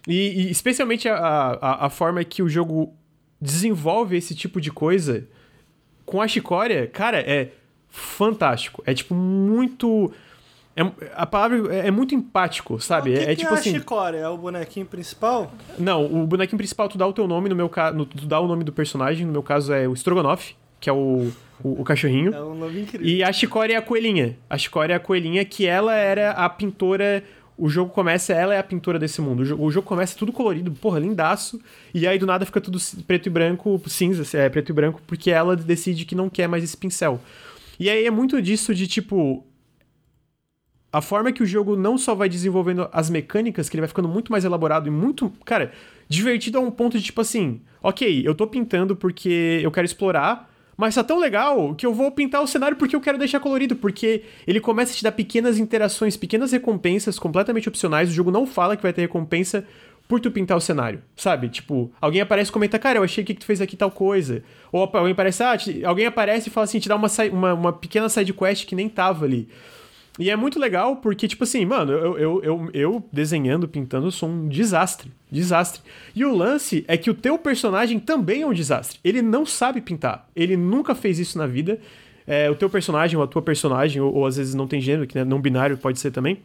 E, 0.06 0.44
e 0.46 0.50
especialmente 0.52 1.08
a, 1.08 1.16
a, 1.16 1.86
a 1.86 1.90
forma 1.90 2.22
que 2.22 2.44
o 2.44 2.48
jogo 2.48 2.94
desenvolve 3.40 4.16
esse 4.16 4.36
tipo 4.36 4.60
de 4.60 4.70
coisa 4.70 5.26
com 6.06 6.22
a 6.22 6.28
Chicória, 6.28 6.86
cara, 6.86 7.18
é 7.18 7.50
fantástico. 7.88 8.82
É 8.86 8.94
tipo 8.94 9.14
muito 9.14 10.12
é, 10.76 10.82
a 11.14 11.26
palavra 11.26 11.74
é, 11.74 11.88
é 11.88 11.90
muito 11.90 12.14
empático, 12.14 12.80
sabe? 12.80 13.10
O 13.10 13.12
que 13.14 13.18
é, 13.18 13.32
é 13.32 13.36
tipo 13.36 13.52
é 13.52 13.58
assim. 13.58 13.72
Chicore? 13.72 14.16
É 14.16 14.28
o 14.28 14.36
bonequinho 14.36 14.86
principal? 14.86 15.52
Não, 15.78 16.04
o 16.04 16.26
bonequinho 16.26 16.58
principal 16.58 16.88
tu 16.88 16.96
dá 16.96 17.06
o 17.06 17.12
teu 17.12 17.26
nome, 17.26 17.48
no 17.48 17.56
meu 17.56 17.68
caso. 17.68 18.04
Tu 18.06 18.26
dá 18.26 18.38
o 18.40 18.46
nome 18.46 18.64
do 18.64 18.72
personagem, 18.72 19.26
no 19.26 19.32
meu 19.32 19.42
caso 19.42 19.72
é 19.72 19.88
o 19.88 19.94
Strogonoff, 19.94 20.54
que 20.78 20.88
é 20.88 20.92
o, 20.92 21.30
o, 21.62 21.80
o 21.80 21.84
cachorrinho. 21.84 22.32
É 22.34 22.42
um 22.42 22.54
nome 22.54 22.82
incrível. 22.82 23.06
E 23.06 23.22
a 23.22 23.32
Chicore 23.32 23.72
é 23.72 23.76
a 23.76 23.82
coelhinha. 23.82 24.36
A 24.48 24.56
Chicore 24.56 24.92
é 24.92 24.94
a 24.94 25.00
coelhinha 25.00 25.44
que 25.44 25.66
ela 25.66 25.94
era 25.94 26.30
a 26.32 26.48
pintora. 26.48 27.22
O 27.58 27.68
jogo 27.68 27.90
começa, 27.90 28.32
ela 28.32 28.54
é 28.54 28.58
a 28.58 28.62
pintora 28.62 28.98
desse 28.98 29.20
mundo. 29.20 29.40
O 29.40 29.44
jogo, 29.44 29.64
o 29.64 29.70
jogo 29.70 29.86
começa 29.86 30.16
tudo 30.16 30.32
colorido, 30.32 30.70
porra, 30.70 30.98
lindaço. 30.98 31.60
E 31.92 32.06
aí 32.06 32.18
do 32.18 32.24
nada 32.24 32.46
fica 32.46 32.58
tudo 32.58 32.78
preto 33.06 33.26
e 33.26 33.30
branco, 33.30 33.78
cinza, 33.86 34.24
é 34.38 34.48
preto 34.48 34.70
e 34.70 34.72
branco, 34.72 35.02
porque 35.06 35.30
ela 35.30 35.54
decide 35.54 36.06
que 36.06 36.14
não 36.14 36.30
quer 36.30 36.48
mais 36.48 36.64
esse 36.64 36.76
pincel. 36.76 37.20
E 37.78 37.90
aí 37.90 38.06
é 38.06 38.10
muito 38.10 38.40
disso 38.40 38.74
de 38.74 38.86
tipo, 38.86 39.44
a 40.92 41.00
forma 41.00 41.32
que 41.32 41.42
o 41.42 41.46
jogo 41.46 41.76
não 41.76 41.96
só 41.96 42.14
vai 42.14 42.28
desenvolvendo 42.28 42.88
as 42.92 43.08
mecânicas, 43.08 43.68
que 43.68 43.76
ele 43.76 43.82
vai 43.82 43.88
ficando 43.88 44.08
muito 44.08 44.32
mais 44.32 44.44
elaborado 44.44 44.88
e 44.88 44.90
muito, 44.90 45.32
cara, 45.44 45.72
divertido 46.08 46.58
a 46.58 46.60
um 46.60 46.70
ponto 46.70 46.98
de 46.98 47.04
tipo 47.04 47.20
assim, 47.20 47.60
ok, 47.82 48.22
eu 48.26 48.34
tô 48.34 48.46
pintando 48.46 48.96
porque 48.96 49.60
eu 49.62 49.70
quero 49.70 49.84
explorar, 49.84 50.50
mas 50.76 50.94
tá 50.94 51.04
tão 51.04 51.18
legal 51.18 51.74
que 51.74 51.86
eu 51.86 51.94
vou 51.94 52.10
pintar 52.10 52.42
o 52.42 52.46
cenário 52.46 52.76
porque 52.76 52.96
eu 52.96 53.00
quero 53.00 53.18
deixar 53.18 53.38
colorido, 53.38 53.76
porque 53.76 54.22
ele 54.46 54.58
começa 54.58 54.92
a 54.92 54.96
te 54.96 55.04
dar 55.04 55.12
pequenas 55.12 55.58
interações, 55.58 56.16
pequenas 56.16 56.50
recompensas 56.50 57.18
completamente 57.18 57.68
opcionais, 57.68 58.08
o 58.08 58.12
jogo 58.12 58.30
não 58.30 58.46
fala 58.46 58.76
que 58.76 58.82
vai 58.82 58.92
ter 58.92 59.02
recompensa 59.02 59.64
por 60.08 60.18
tu 60.18 60.28
pintar 60.28 60.56
o 60.56 60.60
cenário, 60.60 61.00
sabe? 61.14 61.48
Tipo, 61.48 61.92
alguém 62.00 62.20
aparece 62.20 62.50
e 62.50 62.52
comenta, 62.52 62.80
cara, 62.80 62.98
eu 62.98 63.04
achei 63.04 63.22
que 63.22 63.32
tu 63.32 63.44
fez 63.44 63.60
aqui 63.60 63.76
tal 63.76 63.92
coisa. 63.92 64.42
Ou 64.72 64.82
alguém 64.92 65.12
aparece, 65.12 65.40
ah, 65.44 65.56
te... 65.56 65.84
alguém 65.84 66.04
aparece 66.04 66.48
e 66.48 66.52
fala 66.52 66.64
assim, 66.64 66.80
te 66.80 66.88
dá 66.88 66.96
uma, 66.96 67.08
uma, 67.30 67.54
uma 67.54 67.72
pequena 67.72 68.08
side 68.08 68.32
quest 68.32 68.66
que 68.66 68.74
nem 68.74 68.88
tava 68.88 69.24
ali. 69.24 69.48
E 70.18 70.28
é 70.28 70.36
muito 70.36 70.58
legal 70.58 70.96
porque, 70.96 71.28
tipo 71.28 71.44
assim, 71.44 71.64
mano, 71.64 71.92
eu, 71.92 72.18
eu, 72.18 72.42
eu, 72.42 72.70
eu 72.74 73.08
desenhando, 73.12 73.68
pintando, 73.68 74.10
sou 74.10 74.28
um 74.28 74.48
desastre. 74.48 75.10
Desastre. 75.30 75.80
E 76.14 76.24
o 76.24 76.34
lance 76.34 76.84
é 76.88 76.96
que 76.96 77.10
o 77.10 77.14
teu 77.14 77.38
personagem 77.38 77.98
também 77.98 78.42
é 78.42 78.46
um 78.46 78.52
desastre. 78.52 78.98
Ele 79.04 79.22
não 79.22 79.46
sabe 79.46 79.80
pintar. 79.80 80.28
Ele 80.34 80.56
nunca 80.56 80.94
fez 80.94 81.18
isso 81.18 81.38
na 81.38 81.46
vida. 81.46 81.78
É, 82.26 82.50
o 82.50 82.54
teu 82.54 82.68
personagem 82.68 83.16
ou 83.16 83.22
a 83.22 83.26
tua 83.26 83.40
personagem, 83.40 84.02
ou, 84.02 84.14
ou 84.14 84.26
às 84.26 84.36
vezes 84.36 84.54
não 84.54 84.66
tem 84.66 84.80
gênero, 84.80 85.06
que 85.06 85.14
né, 85.14 85.24
não 85.24 85.40
binário 85.40 85.78
pode 85.78 85.98
ser 85.98 86.10
também. 86.10 86.38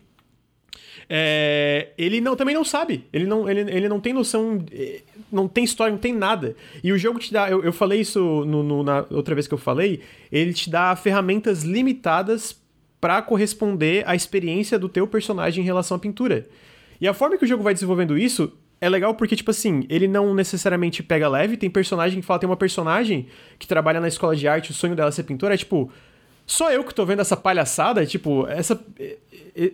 É, 1.10 1.90
ele 1.98 2.22
não, 2.22 2.36
também 2.36 2.56
não 2.56 2.64
sabe. 2.64 3.06
Ele 3.12 3.26
não, 3.26 3.50
ele, 3.50 3.62
ele 3.62 3.90
não 3.90 4.00
tem 4.00 4.14
noção. 4.14 4.64
É, 4.72 5.02
não 5.32 5.48
tem 5.48 5.64
história, 5.64 5.92
não 5.92 6.00
tem 6.00 6.14
nada. 6.14 6.56
E 6.84 6.92
o 6.92 6.98
jogo 6.98 7.20
te 7.20 7.34
dá. 7.34 7.50
Eu, 7.50 7.64
eu 7.64 7.74
falei 7.74 8.00
isso 8.00 8.20
no, 8.46 8.64
no, 8.64 8.84
na 8.84 9.06
outra 9.12 9.36
vez 9.36 9.48
que 9.48 9.54
eu 9.54 9.58
falei. 9.58 10.02
Ele 10.32 10.54
te 10.54 10.70
dá 10.70 10.96
ferramentas 10.96 11.64
limitadas 11.64 12.60
para 13.06 13.22
corresponder 13.22 14.04
à 14.08 14.16
experiência 14.16 14.80
do 14.80 14.90
teu 14.90 15.06
personagem 15.06 15.64
em 15.64 15.66
relação 15.66 15.96
à 15.96 16.00
pintura. 16.00 16.48
E 17.00 17.08
a 17.08 17.14
forma 17.14 17.38
que 17.38 17.46
o 17.46 17.48
jogo 17.48 17.62
vai 17.62 17.72
desenvolvendo 17.72 18.18
isso 18.18 18.52
é 18.82 18.90
legal 18.90 19.14
porque, 19.14 19.36
tipo 19.36 19.52
assim, 19.52 19.86
ele 19.90 20.08
não 20.08 20.34
necessariamente 20.34 21.04
pega 21.04 21.30
leve. 21.30 21.56
Tem 21.56 21.70
personagem 21.70 22.20
que 22.20 22.26
fala, 22.26 22.40
tem 22.40 22.50
uma 22.50 22.58
personagem 22.58 23.28
que 23.60 23.68
trabalha 23.68 24.00
na 24.02 24.08
escola 24.08 24.36
de 24.36 24.48
arte, 24.48 24.72
o 24.72 24.74
sonho 24.74 24.96
dela 24.96 25.10
é 25.10 25.12
ser 25.12 25.22
pintora, 25.22 25.54
é 25.54 25.58
tipo, 25.58 25.92
só 26.48 26.72
eu 26.72 26.84
que 26.84 26.96
tô 26.96 27.06
vendo 27.06 27.20
essa 27.20 27.38
palhaçada, 27.38 28.04
tipo, 28.08 28.48
essa, 28.48 28.84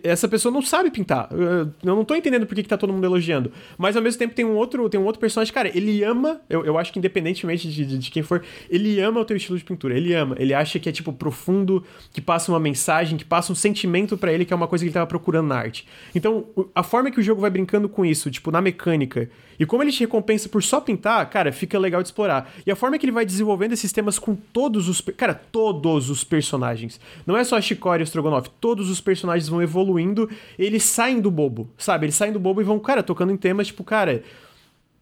essa 0.02 0.28
pessoa 0.28 0.52
não 0.52 0.62
sabe 0.62 0.90
pintar. 0.90 1.28
Eu 1.32 1.72
não 1.82 2.04
tô 2.04 2.14
entendendo 2.14 2.46
por 2.46 2.54
que, 2.54 2.62
que 2.62 2.68
tá 2.68 2.76
todo 2.76 2.92
mundo 2.92 3.04
elogiando. 3.04 3.52
Mas 3.76 3.96
ao 3.96 4.02
mesmo 4.02 4.18
tempo 4.18 4.34
tem 4.34 4.44
um 4.44 4.54
outro, 4.54 4.88
tem 4.88 5.00
um 5.00 5.04
outro 5.04 5.20
personagem, 5.20 5.52
cara, 5.52 5.68
ele 5.76 6.02
ama, 6.04 6.40
eu, 6.48 6.64
eu 6.64 6.78
acho 6.78 6.92
que 6.92 6.98
independentemente 6.98 7.68
de, 7.68 7.84
de, 7.84 7.98
de, 7.98 8.10
quem 8.10 8.22
for, 8.22 8.42
ele 8.70 9.00
ama 9.00 9.20
o 9.20 9.24
teu 9.24 9.36
estilo 9.36 9.58
de 9.58 9.64
pintura. 9.64 9.96
Ele 9.96 10.14
ama. 10.14 10.36
Ele 10.38 10.54
acha 10.54 10.78
que 10.78 10.88
é, 10.88 10.92
tipo, 10.92 11.12
profundo, 11.12 11.84
que 12.12 12.20
passa 12.20 12.52
uma 12.52 12.60
mensagem, 12.60 13.18
que 13.18 13.24
passa 13.24 13.52
um 13.52 13.56
sentimento 13.56 14.16
para 14.16 14.32
ele, 14.32 14.44
que 14.44 14.52
é 14.52 14.56
uma 14.56 14.68
coisa 14.68 14.84
que 14.84 14.88
ele 14.88 14.94
tava 14.94 15.06
procurando 15.06 15.48
na 15.48 15.56
arte. 15.56 15.86
Então, 16.14 16.46
a 16.74 16.82
forma 16.82 17.10
que 17.10 17.20
o 17.20 17.22
jogo 17.22 17.40
vai 17.40 17.50
brincando 17.50 17.88
com 17.88 18.04
isso, 18.04 18.30
tipo, 18.30 18.50
na 18.50 18.60
mecânica, 18.60 19.28
e 19.58 19.66
como 19.66 19.82
ele 19.82 19.92
te 19.92 20.00
recompensa 20.00 20.48
por 20.48 20.62
só 20.62 20.80
pintar, 20.80 21.24
cara, 21.30 21.52
fica 21.52 21.78
legal 21.78 22.02
de 22.02 22.08
explorar. 22.08 22.52
E 22.66 22.70
a 22.70 22.76
forma 22.76 22.98
que 22.98 23.04
ele 23.04 23.12
vai 23.12 23.24
desenvolvendo 23.24 23.72
esses 23.72 23.92
temas 23.92 24.18
com 24.18 24.34
todos 24.34 24.88
os. 24.88 25.00
Cara, 25.16 25.34
todos 25.34 26.10
os 26.10 26.24
personagens. 26.24 27.00
Não 27.24 27.36
é 27.36 27.44
só 27.44 27.56
a 27.56 27.60
Chicória 27.60 28.02
e 28.02 28.04
o 28.04 28.06
Strogonoff. 28.06 28.50
Todos 28.60 28.90
os 28.90 29.00
personagens 29.00 29.48
vão 29.52 29.62
evoluindo, 29.62 30.28
eles 30.58 30.82
saem 30.82 31.20
do 31.20 31.30
bobo, 31.30 31.70
sabe? 31.78 32.06
Eles 32.06 32.16
saem 32.16 32.32
do 32.32 32.40
bobo 32.40 32.60
e 32.60 32.64
vão, 32.64 32.78
cara, 32.80 33.02
tocando 33.02 33.32
em 33.32 33.36
temas, 33.36 33.68
tipo, 33.68 33.84
cara. 33.84 34.22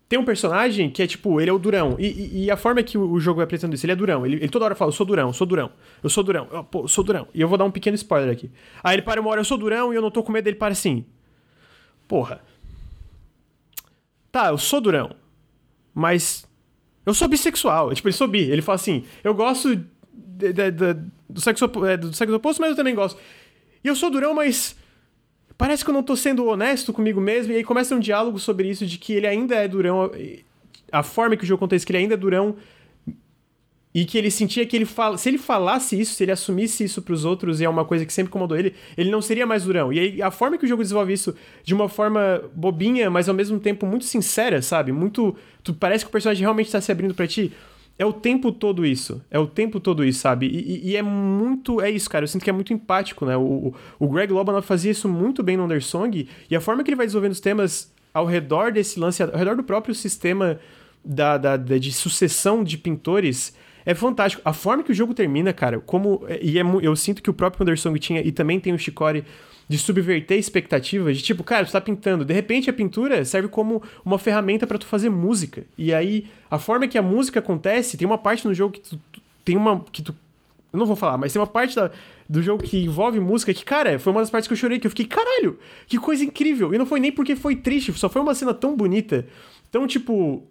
Tem 0.09 0.19
um 0.19 0.25
personagem 0.25 0.91
que 0.91 1.01
é 1.01 1.07
tipo, 1.07 1.41
ele 1.41 1.51
é 1.51 1.53
o 1.53 1.59
durão. 1.59 1.95
E, 1.97 2.07
e, 2.07 2.45
e 2.45 2.51
a 2.51 2.57
forma 2.57 2.83
que 2.83 2.99
o, 2.99 3.21
jogo 3.21 3.37
vai 3.37 3.45
apresentando 3.45 3.75
isso, 3.75 3.87
ele 3.87 3.93
é 3.93 3.97
durão. 3.97 4.27
Ele, 4.27 4.37
ele, 4.37 4.49
toda 4.49 4.65
hora 4.65 4.75
fala, 4.75 4.89
eu 4.89 4.93
sou 4.93 5.07
durão, 5.07 5.29
eu 5.29 5.33
sou 5.33 5.47
durão, 5.47 5.71
eu 6.03 6.11
sou 6.11 6.25
durão, 6.25 6.49
eu, 6.51 6.65
pô, 6.65 6.89
sou 6.89 7.05
durão. 7.05 7.29
E 7.33 7.41
eu 7.41 7.49
vou 7.49 7.57
dar 7.57 7.65
um 7.65 7.71
pequeno 7.71 7.95
spoiler 7.95 8.31
aqui. 8.31 8.51
Aí 8.83 8.97
ele 8.97 9.03
para 9.03 9.21
uma 9.21 9.31
hora, 9.31 9.41
eu 9.41 9.45
sou 9.45 9.57
durão 9.57 9.93
e 9.93 9.97
eu 9.97 10.03
não 10.03 10.11
tô 10.11 10.23
com 10.25 10.33
medo 10.33 10.45
dele, 10.45 10.57
para 10.57 10.73
assim. 10.73 11.07
Porra, 12.09 12.43
tá, 14.33 14.49
eu 14.49 14.59
sou 14.59 14.81
durão, 14.81 15.15
mas 15.95 16.45
eu 17.07 17.15
sou 17.15 17.29
bissexual. 17.29 17.95
Tipo, 17.95 18.09
ele 18.09 18.17
sou 18.17 18.29
bi. 18.29 18.51
Ele 18.51 18.63
fala 18.63 18.77
assim, 18.77 19.05
eu 19.23 19.35
gosto 19.35 19.77
de, 19.77 20.53
de, 20.53 20.71
de, 20.71 20.95
do, 21.29 21.41
sexo, 21.41 21.71
é, 21.87 21.97
do 21.97 22.13
sexo 22.13 22.35
oposto, 22.35 22.61
mas 22.61 22.71
eu 22.71 22.77
também 22.77 22.95
gosto. 22.95 23.21
E 23.83 23.89
eu 23.89 23.97
sou 23.97 24.11
durão, 24.11 24.35
mas 24.35 24.77
parece 25.57 25.85
que 25.85 25.91
eu 25.91 25.95
não 25.95 26.03
tô 26.03 26.17
sendo 26.17 26.47
honesto 26.47 26.93
comigo 26.93 27.21
mesmo. 27.21 27.53
E 27.53 27.57
aí 27.57 27.65
começa 27.65 27.95
um 27.95 28.01
diálogo 28.01 28.39
sobre 28.39 28.69
isso, 28.69 28.87
de 28.87 28.99
que 28.99 29.13
ele 29.13 29.27
ainda 29.27 29.55
é 29.55 29.69
durão. 29.69 30.11
A 30.93 31.03
forma 31.03 31.37
que 31.37 31.45
o 31.45 31.47
jogo 31.47 31.59
acontece, 31.65 31.85
que 31.87 31.93
ele 31.93 31.99
ainda 31.99 32.15
é 32.15 32.17
durão 32.17 32.57
e 33.93 34.05
que 34.05 34.17
ele 34.17 34.31
sentia 34.31 34.65
que 34.65 34.77
ele 34.77 34.85
fala, 34.85 35.19
se 35.19 35.29
ele 35.29 35.39
falasse 35.39 36.01
isso, 36.01 36.15
se 36.15 36.23
ele 36.23 36.31
assumisse 36.31 36.85
isso 36.85 37.03
para 37.03 37.13
os 37.13 37.25
outros 37.25 37.61
e 37.61 37.65
é 37.65 37.69
uma 37.69 37.85
coisa 37.85 38.07
que 38.07 38.13
sempre 38.13 38.31
incomodou 38.31 38.57
ele, 38.57 38.75
ele 38.97 39.11
não 39.11 39.21
seria 39.21 39.47
mais 39.47 39.65
durão. 39.65 39.93
E 39.93 39.99
aí 39.99 40.23
a 40.23 40.31
forma 40.31 40.57
que 40.57 40.65
o 40.65 40.69
jogo 40.69 40.83
desenvolve 40.83 41.13
isso 41.13 41.35
de 41.65 41.75
uma 41.75 41.89
forma 41.89 42.43
bobinha, 42.55 43.11
mas 43.11 43.29
ao 43.29 43.35
mesmo 43.35 43.59
tempo 43.59 43.87
muito 43.87 44.05
sincera, 44.05 44.63
sabe? 44.63 44.93
Muito, 44.93 45.35
tu 45.65 45.75
parece 45.75 46.05
que 46.05 46.09
o 46.09 46.13
personagem 46.13 46.43
realmente 46.43 46.67
está 46.67 46.81
se 46.81 46.93
abrindo 46.93 47.15
para 47.15 47.27
ti. 47.27 47.53
É 48.01 48.05
o 48.07 48.15
tempo 48.15 48.51
todo 48.51 48.87
isso. 48.87 49.23
É 49.31 49.39
o 49.39 49.47
tempo 49.47 49.79
todo 49.79 50.03
isso, 50.03 50.21
sabe? 50.21 50.47
E, 50.47 50.89
e, 50.89 50.97
é 50.97 51.03
muito. 51.03 51.83
É 51.83 51.91
isso, 51.91 52.09
cara. 52.09 52.25
Eu 52.25 52.29
sinto 52.29 52.43
que 52.43 52.49
é 52.49 52.53
muito 52.53 52.73
empático, 52.73 53.27
né? 53.27 53.37
O, 53.37 53.75
o 53.99 54.09
Greg 54.09 54.33
Lobanov 54.33 54.65
fazia 54.65 54.91
isso 54.91 55.07
muito 55.07 55.43
bem 55.43 55.59
no 55.59 55.65
Undersong. 55.65 56.27
E 56.51 56.57
a 56.57 56.63
forma 56.63 56.83
que 56.83 56.89
ele 56.89 56.97
vai 56.97 57.05
desenvolvendo 57.05 57.33
os 57.33 57.41
temas 57.41 57.93
ao 58.15 58.25
redor 58.25 58.73
desse 58.73 58.99
lance, 58.99 59.23
ao 59.23 59.37
redor 59.37 59.55
do 59.55 59.63
próprio 59.63 59.95
sistema 59.95 60.59
da, 61.05 61.37
da, 61.37 61.59
da 61.59 61.77
de 61.77 61.93
sucessão 61.93 62.65
de 62.65 62.79
pintores, 62.79 63.55
é 63.85 63.95
fantástico. 63.95 64.41
A 64.47 64.55
forma 64.55 64.83
que 64.83 64.93
o 64.93 64.95
jogo 64.95 65.13
termina, 65.13 65.53
cara, 65.53 65.79
como. 65.79 66.25
E 66.41 66.59
é, 66.59 66.63
eu 66.81 66.97
sinto 66.97 67.23
que 67.23 67.29
o 67.29 67.35
próprio 67.35 67.65
Anderson 67.65 67.95
tinha, 67.99 68.23
e 68.23 68.33
também 68.33 68.59
tem 68.59 68.73
o 68.73 68.79
Shikori 68.79 69.27
de 69.71 69.79
subverter 69.79 70.37
expectativas, 70.37 71.17
de 71.17 71.23
tipo, 71.23 71.45
cara, 71.45 71.65
tu 71.65 71.71
tá 71.71 71.81
pintando, 71.81 72.25
de 72.25 72.35
repente 72.35 72.69
a 72.69 72.73
pintura 72.73 73.25
serve 73.25 73.47
como 73.47 73.81
uma 74.05 74.19
ferramenta 74.19 74.67
para 74.67 74.77
tu 74.77 74.85
fazer 74.85 75.09
música. 75.11 75.65
E 75.79 75.95
aí, 75.95 76.27
a 76.51 76.59
forma 76.59 76.89
que 76.89 76.99
a 76.99 77.03
música 77.03 77.39
acontece, 77.39 77.97
tem 77.97 78.05
uma 78.05 78.19
parte 78.19 78.45
no 78.49 78.53
jogo 78.53 78.73
que 78.73 78.81
tu, 78.81 79.01
tu 79.13 79.23
tem 79.45 79.57
uma 79.57 79.79
que 79.93 80.03
tu 80.03 80.13
eu 80.73 80.79
não 80.79 80.87
vou 80.87 80.97
falar, 80.97 81.19
mas 81.19 81.33
tem 81.33 81.41
uma 81.41 81.47
parte 81.47 81.77
da, 81.77 81.89
do 82.29 82.43
jogo 82.43 82.65
que 82.65 82.83
envolve 82.83 83.21
música 83.21 83.55
que, 83.55 83.65
cara, 83.65 83.97
foi 84.01 84.13
uma 84.13 84.23
das 84.23 84.31
partes 84.31 84.49
que 84.49 84.55
eu 84.55 84.57
chorei, 84.59 84.81
que 84.81 84.89
eu 84.89 84.91
fiquei, 84.91 85.07
caralho, 85.07 85.57
que 85.87 85.99
coisa 85.99 86.25
incrível. 86.25 86.75
E 86.75 86.79
não 86.79 86.87
foi 86.87 86.99
nem 86.99 87.13
porque 87.13 87.37
foi 87.37 87.55
triste, 87.55 87.93
só 87.93 88.09
foi 88.09 88.21
uma 88.21 88.35
cena 88.35 88.53
tão 88.53 88.75
bonita, 88.75 89.25
tão, 89.71 89.87
tipo, 89.87 90.43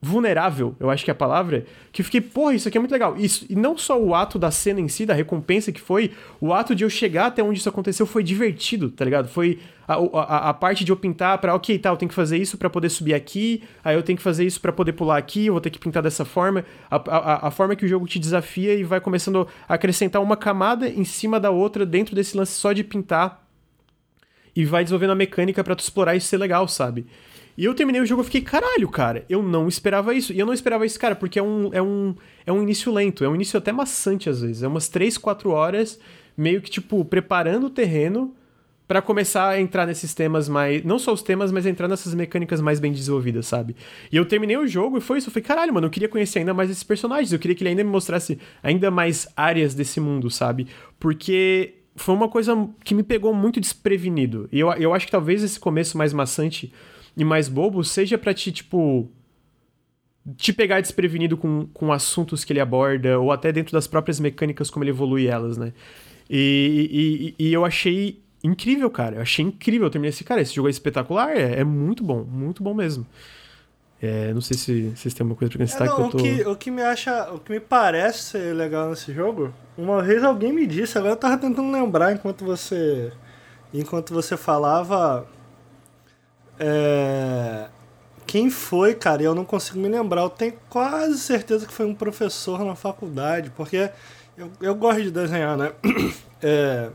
vulnerável, 0.00 0.76
eu 0.78 0.88
acho 0.90 1.04
que 1.04 1.10
é 1.10 1.12
a 1.12 1.14
palavra, 1.14 1.66
que 1.90 2.00
eu 2.00 2.04
fiquei, 2.04 2.20
porra, 2.20 2.54
isso 2.54 2.68
aqui 2.68 2.78
é 2.78 2.80
muito 2.80 2.92
legal. 2.92 3.16
Isso, 3.16 3.44
e 3.50 3.56
não 3.56 3.76
só 3.76 4.00
o 4.00 4.14
ato 4.14 4.38
da 4.38 4.50
cena 4.50 4.80
em 4.80 4.86
si, 4.86 5.04
da 5.04 5.12
recompensa 5.12 5.72
que 5.72 5.80
foi, 5.80 6.12
o 6.40 6.52
ato 6.52 6.74
de 6.74 6.84
eu 6.84 6.90
chegar 6.90 7.26
até 7.26 7.42
onde 7.42 7.58
isso 7.58 7.68
aconteceu 7.68 8.06
foi 8.06 8.22
divertido, 8.22 8.90
tá 8.90 9.04
ligado? 9.04 9.28
Foi 9.28 9.58
a, 9.88 9.94
a, 9.94 10.48
a 10.50 10.54
parte 10.54 10.84
de 10.84 10.92
eu 10.92 10.96
pintar 10.96 11.38
pra, 11.38 11.52
ok, 11.54 11.76
tá, 11.80 11.88
eu 11.88 11.96
tenho 11.96 12.08
que 12.08 12.14
fazer 12.14 12.38
isso 12.38 12.56
para 12.56 12.70
poder 12.70 12.88
subir 12.90 13.12
aqui, 13.12 13.64
aí 13.82 13.96
eu 13.96 14.02
tenho 14.02 14.16
que 14.16 14.22
fazer 14.22 14.44
isso 14.44 14.60
para 14.60 14.72
poder 14.72 14.92
pular 14.92 15.16
aqui, 15.16 15.46
eu 15.46 15.54
vou 15.54 15.60
ter 15.60 15.70
que 15.70 15.80
pintar 15.80 16.02
dessa 16.02 16.24
forma. 16.24 16.64
A, 16.88 16.96
a, 16.96 17.48
a 17.48 17.50
forma 17.50 17.74
que 17.74 17.84
o 17.84 17.88
jogo 17.88 18.06
te 18.06 18.20
desafia 18.20 18.74
e 18.74 18.84
vai 18.84 19.00
começando 19.00 19.48
a 19.68 19.74
acrescentar 19.74 20.22
uma 20.22 20.36
camada 20.36 20.88
em 20.88 21.04
cima 21.04 21.40
da 21.40 21.50
outra 21.50 21.84
dentro 21.84 22.14
desse 22.14 22.36
lance 22.36 22.52
só 22.52 22.72
de 22.72 22.84
pintar 22.84 23.48
e 24.54 24.64
vai 24.64 24.82
desenvolvendo 24.84 25.10
a 25.10 25.14
mecânica 25.14 25.62
para 25.62 25.74
tu 25.74 25.80
explorar 25.80 26.16
isso 26.16 26.26
ser 26.26 26.36
legal, 26.36 26.66
sabe? 26.66 27.06
E 27.58 27.64
eu 27.64 27.74
terminei 27.74 28.00
o 28.00 28.06
jogo 28.06 28.22
e 28.22 28.24
fiquei, 28.24 28.40
caralho, 28.40 28.88
cara, 28.88 29.24
eu 29.28 29.42
não 29.42 29.66
esperava 29.66 30.14
isso. 30.14 30.32
E 30.32 30.38
eu 30.38 30.46
não 30.46 30.52
esperava 30.52 30.86
isso, 30.86 30.96
cara, 30.96 31.16
porque 31.16 31.40
é 31.40 31.42
um, 31.42 31.70
é 31.72 31.82
um, 31.82 32.14
é 32.46 32.52
um 32.52 32.62
início 32.62 32.92
lento, 32.92 33.24
é 33.24 33.28
um 33.28 33.34
início 33.34 33.58
até 33.58 33.72
maçante 33.72 34.30
às 34.30 34.40
vezes. 34.40 34.62
É 34.62 34.68
umas 34.68 34.88
3, 34.88 35.18
4 35.18 35.50
horas, 35.50 35.98
meio 36.36 36.62
que, 36.62 36.70
tipo, 36.70 37.04
preparando 37.04 37.66
o 37.66 37.70
terreno 37.70 38.32
para 38.86 39.02
começar 39.02 39.48
a 39.48 39.60
entrar 39.60 39.86
nesses 39.86 40.14
temas 40.14 40.48
mais. 40.48 40.84
Não 40.84 41.00
só 41.00 41.12
os 41.12 41.20
temas, 41.20 41.50
mas 41.50 41.66
entrar 41.66 41.88
nessas 41.88 42.14
mecânicas 42.14 42.60
mais 42.60 42.78
bem 42.78 42.92
desenvolvidas, 42.92 43.48
sabe? 43.48 43.74
E 44.12 44.16
eu 44.16 44.24
terminei 44.24 44.56
o 44.56 44.64
jogo 44.64 44.96
e 44.96 45.00
foi 45.00 45.18
isso. 45.18 45.26
Eu 45.28 45.32
falei, 45.32 45.44
caralho, 45.44 45.74
mano, 45.74 45.88
eu 45.88 45.90
queria 45.90 46.08
conhecer 46.08 46.38
ainda 46.38 46.54
mais 46.54 46.70
esses 46.70 46.84
personagens. 46.84 47.32
Eu 47.32 47.40
queria 47.40 47.56
que 47.56 47.64
ele 47.64 47.70
ainda 47.70 47.82
me 47.82 47.90
mostrasse 47.90 48.38
ainda 48.62 48.88
mais 48.88 49.26
áreas 49.36 49.74
desse 49.74 49.98
mundo, 49.98 50.30
sabe? 50.30 50.68
Porque 50.96 51.74
foi 51.96 52.14
uma 52.14 52.28
coisa 52.28 52.68
que 52.84 52.94
me 52.94 53.02
pegou 53.02 53.34
muito 53.34 53.60
desprevenido. 53.60 54.48
E 54.52 54.60
eu, 54.60 54.72
eu 54.74 54.94
acho 54.94 55.06
que 55.06 55.12
talvez 55.12 55.42
esse 55.42 55.58
começo 55.58 55.98
mais 55.98 56.12
maçante 56.12 56.72
e 57.18 57.24
mais 57.24 57.48
bobo 57.48 57.82
seja 57.82 58.16
para 58.16 58.32
te, 58.32 58.52
tipo, 58.52 59.10
te 60.36 60.52
pegar 60.52 60.80
desprevenido 60.80 61.36
com, 61.36 61.66
com 61.74 61.92
assuntos 61.92 62.44
que 62.44 62.52
ele 62.52 62.60
aborda, 62.60 63.18
ou 63.18 63.32
até 63.32 63.50
dentro 63.50 63.72
das 63.72 63.88
próprias 63.88 64.20
mecânicas 64.20 64.70
como 64.70 64.84
ele 64.84 64.92
evolui 64.92 65.26
elas, 65.26 65.58
né? 65.58 65.72
E, 66.30 67.34
e, 67.38 67.46
e 67.46 67.52
eu 67.52 67.64
achei 67.64 68.22
incrível, 68.44 68.88
cara. 68.88 69.16
Eu 69.16 69.22
achei 69.22 69.44
incrível. 69.44 69.88
Eu 69.88 69.90
terminei 69.90 70.10
esse, 70.10 70.22
cara, 70.22 70.40
esse 70.40 70.54
jogo 70.54 70.68
é 70.68 70.70
espetacular, 70.70 71.36
é, 71.36 71.58
é 71.58 71.64
muito 71.64 72.04
bom, 72.04 72.22
muito 72.22 72.62
bom 72.62 72.72
mesmo. 72.72 73.04
É, 74.00 74.32
não 74.32 74.40
sei 74.40 74.56
se 74.56 74.90
vocês 74.94 75.12
têm 75.12 75.24
alguma 75.24 75.36
coisa 75.36 75.50
pra 75.52 75.64
acrescentar 75.64 75.88
é, 75.88 75.90
que 75.90 76.00
eu 76.00 76.08
tô... 76.08 76.18
O 76.18 76.22
que, 76.22 76.48
o 76.50 76.56
que 76.56 76.70
me 76.70 76.82
acha, 76.82 77.32
o 77.32 77.40
que 77.40 77.50
me 77.50 77.58
parece 77.58 78.22
ser 78.22 78.54
legal 78.54 78.90
nesse 78.90 79.12
jogo, 79.12 79.52
uma 79.76 80.00
vez 80.02 80.22
alguém 80.22 80.52
me 80.52 80.68
disse, 80.68 80.96
agora 80.96 81.14
eu 81.14 81.16
tava 81.16 81.36
tentando 81.36 81.72
lembrar 81.72 82.12
enquanto 82.12 82.44
você 82.44 83.12
enquanto 83.74 84.14
você 84.14 84.36
falava 84.36 85.26
é... 86.58 87.68
Quem 88.26 88.50
foi, 88.50 88.94
cara? 88.94 89.22
Eu 89.22 89.34
não 89.34 89.44
consigo 89.44 89.78
me 89.78 89.88
lembrar. 89.88 90.22
Eu 90.22 90.30
tenho 90.30 90.54
quase 90.68 91.18
certeza 91.18 91.66
que 91.66 91.72
foi 91.72 91.86
um 91.86 91.94
professor 91.94 92.62
na 92.64 92.74
faculdade, 92.74 93.50
porque 93.56 93.90
eu, 94.36 94.50
eu 94.60 94.74
gosto 94.74 95.02
de 95.02 95.10
desenhar, 95.10 95.56
né? 95.56 95.72
É... 96.40 96.90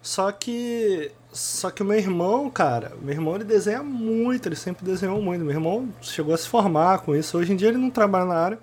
Só 0.00 0.32
que. 0.32 1.10
Só 1.30 1.70
que 1.70 1.82
o 1.82 1.84
meu 1.84 1.98
irmão, 1.98 2.48
cara, 2.48 2.92
meu 3.02 3.12
irmão 3.12 3.34
ele 3.34 3.44
desenha 3.44 3.82
muito, 3.82 4.48
ele 4.48 4.56
sempre 4.56 4.82
desenhou 4.82 5.20
muito. 5.20 5.44
Meu 5.44 5.52
irmão 5.52 5.90
chegou 6.00 6.32
a 6.32 6.38
se 6.38 6.48
formar 6.48 7.00
com 7.00 7.14
isso. 7.14 7.36
Hoje 7.36 7.52
em 7.52 7.56
dia 7.56 7.68
ele 7.68 7.76
não 7.76 7.90
trabalha 7.90 8.24
na 8.24 8.34
área. 8.34 8.58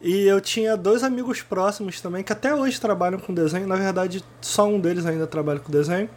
E 0.00 0.24
eu 0.26 0.40
tinha 0.40 0.76
dois 0.76 1.04
amigos 1.04 1.42
próximos 1.42 2.00
também 2.00 2.24
que 2.24 2.32
até 2.32 2.52
hoje 2.52 2.80
trabalham 2.80 3.20
com 3.20 3.32
desenho. 3.32 3.68
Na 3.68 3.76
verdade, 3.76 4.24
só 4.40 4.66
um 4.66 4.80
deles 4.80 5.06
ainda 5.06 5.28
trabalha 5.28 5.60
com 5.60 5.70
desenho 5.70 6.10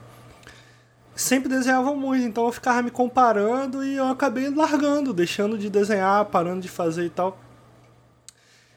sempre 1.15 1.49
desenhavam 1.49 1.95
muito, 1.95 2.23
então 2.25 2.45
eu 2.45 2.51
ficava 2.51 2.81
me 2.81 2.91
comparando 2.91 3.83
e 3.83 3.95
eu 3.95 4.07
acabei 4.07 4.49
largando, 4.49 5.13
deixando 5.13 5.57
de 5.57 5.69
desenhar, 5.69 6.25
parando 6.25 6.61
de 6.61 6.67
fazer 6.67 7.05
e 7.05 7.09
tal. 7.09 7.37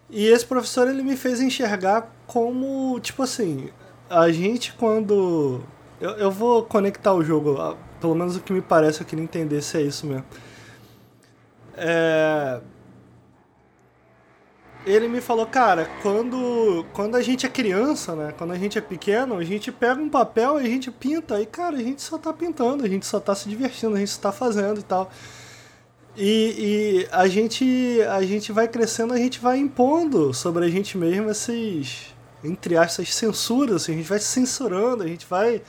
E 0.08 0.26
esse 0.26 0.46
professor 0.46 0.88
ele 0.88 1.02
me 1.02 1.16
fez 1.16 1.40
enxergar 1.40 2.10
como, 2.26 2.98
tipo 3.00 3.22
assim, 3.22 3.68
a 4.08 4.30
gente 4.30 4.72
quando. 4.72 5.62
Eu, 6.00 6.10
eu 6.12 6.30
vou 6.30 6.62
conectar 6.62 7.12
o 7.12 7.24
jogo, 7.24 7.76
pelo 8.00 8.14
menos 8.14 8.36
o 8.36 8.40
que 8.40 8.52
me 8.52 8.62
parece, 8.62 9.00
eu 9.00 9.06
queria 9.06 9.24
entender 9.24 9.60
se 9.60 9.76
é 9.76 9.82
isso 9.82 10.06
mesmo. 10.06 10.24
É 11.76 12.60
ele 14.88 15.06
me 15.06 15.20
falou, 15.20 15.46
cara, 15.46 15.90
quando, 16.02 16.84
quando 16.94 17.14
a 17.14 17.22
gente 17.22 17.44
é 17.44 17.48
criança, 17.48 18.16
né? 18.16 18.34
Quando 18.36 18.52
a 18.52 18.58
gente 18.58 18.78
é 18.78 18.80
pequeno, 18.80 19.36
a 19.36 19.44
gente 19.44 19.70
pega 19.70 20.00
um 20.00 20.08
papel 20.08 20.60
e 20.60 20.64
a 20.64 20.68
gente 20.68 20.90
pinta. 20.90 21.40
E, 21.40 21.46
cara, 21.46 21.76
a 21.76 21.82
gente 21.82 22.00
só 22.00 22.16
tá 22.16 22.32
pintando, 22.32 22.84
a 22.84 22.88
gente 22.88 23.04
só 23.04 23.20
tá 23.20 23.34
se 23.34 23.48
divertindo, 23.48 23.96
a 23.96 23.98
gente 23.98 24.10
só 24.10 24.20
tá 24.22 24.32
fazendo 24.32 24.80
e 24.80 24.82
tal. 24.82 25.10
E, 26.16 27.04
e 27.04 27.08
a, 27.12 27.28
gente, 27.28 28.00
a 28.10 28.22
gente 28.22 28.50
vai 28.50 28.66
crescendo, 28.66 29.12
a 29.12 29.18
gente 29.18 29.38
vai 29.38 29.58
impondo 29.58 30.32
sobre 30.32 30.64
a 30.64 30.68
gente 30.68 30.96
mesmo 30.96 31.30
esses, 31.30 32.14
entre 32.42 32.76
aspas, 32.76 33.14
censuras. 33.14 33.82
Assim, 33.82 33.92
a 33.92 33.96
gente 33.96 34.08
vai 34.08 34.18
se 34.18 34.26
censurando, 34.26 35.02
a 35.02 35.06
gente 35.06 35.26
vai 35.26 35.62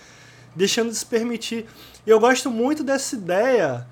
deixando 0.55 0.89
de 0.89 0.95
se 0.95 1.05
permitir. 1.05 1.65
E 2.07 2.09
eu 2.09 2.19
gosto 2.19 2.49
muito 2.49 2.83
dessa 2.85 3.15
ideia 3.15 3.85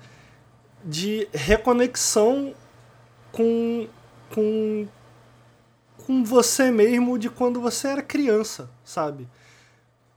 de 0.84 1.28
reconexão 1.32 2.54
com, 3.30 3.86
com 4.30 4.88
com 6.08 6.24
você 6.24 6.70
mesmo 6.70 7.18
de 7.18 7.28
quando 7.28 7.60
você 7.60 7.88
era 7.88 8.00
criança, 8.00 8.70
sabe? 8.82 9.28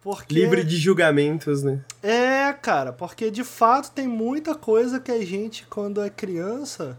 Porque... 0.02 0.34
Livre 0.34 0.64
de 0.64 0.78
julgamentos, 0.78 1.64
né? 1.64 1.82
É, 2.02 2.54
cara, 2.54 2.94
porque 2.94 3.30
de 3.30 3.44
fato 3.44 3.92
tem 3.92 4.08
muita 4.08 4.56
coisa 4.56 5.02
que 5.02 5.12
a 5.12 5.24
gente, 5.26 5.68
quando 5.70 6.02
é 6.02 6.10
criança, 6.10 6.98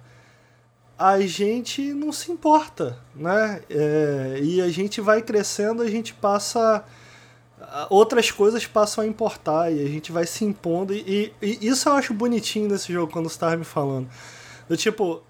a 0.99 1.18
gente 1.20 1.95
não 1.95 2.12
se 2.12 2.30
importa, 2.30 2.99
né? 3.16 3.62
É, 3.70 4.38
e 4.43 4.61
a 4.61 4.68
gente 4.68 5.01
vai 5.01 5.22
crescendo, 5.22 5.80
a 5.80 5.88
gente 5.88 6.12
passa. 6.12 6.84
Outras 7.88 8.30
coisas 8.30 8.66
passam 8.66 9.05
a 9.05 9.07
importar 9.07 9.72
e 9.72 9.82
a 9.82 9.88
gente 9.88 10.12
vai 10.12 10.26
se 10.26 10.45
impondo. 10.45 10.93
E, 10.93 11.32
e 11.40 11.66
isso 11.66 11.88
eu 11.88 11.95
acho 11.95 12.12
bonitinho 12.12 12.68
nesse 12.68 12.93
jogo, 12.93 13.11
quando 13.11 13.30
você 13.30 13.36
estava 13.36 13.57
me 13.57 13.64
falando. 13.64 14.07
Do 14.68 14.76
tipo, 14.76 15.22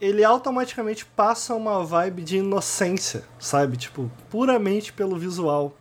ele 0.00 0.22
automaticamente 0.22 1.04
passa 1.06 1.54
uma 1.54 1.82
vibe 1.84 2.22
de 2.22 2.38
inocência, 2.38 3.24
sabe? 3.38 3.76
Tipo, 3.76 4.10
puramente 4.30 4.92
pelo 4.92 5.16
visual. 5.16 5.74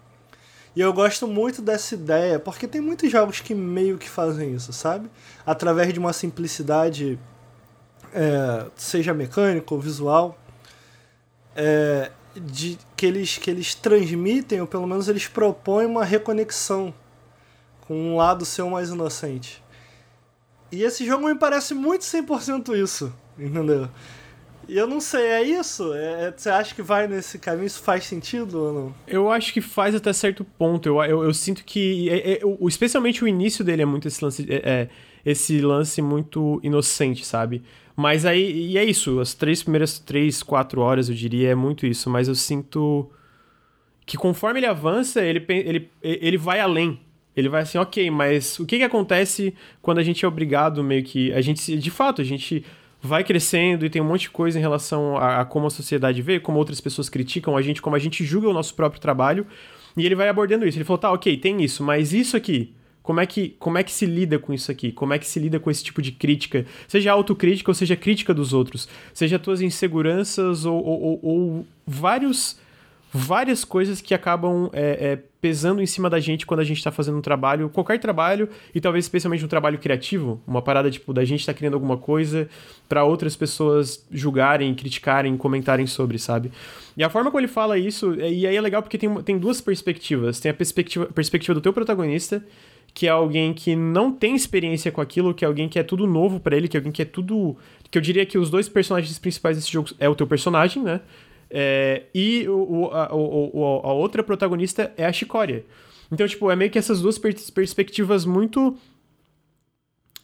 E 0.76 0.82
eu 0.82 0.91
gosto 0.91 1.28
muito 1.28 1.61
dessa 1.61 1.95
ideia, 1.95 2.39
porque 2.39 2.68
tem 2.68 2.82
muitos 2.82 3.09
jogos 3.11 3.39
que 3.39 3.55
meio 3.55 3.97
que 3.97 4.09
fazem 4.09 4.53
isso, 4.53 4.74
sabe? 4.74 5.09
Através 5.45 5.93
de 5.93 5.99
uma 5.99 6.11
simplicidade, 6.11 7.20
é, 8.13 8.66
seja 8.76 9.13
mecânica 9.13 9.74
ou 9.74 9.80
visual, 9.80 10.38
é, 11.55 12.11
de, 12.36 12.78
que, 12.95 13.05
eles, 13.05 13.38
que 13.38 13.49
eles 13.49 13.74
transmitem, 13.76 14.59
ou 14.61 14.68
pelo 14.68 14.86
menos 14.86 15.07
eles 15.07 15.28
propõem 15.28 15.86
uma 15.86 16.03
reconexão 16.03 16.93
com 17.82 17.95
um 17.95 18.18
lado 18.18 18.44
seu 18.45 18.69
mais 18.69 18.90
inocente. 18.90 19.64
E 20.72 20.84
esse 20.84 21.06
jogo 21.06 21.27
me 21.27 21.35
parece 21.35 21.73
muito 21.73 22.02
100% 22.02 22.76
isso, 22.76 23.14
entendeu? 23.38 23.90
E 24.68 24.78
eu 24.78 24.88
não 24.88 24.99
sei, 24.99 25.28
é 25.28 25.44
isso? 25.44 25.94
É, 25.94 26.28
é, 26.28 26.34
você 26.36 26.49
acha 26.49 26.74
que 26.74 26.82
vai 26.82 27.07
nesse 27.07 27.38
caminho? 27.38 27.68
Isso 27.68 27.82
faz 27.84 28.06
sentido 28.06 28.60
ou 28.60 28.74
não? 28.74 28.95
Eu 29.07 29.32
acho 29.32 29.53
que 29.53 29.62
faz 29.62 29.94
até 29.94 30.12
certo 30.12 30.44
ponto. 30.44 30.88
Eu, 30.88 31.03
eu, 31.03 31.24
eu 31.24 31.34
sinto 31.34 31.64
que. 31.64 32.10
É, 32.10 32.34
é, 32.34 32.41
especialmente 32.62 33.24
o 33.24 33.28
início 33.28 33.64
dele 33.64 33.84
é 33.84 33.86
muito 33.86 34.07
esse 34.07 34.24
lance. 34.24 34.45
É, 34.49 34.56
é, 34.56 34.90
esse 35.24 35.60
lance 35.60 36.02
muito 36.02 36.60
inocente, 36.64 37.26
sabe? 37.26 37.64
Mas 37.95 38.26
aí. 38.26 38.72
E 38.72 38.78
é 38.78 38.84
isso. 38.84 39.20
As 39.20 39.34
três 39.34 39.62
primeiras 39.62 39.99
três, 39.99 40.41
quatro 40.41 40.82
horas, 40.82 41.10
eu 41.10 41.16
diria, 41.16 41.49
é 41.52 41.56
muito 41.56 41.86
isso. 41.86 42.10
Mas 42.10 42.28
eu 42.28 42.36
sinto. 42.36 43.10
Que 44.06 44.18
conforme 44.18 44.60
ele 44.60 44.68
avança, 44.68 45.24
ele, 45.24 45.44
ele, 45.48 45.91
ele 46.02 46.38
vai 46.38 46.60
além 46.60 46.99
ele 47.36 47.49
vai 47.49 47.64
assim, 47.64 47.78
ok, 47.78 48.10
mas 48.10 48.57
o 48.60 48.66
que, 48.66 48.78
que 48.78 48.84
acontece 48.84 49.53
quando 49.82 49.98
a 49.98 50.03
gente 50.03 50.24
é 50.24 50.28
obrigado 50.28 50.82
meio 50.82 51.03
que. 51.03 51.34
A 51.34 51.41
gente, 51.41 51.78
de 51.78 51.91
fato, 51.91 52.22
a 52.22 52.24
gente 52.24 52.64
vai 53.06 53.23
crescendo 53.23 53.86
e 53.86 53.90
tem 53.90 54.02
um 54.02 54.06
monte 54.06 54.22
de 54.22 54.30
coisa 54.32 54.57
em 54.57 54.61
relação 54.61 55.18
a, 55.18 55.41
a, 55.41 55.45
como 55.45 55.68
a 55.68 55.69
sociedade 55.69 56.22
vê, 56.22 56.40
como 56.40 56.57
outras 56.57 56.82
pessoas 56.82 57.07
criticam 57.10 57.56
a 57.56 57.61
gente, 57.61 57.82
como 57.82 57.95
a 57.95 57.99
gente 57.99 58.26
julga 58.26 58.49
o 58.49 58.53
nosso 58.53 58.73
próprio 58.73 59.02
trabalho. 59.02 59.45
E 59.95 60.06
ele 60.06 60.15
vai 60.15 60.27
abordando 60.27 60.68
isso. 60.68 60.77
Ele 60.77 60.86
falou, 60.86 60.98
tá, 60.98 61.11
ok, 61.11 61.38
tem 61.38 61.64
isso, 61.64 61.84
mas 61.84 62.11
isso 62.11 62.36
aqui, 62.36 62.73
como 63.02 63.19
é 63.19 63.26
que, 63.26 63.56
como 63.60 63.77
é 63.77 63.84
que 63.84 63.91
se 63.91 64.06
lida 64.06 64.40
com 64.40 64.52
isso 64.52 64.72
aqui? 64.72 64.91
Como 64.91 65.14
é 65.14 65.19
que 65.19 65.27
se 65.27 65.40
lida 65.40 65.60
com 65.60 65.69
esse 65.69 65.84
tipo 65.84 66.02
de 66.02 66.11
crítica? 66.11 66.65
Seja 66.88 67.11
autocrítica 67.11 67.69
ou 67.69 67.76
seja 67.76 67.95
crítica 67.95 68.34
dos 68.34 68.52
outros. 68.52 68.90
Seja 69.14 69.38
tuas 69.38 69.61
inseguranças 69.61 70.65
ou, 70.65 70.84
ou, 70.84 71.02
ou, 71.02 71.19
ou 71.23 71.68
vários 71.86 72.60
várias 73.16 73.64
coisas 73.64 74.02
que 74.02 74.14
acabam 74.14 74.70
é, 74.74 75.12
é, 75.12 75.20
pesando 75.40 75.82
em 75.82 75.86
cima 75.86 76.10
da 76.10 76.20
gente 76.20 76.46
quando 76.46 76.60
a 76.60 76.64
gente 76.64 76.78
está 76.78 76.92
fazendo 76.92 77.18
um 77.18 77.22
trabalho, 77.22 77.70
qualquer 77.70 77.98
trabalho, 77.98 78.50
e 78.74 78.82
talvez 78.82 79.06
especialmente 79.06 79.44
um 79.46 79.48
trabalho 79.48 79.78
criativo, 79.80 80.42
uma 80.46 80.62
parada 80.62 80.92
tipo 80.92 81.14
da 81.14 81.24
gente 81.24 81.40
estar 81.40 81.54
tá 81.54 81.58
criando 81.58 81.76
alguma 81.76 81.98
coisa 81.98 82.50
para 82.90 83.06
outras 83.06 83.34
pessoas 83.36 84.06
julgarem, 84.12 84.76
criticarem, 84.76 85.38
comentarem 85.38 85.88
sobre, 85.88 86.20
sabe? 86.20 86.52
E 86.98 87.04
a 87.04 87.10
forma 87.10 87.32
como 87.32 87.40
ele 87.40 87.48
fala 87.48 87.78
isso, 87.78 88.14
é, 88.20 88.30
e 88.30 88.46
aí 88.46 88.56
é 88.56 88.62
legal 88.62 88.82
porque 88.82 88.98
tem, 88.98 89.14
tem 89.24 89.38
duas 89.38 89.62
perspectivas. 89.62 90.40
Tem 90.40 90.52
a 90.52 90.54
perspectiva, 90.54 91.06
perspectiva 91.06 91.54
do 91.54 91.62
teu 91.62 91.72
protagonista, 91.72 92.44
que 92.94 93.08
é 93.08 93.10
alguém 93.10 93.54
que 93.54 93.78
não 93.78 94.12
tem 94.12 94.36
experiência 94.36 94.92
com 94.92 95.00
aquilo, 95.00 95.34
que 95.34 95.46
é 95.46 95.48
alguém 95.48 95.70
que 95.70 95.80
é 95.80 95.84
tudo 95.84 96.06
novo 96.06 96.40
para 96.40 96.58
ele, 96.58 96.68
que 96.68 96.76
é 96.76 96.80
alguém 96.80 96.92
que 96.92 97.02
é 97.02 97.06
tudo. 97.06 97.56
Que 97.90 97.98
eu 97.98 98.02
diria 98.02 98.26
que 98.26 98.38
os 98.38 98.50
dois 98.50 98.68
personagens 98.68 99.18
principais 99.20 99.56
desse 99.56 99.72
jogo 99.72 99.90
é 100.00 100.10
o 100.10 100.16
teu 100.16 100.28
personagem, 100.28 100.84
né? 100.84 101.00
É, 101.57 102.03
e 102.14 102.45
o, 102.49 102.88
a, 102.91 103.15
o, 103.15 103.82
a 103.82 103.94
outra 103.94 104.22
protagonista 104.22 104.91
é 104.98 105.06
a 105.06 105.14
Chicória. 105.14 105.64
Então, 106.11 106.27
tipo, 106.27 106.52
é 106.52 106.56
meio 106.56 106.69
que 106.69 106.77
essas 106.77 106.99
duas 106.99 107.18
pers 107.18 107.49
perspectivas 107.49 108.26
muito 108.26 108.76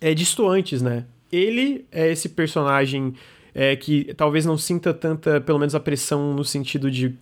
é, 0.01 0.13
distoantes, 0.13 0.81
né? 0.81 1.05
Ele 1.31 1.85
é 1.89 2.11
esse 2.11 2.27
personagem 2.27 3.13
é, 3.55 3.77
que 3.77 4.13
talvez 4.15 4.45
não 4.45 4.57
sinta 4.57 4.93
tanta, 4.93 5.39
pelo 5.39 5.57
menos, 5.57 5.73
a 5.73 5.79
pressão 5.79 6.33
no 6.33 6.43
sentido 6.43 6.91
de 6.91 7.15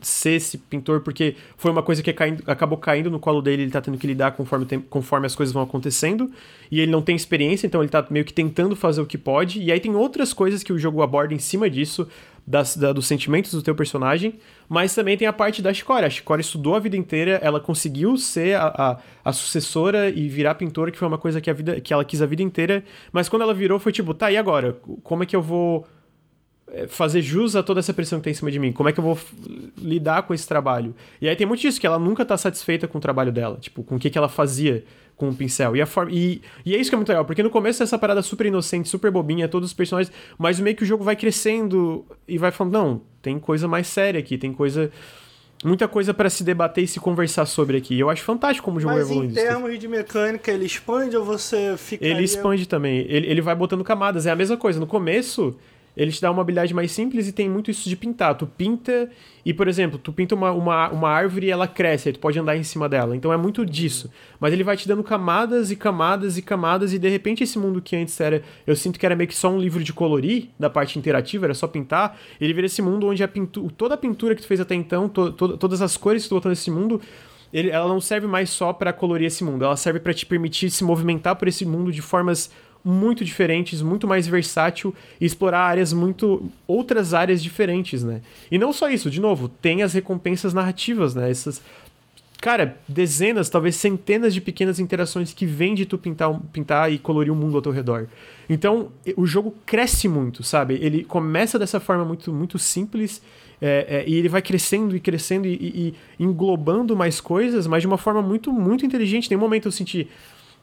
ser 0.00 0.36
esse 0.36 0.56
pintor, 0.56 1.00
porque 1.00 1.34
foi 1.56 1.72
uma 1.72 1.82
coisa 1.82 2.00
que 2.00 2.12
caindo, 2.12 2.44
acabou 2.46 2.78
caindo 2.78 3.10
no 3.10 3.18
colo 3.18 3.42
dele, 3.42 3.62
ele 3.62 3.72
tá 3.72 3.80
tendo 3.80 3.98
que 3.98 4.06
lidar 4.06 4.30
conforme, 4.36 4.66
tem, 4.66 4.80
conforme 4.80 5.26
as 5.26 5.34
coisas 5.34 5.52
vão 5.52 5.64
acontecendo, 5.64 6.30
e 6.70 6.78
ele 6.78 6.92
não 6.92 7.02
tem 7.02 7.16
experiência, 7.16 7.66
então 7.66 7.82
ele 7.82 7.90
tá 7.90 8.06
meio 8.08 8.24
que 8.24 8.32
tentando 8.32 8.76
fazer 8.76 9.00
o 9.00 9.06
que 9.06 9.18
pode, 9.18 9.60
e 9.60 9.72
aí 9.72 9.80
tem 9.80 9.96
outras 9.96 10.32
coisas 10.32 10.62
que 10.62 10.72
o 10.72 10.78
jogo 10.78 11.02
aborda 11.02 11.34
em 11.34 11.40
cima 11.40 11.68
disso, 11.68 12.06
das, 12.48 12.78
da, 12.78 12.94
dos 12.94 13.06
sentimentos 13.06 13.52
do 13.52 13.62
teu 13.62 13.74
personagem, 13.74 14.38
mas 14.66 14.94
também 14.94 15.18
tem 15.18 15.28
a 15.28 15.32
parte 15.32 15.60
da 15.60 15.72
Shikori. 15.72 16.06
A 16.06 16.10
Shikori 16.10 16.40
estudou 16.40 16.74
a 16.74 16.78
vida 16.78 16.96
inteira, 16.96 17.38
ela 17.42 17.60
conseguiu 17.60 18.16
ser 18.16 18.56
a, 18.56 18.66
a, 18.68 18.98
a, 19.22 19.32
sucessora 19.34 20.08
e 20.08 20.28
virar 20.30 20.54
pintora, 20.54 20.90
que 20.90 20.96
foi 20.96 21.06
uma 21.06 21.18
coisa 21.18 21.42
que, 21.42 21.50
a 21.50 21.52
vida, 21.52 21.78
que 21.78 21.92
ela 21.92 22.04
quis 22.06 22.22
a 22.22 22.26
vida 22.26 22.42
inteira, 22.42 22.82
mas 23.12 23.28
quando 23.28 23.42
ela 23.42 23.52
virou 23.52 23.78
foi 23.78 23.92
tipo, 23.92 24.14
tá, 24.14 24.32
e 24.32 24.36
agora? 24.38 24.72
Como 25.02 25.22
é 25.22 25.26
que 25.26 25.36
eu 25.36 25.42
vou 25.42 25.86
fazer 26.88 27.22
jus 27.22 27.56
a 27.56 27.62
toda 27.62 27.80
essa 27.80 27.94
pressão 27.94 28.18
que 28.18 28.24
tem 28.24 28.30
em 28.32 28.34
cima 28.34 28.50
de 28.50 28.58
mim? 28.58 28.72
Como 28.72 28.88
é 28.88 28.92
que 28.92 29.00
eu 29.00 29.04
vou 29.04 29.18
lidar 29.76 30.22
com 30.22 30.34
esse 30.34 30.46
trabalho? 30.46 30.94
E 31.20 31.28
aí 31.28 31.36
tem 31.36 31.46
muito 31.46 31.60
disso, 31.60 31.80
que 31.80 31.86
ela 31.86 31.98
nunca 31.98 32.24
tá 32.24 32.36
satisfeita 32.36 32.86
com 32.86 32.98
o 32.98 33.00
trabalho 33.00 33.32
dela, 33.32 33.58
tipo, 33.60 33.82
com 33.82 33.96
o 33.96 33.98
que, 33.98 34.10
que 34.10 34.18
ela 34.18 34.28
fazia 34.28 34.84
com 35.16 35.28
o 35.28 35.34
pincel. 35.34 35.74
E, 35.74 35.82
a 35.82 35.86
forma, 35.86 36.12
e, 36.12 36.40
e 36.64 36.74
é 36.74 36.78
isso 36.78 36.90
que 36.90 36.94
é 36.94 36.98
muito 36.98 37.08
legal, 37.08 37.24
porque 37.24 37.42
no 37.42 37.50
começo 37.50 37.82
é 37.82 37.84
essa 37.84 37.98
parada 37.98 38.22
super 38.22 38.46
inocente, 38.46 38.88
super 38.88 39.10
bobinha, 39.10 39.48
todos 39.48 39.70
os 39.70 39.74
personagens, 39.74 40.14
mas 40.38 40.60
meio 40.60 40.76
que 40.76 40.84
o 40.84 40.86
jogo 40.86 41.02
vai 41.02 41.16
crescendo 41.16 42.06
e 42.26 42.38
vai 42.38 42.52
falando, 42.52 42.72
não, 42.72 43.02
tem 43.20 43.38
coisa 43.38 43.66
mais 43.66 43.88
séria 43.88 44.20
aqui, 44.20 44.38
tem 44.38 44.52
coisa 44.52 44.90
muita 45.64 45.88
coisa 45.88 46.14
para 46.14 46.30
se 46.30 46.44
debater 46.44 46.84
e 46.84 46.86
se 46.86 47.00
conversar 47.00 47.46
sobre 47.46 47.76
aqui. 47.76 47.98
Eu 47.98 48.10
acho 48.10 48.22
fantástico 48.22 48.64
como 48.64 48.78
o 48.78 48.80
jogo 48.80 48.94
Mas 48.94 49.04
vai 49.04 49.10
evoluindo. 49.10 49.34
Mas 49.34 49.44
em 49.44 49.46
termos 49.48 49.78
de 49.78 49.88
mecânica, 49.88 50.52
ele 50.52 50.64
expande 50.64 51.16
ou 51.16 51.24
você 51.24 51.74
fica. 51.76 52.06
Ele 52.06 52.22
expande 52.22 52.66
também. 52.66 53.00
Ele, 53.08 53.26
ele 53.26 53.40
vai 53.40 53.54
botando 53.54 53.82
camadas. 53.82 54.26
É 54.26 54.30
a 54.30 54.36
mesma 54.36 54.56
coisa. 54.56 54.78
No 54.78 54.86
começo, 54.86 55.56
ele 55.98 56.12
te 56.12 56.22
dá 56.22 56.30
uma 56.30 56.42
habilidade 56.42 56.72
mais 56.72 56.92
simples 56.92 57.26
e 57.26 57.32
tem 57.32 57.48
muito 57.48 57.72
isso 57.72 57.88
de 57.88 57.96
pintar. 57.96 58.36
Tu 58.36 58.46
pinta 58.46 59.10
e, 59.44 59.52
por 59.52 59.66
exemplo, 59.66 59.98
tu 59.98 60.12
pinta 60.12 60.32
uma, 60.32 60.52
uma, 60.52 60.88
uma 60.90 61.08
árvore 61.08 61.48
e 61.48 61.50
ela 61.50 61.66
cresce, 61.66 62.08
aí 62.08 62.12
tu 62.12 62.20
pode 62.20 62.38
andar 62.38 62.56
em 62.56 62.62
cima 62.62 62.88
dela. 62.88 63.16
Então 63.16 63.32
é 63.32 63.36
muito 63.36 63.66
disso. 63.66 64.08
Mas 64.38 64.52
ele 64.52 64.62
vai 64.62 64.76
te 64.76 64.86
dando 64.86 65.02
camadas 65.02 65.72
e 65.72 65.76
camadas 65.76 66.38
e 66.38 66.42
camadas 66.42 66.92
e 66.94 67.00
de 67.00 67.08
repente 67.08 67.42
esse 67.42 67.58
mundo 67.58 67.82
que 67.82 67.96
antes 67.96 68.20
era, 68.20 68.44
eu 68.64 68.76
sinto 68.76 68.96
que 68.96 69.04
era 69.04 69.16
meio 69.16 69.26
que 69.26 69.34
só 69.34 69.50
um 69.50 69.58
livro 69.58 69.82
de 69.82 69.92
colorir, 69.92 70.50
da 70.56 70.70
parte 70.70 71.00
interativa, 71.00 71.46
era 71.46 71.54
só 71.54 71.66
pintar, 71.66 72.16
ele 72.40 72.52
vira 72.52 72.66
esse 72.66 72.80
mundo 72.80 73.08
onde 73.08 73.24
a 73.24 73.28
pintura, 73.28 73.74
toda 73.76 73.94
a 73.94 73.98
pintura 73.98 74.36
que 74.36 74.42
tu 74.42 74.46
fez 74.46 74.60
até 74.60 74.76
então, 74.76 75.08
to, 75.08 75.32
to, 75.32 75.58
todas 75.58 75.82
as 75.82 75.96
cores 75.96 76.22
que 76.22 76.28
tu 76.28 76.36
botou 76.36 76.48
nesse 76.48 76.70
mundo, 76.70 77.00
ele, 77.52 77.70
ela 77.70 77.88
não 77.88 78.00
serve 78.00 78.28
mais 78.28 78.50
só 78.50 78.72
para 78.72 78.92
colorir 78.92 79.26
esse 79.26 79.42
mundo, 79.42 79.64
ela 79.64 79.76
serve 79.76 79.98
para 79.98 80.14
te 80.14 80.24
permitir 80.24 80.70
se 80.70 80.84
movimentar 80.84 81.34
por 81.34 81.48
esse 81.48 81.64
mundo 81.64 81.90
de 81.90 82.02
formas 82.02 82.50
muito 82.88 83.22
diferentes, 83.22 83.82
muito 83.82 84.08
mais 84.08 84.26
versátil 84.26 84.94
e 85.20 85.26
explorar 85.26 85.60
áreas 85.60 85.92
muito 85.92 86.50
outras 86.66 87.12
áreas 87.12 87.42
diferentes, 87.42 88.02
né? 88.02 88.22
E 88.50 88.56
não 88.56 88.72
só 88.72 88.88
isso, 88.88 89.10
de 89.10 89.20
novo, 89.20 89.46
tem 89.46 89.82
as 89.82 89.92
recompensas 89.92 90.54
narrativas, 90.54 91.14
né? 91.14 91.30
Essas 91.30 91.60
cara, 92.40 92.78
dezenas, 92.88 93.50
talvez 93.50 93.76
centenas 93.76 94.32
de 94.32 94.40
pequenas 94.40 94.78
interações 94.78 95.34
que 95.34 95.44
vêm 95.44 95.74
de 95.74 95.84
tu 95.84 95.98
pintar, 95.98 96.32
pintar 96.52 96.90
e 96.90 96.98
colorir 96.98 97.32
o 97.32 97.36
mundo 97.36 97.56
ao 97.56 97.62
teu 97.62 97.72
redor. 97.72 98.06
Então, 98.48 98.90
o 99.16 99.26
jogo 99.26 99.54
cresce 99.66 100.08
muito, 100.08 100.42
sabe? 100.42 100.78
Ele 100.80 101.04
começa 101.04 101.58
dessa 101.58 101.80
forma 101.80 102.04
muito, 102.04 102.32
muito 102.32 102.58
simples 102.58 103.20
é, 103.60 103.86
é, 103.88 104.08
e 104.08 104.14
ele 104.14 104.28
vai 104.28 104.40
crescendo 104.40 104.96
e 104.96 105.00
crescendo 105.00 105.46
e, 105.46 105.52
e, 105.52 105.94
e, 106.18 106.24
englobando 106.24 106.96
mais 106.96 107.20
coisas, 107.20 107.66
mas 107.66 107.82
de 107.82 107.86
uma 107.86 107.98
forma 107.98 108.22
muito, 108.22 108.52
muito 108.52 108.86
inteligente. 108.86 109.28
Tem 109.28 109.36
um 109.36 109.40
momento 109.40 109.66
eu 109.66 109.72
senti, 109.72 110.08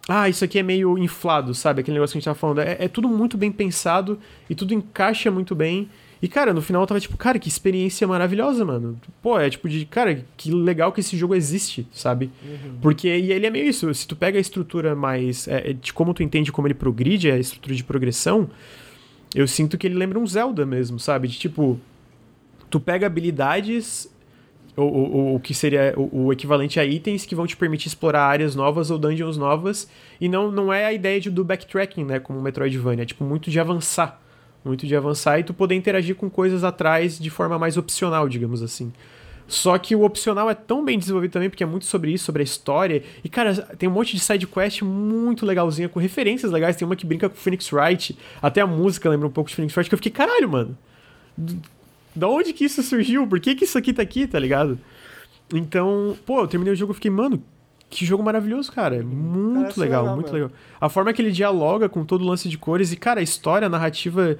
ah, 0.08 0.30
isso 0.30 0.46
aqui 0.46 0.60
é 0.60 0.64
meio 0.64 0.98
inflado, 0.98 1.54
sabe? 1.54 1.82
Aquele 1.82 1.96
negócio 1.96 2.14
que 2.14 2.18
a 2.18 2.20
gente 2.20 2.26
tava 2.26 2.38
falando. 2.38 2.60
É, 2.60 2.78
é, 2.80 2.88
tudo 2.88 3.10
muito 3.10 3.38
bem 3.38 3.52
pensado 3.52 4.20
e 4.50 4.54
tudo 4.54 4.74
encaixa 4.74 5.32
muito 5.32 5.56
bem. 5.56 5.90
E, 6.22 6.28
cara, 6.28 6.54
no 6.54 6.62
final 6.62 6.84
eu 6.84 6.88
tava 6.88 7.00
tipo, 7.00 7.18
cara, 7.18 7.40
que 7.40 7.48
experiência 7.48 8.08
maravilhosa, 8.08 8.64
mano. 8.64 9.00
Pô, 9.22 9.40
é 9.40 9.50
tipo 9.50 9.68
de, 9.68 9.86
cara, 9.86 10.24
que 10.38 10.52
legal 10.52 10.92
que 10.92 11.00
esse 11.00 11.18
jogo 11.18 11.36
existe, 11.36 11.88
sabe? 11.92 12.32
Uhum. 12.44 12.78
Porque, 12.82 13.08
e 13.08 13.32
ele 13.32 13.46
é 13.46 13.50
meio 13.50 13.68
isso, 13.68 13.94
se 13.94 14.08
tu 14.08 14.16
pega 14.16 14.38
a 14.38 14.42
estrutura 14.42 14.96
mais, 14.96 15.48
é, 15.48 15.72
é, 15.72 15.74
de 15.74 15.92
como 15.92 16.14
tu 16.14 16.24
entende 16.24 16.52
como 16.52 16.68
ele 16.68 16.74
progride, 16.74 17.30
a 17.32 17.38
estrutura 17.38 17.76
de 17.76 17.84
progressão, 17.84 18.50
eu 19.34 19.48
sinto 19.48 19.78
que 19.78 19.86
ele 19.86 19.96
lembra 19.96 20.18
um 20.18 20.26
Zelda 20.26 20.66
mesmo, 20.66 21.00
sabe? 21.00 21.28
De 21.28 21.38
tipo, 21.38 21.80
tu 22.70 22.80
pega 22.80 23.06
habilidades 23.06 24.10
o, 24.78 24.84
o, 24.84 25.36
o 25.36 25.40
que 25.40 25.54
seria 25.54 25.94
o, 25.96 26.26
o, 26.26 26.34
equivalente 26.34 26.80
a 26.80 26.86
itens 26.86 27.26
que 27.26 27.36
vão 27.36 27.48
te 27.48 27.56
permitir 27.56 27.88
explorar 27.88 28.26
áreas 28.26 28.56
novas 28.56 28.92
ou 28.92 28.98
dungeons 28.98 29.38
novas. 29.38 29.90
E 30.20 30.28
não, 30.28 30.52
não 30.52 30.72
é 30.72 30.86
a 30.86 30.94
ideia 30.94 31.20
de, 31.20 31.30
do 31.30 31.44
backtracking, 31.44 32.04
né? 32.04 32.20
Como 32.20 32.42
Metroidvania. 32.42 33.04
É 33.04 33.06
tipo 33.06 33.24
muito 33.24 33.50
de 33.50 33.60
avançar. 33.60 34.22
Muito 34.64 34.88
de 34.88 34.96
avançar 34.96 35.40
e 35.40 35.44
tu 35.44 35.54
poder 35.54 35.76
interagir 35.76 36.16
com 36.16 36.30
coisas 36.30 36.64
atrás 36.64 37.20
de 37.20 37.30
forma 37.30 37.58
mais 37.60 37.78
opcional, 37.78 38.28
digamos 38.28 38.64
assim. 38.64 38.92
Só 39.48 39.78
que 39.78 39.96
o 39.96 40.04
opcional 40.04 40.50
é 40.50 40.56
tão 40.56 40.84
bem 40.84 40.98
desenvolvido 40.98 41.32
também, 41.32 41.52
porque 41.52 41.64
é 41.64 41.68
muito 41.68 41.86
sobre 41.86 42.12
isso, 42.12 42.26
sobre 42.26 42.42
a 42.42 42.44
história. 42.44 43.04
E, 43.24 43.30
cara, 43.30 43.54
tem 43.78 43.88
um 43.88 43.92
monte 43.92 44.16
de 44.16 44.20
side 44.20 44.48
quest 44.48 44.82
muito 44.82 45.46
legalzinha, 45.46 45.88
com 45.88 46.00
referências 46.00 46.52
legais. 46.52 46.76
Tem 46.76 46.86
uma 46.86 46.96
que 46.96 47.06
brinca 47.06 47.30
com 47.30 47.36
Phoenix 47.36 47.72
Wright. 47.72 48.18
Até 48.42 48.62
a 48.62 48.68
música 48.68 49.08
lembra 49.08 49.28
um 49.28 49.32
pouco 49.32 49.52
de 49.52 49.56
Phoenix 49.56 49.76
Wright, 49.78 49.88
que 49.88 49.94
eu 49.94 50.00
fiquei, 50.00 50.12
caralho, 50.12 50.50
mano 50.50 50.76
da 52.16 52.28
onde 52.28 52.54
que 52.54 52.66
isso 52.66 52.82
surgiu? 52.82 53.28
Por 53.28 53.40
que 53.40 53.56
que 53.56 53.66
isso 53.66 53.78
aqui 53.78 53.94
tá 53.94 54.02
aqui, 54.02 54.26
tá 54.28 54.40
ligado? 54.40 54.80
Então, 55.54 56.16
pô, 56.26 56.42
eu 56.42 56.48
terminei 56.48 56.74
o 56.74 56.76
jogo 56.76 56.92
e 56.92 56.96
fiquei, 56.96 57.12
mano, 57.12 57.44
que 57.90 58.06
jogo 58.06 58.24
maravilhoso, 58.24 58.72
cara. 58.72 59.04
Muito 59.04 59.62
Parece 59.62 59.80
legal, 59.80 60.02
legal, 60.04 60.16
muito 60.16 60.32
legal. 60.32 60.52
A 60.80 60.90
forma 60.90 61.14
que 61.14 61.22
ele 61.22 61.32
dialoga 61.32 61.88
com 61.88 62.04
todo 62.04 62.24
o 62.24 62.28
lance 62.28 62.50
de 62.50 62.58
cores 62.58 62.92
e, 62.92 62.98
cara, 62.98 63.20
a 63.20 63.24
história, 63.24 63.68
a 63.68 63.70
narrativa 63.70 64.38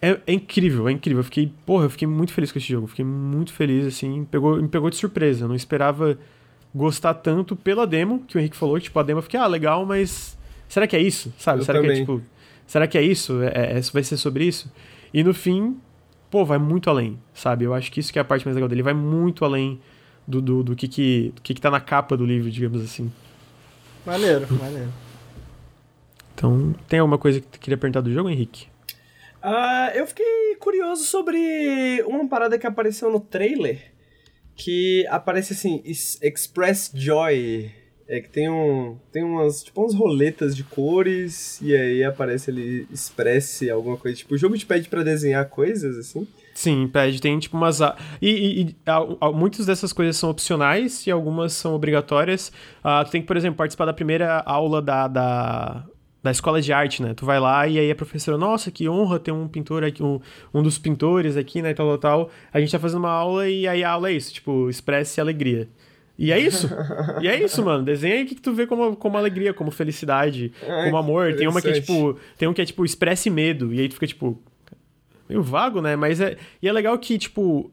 é, 0.00 0.18
é, 0.26 0.32
incrível, 0.32 0.88
é 0.88 0.92
incrível. 0.92 1.20
Eu 1.20 1.24
fiquei, 1.24 1.52
porra, 1.66 1.84
eu 1.84 1.90
fiquei 1.90 2.08
muito 2.08 2.32
feliz 2.32 2.50
com 2.50 2.58
esse 2.58 2.68
jogo. 2.68 2.86
Fiquei 2.86 3.04
muito 3.04 3.52
feliz, 3.52 3.86
assim, 3.86 4.24
pegou, 4.24 4.56
me 4.56 4.68
pegou 4.68 4.88
de 4.88 4.96
surpresa. 4.96 5.44
Eu 5.44 5.48
não 5.48 5.54
esperava 5.54 6.18
gostar 6.74 7.14
tanto 7.14 7.56
pela 7.56 7.86
demo, 7.86 8.24
que 8.26 8.36
o 8.36 8.38
Henrique 8.38 8.56
falou, 8.56 8.78
tipo, 8.78 8.98
a 8.98 9.02
demo 9.02 9.18
eu 9.18 9.22
fiquei, 9.22 9.38
ah, 9.40 9.46
legal, 9.46 9.84
mas 9.84 10.38
será 10.68 10.86
que 10.86 10.96
é 10.96 11.00
isso? 11.00 11.32
Sabe? 11.36 11.60
Eu 11.60 11.64
será 11.64 11.80
também. 11.80 11.96
que 11.96 11.98
é 11.98 12.00
tipo, 12.00 12.22
será 12.66 12.86
que 12.86 12.96
é 12.96 13.02
isso? 13.02 13.42
É, 13.42 13.78
é, 13.78 13.80
vai 13.92 14.02
ser 14.02 14.16
sobre 14.16 14.44
isso? 14.44 14.72
E 15.12 15.24
no 15.24 15.34
fim, 15.34 15.76
pô, 16.30 16.44
vai 16.44 16.58
muito 16.58 16.88
além, 16.88 17.18
sabe? 17.34 17.64
Eu 17.64 17.74
acho 17.74 17.90
que 17.90 18.00
isso 18.00 18.12
que 18.12 18.18
é 18.18 18.22
a 18.22 18.24
parte 18.24 18.44
mais 18.44 18.54
legal 18.54 18.68
dele, 18.68 18.82
vai 18.82 18.94
muito 18.94 19.44
além 19.44 19.80
do, 20.26 20.40
do, 20.40 20.62
do 20.62 20.76
que, 20.76 20.86
que, 20.86 21.32
do 21.34 21.42
que, 21.42 21.54
que 21.54 21.60
tá 21.60 21.70
na 21.70 21.80
capa 21.80 22.16
do 22.16 22.24
livro, 22.24 22.50
digamos 22.50 22.82
assim. 22.82 23.12
Maneiro, 24.06 24.46
maneiro. 24.54 24.92
Então, 26.34 26.74
tem 26.88 27.00
alguma 27.00 27.18
coisa 27.18 27.40
que 27.40 27.46
tu 27.46 27.60
queria 27.60 27.76
perguntar 27.76 28.00
do 28.00 28.12
jogo, 28.12 28.30
Henrique? 28.30 28.66
Uh, 29.42 29.90
eu 29.94 30.06
fiquei 30.06 30.56
curioso 30.58 31.04
sobre 31.04 32.02
uma 32.06 32.28
parada 32.28 32.58
que 32.58 32.66
apareceu 32.66 33.10
no 33.10 33.20
trailer, 33.20 33.92
que 34.54 35.06
aparece 35.08 35.52
assim, 35.52 35.82
Express 35.84 36.92
Joy. 36.94 37.70
É 38.10 38.20
que 38.20 38.28
tem 38.28 38.50
um. 38.50 38.96
Tem 39.12 39.22
umas. 39.22 39.62
Tipo 39.62 39.82
umas 39.82 39.94
roletas 39.94 40.56
de 40.56 40.64
cores. 40.64 41.60
E 41.62 41.76
aí 41.76 42.02
aparece 42.02 42.50
ali 42.50 42.84
expresse 42.90 43.70
alguma 43.70 43.96
coisa. 43.96 44.16
Tipo, 44.16 44.34
o 44.34 44.38
jogo 44.38 44.58
te 44.58 44.66
pede 44.66 44.88
para 44.88 45.04
desenhar 45.04 45.48
coisas, 45.48 45.96
assim. 45.96 46.26
Sim, 46.52 46.88
pede. 46.88 47.20
Tem 47.20 47.38
tipo 47.38 47.56
umas. 47.56 47.78
E, 47.80 48.28
e, 48.28 48.62
e 48.62 48.76
a, 48.84 49.28
a, 49.28 49.30
muitas 49.30 49.64
dessas 49.64 49.92
coisas 49.92 50.16
são 50.16 50.28
opcionais 50.28 51.06
e 51.06 51.10
algumas 51.12 51.52
são 51.52 51.72
obrigatórias. 51.72 52.48
Uh, 52.84 53.04
tu 53.04 53.12
tem 53.12 53.20
que, 53.20 53.28
por 53.28 53.36
exemplo, 53.36 53.56
participar 53.56 53.84
da 53.84 53.92
primeira 53.92 54.40
aula 54.40 54.82
da, 54.82 55.06
da, 55.06 55.84
da 56.20 56.32
escola 56.32 56.60
de 56.60 56.72
arte, 56.72 57.04
né? 57.04 57.14
Tu 57.14 57.24
vai 57.24 57.38
lá 57.38 57.68
e 57.68 57.78
aí 57.78 57.92
a 57.92 57.94
professora, 57.94 58.36
nossa, 58.36 58.72
que 58.72 58.88
honra 58.88 59.20
ter 59.20 59.30
um 59.30 59.46
pintor 59.46 59.84
aqui, 59.84 60.02
um, 60.02 60.20
um 60.52 60.64
dos 60.64 60.78
pintores 60.78 61.36
aqui, 61.36 61.62
né? 61.62 61.72
Tal, 61.74 61.86
tal, 61.86 61.98
tal. 61.98 62.30
A 62.52 62.58
gente 62.58 62.72
tá 62.72 62.78
fazendo 62.80 62.98
uma 62.98 63.12
aula 63.12 63.48
e 63.48 63.68
aí 63.68 63.84
a 63.84 63.90
aula 63.92 64.10
é 64.10 64.14
isso, 64.14 64.34
tipo, 64.34 64.68
expresse 64.68 65.20
alegria. 65.20 65.68
E 66.20 66.30
é 66.30 66.38
isso. 66.38 66.68
e 67.22 67.26
é 67.26 67.42
isso, 67.42 67.64
mano. 67.64 67.82
Desenha 67.82 68.16
aí 68.16 68.26
que 68.26 68.34
tu 68.34 68.52
vê 68.52 68.66
como, 68.66 68.94
como 68.94 69.16
alegria, 69.16 69.54
como 69.54 69.70
felicidade, 69.70 70.52
Ai, 70.68 70.84
como 70.84 70.98
amor. 70.98 71.34
Tem 71.34 71.48
uma 71.48 71.62
que 71.62 71.68
é 71.68 71.72
tipo. 71.72 72.18
Tem 72.36 72.46
um 72.46 72.52
que 72.52 72.60
é 72.60 72.66
tipo 72.66 72.84
expresse 72.84 73.30
medo. 73.30 73.72
E 73.72 73.80
aí 73.80 73.88
tu 73.88 73.94
fica 73.94 74.06
tipo. 74.06 74.38
Meio 75.26 75.42
vago, 75.42 75.80
né? 75.80 75.96
Mas 75.96 76.20
é. 76.20 76.36
E 76.60 76.68
é 76.68 76.72
legal 76.72 76.98
que, 76.98 77.16
tipo. 77.16 77.72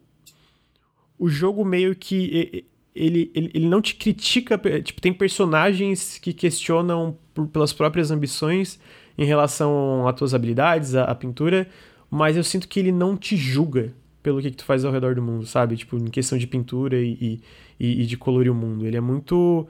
O 1.20 1.28
jogo 1.28 1.66
meio 1.66 1.94
que. 1.94 2.66
Ele, 2.96 3.30
ele, 3.36 3.52
ele 3.54 3.68
não 3.68 3.82
te 3.82 3.96
critica. 3.96 4.58
Tipo, 4.82 5.02
tem 5.02 5.12
personagens 5.12 6.18
que 6.18 6.32
questionam 6.32 7.18
por, 7.34 7.48
pelas 7.48 7.74
próprias 7.74 8.12
ambições 8.12 8.80
em 9.18 9.26
relação 9.26 10.08
às 10.08 10.16
tuas 10.16 10.34
habilidades, 10.34 10.96
à, 10.96 11.04
à 11.04 11.14
pintura. 11.14 11.68
Mas 12.10 12.38
eu 12.38 12.44
sinto 12.46 12.70
que 12.70 12.80
ele 12.80 12.94
não 12.94 13.18
te 13.18 13.36
julga 13.36 13.94
pelo 14.24 14.42
que, 14.42 14.52
que 14.52 14.58
tu 14.58 14.64
faz 14.64 14.86
ao 14.86 14.92
redor 14.92 15.16
do 15.16 15.22
mundo, 15.22 15.46
sabe? 15.46 15.76
Tipo, 15.76 15.98
em 15.98 16.06
questão 16.06 16.38
de 16.38 16.48
pintura 16.48 16.98
e, 16.98 17.18
e 17.20 17.42
e, 17.80 18.04
e 18.04 18.06
de 18.06 18.18
colorir 18.18 18.52
o 18.52 18.56
mundo. 18.56 18.86
Ele 18.86 18.98
é 18.98 19.02
muito. 19.02 19.68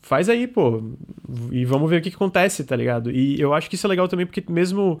Faz 0.00 0.28
aí, 0.28 0.46
pô. 0.46 0.82
E 1.50 1.64
vamos 1.64 1.88
ver 1.88 1.98
o 1.98 2.02
que, 2.02 2.10
que 2.10 2.16
acontece, 2.16 2.64
tá 2.64 2.74
ligado? 2.74 3.10
E 3.10 3.40
eu 3.40 3.54
acho 3.54 3.68
que 3.68 3.76
isso 3.76 3.86
é 3.86 3.90
legal 3.90 4.08
também, 4.08 4.26
porque 4.26 4.44
mesmo. 4.50 5.00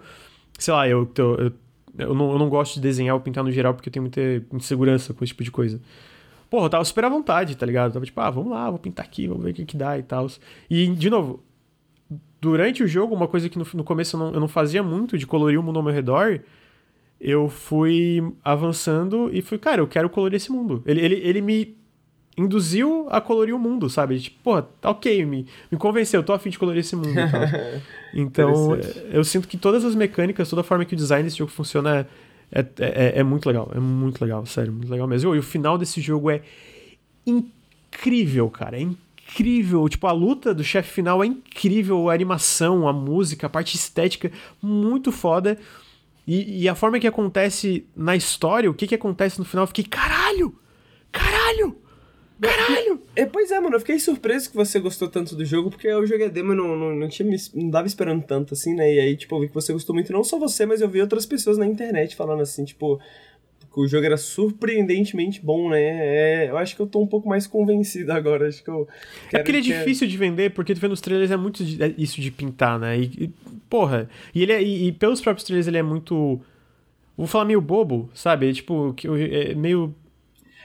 Sei 0.58 0.72
lá, 0.72 0.88
eu, 0.88 1.10
eu, 1.16 1.34
eu, 1.36 1.52
eu, 1.98 2.14
não, 2.14 2.32
eu 2.32 2.38
não 2.38 2.48
gosto 2.48 2.74
de 2.74 2.80
desenhar 2.80 3.14
ou 3.14 3.20
pintar 3.20 3.42
no 3.42 3.50
geral 3.50 3.74
porque 3.74 3.88
eu 3.88 3.92
tenho 3.92 4.02
muita 4.04 4.20
insegurança 4.52 5.12
com 5.12 5.24
esse 5.24 5.32
tipo 5.32 5.44
de 5.44 5.50
coisa. 5.50 5.80
Porra, 6.48 6.66
eu 6.66 6.70
tava 6.70 6.84
super 6.84 7.04
à 7.04 7.08
vontade, 7.08 7.56
tá 7.56 7.64
ligado? 7.64 7.86
Eu 7.86 7.92
tava 7.94 8.04
tipo, 8.04 8.20
ah, 8.20 8.30
vamos 8.30 8.52
lá, 8.52 8.68
vou 8.68 8.78
pintar 8.78 9.06
aqui, 9.06 9.26
vamos 9.26 9.42
ver 9.42 9.52
o 9.52 9.54
que, 9.54 9.64
que 9.64 9.76
dá 9.76 9.98
e 9.98 10.02
tal. 10.02 10.26
E, 10.68 10.86
de 10.88 11.08
novo, 11.08 11.42
durante 12.40 12.82
o 12.82 12.86
jogo, 12.86 13.14
uma 13.14 13.26
coisa 13.26 13.48
que 13.48 13.58
no, 13.58 13.66
no 13.72 13.82
começo 13.82 14.16
eu 14.16 14.20
não, 14.20 14.34
eu 14.34 14.40
não 14.40 14.48
fazia 14.48 14.82
muito 14.82 15.16
de 15.16 15.26
colorir 15.26 15.58
o 15.58 15.62
mundo 15.62 15.78
ao 15.78 15.82
meu 15.82 15.92
redor 15.92 16.40
eu 17.22 17.48
fui 17.48 18.20
avançando 18.42 19.30
e 19.32 19.40
fui, 19.40 19.56
cara, 19.56 19.80
eu 19.80 19.86
quero 19.86 20.10
colorir 20.10 20.36
esse 20.36 20.50
mundo. 20.50 20.82
Ele, 20.84 21.00
ele, 21.00 21.14
ele 21.22 21.40
me 21.40 21.76
induziu 22.36 23.06
a 23.10 23.20
colorir 23.20 23.54
o 23.54 23.58
mundo, 23.58 23.88
sabe? 23.88 24.18
Tipo, 24.18 24.36
pô, 24.42 24.60
tá 24.60 24.90
ok, 24.90 25.24
me, 25.24 25.46
me 25.70 25.78
convenceu, 25.78 26.20
eu 26.20 26.24
tô 26.24 26.32
afim 26.32 26.50
de 26.50 26.58
colorir 26.58 26.80
esse 26.80 26.96
mundo. 26.96 27.14
então, 28.12 28.76
eu 29.12 29.22
sinto 29.22 29.46
que 29.46 29.56
todas 29.56 29.84
as 29.84 29.94
mecânicas, 29.94 30.50
toda 30.50 30.62
a 30.62 30.64
forma 30.64 30.84
que 30.84 30.94
o 30.94 30.96
design 30.96 31.22
desse 31.22 31.38
jogo 31.38 31.52
funciona 31.52 32.08
é, 32.50 32.60
é, 32.60 32.66
é, 32.78 33.12
é 33.20 33.22
muito 33.22 33.46
legal. 33.46 33.70
É 33.72 33.78
muito 33.78 34.20
legal, 34.20 34.44
sério, 34.44 34.72
muito 34.72 34.90
legal 34.90 35.06
mesmo. 35.06 35.32
E 35.34 35.38
o 35.38 35.42
final 35.42 35.78
desse 35.78 36.00
jogo 36.00 36.28
é 36.28 36.42
incrível, 37.24 38.50
cara. 38.50 38.76
É 38.76 38.80
incrível. 38.80 39.88
Tipo, 39.88 40.08
a 40.08 40.12
luta 40.12 40.52
do 40.52 40.64
chefe 40.64 40.90
final 40.90 41.22
é 41.22 41.26
incrível. 41.26 42.10
A 42.10 42.14
animação, 42.14 42.88
a 42.88 42.92
música, 42.92 43.46
a 43.46 43.50
parte 43.50 43.76
estética, 43.76 44.32
muito 44.60 45.12
foda. 45.12 45.56
E, 46.26 46.62
e, 46.62 46.68
a 46.68 46.74
forma 46.74 47.00
que 47.00 47.06
acontece 47.06 47.86
na 47.96 48.14
história, 48.14 48.70
o 48.70 48.74
que 48.74 48.86
que 48.86 48.94
acontece 48.94 49.38
no 49.38 49.44
final, 49.44 49.64
eu 49.64 49.68
fiquei, 49.68 49.84
caralho! 49.84 50.56
Caralho! 51.10 51.76
Caralho! 52.40 53.02
É, 53.14 53.24
pois 53.24 53.50
é, 53.50 53.60
mano, 53.60 53.76
eu 53.76 53.80
fiquei 53.80 53.98
surpreso 54.00 54.50
que 54.50 54.56
você 54.56 54.80
gostou 54.80 55.08
tanto 55.08 55.36
do 55.36 55.44
jogo, 55.44 55.70
porque 55.70 55.86
eu 55.86 56.04
joguei 56.06 56.28
demo 56.28 56.52
e 56.52 56.56
não, 56.56 56.76
não, 56.76 56.94
não, 56.94 57.08
tinha, 57.08 57.28
não 57.54 57.70
dava 57.70 57.86
esperando 57.86 58.24
tanto, 58.24 58.54
assim, 58.54 58.74
né? 58.74 58.92
E 58.92 59.00
aí, 59.00 59.16
tipo, 59.16 59.34
eu 59.36 59.40
vi 59.40 59.48
que 59.48 59.54
você 59.54 59.72
gostou 59.72 59.94
muito, 59.94 60.12
não 60.12 60.24
só 60.24 60.38
você, 60.38 60.66
mas 60.66 60.80
eu 60.80 60.88
vi 60.88 61.00
outras 61.00 61.24
pessoas 61.24 61.56
na 61.56 61.66
internet 61.66 62.16
falando 62.16 62.42
assim, 62.42 62.64
tipo, 62.64 63.00
o 63.80 63.86
jogo 63.86 64.04
era 64.04 64.16
surpreendentemente 64.16 65.40
bom, 65.42 65.70
né? 65.70 65.80
É, 65.80 66.50
eu 66.50 66.58
acho 66.58 66.76
que 66.76 66.82
eu 66.82 66.86
tô 66.86 67.00
um 67.00 67.06
pouco 67.06 67.28
mais 67.28 67.46
convencido 67.46 68.12
agora. 68.12 68.48
Acho 68.48 68.62
que 68.62 68.70
eu. 68.70 68.86
É 69.32 69.38
porque 69.38 69.50
ele 69.50 69.58
é 69.58 69.60
difícil 69.60 70.06
de 70.06 70.16
vender, 70.16 70.50
porque 70.50 70.74
tu 70.74 70.80
vê 70.80 70.88
nos 70.88 71.00
trailers 71.00 71.30
é 71.30 71.36
muito 71.36 71.62
isso 71.96 72.20
de 72.20 72.30
pintar, 72.30 72.78
né? 72.78 72.98
E, 72.98 73.04
e 73.04 73.30
porra. 73.68 74.08
E 74.34 74.42
ele 74.42 74.52
é, 74.52 74.62
e, 74.62 74.88
e, 74.88 74.92
pelos 74.92 75.20
próprios 75.20 75.46
trailers 75.46 75.66
ele 75.66 75.78
é 75.78 75.82
muito. 75.82 76.40
Vou 77.16 77.26
falar 77.26 77.44
meio 77.44 77.60
bobo, 77.60 78.10
sabe? 78.14 78.52
Tipo, 78.52 78.92
que 78.94 79.06
é 79.08 79.54
meio 79.54 79.94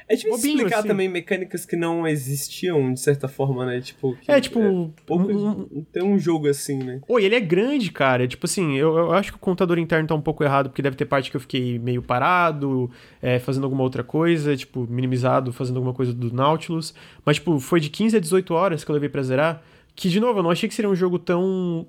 é 0.09 0.15
difícil 0.15 0.37
Bobinho, 0.37 0.55
explicar 0.55 0.79
assim. 0.79 0.87
também 0.87 1.09
mecânicas 1.09 1.65
que 1.65 1.75
não 1.75 2.07
existiam, 2.07 2.93
de 2.93 2.99
certa 2.99 3.27
forma, 3.27 3.65
né? 3.65 3.81
Tipo, 3.81 4.17
é, 4.25 4.39
tipo. 4.39 4.59
É, 4.59 4.89
pouco, 5.05 5.31
um, 5.31 5.85
tem 5.91 6.01
um 6.01 6.17
jogo 6.17 6.47
assim, 6.47 6.77
né? 6.77 7.01
Oi, 7.09 7.25
ele 7.25 7.35
é 7.35 7.41
grande, 7.41 7.91
cara. 7.91 8.25
Tipo 8.25 8.45
assim, 8.45 8.77
eu, 8.77 8.97
eu, 8.97 9.11
acho 9.11 9.31
que 9.33 9.37
o 9.37 9.41
contador 9.41 9.77
interno 9.77 10.07
tá 10.07 10.15
um 10.15 10.21
pouco 10.21 10.45
errado, 10.45 10.69
porque 10.69 10.81
deve 10.81 10.95
ter 10.95 11.05
parte 11.05 11.29
que 11.29 11.35
eu 11.35 11.41
fiquei 11.41 11.77
meio 11.77 12.01
parado, 12.01 12.89
é, 13.21 13.37
fazendo 13.37 13.65
alguma 13.65 13.83
outra 13.83 14.01
coisa, 14.01 14.55
tipo, 14.55 14.87
minimizado, 14.89 15.51
fazendo 15.51 15.75
alguma 15.75 15.93
coisa 15.93 16.13
do 16.13 16.33
Nautilus. 16.33 16.93
Mas, 17.25 17.35
tipo, 17.35 17.59
foi 17.59 17.81
de 17.81 17.89
15 17.89 18.15
a 18.15 18.19
18 18.21 18.53
horas 18.53 18.83
que 18.85 18.91
eu 18.91 18.93
levei 18.93 19.09
pra 19.09 19.21
zerar. 19.21 19.61
Que, 19.93 20.07
de 20.07 20.21
novo, 20.21 20.39
eu 20.39 20.43
não 20.43 20.51
achei 20.51 20.69
que 20.69 20.75
seria 20.75 20.89
um 20.89 20.95
jogo 20.95 21.19
tão. 21.19 21.85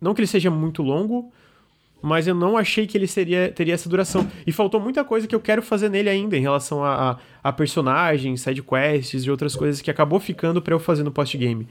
Não 0.00 0.14
que 0.14 0.20
ele 0.20 0.28
seja 0.28 0.48
muito 0.48 0.80
longo, 0.80 1.32
mas 2.00 2.26
eu 2.26 2.34
não 2.34 2.56
achei 2.56 2.86
que 2.86 2.96
ele 2.96 3.06
seria, 3.06 3.50
teria 3.50 3.74
essa 3.74 3.88
duração. 3.88 4.28
E 4.46 4.52
faltou 4.52 4.80
muita 4.80 5.04
coisa 5.04 5.26
que 5.26 5.34
eu 5.34 5.40
quero 5.40 5.62
fazer 5.62 5.88
nele 5.88 6.08
ainda, 6.08 6.36
em 6.36 6.40
relação 6.40 6.84
a, 6.84 7.12
a, 7.12 7.18
a 7.44 7.52
personagens, 7.52 8.40
sidequests 8.40 9.24
e 9.24 9.30
outras 9.30 9.56
coisas 9.56 9.80
que 9.80 9.90
acabou 9.90 10.20
ficando 10.20 10.62
para 10.62 10.74
eu 10.74 10.78
fazer 10.78 11.02
no 11.02 11.10
post-game. 11.10 11.66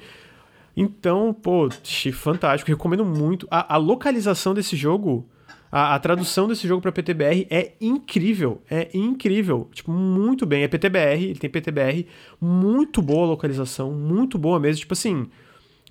Então, 0.76 1.34
pô, 1.34 1.70
fantástico, 2.14 2.70
recomendo 2.70 3.04
muito. 3.04 3.48
A, 3.50 3.76
a 3.76 3.78
localização 3.78 4.54
desse 4.54 4.76
jogo, 4.76 5.28
a, 5.72 5.96
a, 5.96 6.00
tradução 6.00 6.48
desse 6.48 6.68
jogo 6.68 6.82
para 6.82 6.92
PTBR 6.92 7.48
é 7.50 7.72
incrível, 7.82 8.62
é 8.70 8.90
incrível, 8.94 9.70
tipo, 9.74 9.92
muito 9.92 10.46
bem. 10.46 10.64
É 10.64 10.68
PTBR, 10.68 11.24
ele 11.24 11.40
tem 11.40 11.50
PTBR, 11.50 12.06
muito 12.40 13.02
boa 13.02 13.26
localização, 13.26 13.92
muito 13.92 14.38
boa 14.38 14.60
mesmo, 14.60 14.82
tipo 14.82 14.94
assim 14.94 15.28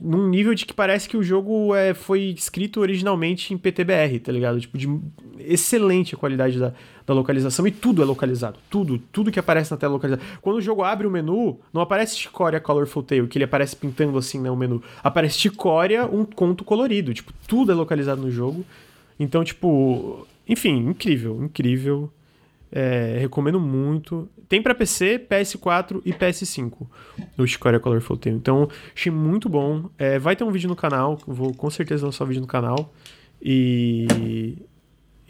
num 0.00 0.28
nível 0.28 0.54
de 0.54 0.66
que 0.66 0.74
parece 0.74 1.08
que 1.08 1.16
o 1.16 1.22
jogo 1.22 1.74
é, 1.74 1.94
foi 1.94 2.34
escrito 2.36 2.80
originalmente 2.80 3.54
em 3.54 3.58
PTBR, 3.58 4.20
tá 4.20 4.30
ligado? 4.30 4.60
Tipo, 4.60 4.76
de 4.76 4.88
excelente 5.38 6.14
a 6.14 6.18
qualidade 6.18 6.58
da, 6.58 6.72
da 7.06 7.14
localização 7.14 7.66
e 7.66 7.70
tudo 7.70 8.02
é 8.02 8.04
localizado. 8.04 8.58
Tudo, 8.68 8.98
tudo 9.10 9.30
que 9.30 9.38
aparece 9.38 9.70
na 9.70 9.76
tela 9.76 9.92
é 9.92 9.94
localizado. 9.94 10.22
Quando 10.42 10.56
o 10.56 10.60
jogo 10.60 10.82
abre 10.82 11.06
o 11.06 11.10
menu, 11.10 11.58
não 11.72 11.80
aparece 11.80 12.16
Chicoria 12.16 12.60
Colorful 12.60 13.02
Tale, 13.02 13.26
que 13.26 13.38
ele 13.38 13.44
aparece 13.44 13.74
pintando 13.74 14.18
assim, 14.18 14.40
né, 14.40 14.50
o 14.50 14.56
menu. 14.56 14.82
Aparece 15.02 15.38
Chicoria, 15.38 16.04
um 16.04 16.24
conto 16.24 16.62
colorido. 16.62 17.14
Tipo, 17.14 17.32
tudo 17.46 17.72
é 17.72 17.74
localizado 17.74 18.20
no 18.20 18.30
jogo. 18.30 18.64
Então, 19.18 19.42
tipo, 19.42 20.26
enfim, 20.46 20.76
incrível, 20.76 21.42
incrível. 21.42 22.12
É, 22.70 23.16
recomendo 23.18 23.60
muito. 23.60 24.28
Tem 24.48 24.60
para 24.60 24.74
PC, 24.74 25.26
PS4 25.30 26.02
e 26.04 26.12
PS5 26.12 26.86
o 27.38 27.46
Chicoria 27.46 27.80
Colorful 27.80 28.16
Tale. 28.16 28.36
Então, 28.36 28.68
achei 28.94 29.10
muito 29.10 29.48
bom. 29.48 29.88
É, 29.98 30.18
vai 30.18 30.34
ter 30.36 30.44
um 30.44 30.50
vídeo 30.50 30.68
no 30.68 30.76
canal, 30.76 31.18
vou 31.26 31.54
com 31.54 31.70
certeza 31.70 32.06
lançar 32.06 32.24
um 32.24 32.28
vídeo 32.28 32.40
no 32.40 32.46
canal. 32.46 32.92
E, 33.40 34.58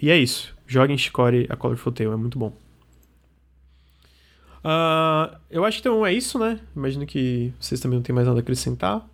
e 0.00 0.10
é 0.10 0.16
isso. 0.16 0.56
Joguem 0.66 0.96
Chicoria 0.96 1.46
a 1.48 1.56
Colorful 1.56 1.92
Tale, 1.92 2.10
é 2.10 2.16
muito 2.16 2.38
bom. 2.38 2.52
Uh, 4.64 5.36
eu 5.48 5.64
acho 5.64 5.80
que 5.80 5.88
então 5.88 6.04
é 6.04 6.12
isso, 6.12 6.38
né? 6.40 6.58
Imagino 6.74 7.06
que 7.06 7.52
vocês 7.60 7.80
também 7.80 7.98
não 7.98 8.02
têm 8.02 8.14
mais 8.14 8.26
nada 8.26 8.40
a 8.40 8.42
acrescentar. 8.42 9.08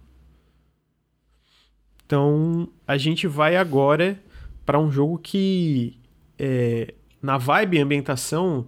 Então, 2.07 2.69
a 2.87 2.97
gente 2.97 3.27
vai 3.27 3.57
agora 3.57 4.19
para 4.65 4.79
um 4.79 4.91
jogo 4.91 5.19
que 5.19 5.99
é, 6.39 6.95
na 7.23 7.39
vibe 7.39 7.77
e 7.77 7.81
ambientação, 7.81 8.67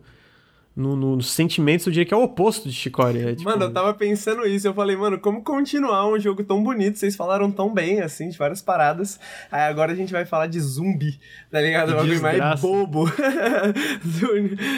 no, 0.77 0.97
no, 0.97 1.17
nos 1.17 1.31
sentimentos, 1.31 1.87
eu 1.87 1.93
diria 1.93 2.05
que 2.05 2.13
é 2.13 2.17
o 2.17 2.23
oposto 2.23 2.69
de 2.69 2.75
Chicoria. 2.75 3.31
É, 3.31 3.35
tipo... 3.35 3.49
Mano, 3.49 3.65
eu 3.65 3.73
tava 3.73 3.95
pensando 3.95 4.45
isso. 4.45 4.67
Eu 4.67 4.75
falei, 4.75 4.97
mano, 4.97 5.21
como 5.21 5.43
continuar 5.43 6.09
um 6.09 6.19
jogo 6.19 6.43
tão 6.43 6.63
bonito? 6.63 6.99
Vocês 6.99 7.15
falaram 7.15 7.51
tão 7.51 7.73
bem, 7.73 8.01
assim, 8.01 8.29
de 8.29 8.37
várias 8.37 8.61
paradas. 8.61 9.21
Aí 9.53 9.63
agora 9.63 9.93
a 9.93 9.95
gente 9.95 10.13
vai 10.13 10.25
falar 10.25 10.49
de 10.49 10.59
zumbi, 10.61 11.21
tá 11.51 11.61
ligado? 11.61 11.93
O 11.93 11.97
bagulho 11.97 12.21
mais 12.21 12.61
bobo. 12.61 13.05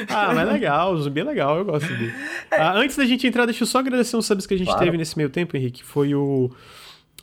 ah, 0.08 0.34
mas 0.34 0.48
é 0.48 0.52
legal. 0.52 0.92
O 0.92 1.00
zumbi 1.00 1.20
é 1.20 1.24
legal, 1.24 1.56
eu 1.58 1.64
gosto 1.64 1.88
dele. 1.88 2.12
É. 2.50 2.60
Ah, 2.60 2.74
antes 2.74 2.96
da 2.96 3.06
gente 3.06 3.26
entrar, 3.26 3.46
deixa 3.46 3.62
eu 3.62 3.66
só 3.66 3.78
agradecer 3.78 4.16
uns 4.16 4.26
subs 4.26 4.46
que 4.46 4.52
a 4.52 4.58
gente 4.58 4.68
claro. 4.68 4.84
teve 4.84 4.98
nesse 4.98 5.16
meio 5.16 5.30
tempo, 5.30 5.56
Henrique. 5.56 5.82
Foi 5.82 6.14
o. 6.14 6.50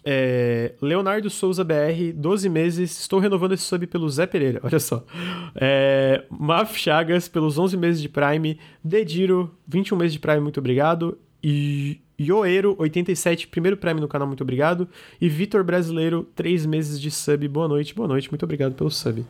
É, 0.06 0.74
Leonardo 0.82 1.30
Souza 1.30 1.64
BR, 1.64 2.14
12 2.14 2.50
meses. 2.50 3.00
Estou 3.00 3.20
renovando 3.20 3.54
esse 3.54 3.64
sub 3.64 3.86
pelo 3.88 4.10
Zé 4.10 4.26
Pereira, 4.26 4.60
olha 4.64 4.80
só. 4.80 5.04
É, 5.56 6.24
Maf 6.30 6.78
Chagas, 6.78 7.28
pelos 7.28 7.58
11 7.58 7.78
meses 7.78 8.02
de 8.02 8.10
Prime. 8.10 8.60
Dediro, 8.84 9.56
21 9.68 9.98
meses 9.98 10.14
de 10.14 10.20
Prime, 10.20 10.42
muito 10.42 10.60
obrigado. 10.60 11.18
E 11.44 12.00
Yoeiro, 12.20 12.76
87, 12.78 13.48
primeiro 13.48 13.78
Prime 13.78 14.00
no 14.00 14.08
canal, 14.08 14.28
muito 14.28 14.42
obrigado. 14.42 14.88
E 15.20 15.28
Vitor 15.30 15.64
Brasileiro, 15.64 16.28
3 16.36 16.66
meses 16.66 17.00
de 17.00 17.10
sub. 17.10 17.48
Boa 17.48 17.68
noite, 17.68 17.96
boa 17.96 18.08
noite, 18.08 18.30
muito 18.30 18.44
obrigado 18.44 18.74
pelo 18.74 18.90
sub. 18.92 19.26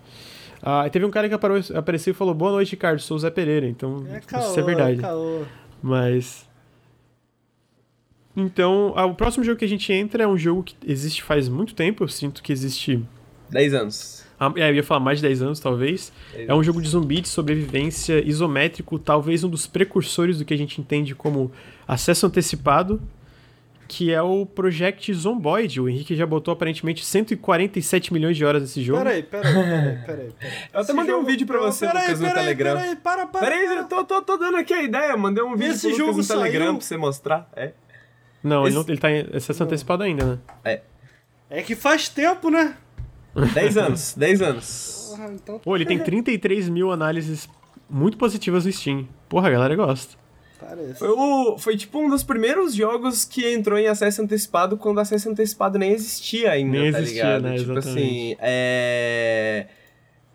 Ah, 0.65 0.89
teve 0.89 1.05
um 1.05 1.11
cara 1.11 1.27
que 1.27 1.35
apareceu 1.75 2.11
e 2.11 2.13
falou: 2.13 2.33
Boa 2.33 2.51
noite, 2.51 2.71
Ricardo, 2.71 2.99
sou 2.99 3.17
o 3.17 3.19
Zé 3.19 3.29
Pereira. 3.29 3.67
Então, 3.67 4.05
é 4.09 4.21
caô, 4.21 4.39
isso 4.39 4.59
é 4.59 4.63
verdade. 4.63 5.01
Caô. 5.01 5.41
Mas. 5.81 6.47
Então, 8.35 8.93
o 8.95 9.13
próximo 9.13 9.43
jogo 9.43 9.59
que 9.59 9.65
a 9.65 9.67
gente 9.69 9.91
entra 9.93 10.23
é 10.23 10.27
um 10.27 10.37
jogo 10.37 10.63
que 10.63 10.75
existe 10.85 11.21
faz 11.21 11.47
muito 11.47 11.75
tempo, 11.75 12.03
eu 12.03 12.07
sinto 12.07 12.41
que 12.41 12.51
existe. 12.51 13.03
10 13.49 13.73
anos. 13.75 14.25
Ah, 14.39 14.51
é, 14.55 14.69
eu 14.71 14.75
ia 14.75 14.83
falar 14.83 14.99
mais 14.99 15.19
de 15.19 15.27
10 15.27 15.41
anos, 15.43 15.59
talvez. 15.59 16.11
É 16.35 16.53
um 16.53 16.63
jogo 16.63 16.81
de 16.81 16.89
zumbi 16.89 17.21
de 17.21 17.29
sobrevivência 17.29 18.27
isométrico, 18.27 18.97
talvez 18.97 19.43
um 19.43 19.49
dos 19.49 19.67
precursores 19.67 20.39
do 20.39 20.45
que 20.45 20.53
a 20.53 20.57
gente 20.57 20.81
entende 20.81 21.13
como 21.13 21.51
acesso 21.87 22.25
antecipado. 22.25 22.99
que 23.87 24.11
é 24.11 24.21
o 24.21 24.45
Project 24.45 25.13
Zomboid. 25.13 25.79
O 25.79 25.87
Henrique 25.87 26.15
já 26.15 26.25
botou 26.25 26.51
aparentemente 26.51 27.05
147 27.05 28.11
milhões 28.11 28.35
de 28.35 28.43
horas 28.43 28.63
nesse 28.63 28.81
jogo. 28.81 28.97
Peraí, 28.99 29.21
peraí, 29.21 29.53
peraí, 29.53 29.97
peraí. 30.05 30.29
Eu 30.73 30.79
até 30.79 30.93
mandei 30.93 31.11
jogo... 31.11 31.23
um 31.23 31.27
vídeo 31.27 31.45
pra 31.45 31.59
você, 31.59 31.85
peraí, 31.85 32.03
Lucas, 32.07 32.19
no 32.19 32.33
Telegram. 32.33 32.75
Peraí, 32.75 32.95
para, 32.95 33.27
para. 33.27 33.45
Peraí, 33.45 33.65
eu 33.65 33.83
tô, 33.85 34.03
tô, 34.03 34.21
tô 34.23 34.37
dando 34.37 34.57
aqui 34.57 34.73
a 34.73 34.81
ideia. 34.81 35.15
Mandei 35.15 35.43
um 35.43 35.55
vídeo 35.55 35.73
Esse 35.73 35.93
pro 35.93 36.07
Lucas 36.07 36.27
no 36.27 36.35
Telegram 36.35 36.65
saiu... 36.65 36.77
pra 36.77 36.85
você 36.87 36.97
mostrar. 36.97 37.49
É. 37.55 37.71
Não, 38.43 38.67
Esse... 38.67 38.75
ele, 38.75 38.83
não, 38.83 38.85
ele 38.89 38.97
tá 38.99 39.11
em 39.11 39.39
sessão 39.39 39.65
antecipada 39.65 40.03
ainda, 40.03 40.25
né? 40.25 40.39
É. 40.65 40.81
É 41.49 41.61
que 41.61 41.75
faz 41.75 42.09
tempo, 42.09 42.49
né? 42.49 42.75
10 43.53 43.77
anos, 43.77 44.13
10 44.17 44.41
anos. 44.41 45.07
Porra, 45.09 45.31
então... 45.33 45.59
Pô, 45.59 45.75
ele 45.75 45.85
tem 45.85 45.99
33 45.99 46.69
mil 46.69 46.91
análises 46.91 47.47
muito 47.89 48.17
positivas 48.17 48.65
no 48.65 48.71
Steam. 48.71 49.07
Porra, 49.29 49.47
a 49.47 49.51
galera 49.51 49.75
gosta. 49.75 50.17
Parece. 50.59 50.99
Foi, 50.99 51.09
o, 51.09 51.57
foi 51.57 51.77
tipo 51.77 51.99
um 51.99 52.09
dos 52.09 52.23
primeiros 52.23 52.73
jogos 52.73 53.25
que 53.25 53.45
entrou 53.53 53.77
em 53.77 53.87
acesso 53.87 54.21
antecipado 54.21 54.77
quando 54.77 54.99
acesso 54.99 55.29
antecipado 55.29 55.77
nem 55.77 55.91
existia 55.91 56.51
ainda, 56.51 56.79
nem 56.79 56.91
tá 56.91 56.99
existia, 56.99 57.23
ligado? 57.23 57.41
Né? 57.43 57.57
Tipo 57.57 57.71
Exatamente. 57.73 57.99
assim, 57.99 58.35
é... 58.39 59.67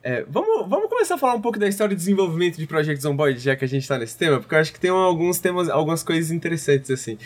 É, 0.00 0.24
vamos, 0.28 0.68
vamos 0.68 0.88
começar 0.88 1.16
a 1.16 1.18
falar 1.18 1.34
um 1.34 1.40
pouco 1.40 1.58
da 1.58 1.66
história 1.66 1.94
de 1.94 1.98
desenvolvimento 1.98 2.56
de 2.56 2.66
Project 2.66 3.02
Zomboid, 3.02 3.38
já 3.40 3.56
que 3.56 3.64
a 3.64 3.68
gente 3.68 3.86
tá 3.86 3.98
nesse 3.98 4.16
tema, 4.16 4.38
porque 4.38 4.54
eu 4.54 4.58
acho 4.58 4.72
que 4.72 4.78
tem 4.78 4.90
alguns 4.90 5.40
temas, 5.40 5.68
algumas 5.68 6.02
coisas 6.02 6.30
interessantes, 6.30 6.90
assim. 6.90 7.18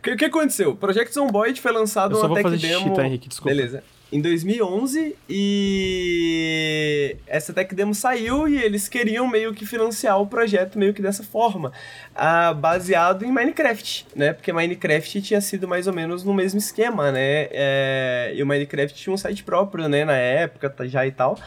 O 0.00 0.02
que, 0.02 0.16
que 0.16 0.24
aconteceu? 0.24 0.74
Project 0.74 1.12
Zomboid 1.12 1.60
foi 1.60 1.72
lançado 1.72 2.16
eu 2.16 2.24
uma 2.24 2.34
tech 2.34 2.56
demo... 2.56 2.84
Xixi, 2.84 2.94
tá, 2.94 3.06
Henrique? 3.06 3.28
Desculpa. 3.28 3.54
Beleza 3.54 3.84
em 4.12 4.20
2011 4.20 5.16
e 5.28 7.16
essa 7.26 7.52
tech 7.52 7.72
demo 7.74 7.94
saiu 7.94 8.48
e 8.48 8.56
eles 8.60 8.88
queriam 8.88 9.28
meio 9.28 9.54
que 9.54 9.64
financiar 9.64 10.20
o 10.20 10.26
projeto 10.26 10.78
meio 10.78 10.92
que 10.92 11.00
dessa 11.00 11.22
forma, 11.22 11.72
uh, 12.16 12.54
baseado 12.54 13.24
em 13.24 13.30
Minecraft, 13.30 14.06
né? 14.16 14.32
Porque 14.32 14.52
Minecraft 14.52 15.22
tinha 15.22 15.40
sido 15.40 15.68
mais 15.68 15.86
ou 15.86 15.92
menos 15.92 16.24
no 16.24 16.34
mesmo 16.34 16.58
esquema, 16.58 17.12
né? 17.12 17.48
É, 17.52 18.32
e 18.34 18.42
o 18.42 18.46
Minecraft 18.46 19.00
tinha 19.00 19.14
um 19.14 19.16
site 19.16 19.44
próprio, 19.44 19.88
né? 19.88 20.04
Na 20.04 20.16
época 20.16 20.68
tá, 20.68 20.86
já 20.86 21.06
e 21.06 21.12
tal. 21.12 21.38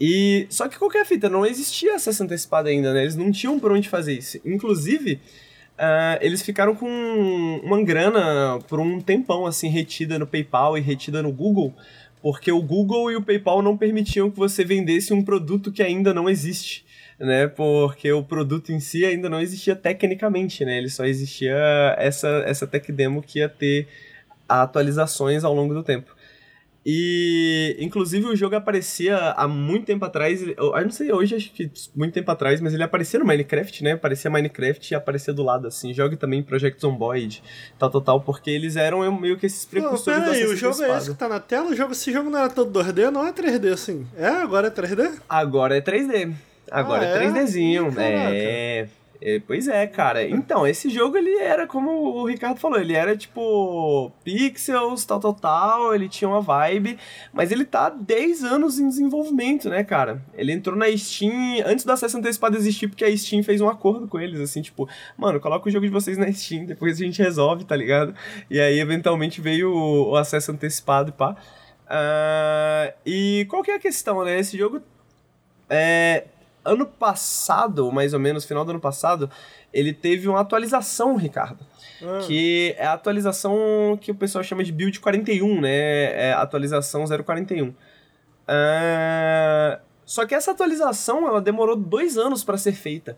E 0.00 0.48
só 0.50 0.66
que 0.66 0.76
qualquer 0.76 1.06
fita 1.06 1.28
não 1.28 1.46
existia 1.46 1.94
acesso 1.94 2.24
antecipado 2.24 2.68
ainda, 2.68 2.92
né? 2.92 3.02
Eles 3.02 3.14
não 3.14 3.30
tinham 3.30 3.60
por 3.60 3.70
onde 3.70 3.88
fazer 3.88 4.14
isso. 4.14 4.40
Inclusive 4.44 5.20
Uh, 5.74 6.18
eles 6.20 6.40
ficaram 6.40 6.74
com 6.74 6.88
uma 7.64 7.82
grana 7.82 8.60
por 8.68 8.78
um 8.78 9.00
tempão, 9.00 9.44
assim, 9.44 9.68
retida 9.68 10.18
no 10.18 10.26
PayPal 10.26 10.78
e 10.78 10.80
retida 10.80 11.20
no 11.20 11.32
Google, 11.32 11.74
porque 12.22 12.52
o 12.52 12.62
Google 12.62 13.10
e 13.10 13.16
o 13.16 13.22
PayPal 13.22 13.60
não 13.60 13.76
permitiam 13.76 14.30
que 14.30 14.38
você 14.38 14.64
vendesse 14.64 15.12
um 15.12 15.22
produto 15.22 15.72
que 15.72 15.82
ainda 15.82 16.14
não 16.14 16.30
existe, 16.30 16.86
né? 17.18 17.48
Porque 17.48 18.12
o 18.12 18.22
produto 18.22 18.72
em 18.72 18.78
si 18.78 19.04
ainda 19.04 19.28
não 19.28 19.40
existia 19.40 19.74
tecnicamente, 19.74 20.64
né? 20.64 20.78
Ele 20.78 20.88
só 20.88 21.04
existia 21.04 21.56
essa, 21.98 22.28
essa 22.46 22.66
tech 22.66 22.90
demo 22.92 23.20
que 23.20 23.40
ia 23.40 23.48
ter 23.48 23.88
atualizações 24.48 25.42
ao 25.42 25.52
longo 25.52 25.74
do 25.74 25.82
tempo. 25.82 26.13
E, 26.86 27.76
inclusive, 27.80 28.26
o 28.26 28.36
jogo 28.36 28.56
aparecia 28.56 29.16
há 29.16 29.48
muito 29.48 29.86
tempo 29.86 30.04
atrás. 30.04 30.42
Eu, 30.42 30.72
não 30.82 30.90
sei 30.90 31.10
hoje, 31.10 31.34
acho 31.34 31.50
que 31.52 31.70
muito 31.94 32.12
tempo 32.12 32.30
atrás, 32.30 32.60
mas 32.60 32.74
ele 32.74 32.82
aparecia 32.82 33.18
no 33.18 33.24
Minecraft, 33.24 33.82
né? 33.82 33.92
Aparecia 33.92 34.30
Minecraft 34.30 34.92
e 34.92 34.94
aparecia 34.94 35.32
do 35.32 35.42
lado, 35.42 35.66
assim. 35.66 35.94
Joga 35.94 36.16
também 36.16 36.42
Project 36.42 36.78
Zomboid, 36.80 37.42
tal, 37.78 37.90
tal, 37.90 38.00
tal, 38.02 38.20
porque 38.20 38.50
eles 38.50 38.76
eram 38.76 39.10
meio 39.18 39.38
que 39.38 39.46
esses 39.46 39.64
precursores 39.64 40.18
Pô, 40.18 40.30
pera 40.30 40.36
aí, 40.36 40.44
o 40.44 40.56
jogo 40.56 40.82
é 40.82 40.98
esse 40.98 41.10
que 41.10 41.16
tá 41.16 41.28
na 41.28 41.40
tela? 41.40 41.70
O 41.70 41.74
jogo, 41.74 41.92
esse 41.92 42.12
jogo 42.12 42.28
não 42.28 42.38
era 42.38 42.50
todo 42.50 42.78
2D, 42.78 43.10
não 43.10 43.26
é 43.26 43.32
3D, 43.32 43.72
assim. 43.72 44.06
É? 44.16 44.26
Agora 44.26 44.66
é 44.66 44.70
3D? 44.70 45.20
Agora 45.26 45.76
é 45.76 45.80
3D. 45.80 46.34
Agora 46.70 47.02
ah, 47.02 47.22
é? 47.22 47.24
é 47.24 47.30
3Dzinho. 47.30 47.94
É. 47.96 48.88
É, 49.26 49.40
pois 49.40 49.68
é, 49.68 49.86
cara. 49.86 50.22
Então, 50.28 50.66
esse 50.66 50.90
jogo 50.90 51.16
ele 51.16 51.34
era, 51.38 51.66
como 51.66 51.90
o 51.90 52.26
Ricardo 52.26 52.60
falou, 52.60 52.78
ele 52.78 52.92
era 52.92 53.16
tipo 53.16 54.12
pixels, 54.22 55.06
tal, 55.06 55.18
tal, 55.18 55.32
tal, 55.32 55.94
ele 55.94 56.10
tinha 56.10 56.28
uma 56.28 56.42
vibe, 56.42 56.98
mas 57.32 57.50
ele 57.50 57.64
tá 57.64 57.86
há 57.86 57.88
10 57.88 58.44
anos 58.44 58.78
em 58.78 58.86
desenvolvimento, 58.86 59.70
né, 59.70 59.82
cara? 59.82 60.22
Ele 60.34 60.52
entrou 60.52 60.76
na 60.76 60.94
Steam 60.94 61.32
antes 61.64 61.86
do 61.86 61.92
acesso 61.92 62.18
antecipado 62.18 62.54
existir, 62.54 62.86
porque 62.86 63.02
a 63.02 63.16
Steam 63.16 63.42
fez 63.42 63.62
um 63.62 63.68
acordo 63.68 64.06
com 64.06 64.20
eles, 64.20 64.38
assim, 64.38 64.60
tipo, 64.60 64.86
mano, 65.16 65.40
coloca 65.40 65.70
o 65.70 65.72
jogo 65.72 65.86
de 65.86 65.92
vocês 65.92 66.18
na 66.18 66.30
Steam, 66.30 66.66
depois 66.66 67.00
a 67.00 67.04
gente 67.04 67.22
resolve, 67.22 67.64
tá 67.64 67.74
ligado? 67.74 68.14
E 68.50 68.60
aí, 68.60 68.78
eventualmente, 68.78 69.40
veio 69.40 69.72
o, 69.72 70.10
o 70.10 70.16
acesso 70.16 70.52
antecipado 70.52 71.08
e 71.08 71.12
pá. 71.12 71.34
Uh, 71.86 72.92
e 73.06 73.46
qual 73.48 73.62
que 73.62 73.70
é 73.70 73.76
a 73.76 73.80
questão, 73.80 74.22
né? 74.22 74.38
Esse 74.38 74.58
jogo 74.58 74.82
é, 75.68 76.24
ano 76.64 76.86
passado, 76.86 77.90
mais 77.92 78.14
ou 78.14 78.20
menos, 78.20 78.44
final 78.44 78.64
do 78.64 78.70
ano 78.70 78.80
passado, 78.80 79.30
ele 79.72 79.92
teve 79.92 80.28
uma 80.28 80.40
atualização, 80.40 81.16
Ricardo. 81.16 81.64
Ah. 82.02 82.20
Que 82.26 82.74
é 82.78 82.86
a 82.86 82.92
atualização 82.92 83.98
que 84.00 84.10
o 84.10 84.14
pessoal 84.14 84.42
chama 84.42 84.64
de 84.64 84.72
build 84.72 84.98
41, 85.00 85.60
né? 85.60 86.28
É 86.28 86.32
a 86.32 86.42
atualização 86.42 87.04
041. 87.04 87.68
Uh, 87.68 87.74
ah, 88.46 89.80
só 90.04 90.26
que 90.26 90.34
essa 90.34 90.50
atualização, 90.50 91.26
ela 91.26 91.40
demorou 91.40 91.76
dois 91.76 92.18
anos 92.18 92.44
para 92.44 92.58
ser 92.58 92.72
feita. 92.72 93.16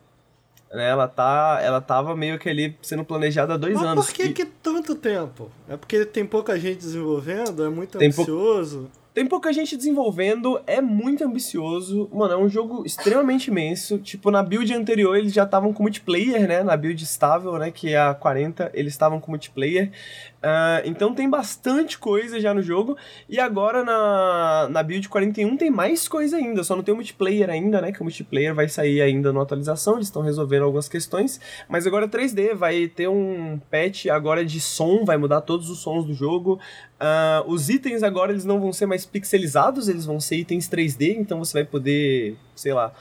Né? 0.72 0.88
Ela, 0.88 1.08
tá, 1.08 1.58
ela 1.62 1.80
tava 1.80 2.16
meio 2.16 2.38
que 2.38 2.48
ali 2.48 2.76
sendo 2.82 3.04
planejada 3.04 3.54
há 3.54 3.56
dois 3.56 3.74
Mas 3.74 3.84
anos. 3.84 4.06
por 4.06 4.14
que, 4.14 4.22
e... 4.24 4.32
que 4.32 4.44
tanto 4.44 4.94
tempo? 4.94 5.50
É 5.68 5.76
porque 5.76 6.04
tem 6.04 6.26
pouca 6.26 6.58
gente 6.58 6.78
desenvolvendo? 6.78 7.64
É 7.64 7.68
muito 7.68 7.98
tem 7.98 8.08
ambicioso? 8.08 8.90
Pou... 8.92 9.05
Tem 9.16 9.26
pouca 9.26 9.50
gente 9.50 9.78
desenvolvendo, 9.78 10.60
é 10.66 10.78
muito 10.82 11.24
ambicioso. 11.24 12.06
Mano, 12.12 12.34
é 12.34 12.36
um 12.36 12.50
jogo 12.50 12.84
extremamente 12.84 13.46
imenso. 13.46 13.96
Tipo, 13.96 14.30
na 14.30 14.42
build 14.42 14.74
anterior 14.74 15.16
eles 15.16 15.32
já 15.32 15.44
estavam 15.44 15.72
com 15.72 15.82
multiplayer, 15.82 16.46
né? 16.46 16.62
Na 16.62 16.76
build 16.76 17.02
estável, 17.02 17.56
né? 17.56 17.70
Que 17.70 17.94
é 17.94 17.98
a 17.98 18.12
40, 18.12 18.70
eles 18.74 18.92
estavam 18.92 19.18
com 19.18 19.30
multiplayer. 19.30 19.90
Uh, 20.36 20.84
então 20.84 21.14
tem 21.14 21.28
bastante 21.28 21.98
coisa 21.98 22.40
já 22.40 22.52
no 22.52 22.62
jogo. 22.62 22.96
E 23.28 23.40
agora 23.40 23.82
na, 23.82 24.68
na 24.70 24.82
build 24.82 25.08
41 25.08 25.56
tem 25.56 25.70
mais 25.70 26.06
coisa 26.06 26.36
ainda. 26.36 26.62
Só 26.62 26.76
não 26.76 26.82
tem 26.82 26.92
o 26.92 26.96
multiplayer 26.96 27.50
ainda, 27.50 27.80
né? 27.80 27.92
Que 27.92 28.00
o 28.00 28.04
multiplayer 28.04 28.54
vai 28.54 28.68
sair 28.68 29.00
ainda 29.00 29.32
na 29.32 29.42
atualização. 29.42 29.94
Eles 29.94 30.06
estão 30.08 30.22
resolvendo 30.22 30.62
algumas 30.62 30.88
questões. 30.88 31.40
Mas 31.68 31.86
agora 31.86 32.08
3D, 32.08 32.54
vai 32.54 32.86
ter 32.86 33.08
um 33.08 33.60
patch 33.70 34.06
agora 34.06 34.44
de 34.44 34.60
som, 34.60 35.04
vai 35.04 35.16
mudar 35.16 35.40
todos 35.40 35.70
os 35.70 35.78
sons 35.78 36.04
do 36.04 36.14
jogo. 36.14 36.60
Uh, 37.00 37.50
os 37.50 37.68
itens 37.68 38.02
agora 38.02 38.32
eles 38.32 38.44
não 38.44 38.60
vão 38.60 38.72
ser 38.72 38.86
mais 38.86 39.04
pixelizados, 39.04 39.88
eles 39.88 40.06
vão 40.06 40.18
ser 40.18 40.36
itens 40.36 40.68
3D, 40.68 41.16
então 41.18 41.38
você 41.38 41.52
vai 41.52 41.64
poder, 41.64 42.36
sei 42.54 42.72
lá, 42.72 42.92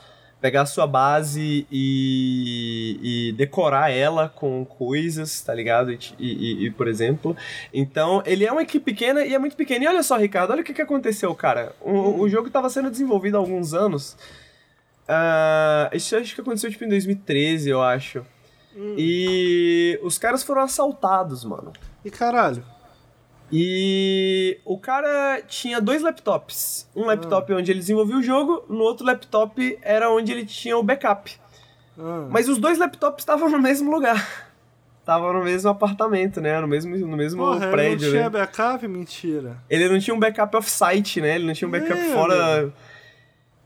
pegar 0.41 0.62
a 0.62 0.66
sua 0.66 0.86
base 0.86 1.66
e, 1.72 2.99
e 3.02 3.32
decorar 3.34 3.90
ela 3.91 4.30
com 4.30 4.64
coisas, 4.66 5.41
tá 5.41 5.53
ligado? 5.53 5.91
E, 5.91 5.99
e, 6.20 6.66
e, 6.66 6.72
por 6.72 6.88
exemplo. 6.88 7.36
Então, 7.74 8.22
ele 8.26 8.45
é 8.45 8.52
uma 8.52 8.62
equipe 8.62 8.86
pequena 8.86 9.26
e 9.26 9.34
é 9.34 9.40
muito 9.40 9.56
pequena. 9.56 9.86
E 9.86 9.88
olha 9.88 10.03
só, 10.03 10.18
Ricardo, 10.18 10.52
olha 10.52 10.62
o 10.62 10.64
que, 10.64 10.74
que 10.74 10.82
aconteceu, 10.82 11.34
cara. 11.34 11.74
O, 11.82 12.22
o 12.22 12.30
jogo 12.30 12.48
estava 12.48 12.70
sendo 12.70 12.91
desenvolvido 12.91 13.36
há 13.36 13.40
alguns 13.40 13.74
anos. 13.74 14.18
Uh, 15.07 15.95
isso 15.95 16.16
acho 16.16 16.34
que 16.34 16.41
aconteceu 16.41 16.70
tipo 16.70 16.84
em 16.84 16.90
2013, 16.90 17.70
eu 17.70 17.82
acho. 17.82 18.26
Hum. 18.76 18.95
E 18.98 19.99
os 20.03 20.18
caras 20.18 20.44
foram 20.44 20.62
assaltados, 20.62 21.44
mano. 21.45 21.72
E 22.03 22.12
caralho. 22.12 22.64
E 23.57 24.60
o 24.65 24.77
cara 24.77 25.41
tinha 25.48 25.80
dois 25.80 26.02
laptops. 26.02 26.90
Um 26.94 27.06
laptop 27.06 27.53
ah. 27.53 27.56
onde 27.56 27.72
ele 27.72 27.80
desenvolvia 27.80 28.18
o 28.18 28.22
jogo, 28.22 28.65
no 28.68 28.82
outro 28.82 29.06
laptop 29.06 29.80
era 29.82 30.11
onde 30.11 30.30
ele 30.34 30.45
tinha 30.45 30.77
o 30.77 30.84
backup. 30.84 31.32
Ah. 31.98 32.27
Mas 32.30 32.49
os 32.49 32.57
dois 32.57 32.77
laptops 32.77 33.22
estavam 33.22 33.49
no 33.49 33.57
mesmo 33.57 33.90
lugar. 33.90 34.52
Estavam 34.99 35.32
no 35.32 35.44
mesmo 35.44 35.69
apartamento, 35.69 36.41
né? 36.41 36.60
No 36.60 36.68
mesmo, 36.68 36.98
no 36.98 37.15
mesmo 37.15 37.45
Porra, 37.45 37.72
prédio. 37.72 38.07
Ele 38.07 38.18
não 38.18 38.30
tinha 38.30 38.30
né? 38.30 38.30
backup? 38.30 38.88
Mentira. 38.90 39.57
Ele 39.69 39.88
não 39.88 39.99
tinha 39.99 40.14
um 40.14 40.19
backup 40.19 40.57
off-site, 40.57 41.22
né? 41.22 41.36
Ele 41.36 41.45
não 41.45 41.53
tinha 41.53 41.68
um 41.68 41.72
backup 41.72 41.98
Meu 41.98 42.11
fora. 42.11 42.73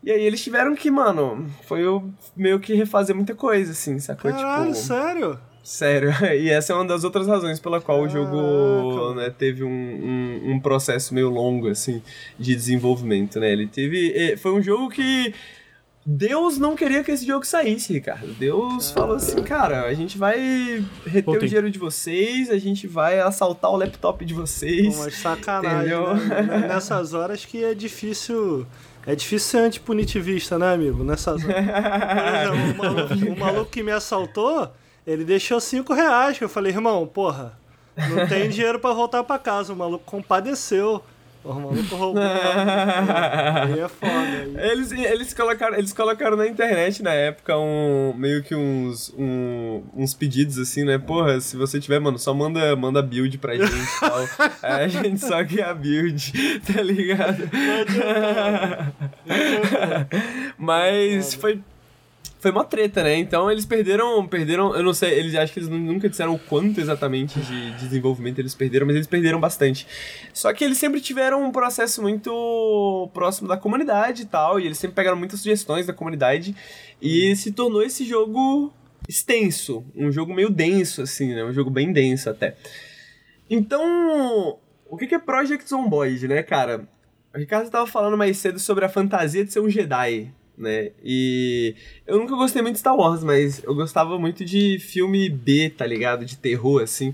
E 0.04 0.12
aí 0.12 0.22
eles 0.22 0.44
tiveram 0.44 0.76
que, 0.76 0.92
mano, 0.92 1.48
foi 1.64 1.82
meio 2.36 2.60
que 2.60 2.76
refazer 2.76 3.16
muita 3.16 3.34
coisa, 3.34 3.72
assim, 3.72 3.98
sacou? 3.98 4.32
Caralho, 4.32 4.72
tipo, 4.72 4.86
sério? 4.86 5.40
Sério, 5.64 6.12
e 6.36 6.50
essa 6.50 6.74
é 6.74 6.76
uma 6.76 6.86
das 6.86 7.04
outras 7.04 7.28
razões 7.28 7.60
pela 7.60 7.82
qual 7.82 8.02
o 8.02 8.10
jogo 8.10 9.14
né, 9.14 9.30
teve 9.30 9.64
um, 9.64 9.70
um, 9.70 10.52
um, 10.54 10.60
processo 10.60 11.14
meio 11.14 11.30
longo, 11.30 11.68
assim, 11.70 12.02
de 12.38 12.56
desenvolvimento, 12.56 13.40
né? 13.40 13.52
Ele 13.52 13.68
teve... 13.68 14.36
Foi 14.38 14.52
um 14.52 14.62
jogo 14.62 14.90
que... 14.90 15.34
Deus 16.06 16.58
não 16.58 16.76
queria 16.76 17.04
que 17.04 17.12
esse 17.12 17.26
jogo 17.28 17.46
saísse, 17.46 17.94
Ricardo. 17.94 18.34
Deus 18.34 18.90
falou 18.90 19.18
assim, 19.18 19.44
cara, 19.44 19.84
a 19.84 19.94
gente 19.94 20.18
vai 20.18 20.84
reter 21.06 21.30
o 21.30 21.40
dinheiro 21.40 21.70
de 21.70 21.78
vocês, 21.78 22.50
a 22.50 22.58
gente 22.58 22.88
vai 22.88 23.20
assaltar 23.20 23.70
o 23.70 23.76
laptop 23.76 24.26
de 24.26 24.34
vocês. 24.34 24.96
Pô, 24.96 25.04
mas 25.04 25.16
sacanagem, 25.18 25.94
né? 25.94 26.66
Nessas 26.68 27.14
horas 27.14 27.46
que 27.46 27.64
é 27.64 27.76
difícil... 27.76 28.66
É 29.06 29.16
difícil 29.16 29.50
ser 29.50 29.58
antipunitivista, 29.60 30.58
né, 30.58 30.74
amigo? 30.74 31.04
Nessas 31.04 31.44
horas. 31.46 31.66
Por 32.48 32.56
exemplo, 32.56 32.72
o 32.72 32.78
maluco, 32.78 33.14
o 33.14 33.40
maluco 33.40 33.72
que 33.72 33.84
me 33.84 33.92
assaltou... 33.92 34.72
Ele 35.10 35.26
deixou 35.26 35.60
5 35.60 35.92
reais. 35.92 36.40
Eu 36.40 36.48
falei, 36.48 36.72
irmão, 36.72 37.08
porra, 37.08 37.58
não 37.98 38.28
tem 38.30 38.48
dinheiro 38.48 38.80
para 38.80 38.94
voltar 38.94 39.24
para 39.24 39.40
casa. 39.40 39.74
O 39.74 39.76
maluco 39.76 40.06
compadeceu. 40.06 41.04
O 41.44 41.52
maluco 41.52 41.96
roubou. 41.96 42.22
aí 42.22 43.80
é 43.80 43.88
foda. 43.88 44.14
Aí. 44.14 44.72
Eles, 44.72 44.92
eles, 44.92 45.34
colocaram, 45.34 45.78
eles 45.78 45.94
colocaram 45.94 46.38
na 46.38 46.46
internet 46.46 47.02
na 47.02 47.14
época 47.14 47.58
um. 47.58 48.14
meio 48.16 48.44
que 48.44 48.54
uns. 48.54 49.12
Um, 49.18 49.82
uns 49.96 50.14
pedidos 50.14 50.60
assim, 50.60 50.84
né? 50.84 51.00
Porra, 51.00 51.42
se 51.42 51.58
você 51.58 51.80
tiver, 51.80 51.98
mano, 52.00 52.20
só 52.20 52.32
manda, 52.32 52.76
manda 52.76 53.02
build 53.02 53.36
pra 53.40 53.56
gente 53.56 53.72
e 53.72 54.00
tal. 54.00 54.20
Aí 54.62 54.84
a 54.86 54.88
gente 54.88 55.20
só 55.20 55.44
quer 55.44 55.64
a 55.64 55.74
build, 55.74 56.34
tá 56.72 56.84
ligado? 56.84 57.50
Mas 60.56 61.34
foi 61.34 61.64
foi 62.40 62.52
uma 62.52 62.64
treta, 62.64 63.04
né? 63.04 63.18
Então 63.18 63.52
eles 63.52 63.66
perderam, 63.66 64.26
perderam, 64.26 64.74
eu 64.74 64.82
não 64.82 64.94
sei, 64.94 65.20
eles 65.20 65.36
acho 65.36 65.52
que 65.52 65.60
eles 65.60 65.70
nunca 65.70 66.10
disseram 66.10 66.34
o 66.34 66.40
quanto 66.40 66.80
exatamente 66.80 67.38
de 67.40 67.72
desenvolvimento 67.72 68.40
eles 68.40 68.56
perderam, 68.56 68.88
mas 68.88 68.96
eles 68.96 69.08
perderam 69.08 69.40
bastante. 69.40 69.86
Só 70.34 70.54
que 70.54 70.64
eles 70.64 70.78
sempre 70.78 71.02
tiveram 71.02 71.44
um 71.44 71.52
processo 71.52 72.02
muito 72.02 73.10
próximo 73.14 73.48
da 73.48 73.58
comunidade 73.58 74.24
e 74.24 74.26
tal, 74.26 74.58
e 74.60 74.66
eles 74.66 74.78
sempre 74.78 74.96
pegaram 74.96 75.18
muitas 75.18 75.42
sugestões 75.42 75.86
da 75.86 75.94
comunidade 75.94 76.56
e 77.02 77.36
se 77.36 77.52
tornou 77.52 77.84
esse 77.84 78.06
jogo 78.06 78.74
extenso, 79.08 79.84
um 79.94 80.12
jogo 80.12 80.34
meio 80.34 80.50
denso 80.50 81.02
assim, 81.02 81.34
né? 81.36 81.44
Um 81.44 81.54
jogo 81.54 81.70
bem 81.70 81.92
denso 81.92 82.30
até. 82.30 82.56
Então, 83.50 84.58
o 84.90 84.96
que 84.96 85.14
é 85.14 85.20
Project 85.20 85.68
Zomboid, 85.68 86.26
né, 86.28 86.42
cara? 86.42 86.88
O 87.36 87.38
Ricardo 87.38 87.66
estava 87.66 87.86
falando 87.86 88.16
mais 88.16 88.38
cedo 88.38 88.60
sobre 88.60 88.86
a 88.86 88.90
fantasia 88.90 89.44
de 89.44 89.52
ser 89.52 89.60
um 89.60 89.70
Jedi 89.70 90.34
né? 90.60 90.92
E 91.04 91.74
eu 92.06 92.20
nunca 92.20 92.36
gostei 92.36 92.62
muito 92.62 92.74
de 92.74 92.80
Star 92.80 92.96
Wars, 92.96 93.24
mas 93.24 93.64
eu 93.64 93.74
gostava 93.74 94.20
muito 94.20 94.44
de 94.44 94.78
filme 94.80 95.30
B, 95.30 95.74
tá 95.76 95.86
ligado? 95.86 96.26
De 96.26 96.38
terror, 96.38 96.84
assim. 96.84 97.14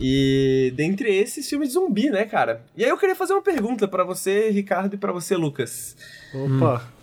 E 0.00 0.72
dentre 0.76 1.14
esses, 1.14 1.48
filmes 1.48 1.68
de 1.68 1.74
zumbi, 1.74 2.10
né, 2.10 2.24
cara? 2.24 2.64
E 2.76 2.84
aí 2.84 2.90
eu 2.90 2.98
queria 2.98 3.16
fazer 3.16 3.32
uma 3.32 3.42
pergunta 3.42 3.86
para 3.88 4.04
você, 4.04 4.50
Ricardo, 4.50 4.94
e 4.94 4.98
para 4.98 5.12
você, 5.12 5.36
Lucas. 5.36 5.96
Opa! 6.32 6.84
Hum. 6.92 6.96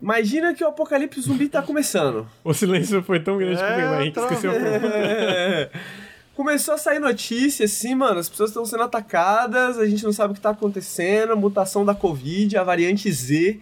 Imagina 0.00 0.54
que 0.54 0.62
o 0.62 0.68
apocalipse 0.68 1.20
zumbi 1.20 1.48
tá 1.48 1.62
começando. 1.62 2.28
o 2.44 2.52
silêncio 2.52 3.02
foi 3.02 3.20
tão 3.20 3.38
grande 3.38 3.62
é, 3.62 3.76
que 3.76 3.82
o 3.82 4.00
Henrique 4.00 4.20
esqueceu 4.20 4.50
a 4.50 4.54
pergunta. 4.54 5.70
começou 6.36 6.74
a 6.74 6.78
sair 6.78 6.98
notícia 6.98 7.64
assim, 7.64 7.94
mano, 7.94 8.20
as 8.20 8.28
pessoas 8.28 8.50
estão 8.50 8.64
sendo 8.66 8.82
atacadas, 8.82 9.78
a 9.78 9.86
gente 9.86 10.04
não 10.04 10.12
sabe 10.12 10.32
o 10.32 10.34
que 10.34 10.40
tá 10.40 10.50
acontecendo, 10.50 11.32
a 11.32 11.36
mutação 11.36 11.84
da 11.84 11.94
Covid, 11.94 12.56
a 12.58 12.62
variante 12.62 13.10
Z, 13.10 13.58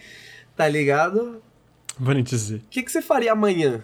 tá 0.57 0.69
ligado? 0.69 1.41
Variante 1.97 2.37
Z. 2.37 2.57
O 2.57 2.61
que, 2.69 2.83
que 2.83 2.91
você 2.91 3.01
faria 3.01 3.33
amanhã? 3.33 3.81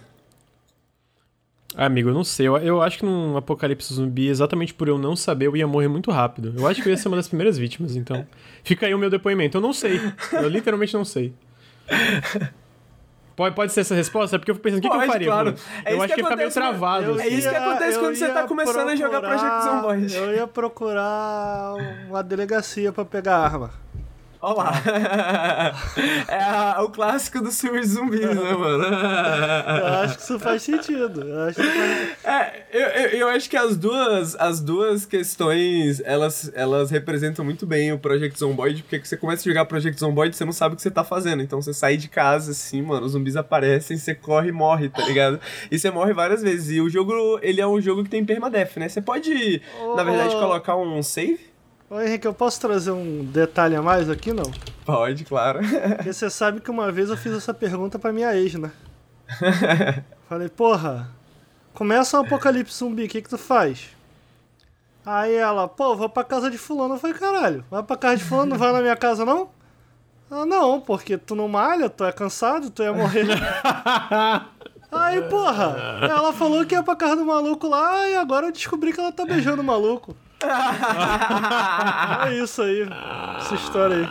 Ah, 1.76 1.86
amigo, 1.86 2.08
eu 2.08 2.14
não 2.14 2.24
sei. 2.24 2.48
Eu, 2.48 2.56
eu 2.56 2.82
acho 2.82 2.98
que 2.98 3.04
num 3.04 3.36
apocalipse 3.36 3.94
zumbi, 3.94 4.26
exatamente 4.26 4.74
por 4.74 4.88
eu 4.88 4.98
não 4.98 5.14
saber, 5.14 5.46
eu 5.46 5.56
ia 5.56 5.68
morrer 5.68 5.86
muito 5.86 6.10
rápido. 6.10 6.52
Eu 6.56 6.66
acho 6.66 6.82
que 6.82 6.88
eu 6.88 6.90
ia 6.90 6.96
ser 6.96 7.06
uma 7.06 7.16
das 7.16 7.28
primeiras 7.28 7.56
vítimas, 7.56 7.94
então. 7.94 8.26
Fica 8.64 8.86
aí 8.86 8.94
o 8.94 8.98
meu 8.98 9.08
depoimento. 9.08 9.56
Eu 9.56 9.60
não 9.60 9.72
sei. 9.72 10.00
Eu 10.32 10.48
literalmente 10.48 10.92
não 10.94 11.04
sei. 11.04 11.32
Pode, 13.40 13.54
pode 13.54 13.72
ser 13.72 13.80
essa 13.80 13.94
resposta? 13.94 14.36
É 14.36 14.38
porque 14.38 14.50
eu 14.50 14.54
fico 14.54 14.64
pensando, 14.64 14.80
o 14.80 14.82
que, 14.82 14.90
que 14.90 14.94
eu 14.94 15.10
faria? 15.10 15.26
Claro. 15.28 15.54
É 15.82 15.94
eu 15.94 16.02
acho 16.02 16.14
que, 16.14 16.20
que 16.20 16.22
fica 16.22 16.36
meio 16.36 16.52
travado. 16.52 17.06
Eu, 17.06 17.20
é 17.20 17.26
isso 17.26 17.48
que 17.48 17.56
acontece 17.56 17.98
quando 17.98 18.14
você 18.14 18.28
tá 18.28 18.42
começando 18.46 18.74
procurar, 18.74 18.92
a 18.92 18.96
jogar 18.96 19.20
Project 19.22 19.64
Zomboid. 19.64 20.14
Eu 20.14 20.34
ia 20.34 20.46
procurar 20.46 21.74
uma 22.06 22.22
delegacia 22.22 22.92
pra 22.92 23.02
pegar 23.02 23.38
arma. 23.38 23.70
Olha 24.42 24.54
lá. 24.54 24.72
é 26.76 26.80
o 26.80 26.88
clássico 26.88 27.42
dos 27.42 27.60
filmes 27.60 27.88
zumbis, 27.88 28.20
né, 28.20 28.34
mano? 28.56 28.84
eu 28.84 29.86
acho 29.86 30.16
que 30.16 30.22
isso 30.22 30.38
faz 30.38 30.62
sentido. 30.62 31.20
Eu 31.22 31.40
acho, 31.42 31.62
faz... 31.62 32.24
É, 32.24 32.62
eu, 32.72 32.80
eu, 32.80 33.08
eu, 33.18 33.28
acho 33.28 33.50
que 33.50 33.56
as 33.56 33.76
duas, 33.76 34.34
as 34.36 34.60
duas 34.60 35.04
questões, 35.04 36.00
elas, 36.04 36.50
elas 36.54 36.90
representam 36.90 37.44
muito 37.44 37.66
bem 37.66 37.92
o 37.92 37.98
Project 37.98 38.38
Zomboid, 38.38 38.82
porque 38.82 39.04
você 39.04 39.16
começa 39.16 39.42
a 39.42 39.52
jogar 39.52 39.66
Project 39.66 40.00
Zomboid 40.00 40.34
você 40.34 40.44
não 40.44 40.52
sabe 40.52 40.72
o 40.72 40.76
que 40.76 40.82
você 40.82 40.90
tá 40.90 41.04
fazendo. 41.04 41.42
Então 41.42 41.60
você 41.60 41.74
sai 41.74 41.98
de 41.98 42.08
casa, 42.08 42.52
assim, 42.52 42.80
mano, 42.80 43.04
os 43.04 43.12
zumbis 43.12 43.36
aparecem, 43.36 43.98
você 43.98 44.14
corre 44.14 44.48
e 44.48 44.52
morre, 44.52 44.88
tá 44.88 45.04
ligado? 45.04 45.38
E 45.70 45.78
você 45.78 45.90
morre 45.90 46.14
várias 46.14 46.42
vezes. 46.42 46.70
E 46.70 46.80
o 46.80 46.88
jogo, 46.88 47.38
ele 47.42 47.60
é 47.60 47.66
um 47.66 47.80
jogo 47.80 48.04
que 48.04 48.10
tem 48.10 48.24
permadeath, 48.24 48.76
né? 48.76 48.88
Você 48.88 49.02
pode, 49.02 49.60
oh. 49.82 49.96
na 49.96 50.02
verdade, 50.02 50.34
colocar 50.34 50.76
um 50.76 51.02
save 51.02 51.49
Ô 51.90 52.00
Henrique, 52.00 52.24
eu 52.24 52.32
posso 52.32 52.60
trazer 52.60 52.92
um 52.92 53.24
detalhe 53.24 53.74
a 53.74 53.82
mais 53.82 54.08
aqui, 54.08 54.32
não? 54.32 54.48
Pode, 54.86 55.24
claro. 55.24 55.58
Porque 55.96 56.12
você 56.12 56.30
sabe 56.30 56.60
que 56.60 56.70
uma 56.70 56.92
vez 56.92 57.10
eu 57.10 57.16
fiz 57.16 57.32
essa 57.32 57.52
pergunta 57.52 57.98
pra 57.98 58.12
minha 58.12 58.32
ex, 58.36 58.54
né? 58.54 58.70
Falei, 60.28 60.48
porra, 60.48 61.10
começa 61.74 62.16
um 62.16 62.20
apocalipse 62.20 62.78
zumbi, 62.78 63.06
o 63.06 63.08
que 63.08 63.20
que 63.20 63.28
tu 63.28 63.36
faz? 63.36 63.88
Aí 65.04 65.34
ela, 65.34 65.66
pô, 65.66 65.96
vou 65.96 66.08
pra 66.08 66.22
casa 66.22 66.48
de 66.48 66.56
fulano. 66.56 66.94
Eu 66.94 66.98
falei, 67.00 67.16
caralho, 67.16 67.64
vai 67.68 67.82
pra 67.82 67.96
casa 67.96 68.18
de 68.18 68.24
fulano, 68.24 68.50
não 68.52 68.56
vai 68.58 68.72
na 68.72 68.82
minha 68.82 68.96
casa 68.96 69.24
não? 69.24 69.48
Ah, 70.30 70.46
não, 70.46 70.80
porque 70.80 71.18
tu 71.18 71.34
não 71.34 71.48
malha, 71.48 71.90
tu 71.90 72.04
é 72.04 72.12
cansado, 72.12 72.70
tu 72.70 72.84
ia 72.84 72.92
morrer. 72.92 73.26
Aí, 74.92 75.22
porra, 75.22 75.76
ela 76.08 76.32
falou 76.32 76.64
que 76.64 76.76
ia 76.76 76.84
pra 76.84 76.94
casa 76.94 77.16
do 77.16 77.24
maluco 77.24 77.66
lá 77.66 78.08
e 78.08 78.14
agora 78.14 78.46
eu 78.46 78.52
descobri 78.52 78.92
que 78.92 79.00
ela 79.00 79.10
tá 79.10 79.26
beijando 79.26 79.60
o 79.60 79.64
maluco 79.64 80.14
é 82.28 82.34
isso 82.42 82.62
aí. 82.62 82.88
Essa 83.38 83.54
história 83.54 83.96
aí. 83.96 84.06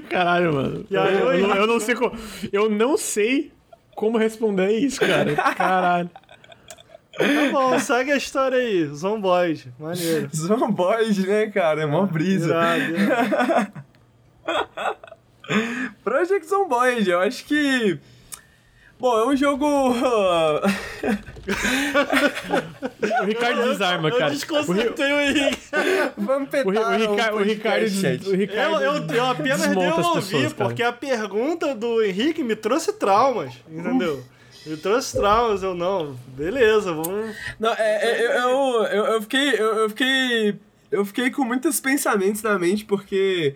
Caralho, 0.08 0.54
mano. 0.54 0.86
Aí, 0.90 1.14
eu, 1.14 1.32
eu, 1.32 1.54
eu, 1.54 1.66
não 1.66 1.80
sei 1.80 1.94
como, 1.94 2.18
eu 2.52 2.70
não 2.70 2.96
sei 2.96 3.52
como 3.94 4.18
responder 4.18 4.70
isso, 4.72 5.00
cara. 5.00 5.34
Caralho. 5.54 6.10
Tá 7.16 7.50
bom, 7.52 7.78
segue 7.78 8.12
a 8.12 8.16
história 8.16 8.58
aí. 8.58 8.86
Zomboid, 8.86 9.72
maneiro. 9.78 10.28
Zomboid, 10.34 11.26
né, 11.26 11.46
cara? 11.46 11.82
É 11.82 11.86
mó 11.86 12.04
brisa. 12.06 12.48
Irado, 12.48 12.96
irado. 12.96 13.72
Project 16.02 16.46
Zomboid, 16.46 17.08
eu 17.08 17.20
acho 17.20 17.44
que 17.44 17.98
Bom, 19.04 19.18
é 19.18 19.26
um 19.26 19.36
jogo. 19.36 19.66
o 23.20 23.24
Ricardo 23.26 23.64
desarma, 23.64 24.10
cara. 24.10 24.28
Eu 24.28 24.30
desconcertei 24.30 25.12
o 25.12 25.20
Henrique. 25.20 25.58
Vamos 26.16 26.48
pegar 26.48 26.70
o, 26.70 26.72
o, 26.72 26.94
o, 26.94 26.96
Ricardo, 26.96 27.36
o 27.36 27.42
Ricardo. 27.42 27.84
O 28.30 28.34
Ricardo 28.34 28.82
eu, 28.82 28.94
eu, 28.94 29.06
eu 29.14 29.26
apenas 29.26 29.66
devolvi, 29.66 30.54
porque 30.54 30.82
a 30.82 30.90
pergunta 30.90 31.74
do 31.74 32.02
Henrique 32.02 32.42
me 32.42 32.56
trouxe 32.56 32.94
traumas, 32.94 33.52
entendeu? 33.70 34.24
Me 34.64 34.78
trouxe 34.78 35.18
traumas, 35.18 35.62
eu 35.62 35.74
não. 35.74 36.16
Beleza, 36.28 36.90
vamos. 36.90 37.36
Não, 37.60 37.74
é, 37.74 38.06
é 38.06 38.38
eu, 38.38 38.84
eu, 38.84 39.04
eu, 39.04 39.20
fiquei. 39.20 39.50
Eu, 39.50 39.80
eu 39.80 39.88
fiquei. 39.90 40.58
Eu 40.90 41.04
fiquei 41.04 41.30
com 41.30 41.44
muitos 41.44 41.78
pensamentos 41.78 42.40
na 42.40 42.58
mente, 42.58 42.86
porque 42.86 43.54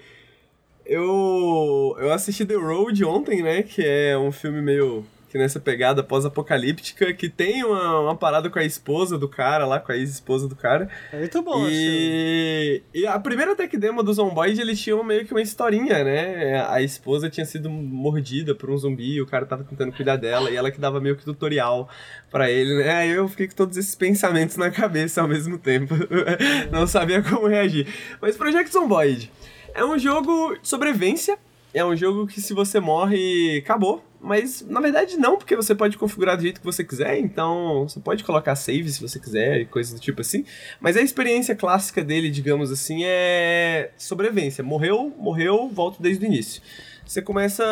eu, 0.85 1.97
eu 1.99 2.13
assisti 2.13 2.45
The 2.45 2.57
Road 2.57 3.03
ontem, 3.03 3.43
né? 3.43 3.63
Que 3.63 3.83
é 3.83 4.19
um 4.19 4.31
filme 4.31 4.61
meio 4.61 5.07
que 5.39 5.43
nessa 5.43 5.61
pegada 5.61 6.03
pós-apocalíptica, 6.03 7.15
que 7.15 7.29
tem 7.29 7.65
uma, 7.65 8.01
uma 8.01 8.17
parada 8.17 8.51
com 8.51 8.59
a 8.59 8.65
esposa 8.65 9.17
do 9.17 9.29
cara 9.29 9.65
lá, 9.65 9.79
com 9.79 9.93
a 9.93 9.97
ex-esposa 9.97 10.49
do 10.49 10.57
cara. 10.57 10.89
É 11.13 11.19
muito 11.19 11.41
bom, 11.43 11.67
e, 11.69 12.83
e 12.93 13.07
a 13.07 13.19
primeira 13.21 13.55
tech 13.55 13.75
demo 13.77 14.03
do 14.03 14.13
Zomboid, 14.13 14.61
eles 14.61 14.81
tinham 14.81 15.03
meio 15.05 15.25
que 15.25 15.33
uma 15.33 15.41
historinha, 15.41 16.03
né? 16.03 16.67
A 16.69 16.83
esposa 16.83 17.31
tinha 17.31 17.47
sido 17.47 17.71
mordida 17.71 18.55
por 18.55 18.69
um 18.69 18.77
zumbi, 18.77 19.15
e 19.15 19.23
o 19.23 19.27
cara 19.27 19.47
tava 19.47 19.63
tentando 19.63 19.93
cuidar 19.93 20.17
dela, 20.17 20.51
e 20.51 20.57
ela 20.57 20.71
que 20.71 20.81
dava 20.81 21.01
meio 21.01 21.17
que 21.17 21.25
tutorial 21.25 21.89
para 22.31 22.51
ele, 22.51 22.77
né? 22.77 22.91
Aí 22.91 23.11
eu 23.11 23.29
fiquei 23.29 23.47
com 23.47 23.55
todos 23.55 23.77
esses 23.77 23.95
pensamentos 23.95 24.57
na 24.57 24.71
cabeça 24.71 25.23
ao 25.23 25.29
mesmo 25.29 25.57
tempo. 25.59 25.95
Não 26.73 26.87
sabia 26.87 27.23
como 27.23 27.47
reagir. 27.47 27.87
Mas 28.21 28.37
Project 28.37 28.73
Zomboid 28.73 29.31
é 29.75 29.85
um 29.85 29.99
jogo 29.99 30.57
de 30.61 30.69
sobrevivência, 30.69 31.39
é 31.73 31.85
um 31.85 31.97
jogo 31.97 32.27
que 32.27 32.41
se 32.41 32.55
você 32.55 32.81
morre, 32.81 33.59
acabou 33.59 34.05
mas 34.21 34.63
na 34.63 34.81
verdade 34.81 35.17
não, 35.17 35.37
porque 35.37 35.55
você 35.55 35.75
pode 35.75 35.97
configurar 35.97 36.37
do 36.37 36.43
jeito 36.43 36.61
que 36.61 36.67
você 36.67 36.83
quiser, 36.83 37.19
então 37.19 37.89
você 37.89 38.01
pode 38.01 38.25
colocar 38.25 38.57
save 38.57 38.91
se 38.91 39.01
você 39.01 39.19
quiser 39.19 39.61
e 39.61 39.67
coisas 39.67 39.95
do 39.95 40.01
tipo 40.01 40.21
assim. 40.21 40.45
Mas 40.81 40.97
a 40.97 41.01
experiência 41.01 41.55
clássica 41.55 42.03
dele, 42.03 42.31
digamos 42.31 42.73
assim, 42.73 43.05
é 43.05 43.93
sobrevivência. 43.97 44.65
Morreu, 44.65 45.15
morreu, 45.19 45.69
volto 45.69 46.03
desde 46.03 46.25
o 46.25 46.27
início. 46.27 46.61
Você 47.07 47.23
começa 47.23 47.65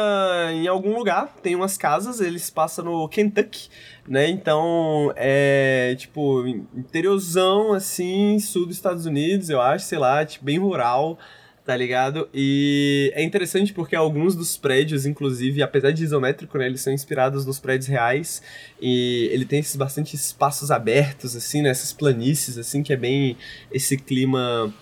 em 0.52 0.66
algum 0.66 0.96
lugar, 0.96 1.34
tem 1.42 1.54
umas 1.54 1.76
casas, 1.76 2.20
eles 2.20 2.48
passam 2.48 2.84
no 2.84 3.08
Kentucky, 3.08 3.68
né? 4.08 4.28
Então 4.28 5.12
é 5.14 5.94
tipo 5.98 6.46
interiorzão 6.46 7.74
assim, 7.74 8.38
sul 8.38 8.66
dos 8.66 8.76
Estados 8.76 9.04
Unidos, 9.04 9.50
eu 9.50 9.60
acho, 9.60 9.84
sei 9.84 9.98
lá, 9.98 10.24
tipo, 10.24 10.44
bem 10.44 10.58
rural 10.58 11.18
tá 11.66 11.76
ligado? 11.76 12.28
E 12.32 13.12
é 13.12 13.24
interessante 13.24 13.72
porque 13.72 13.96
alguns 13.96 14.36
dos 14.36 14.56
prédios, 14.56 15.04
inclusive, 15.04 15.60
apesar 15.64 15.90
de 15.90 16.04
isométrico, 16.04 16.56
né, 16.56 16.66
eles 16.66 16.80
são 16.80 16.92
inspirados 16.92 17.44
nos 17.44 17.58
prédios 17.58 17.88
reais 17.88 18.40
e 18.80 19.28
ele 19.32 19.44
tem 19.44 19.58
esses 19.58 19.74
bastante 19.74 20.14
espaços 20.14 20.70
abertos, 20.70 21.34
assim, 21.34 21.62
né, 21.62 21.70
essas 21.70 21.92
planícies, 21.92 22.56
assim, 22.56 22.84
que 22.84 22.92
é 22.92 22.96
bem 22.96 23.36
esse 23.72 23.98
clima, 23.98 24.72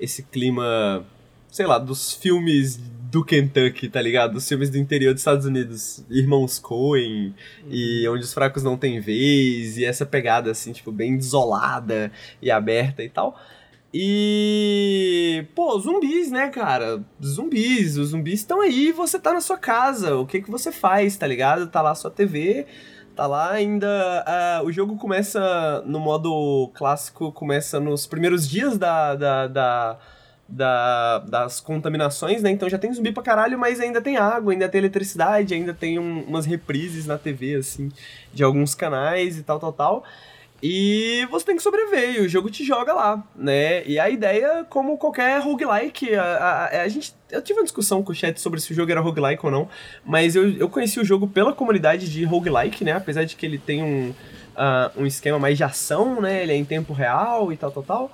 esse 0.00 0.24
clima, 0.24 1.06
sei 1.52 1.66
lá, 1.66 1.78
dos 1.78 2.12
filmes 2.14 2.76
do 2.76 3.24
Kentucky, 3.24 3.88
tá 3.88 4.02
ligado? 4.02 4.34
Dos 4.34 4.46
filmes 4.46 4.68
do 4.70 4.76
interior 4.76 5.14
dos 5.14 5.20
Estados 5.20 5.46
Unidos, 5.46 6.04
Irmãos 6.10 6.58
Coen, 6.58 7.32
e 7.70 8.06
Onde 8.08 8.24
os 8.24 8.34
Fracos 8.34 8.64
Não 8.64 8.76
Têm 8.76 9.00
Vez, 9.00 9.78
e 9.78 9.84
essa 9.84 10.04
pegada, 10.04 10.50
assim, 10.50 10.72
tipo, 10.72 10.90
bem 10.90 11.16
desolada 11.16 12.10
e 12.42 12.50
aberta 12.50 13.04
e 13.04 13.08
tal. 13.08 13.40
E. 13.92 15.46
Pô, 15.54 15.78
zumbis, 15.78 16.30
né, 16.30 16.48
cara? 16.48 17.02
Zumbis, 17.24 17.96
os 17.96 18.10
zumbis 18.10 18.40
estão 18.40 18.60
aí 18.60 18.92
você 18.92 19.18
tá 19.18 19.32
na 19.32 19.40
sua 19.40 19.56
casa. 19.56 20.16
O 20.16 20.26
que 20.26 20.42
que 20.42 20.50
você 20.50 20.70
faz, 20.70 21.16
tá 21.16 21.26
ligado? 21.26 21.66
Tá 21.68 21.80
lá 21.80 21.92
a 21.92 21.94
sua 21.94 22.10
TV, 22.10 22.66
tá 23.16 23.26
lá 23.26 23.50
ainda. 23.52 24.24
Uh, 24.62 24.66
o 24.66 24.72
jogo 24.72 24.96
começa 24.96 25.82
no 25.86 25.98
modo 26.00 26.70
clássico, 26.74 27.32
começa 27.32 27.80
nos 27.80 28.06
primeiros 28.06 28.48
dias 28.48 28.76
da, 28.76 29.14
da, 29.14 29.46
da 29.46 29.98
da, 30.48 31.18
das 31.18 31.60
contaminações, 31.60 32.42
né? 32.42 32.50
Então 32.50 32.68
já 32.70 32.78
tem 32.78 32.92
zumbi 32.92 33.12
pra 33.12 33.22
caralho, 33.22 33.58
mas 33.58 33.80
ainda 33.80 34.00
tem 34.00 34.16
água, 34.16 34.52
ainda 34.52 34.68
tem 34.68 34.78
eletricidade, 34.78 35.52
ainda 35.52 35.74
tem 35.74 35.98
um, 35.98 36.22
umas 36.22 36.46
reprises 36.46 37.06
na 37.06 37.18
TV, 37.18 37.56
assim, 37.56 37.92
de 38.32 38.42
alguns 38.42 38.74
canais 38.74 39.38
e 39.38 39.42
tal, 39.42 39.60
tal, 39.60 39.72
tal. 39.72 40.04
E 40.60 41.24
você 41.30 41.46
tem 41.46 41.56
que 41.56 41.62
sobreviver, 41.62 42.16
e 42.16 42.20
o 42.20 42.28
jogo 42.28 42.50
te 42.50 42.64
joga 42.64 42.92
lá, 42.92 43.24
né? 43.36 43.86
E 43.86 43.98
a 43.98 44.10
ideia, 44.10 44.66
como 44.68 44.98
qualquer 44.98 45.40
roguelike, 45.40 46.12
a, 46.16 46.22
a, 46.22 46.82
a, 46.82 46.88
gente. 46.88 47.14
Eu 47.30 47.40
tive 47.40 47.60
uma 47.60 47.64
discussão 47.64 48.02
com 48.02 48.10
o 48.10 48.14
chat 48.14 48.40
sobre 48.40 48.60
se 48.60 48.72
o 48.72 48.74
jogo 48.74 48.90
era 48.90 49.00
roguelike 49.00 49.44
ou 49.46 49.52
não, 49.52 49.68
mas 50.04 50.34
eu, 50.34 50.50
eu 50.50 50.68
conheci 50.68 50.98
o 50.98 51.04
jogo 51.04 51.28
pela 51.28 51.52
comunidade 51.52 52.10
de 52.10 52.24
roguelike, 52.24 52.82
né? 52.82 52.92
Apesar 52.92 53.22
de 53.22 53.36
que 53.36 53.46
ele 53.46 53.56
tem 53.56 53.84
um, 53.84 54.10
uh, 54.10 55.00
um 55.02 55.06
esquema 55.06 55.38
mais 55.38 55.56
de 55.56 55.62
ação, 55.62 56.20
né? 56.20 56.42
Ele 56.42 56.52
é 56.52 56.56
em 56.56 56.64
tempo 56.64 56.92
real 56.92 57.52
e 57.52 57.56
tal, 57.56 57.70
tal, 57.70 57.82
tal. 57.84 58.04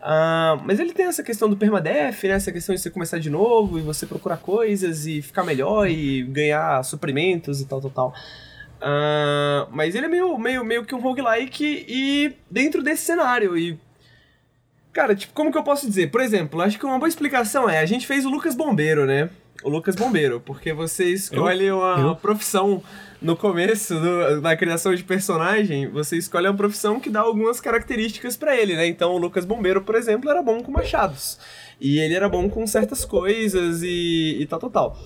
Uh, 0.00 0.58
mas 0.64 0.80
ele 0.80 0.92
tem 0.92 1.06
essa 1.06 1.22
questão 1.22 1.48
do 1.48 1.56
permadeath, 1.56 2.24
né? 2.24 2.30
Essa 2.30 2.50
questão 2.50 2.74
de 2.74 2.80
você 2.80 2.90
começar 2.90 3.20
de 3.20 3.30
novo 3.30 3.78
e 3.78 3.82
você 3.82 4.06
procurar 4.06 4.38
coisas 4.38 5.06
e 5.06 5.22
ficar 5.22 5.44
melhor 5.44 5.88
e 5.88 6.24
ganhar 6.24 6.82
suprimentos 6.82 7.60
e 7.60 7.66
tal, 7.66 7.80
tal, 7.80 7.90
tal. 7.90 8.14
Uh, 8.82 9.68
mas 9.70 9.94
ele 9.94 10.06
é 10.06 10.08
meio, 10.08 10.36
meio, 10.36 10.64
meio 10.64 10.84
que 10.84 10.92
um 10.92 11.00
roguelike 11.00 11.86
e 11.88 12.32
dentro 12.50 12.82
desse 12.82 13.04
cenário. 13.04 13.56
E. 13.56 13.78
Cara, 14.92 15.14
tipo, 15.14 15.32
como 15.32 15.52
que 15.52 15.56
eu 15.56 15.62
posso 15.62 15.86
dizer? 15.86 16.10
Por 16.10 16.20
exemplo, 16.20 16.60
acho 16.60 16.78
que 16.78 16.84
uma 16.84 16.98
boa 16.98 17.08
explicação 17.08 17.70
é: 17.70 17.78
a 17.78 17.86
gente 17.86 18.06
fez 18.06 18.26
o 18.26 18.28
Lucas 18.28 18.56
Bombeiro, 18.56 19.06
né? 19.06 19.30
O 19.62 19.70
Lucas 19.70 19.94
Bombeiro, 19.94 20.40
porque 20.44 20.72
você 20.72 21.04
escolhe 21.04 21.66
eu? 21.66 21.78
uma, 21.78 22.00
eu? 22.00 22.16
profissão 22.16 22.82
no 23.20 23.36
começo 23.36 23.94
do, 23.94 24.40
da 24.40 24.56
criação 24.56 24.92
de 24.92 25.04
personagem, 25.04 25.88
você 25.88 26.16
escolhe 26.16 26.48
uma 26.48 26.56
profissão 26.56 26.98
que 26.98 27.08
dá 27.08 27.20
algumas 27.20 27.60
características 27.60 28.36
para 28.36 28.56
ele, 28.56 28.74
né? 28.74 28.88
Então 28.88 29.12
o 29.12 29.18
Lucas 29.18 29.44
Bombeiro, 29.44 29.82
por 29.82 29.94
exemplo, 29.94 30.28
era 30.28 30.42
bom 30.42 30.60
com 30.60 30.72
machados. 30.72 31.38
E 31.80 32.00
ele 32.00 32.14
era 32.14 32.28
bom 32.28 32.50
com 32.50 32.66
certas 32.66 33.04
coisas 33.04 33.82
e, 33.84 34.38
e 34.40 34.46
tal, 34.46 34.58
tal, 34.58 34.70
tal 34.70 34.98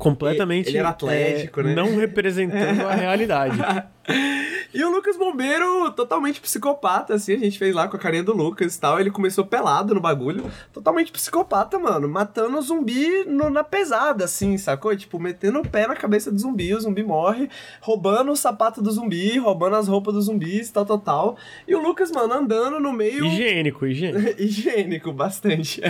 completamente 0.00 0.70
ele 0.70 0.78
era 0.78 0.88
atlético, 0.88 1.60
é, 1.60 1.64
né? 1.64 1.74
não 1.74 1.96
representando 1.96 2.86
a 2.86 2.94
realidade. 2.94 3.58
E 4.72 4.84
o 4.84 4.90
Lucas 4.90 5.16
Bombeiro, 5.16 5.90
totalmente 5.90 6.40
psicopata, 6.40 7.14
assim, 7.14 7.34
a 7.34 7.38
gente 7.38 7.58
fez 7.58 7.74
lá 7.74 7.88
com 7.88 7.96
a 7.96 7.98
carinha 7.98 8.22
do 8.22 8.32
Lucas 8.32 8.76
e 8.76 8.80
tal. 8.80 9.00
Ele 9.00 9.10
começou 9.10 9.44
pelado 9.44 9.92
no 9.94 10.00
bagulho. 10.00 10.48
Totalmente 10.72 11.10
psicopata, 11.10 11.76
mano. 11.76 12.08
Matando 12.08 12.56
o 12.56 12.62
zumbi 12.62 13.24
no, 13.24 13.50
na 13.50 13.64
pesada, 13.64 14.26
assim, 14.26 14.56
sacou? 14.56 14.96
Tipo, 14.96 15.18
metendo 15.18 15.58
o 15.58 15.68
pé 15.68 15.88
na 15.88 15.96
cabeça 15.96 16.30
do 16.30 16.38
zumbi, 16.38 16.72
o 16.72 16.80
zumbi 16.80 17.02
morre, 17.02 17.50
roubando 17.80 18.30
o 18.30 18.36
sapato 18.36 18.80
do 18.80 18.92
zumbi, 18.92 19.38
roubando 19.38 19.74
as 19.74 19.88
roupas 19.88 20.14
dos 20.14 20.26
zumbis, 20.26 20.70
tal, 20.70 20.86
tal, 20.86 20.98
tal. 20.98 21.36
E 21.66 21.74
o 21.74 21.82
Lucas, 21.82 22.12
mano, 22.12 22.32
andando 22.32 22.78
no 22.78 22.92
meio. 22.92 23.26
Higiênico, 23.26 23.84
higiênico. 23.84 24.20
higiênico, 24.40 25.12
bastante. 25.12 25.80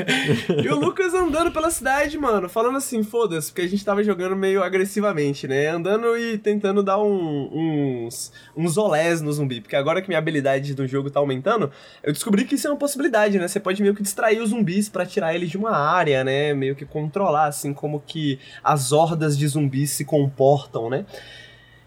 e 0.64 0.68
o 0.68 0.80
Lucas 0.80 1.12
andando 1.12 1.52
pela 1.52 1.70
cidade, 1.70 2.16
mano, 2.16 2.48
falando 2.48 2.78
assim, 2.78 3.02
foda-se, 3.02 3.48
porque 3.48 3.62
a 3.62 3.68
gente 3.68 3.84
tava 3.84 4.02
jogando 4.02 4.34
meio 4.34 4.62
agressivamente, 4.62 5.46
né? 5.46 5.68
Andando 5.68 6.16
e 6.16 6.38
tentando 6.38 6.82
dar 6.82 6.98
um, 6.98 7.50
uns, 7.52 8.09
uns 8.10 8.32
uns 8.56 8.76
olés 8.76 9.20
no 9.20 9.32
zumbi. 9.32 9.60
Porque 9.60 9.76
agora 9.76 10.02
que 10.02 10.08
minha 10.08 10.18
habilidade 10.18 10.74
do 10.74 10.86
jogo 10.86 11.10
tá 11.10 11.20
aumentando, 11.20 11.70
eu 12.02 12.12
descobri 12.12 12.44
que 12.44 12.56
isso 12.56 12.66
é 12.66 12.70
uma 12.70 12.76
possibilidade, 12.76 13.38
né? 13.38 13.48
Você 13.48 13.60
pode 13.60 13.80
meio 13.80 13.94
que 13.94 14.02
distrair 14.02 14.40
os 14.40 14.50
zumbis 14.50 14.88
para 14.88 15.06
tirar 15.06 15.34
eles 15.34 15.50
de 15.50 15.56
uma 15.56 15.76
área, 15.76 16.22
né? 16.24 16.52
Meio 16.52 16.74
que 16.76 16.84
controlar, 16.84 17.46
assim, 17.46 17.72
como 17.72 18.00
que 18.00 18.38
as 18.62 18.92
hordas 18.92 19.38
de 19.38 19.46
zumbis 19.46 19.90
se 19.90 20.04
comportam, 20.04 20.90
né? 20.90 21.06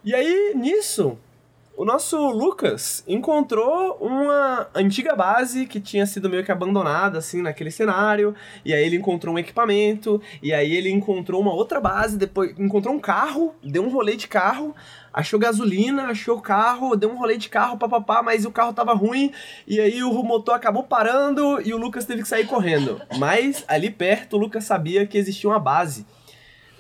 E 0.03 0.13
aí, 0.13 0.53
nisso, 0.55 1.17
o 1.75 1.83
nosso 1.83 2.17
Lucas 2.29 3.03
encontrou 3.07 3.97
uma 3.99 4.67
antiga 4.75 5.15
base 5.15 5.65
que 5.65 5.79
tinha 5.79 6.05
sido 6.05 6.29
meio 6.29 6.43
que 6.43 6.51
abandonada, 6.51 7.17
assim, 7.17 7.41
naquele 7.41 7.71
cenário. 7.71 8.35
E 8.63 8.73
aí 8.73 8.85
ele 8.85 8.97
encontrou 8.97 9.33
um 9.33 9.39
equipamento. 9.39 10.21
E 10.41 10.53
aí 10.53 10.71
ele 10.71 10.91
encontrou 10.91 11.41
uma 11.41 11.51
outra 11.51 11.81
base. 11.81 12.15
Depois 12.15 12.57
encontrou 12.59 12.93
um 12.93 12.99
carro, 12.99 13.55
deu 13.63 13.83
um 13.83 13.89
rolê 13.89 14.15
de 14.15 14.27
carro. 14.27 14.75
Achou 15.11 15.39
gasolina, 15.39 16.03
achou 16.03 16.39
carro, 16.39 16.95
deu 16.95 17.11
um 17.11 17.17
rolê 17.17 17.37
de 17.37 17.49
carro, 17.49 17.77
papapá, 17.77 18.21
mas 18.21 18.45
o 18.45 18.51
carro 18.51 18.73
tava 18.73 18.93
ruim. 18.93 19.31
E 19.67 19.79
aí 19.79 20.03
o 20.03 20.23
motor 20.23 20.55
acabou 20.55 20.83
parando 20.83 21.59
e 21.61 21.73
o 21.73 21.77
Lucas 21.77 22.05
teve 22.05 22.21
que 22.21 22.27
sair 22.27 22.45
correndo. 22.45 23.01
Mas 23.17 23.63
ali 23.67 23.89
perto 23.89 24.37
o 24.37 24.39
Lucas 24.39 24.63
sabia 24.63 25.07
que 25.07 25.17
existia 25.17 25.49
uma 25.49 25.59
base 25.59 26.05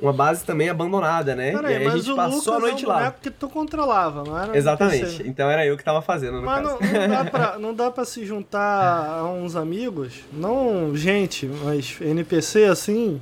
uma 0.03 0.11
base 0.11 0.43
também 0.43 0.69
abandonada, 0.69 1.33
né? 1.33 1.53
Peraí, 1.53 1.73
e 1.73 1.77
aí 1.77 1.87
a 1.87 1.89
gente 1.91 2.13
passou 2.13 2.35
Lucas 2.35 2.47
a 2.47 2.59
noite 2.59 2.83
é 2.83 2.87
um 2.87 2.89
lá. 2.89 3.11
que 3.11 3.31
tu 3.31 3.47
controlava, 3.47 4.23
não 4.23 4.37
era? 4.37 4.57
Exatamente. 4.57 5.23
Então 5.25 5.49
era 5.49 5.65
eu 5.65 5.77
que 5.77 5.83
tava 5.83 6.01
fazendo, 6.01 6.41
no 6.41 6.45
Mas 6.45 6.67
caso. 6.67 6.77
Não, 6.81 6.91
não, 6.91 7.07
dá 7.07 7.25
pra, 7.31 7.57
não 7.57 7.73
dá 7.73 7.91
pra 7.91 8.05
se 8.05 8.25
juntar 8.25 9.19
a 9.19 9.25
uns 9.25 9.55
amigos? 9.55 10.15
Não 10.33 10.95
gente, 10.95 11.45
mas 11.45 11.97
NPC 12.01 12.65
assim? 12.65 13.21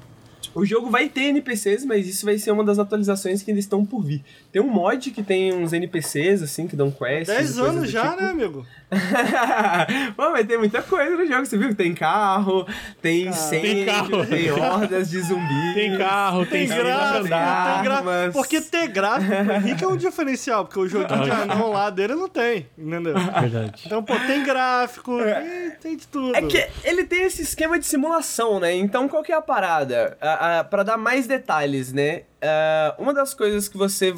O 0.54 0.66
jogo 0.66 0.90
vai 0.90 1.08
ter 1.08 1.26
NPCs, 1.26 1.86
mas 1.86 2.08
isso 2.08 2.26
vai 2.26 2.38
ser 2.38 2.52
uma 2.52 2.64
das 2.64 2.78
atualizações 2.78 3.42
que 3.42 3.52
ainda 3.52 3.60
estão 3.60 3.86
por 3.86 4.04
vir. 4.04 4.24
Tem 4.52 4.62
um 4.62 4.68
mod 4.68 5.12
que 5.12 5.24
tem 5.24 5.54
uns 5.54 5.72
NPCs, 5.72 6.44
assim, 6.44 6.68
que 6.68 6.76
dão 6.76 6.92
quests. 6.92 7.34
10 7.36 7.60
anos 7.60 7.90
já, 7.90 8.10
tipo. 8.12 8.22
né, 8.22 8.30
amigo? 8.30 8.68
Pô, 10.18 10.32
mas 10.32 10.46
tem 10.46 10.58
muita 10.58 10.82
coisa 10.82 11.16
no 11.16 11.26
jogo, 11.26 11.46
você 11.46 11.58
viu? 11.58 11.74
Tem 11.74 11.94
carro, 11.94 12.68
tem 13.02 13.28
incêndio, 13.28 13.72
tem, 13.72 13.86
carro. 13.86 14.26
tem 14.26 14.52
hordas 14.52 15.10
de 15.10 15.22
zumbis. 15.22 15.74
Tem 15.74 15.98
carro, 15.98 16.46
tem, 16.46 16.68
tem 16.68 16.78
gráfico, 16.78 17.24
tem 17.24 17.84
gráfico. 17.84 18.34
Porque 18.34 18.60
ter 18.60 18.88
gráfico 18.90 19.32
pro 19.46 19.54
Henrique 19.54 19.84
é 19.86 19.88
um 19.88 19.96
diferencial, 19.96 20.66
porque 20.66 20.80
o 20.80 20.88
joguinho 20.88 21.24
de 21.24 21.32
anão 21.32 21.72
lá 21.72 21.90
dele 21.90 22.16
não 22.16 22.28
tem, 22.28 22.68
entendeu? 22.78 23.14
Verdade. 23.14 23.84
Então, 23.86 24.04
pô, 24.04 24.14
tem 24.20 24.44
gráfico, 24.44 25.18
tem, 25.18 25.72
tem 25.82 25.96
de 25.96 26.08
tudo. 26.08 26.36
É 26.36 26.42
que 26.42 26.68
ele 26.84 27.06
tem 27.06 27.24
esse 27.24 27.42
esquema 27.42 27.80
de 27.80 27.86
simulação, 27.86 28.60
né? 28.60 28.76
Então, 28.76 29.08
qual 29.08 29.24
que 29.24 29.32
é 29.32 29.36
a 29.36 29.42
parada? 29.42 30.18
A, 30.20 30.60
a, 30.60 30.64
pra 30.66 30.84
dar 30.84 30.98
mais 30.98 31.26
detalhes, 31.26 31.94
né? 31.94 32.24
Uh, 32.42 33.04
uma 33.04 33.14
das 33.14 33.34
coisas 33.34 33.70
que 33.70 33.78
você 33.78 34.14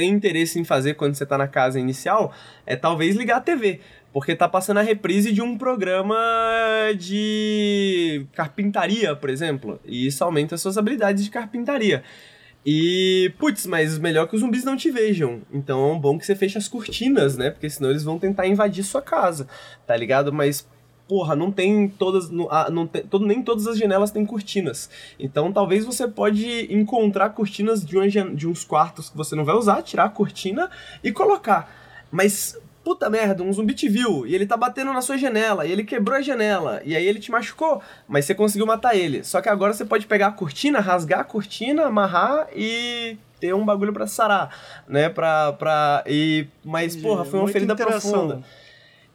tem 0.00 0.08
interesse 0.08 0.58
em 0.58 0.64
fazer 0.64 0.94
quando 0.94 1.14
você 1.14 1.26
tá 1.26 1.36
na 1.36 1.46
casa 1.46 1.78
inicial 1.78 2.32
é 2.64 2.74
talvez 2.74 3.16
ligar 3.16 3.36
a 3.36 3.40
TV. 3.40 3.80
Porque 4.14 4.34
tá 4.34 4.48
passando 4.48 4.78
a 4.78 4.82
reprise 4.82 5.30
de 5.30 5.42
um 5.42 5.58
programa 5.58 6.16
de 6.98 8.26
carpintaria, 8.32 9.14
por 9.14 9.28
exemplo. 9.28 9.78
E 9.84 10.06
isso 10.06 10.24
aumenta 10.24 10.54
as 10.54 10.62
suas 10.62 10.78
habilidades 10.78 11.22
de 11.22 11.30
carpintaria. 11.30 12.02
E, 12.64 13.30
putz, 13.38 13.66
mas 13.66 13.98
melhor 13.98 14.26
que 14.26 14.34
os 14.34 14.40
zumbis 14.40 14.64
não 14.64 14.74
te 14.74 14.90
vejam. 14.90 15.42
Então 15.52 15.94
é 15.94 15.98
bom 15.98 16.18
que 16.18 16.24
você 16.24 16.34
feche 16.34 16.56
as 16.56 16.66
cortinas, 16.66 17.36
né? 17.36 17.50
Porque 17.50 17.68
senão 17.68 17.90
eles 17.90 18.02
vão 18.02 18.18
tentar 18.18 18.46
invadir 18.46 18.82
sua 18.82 19.02
casa, 19.02 19.46
tá 19.86 19.94
ligado? 19.94 20.32
Mas, 20.32 20.66
porra, 21.10 21.34
não 21.34 21.50
tem 21.50 21.88
todas. 21.88 22.30
Não, 22.30 22.48
não 22.70 22.86
tem, 22.86 23.02
todo, 23.02 23.26
nem 23.26 23.42
todas 23.42 23.66
as 23.66 23.76
janelas 23.76 24.12
têm 24.12 24.24
cortinas. 24.24 24.88
Então 25.18 25.52
talvez 25.52 25.84
você 25.84 26.06
pode 26.06 26.72
encontrar 26.72 27.30
cortinas 27.30 27.84
de, 27.84 27.96
uma, 27.96 28.06
de 28.08 28.46
uns 28.46 28.62
quartos 28.62 29.10
que 29.10 29.16
você 29.16 29.34
não 29.34 29.44
vai 29.44 29.56
usar, 29.56 29.82
tirar 29.82 30.04
a 30.04 30.08
cortina 30.08 30.70
e 31.02 31.10
colocar. 31.10 31.68
Mas 32.12 32.56
puta 32.84 33.10
merda, 33.10 33.42
um 33.42 33.52
zumbi 33.52 33.74
te 33.74 33.88
viu 33.88 34.24
e 34.24 34.36
ele 34.36 34.46
tá 34.46 34.56
batendo 34.56 34.92
na 34.92 35.02
sua 35.02 35.18
janela 35.18 35.66
e 35.66 35.72
ele 35.72 35.82
quebrou 35.82 36.16
a 36.16 36.22
janela 36.22 36.80
e 36.84 36.94
aí 36.94 37.04
ele 37.04 37.18
te 37.18 37.32
machucou, 37.32 37.82
mas 38.06 38.24
você 38.24 38.34
conseguiu 38.34 38.64
matar 38.64 38.94
ele. 38.94 39.24
Só 39.24 39.40
que 39.40 39.48
agora 39.48 39.72
você 39.72 39.84
pode 39.84 40.06
pegar 40.06 40.28
a 40.28 40.32
cortina, 40.32 40.78
rasgar 40.78 41.20
a 41.20 41.24
cortina, 41.24 41.86
amarrar 41.86 42.46
e 42.54 43.18
ter 43.40 43.52
um 43.52 43.64
bagulho 43.64 43.92
para 43.92 44.06
sarar, 44.06 44.54
né? 44.86 45.08
Pra, 45.08 45.54
pra, 45.54 46.04
e, 46.06 46.46
mas, 46.64 46.94
porra, 46.94 47.24
foi 47.24 47.40
uma 47.40 47.48
ferida 47.48 47.74
profunda. 47.74 48.44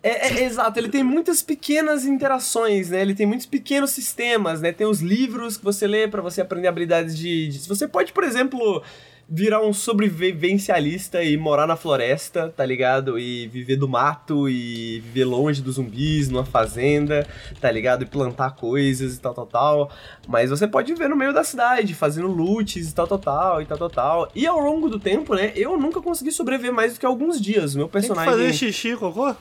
É, 0.08 0.28
é, 0.28 0.44
exato, 0.44 0.78
ele 0.78 0.88
tem 0.88 1.04
muitas 1.04 1.42
pequenas 1.42 2.06
interações, 2.06 2.92
né? 2.92 3.02
Ele 3.02 3.16
tem 3.16 3.26
muitos 3.26 3.48
pequenos 3.48 3.90
sistemas, 3.90 4.62
né? 4.62 4.72
Tem 4.72 4.86
os 4.86 5.02
livros 5.02 5.58
que 5.58 5.64
você 5.64 5.88
lê 5.88 6.08
para 6.08 6.22
você 6.22 6.42
aprender 6.42 6.68
habilidades 6.68 7.18
de, 7.18 7.48
de. 7.48 7.68
Você 7.68 7.88
pode, 7.88 8.14
por 8.14 8.24
exemplo, 8.24 8.84
virar 9.28 9.66
um 9.66 9.74
sobrevivencialista 9.74 11.24
e 11.24 11.36
morar 11.36 11.66
na 11.66 11.76
floresta, 11.76 12.54
tá 12.56 12.64
ligado? 12.64 13.18
E 13.18 13.48
viver 13.48 13.78
do 13.78 13.90
mato 13.90 14.48
e 14.48 15.00
viver 15.00 15.26
longe 15.26 15.60
dos 15.60 15.78
zumbis, 15.78 16.30
numa 16.30 16.46
fazenda, 16.46 17.28
tá 17.60 17.72
ligado? 17.72 18.04
E 18.04 18.06
plantar 18.06 18.52
coisas 18.52 19.16
e 19.16 19.20
tal, 19.20 19.34
tal, 19.34 19.48
tal. 19.48 19.92
Mas 20.28 20.52
você 20.52 20.68
pode 20.68 20.94
viver 20.94 21.10
no 21.10 21.16
meio 21.16 21.34
da 21.34 21.44
cidade, 21.44 21.96
fazendo 21.96 22.28
loots 22.28 22.92
e 22.92 22.94
tal, 22.94 23.08
tal, 23.08 23.18
tal, 23.18 23.62
e 23.64 23.66
tal, 23.66 23.78
tal, 23.80 23.90
tal. 23.90 24.32
E 24.36 24.46
ao 24.46 24.60
longo 24.60 24.88
do 24.88 25.00
tempo, 25.00 25.34
né, 25.34 25.52
eu 25.56 25.76
nunca 25.80 26.00
consegui 26.00 26.32
sobreviver 26.32 26.72
mais 26.72 26.94
do 26.94 27.00
que 27.00 27.08
alguns 27.08 27.42
dias. 27.42 27.74
Meu 27.74 27.90
personagem... 27.90 28.32
Tem 28.32 28.44
que 28.44 28.44
fazer 28.44 28.54
xixi, 28.54 28.96
cocô? 28.96 29.36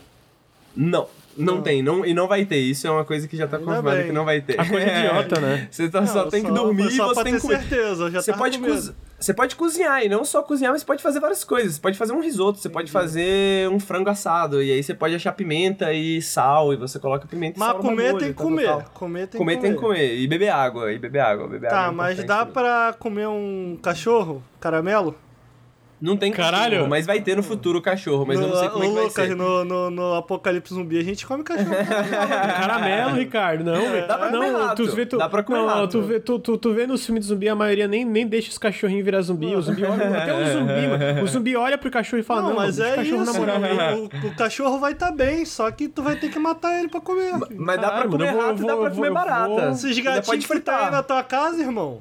Não. 0.77 1.07
Não, 1.37 1.57
não, 1.57 1.63
tem, 1.63 1.83
não, 1.83 2.07
e 2.07 2.15
não 2.15 2.29
vai 2.29 2.45
ter. 2.45 2.59
Isso 2.59 2.87
é 2.87 2.91
uma 2.91 3.05
coisa 3.05 3.27
que 3.27 3.37
já 3.37 3.47
tá 3.47 3.59
confirmada 3.59 4.05
que 4.05 4.13
não 4.13 4.25
vai 4.25 4.41
ter. 4.41 4.61
A 4.61 4.69
coisa 4.69 4.87
é. 4.87 4.99
idiota, 5.01 5.41
né? 5.41 5.67
Você 5.71 5.89
tá, 5.89 6.01
não, 6.01 6.07
só 6.07 6.27
tem 6.27 6.43
só, 6.43 6.49
que 6.49 6.55
dormir 6.55 6.87
e 6.87 6.97
você 6.97 7.25
tem 7.25 7.35
que 7.35 7.41
comer. 7.41 7.59
certeza, 7.59 8.11
já 8.11 8.23
você 8.23 8.33
pode 8.33 8.61
você 9.19 9.33
pode 9.33 9.57
cozinhar, 9.57 10.05
e 10.05 10.09
não 10.09 10.23
só 10.23 10.43
cozinhar, 10.43 10.73
mas 10.73 10.83
você 10.83 10.87
pode 10.87 11.03
fazer 11.03 11.19
várias 11.19 11.43
coisas. 11.45 11.77
Você 11.77 11.81
pode 11.81 11.97
fazer 11.97 12.13
um 12.13 12.21
risoto, 12.21 12.59
você 12.59 12.69
pode 12.69 12.91
fazer 12.91 13.69
um 13.71 13.81
frango 13.81 14.11
assado, 14.11 14.63
e 14.63 14.71
aí 14.71 14.83
você 14.83 14.93
pode 14.93 15.15
achar 15.15 15.33
pimenta 15.33 15.93
e 15.95 16.21
sal, 16.21 16.75
e 16.75 16.77
você 16.77 16.99
coloca 16.99 17.27
pimenta 17.27 17.59
mas 17.59 17.69
e 17.69 17.73
sal 17.73 17.81
comer 17.81 18.17
tem 18.17 18.29
que 18.29 18.35
comer. 18.35 18.69
Comer 18.93 19.27
tem 19.27 19.39
comer 19.39 19.57
que 19.57 19.61
comer. 19.61 19.61
tem 19.61 19.73
que 19.75 19.81
comer. 19.81 20.19
E 20.19 20.29
beber 20.29 20.51
água, 20.51 20.93
e 20.93 20.99
beber 20.99 21.21
água. 21.21 21.49
Beber 21.49 21.71
tá, 21.71 21.81
água 21.81 21.93
é 21.93 21.97
mas 21.97 22.25
dá 22.25 22.45
pra 22.45 22.95
comer 22.99 23.27
um 23.27 23.79
cachorro 23.83 24.43
caramelo? 24.61 25.17
Não 26.01 26.17
tem 26.17 26.33
Caralho. 26.33 26.73
cachorro, 26.73 26.91
mas 26.91 27.07
vai 27.07 27.21
ter 27.21 27.37
no 27.37 27.43
futuro 27.43 27.81
cachorro, 27.81 28.25
mas 28.27 28.39
no, 28.39 28.47
eu 28.47 28.51
não 28.51 28.57
sei 28.59 28.69
como 28.69 28.85
é 28.85 28.89
que 28.89 28.95
vai 28.95 29.05
Lucas, 29.05 29.29
ser. 29.29 29.37
No, 29.37 29.65
no, 29.65 29.91
no 29.91 30.15
Apocalipse 30.15 30.75
Zumbi 30.75 30.99
a 30.99 31.03
gente 31.03 31.27
come 31.27 31.43
cachorro. 31.43 31.71
Caramelo, 31.71 33.17
Ricardo, 33.17 33.65
não. 33.65 33.75
É. 33.75 34.07
Dá 34.07 34.19
pra 34.19 34.31
comer 34.31 34.51
não, 34.51 34.67
rato. 34.67 34.85
Tu 34.85 34.95
vê, 34.95 35.07
tu, 35.07 35.17
Dá 35.17 35.29
pra 35.29 35.43
comer 35.43 35.59
não, 35.59 35.89
tu 35.89 36.03
vê, 36.03 36.21
tu, 36.21 36.39
tu, 36.39 36.59
tu 36.59 36.75
vê 36.75 36.87
nos 36.87 37.05
filmes 37.07 37.25
de 37.25 37.29
zumbi, 37.29 37.49
a 37.49 37.55
maioria 37.55 37.89
nem, 37.89 38.05
nem 38.05 38.27
deixa 38.27 38.51
os 38.51 38.59
cachorrinhos 38.59 39.05
virar 39.05 39.23
zumbi. 39.23 39.55
O 39.55 39.63
zumbi 39.63 39.85
olha, 39.85 40.09
até 40.09 40.35
o 40.35 40.53
zumbi, 40.53 40.87
mano. 40.87 41.23
O 41.23 41.27
zumbi 41.27 41.57
olha 41.57 41.79
pro 41.79 41.91
cachorro 41.91 42.21
e 42.21 42.23
fala, 42.23 42.43
não, 42.43 42.49
não 42.51 42.57
mas 42.57 42.79
é 42.79 42.97
cachorro 42.97 43.23
isso, 43.23 43.41
o, 43.41 44.29
o, 44.29 44.37
cachorro 44.37 44.79
vai 44.79 44.93
estar 44.93 45.07
tá 45.07 45.13
bem, 45.13 45.45
só 45.45 45.71
que 45.71 45.89
tu 45.89 46.03
vai 46.03 46.17
ter 46.17 46.29
que 46.29 46.39
matar 46.39 46.79
ele 46.79 46.89
pra 46.89 47.01
comer. 47.01 47.33
Mas 47.57 47.81
dá 47.81 47.91
pra 47.91 48.09
comer 48.09 48.27
rato, 48.27 48.57
vou, 48.59 48.67
dá 48.67 48.77
pra 48.77 48.91
comer 48.91 49.11
barata. 49.13 49.71
Esses 49.71 49.99
gatinhos 49.99 50.47
que 50.47 50.61
tá 50.61 50.87
aí 50.87 50.91
na 50.91 51.03
tua 51.03 51.23
casa, 51.23 51.63
irmão. 51.63 52.01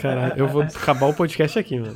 Caralho, 0.00 0.34
eu 0.36 0.48
vou 0.48 0.62
acabar 0.74 1.06
o 1.06 1.14
podcast 1.14 1.58
aqui, 1.58 1.78
mano. 1.78 1.94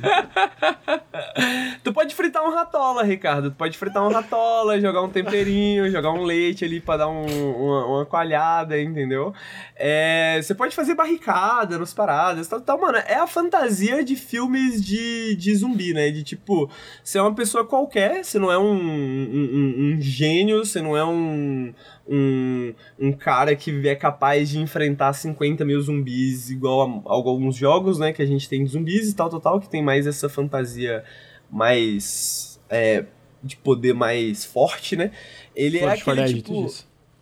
Tu 1.83 1.93
pode 1.93 2.13
fritar 2.13 2.43
um 2.43 2.53
ratola, 2.53 3.03
Ricardo. 3.03 3.49
Tu 3.49 3.55
pode 3.55 3.77
fritar 3.77 4.05
um 4.05 4.11
ratola, 4.11 4.79
jogar 4.79 5.01
um 5.01 5.09
temperinho, 5.09 5.89
jogar 5.89 6.11
um 6.11 6.23
leite 6.23 6.65
ali 6.65 6.79
pra 6.79 6.97
dar 6.97 7.07
um, 7.07 7.25
uma, 7.25 7.85
uma 7.85 8.05
coalhada, 8.05 8.79
entendeu? 8.79 9.33
É, 9.75 10.39
você 10.41 10.53
pode 10.53 10.75
fazer 10.75 10.95
barricada 10.95 11.77
nos 11.77 11.93
paradas, 11.93 12.47
tal, 12.47 12.59
tal. 12.59 12.79
Mano, 12.79 12.97
é 12.97 13.15
a 13.15 13.27
fantasia 13.27 14.03
de 14.03 14.15
filmes 14.15 14.83
de, 14.83 15.35
de 15.35 15.55
zumbi, 15.55 15.93
né? 15.93 16.09
De 16.09 16.23
tipo, 16.23 16.69
você 17.03 17.17
é 17.17 17.21
uma 17.21 17.33
pessoa 17.33 17.65
qualquer, 17.65 18.23
você 18.23 18.37
não 18.37 18.51
é 18.51 18.57
um, 18.57 18.73
um, 18.73 19.93
um 19.95 20.01
gênio, 20.01 20.65
você 20.65 20.81
não 20.81 20.97
é 20.97 21.05
um, 21.05 21.73
um, 22.09 22.73
um 22.99 23.11
cara 23.11 23.55
que 23.55 23.87
é 23.87 23.95
capaz 23.95 24.49
de 24.49 24.59
enfrentar 24.59 25.13
50 25.13 25.65
mil 25.65 25.81
zumbis 25.81 26.49
igual 26.49 27.03
a, 27.05 27.11
a, 27.11 27.13
alguns 27.13 27.55
jogos, 27.55 27.99
né? 27.99 28.13
Que 28.13 28.21
a 28.21 28.25
gente 28.25 28.47
tem 28.47 28.63
de 28.63 28.71
zumbis 28.71 29.09
e 29.09 29.15
tal, 29.15 29.29
tal, 29.29 29.39
tal, 29.39 29.59
que 29.59 29.69
tem 29.69 29.83
mais 29.83 30.07
essa 30.07 30.29
fantasia 30.29 31.03
mais. 31.51 32.59
É, 32.69 33.05
de 33.43 33.55
poder 33.55 33.93
mais 33.93 34.43
forte, 34.43 34.95
né? 34.95 35.11
Ele 35.55 35.79
é 35.79 35.87
aquele 35.87 36.23
Dead, 36.23 36.35
tipo. 36.35 36.67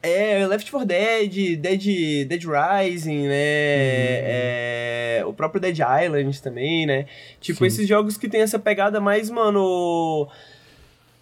É, 0.01 0.45
Left 0.45 0.69
4 0.69 0.87
Dead, 0.87 1.57
Dead, 1.57 2.27
Dead 2.27 2.43
Rising, 2.43 3.27
né? 3.27 3.33
Hum. 3.33 4.25
É, 4.27 5.23
o 5.25 5.33
próprio 5.33 5.59
Dead 5.59 5.77
Island 5.77 6.41
também, 6.41 6.85
né? 6.85 7.05
Tipo, 7.39 7.59
Sim. 7.59 7.65
esses 7.65 7.87
jogos 7.87 8.17
que 8.17 8.29
tem 8.29 8.41
essa 8.41 8.59
pegada 8.59 9.01
mais, 9.01 9.29
mano 9.29 10.29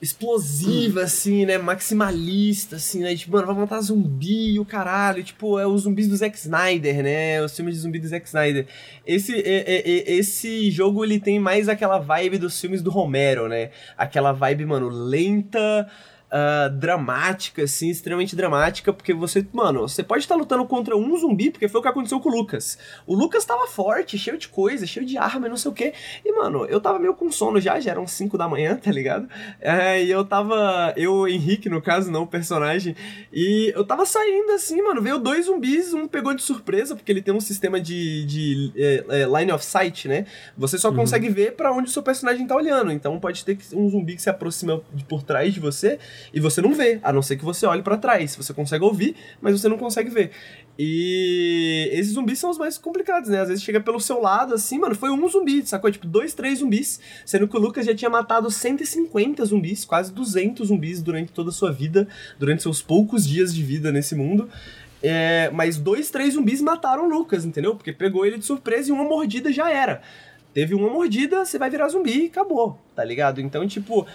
explosiva, 0.04 1.04
assim, 1.04 1.46
né? 1.46 1.58
Maximalista, 1.58 2.76
assim, 2.76 3.00
né? 3.00 3.16
Tipo, 3.16 3.32
mano, 3.32 3.48
vai 3.48 3.56
matar 3.56 3.80
zumbi, 3.82 4.60
o 4.60 4.66
caralho. 4.66 5.24
Tipo, 5.24 5.58
é 5.58 5.66
os 5.66 5.84
zumbis 5.84 6.10
do 6.10 6.16
Zack 6.16 6.38
Snyder, 6.38 7.02
né? 7.02 7.42
Os 7.42 7.56
filmes 7.56 7.76
de 7.76 7.82
zumbi 7.82 8.00
do 8.00 8.08
Zack 8.08 8.28
Snyder. 8.28 8.68
Esse, 9.08 9.34
é, 9.34 9.64
é, 9.66 9.90
é, 9.90 10.14
esse 10.14 10.70
jogo, 10.70 11.06
ele 11.06 11.20
tem 11.20 11.40
mais 11.40 11.70
aquela 11.70 12.00
vibe 12.00 12.38
dos 12.38 12.60
filmes 12.60 12.82
do 12.82 12.92
Romero, 12.92 13.48
né? 13.48 13.72
Aquela 13.98 14.34
vibe, 14.34 14.66
mano, 14.66 14.90
lenta 14.90 15.90
uh, 16.34 16.70
dramática, 16.72 17.64
assim, 17.64 17.90
extremamente 17.90 18.36
dramática, 18.36 18.92
porque 18.92 19.14
você, 19.14 19.46
mano, 19.54 19.82
você 19.82 20.02
pode 20.02 20.24
estar 20.24 20.36
lutando 20.36 20.66
contra 20.66 20.98
um 20.98 21.16
zumbi, 21.18 21.52
porque 21.52 21.68
foi 21.68 21.80
o 21.80 21.84
que 21.84 21.88
aconteceu 21.88 22.20
com 22.20 22.30
o 22.30 22.32
Lucas. 22.32 22.78
O 23.06 23.16
Lucas 23.16 23.46
tava 23.46 23.68
forte, 23.68 24.18
cheio 24.18 24.38
de 24.38 24.48
coisa, 24.48 24.88
cheio 24.88 25.06
de 25.06 25.18
arma 25.18 25.46
e 25.46 25.50
não 25.50 25.58
sei 25.58 25.70
o 25.70 25.74
que. 25.74 25.94
E, 26.26 26.32
mano, 26.34 26.66
eu 26.66 26.82
tava 26.82 26.98
meio 26.98 27.14
com 27.14 27.32
sono 27.32 27.62
já, 27.62 27.80
já 27.80 27.92
eram 27.92 28.08
5 28.08 28.38
da 28.38 28.48
manhã, 28.48 28.76
tá 28.82 28.92
ligado? 28.92 29.30
É, 29.62 30.04
e 30.04 30.10
eu 30.10 30.26
tava. 30.26 30.94
Eu, 30.98 31.28
Henrique, 31.28 31.70
no 31.70 31.82
caso, 31.82 32.12
não 32.12 32.24
o 32.24 32.28
personagem. 32.28 32.96
E 33.32 33.72
eu 33.76 33.86
tava 33.86 34.06
saindo 34.06 34.52
assim, 34.54 34.82
mano. 34.82 35.02
Veio 35.02 35.20
dois 35.20 35.46
zumbis, 35.46 35.94
um 35.94 36.08
pegou 36.08 36.34
de 36.34 36.42
surpresa, 36.42 36.96
porque 36.96 37.12
ele 37.12 37.22
tem 37.22 37.34
um 37.34 37.42
sistema 37.42 37.80
de, 37.80 38.26
de 38.26 38.72
é, 38.76 39.06
é, 39.10 39.40
line 39.40 39.52
of 39.52 39.64
sight, 39.64 40.08
né? 40.08 40.26
Você 40.58 40.78
só 40.78 40.90
uhum. 40.90 40.96
consegue 40.96 41.30
ver 41.30 41.54
para 41.54 41.72
onde 41.72 41.90
o 41.90 41.92
seu 41.92 42.02
personagem 42.02 42.48
tá 42.48 42.56
olhando. 42.56 42.92
Então 42.92 43.20
pode 43.20 43.46
ter 43.46 43.58
um 43.74 43.90
zumbi 43.90 44.16
que 44.16 44.22
se 44.22 44.30
aproxima 44.30 44.82
de 44.94 45.04
por 45.04 45.22
trás 45.22 45.54
de 45.54 45.60
você 45.60 46.00
e 46.34 46.40
você 46.40 46.62
não 46.62 46.74
vê, 46.74 47.00
a 47.02 47.12
não 47.12 47.22
ser 47.22 47.38
que 47.38 47.44
você 47.44 47.66
olhe 47.66 47.82
para 47.82 47.98
trás. 47.98 48.36
Você 48.36 48.54
consegue 48.54 48.84
ouvir, 48.84 49.16
mas 49.42 49.60
você 49.60 49.68
não 49.68 49.78
consegue 49.78 50.10
ver. 50.10 50.32
E 50.78 51.90
esses 51.92 52.14
zumbis 52.14 52.40
são 52.40 52.50
os 52.50 52.58
mais 52.58 52.78
complicados, 52.78 53.30
né? 53.30 53.42
Às 53.42 53.48
vezes 53.48 53.64
chega 53.64 53.80
pelo 53.80 54.00
seu 54.00 54.20
lado, 54.20 54.56
assim, 54.56 54.80
mano, 54.80 54.96
foi 54.96 55.12
um 55.12 55.28
zumbi, 55.28 55.66
sacou? 55.66 55.92
Tipo, 55.92 56.08
dois, 56.08 56.34
três 56.34 56.60
zumbis. 56.60 57.00
Sendo 57.26 57.48
que 57.48 57.56
o 57.56 57.60
Lucas 57.60 57.86
já 57.86 57.96
tinha 57.96 58.10
matado 58.10 58.50
150 58.50 59.46
zumbis, 59.46 59.86
quase 59.86 60.12
200 60.12 60.68
zumbis 60.68 61.02
durante 61.02 61.32
toda 61.32 61.50
a 61.50 61.54
sua 61.54 61.72
vida, 61.72 62.08
durante 62.40 62.64
seus 62.64 62.82
poucos 62.82 63.28
dias 63.28 63.54
de 63.54 63.64
vida 63.64 63.92
nesse 63.92 64.16
mundo. 64.16 64.50
É, 65.02 65.52
mas 65.52 65.78
dois, 65.78 66.10
três 66.10 66.34
zumbis 66.34 66.62
mataram 66.62 67.06
o 67.06 67.10
Lucas, 67.10 67.44
entendeu? 67.44 67.76
Porque 67.76 67.92
pegou 67.92 68.26
ele 68.26 68.38
de 68.38 68.46
surpresa 68.46 68.90
e 68.90 68.94
uma 68.94 69.04
mordida 69.04 69.52
já 69.52 69.70
era. 69.70 70.02
Teve 70.54 70.76
uma 70.76 70.90
mordida, 70.90 71.44
você 71.44 71.58
vai 71.58 71.70
virar 71.70 71.90
zumbi 71.90 72.26
e 72.26 72.28
acabou, 72.28 72.80
tá 72.96 73.04
ligado? 73.04 73.42
Então, 73.42 73.68
tipo, 73.68 74.06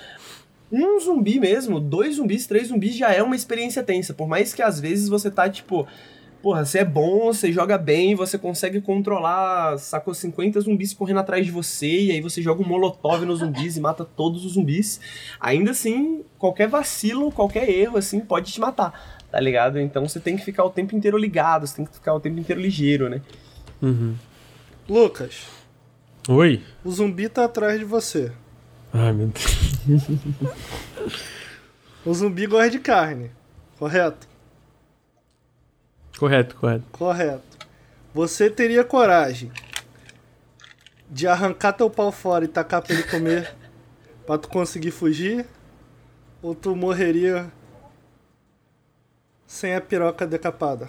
um 0.71 1.01
zumbi 1.01 1.41
mesmo, 1.41 1.81
dois 1.81 2.17
zumbis, 2.17 2.47
três 2.47 2.69
zumbis 2.69 2.95
já 2.95 3.13
é 3.13 3.23
uma 3.23 3.37
experiência 3.37 3.83
tensa. 3.83 4.13
Por 4.13 4.29
mais 4.29 4.53
que 4.53 4.63
às 4.63 4.79
vezes 4.79 5.09
você 5.09 5.31
tá 5.31 5.49
tipo. 5.49 5.87
Porra, 6.41 6.65
você 6.65 6.79
é 6.79 6.85
bom, 6.85 7.33
você 7.33 7.53
joga 7.53 7.77
bem, 7.77 8.15
você 8.15 8.39
consegue 8.39 8.81
controlar, 8.81 9.77
sacou 9.77 10.15
50 10.15 10.61
zumbis 10.61 10.95
correndo 10.95 11.19
atrás 11.19 11.45
de 11.45 11.51
você, 11.51 12.03
e 12.03 12.13
aí 12.13 12.21
você 12.21 12.41
joga 12.41 12.63
um 12.63 12.67
molotov 12.67 13.25
nos 13.25 13.41
zumbis 13.41 13.77
e 13.77 13.81
mata 13.81 14.05
todos 14.05 14.45
os 14.45 14.53
zumbis. 14.53 15.01
Ainda 15.41 15.73
assim, 15.73 16.23
qualquer 16.39 16.69
vacilo, 16.69 17.33
qualquer 17.33 17.69
erro, 17.69 17.99
assim, 17.99 18.21
pode 18.21 18.53
te 18.53 18.61
matar, 18.61 19.19
tá 19.33 19.41
ligado? 19.41 19.81
Então 19.81 20.07
você 20.07 20.21
tem 20.21 20.37
que 20.37 20.45
ficar 20.45 20.63
o 20.63 20.71
tempo 20.71 20.95
inteiro 20.95 21.19
ligado, 21.19 21.67
você 21.67 21.75
tem 21.75 21.85
que 21.85 21.95
ficar 21.95 22.15
o 22.15 22.21
tempo 22.21 22.39
inteiro 22.39 22.61
ligeiro, 22.61 23.09
né? 23.09 23.21
Uhum. 23.83 24.15
Lucas. 24.89 25.49
Oi. 26.29 26.63
O 26.85 26.91
zumbi 26.93 27.29
tá 27.29 27.47
atrás 27.47 27.81
de 27.81 27.85
você. 27.85 28.31
Ai, 28.93 29.13
meu 29.13 29.29
Deus. 29.29 30.03
o 32.05 32.15
zumbi 32.15 32.47
gosta 32.47 32.71
de 32.71 32.79
carne, 32.79 33.31
correto? 33.79 34.27
Correto, 36.19 36.57
correto. 36.57 36.85
Correto. 36.91 37.59
Você 38.13 38.51
teria 38.51 38.83
coragem 38.83 39.53
de 41.09 41.27
arrancar 41.27 41.73
teu 41.73 41.89
pau 41.89 42.11
fora 42.11 42.45
e 42.45 42.49
tacar 42.49 42.83
pra 42.83 42.95
ele 42.95 43.05
comer 43.05 43.55
pra 44.27 44.37
tu 44.37 44.49
conseguir 44.49 44.91
fugir? 44.91 45.47
Ou 46.43 46.55
tu 46.55 46.75
morreria 46.75 47.53
sem 49.47 49.75
a 49.75 49.81
piroca 49.81 50.27
decapada? 50.27 50.89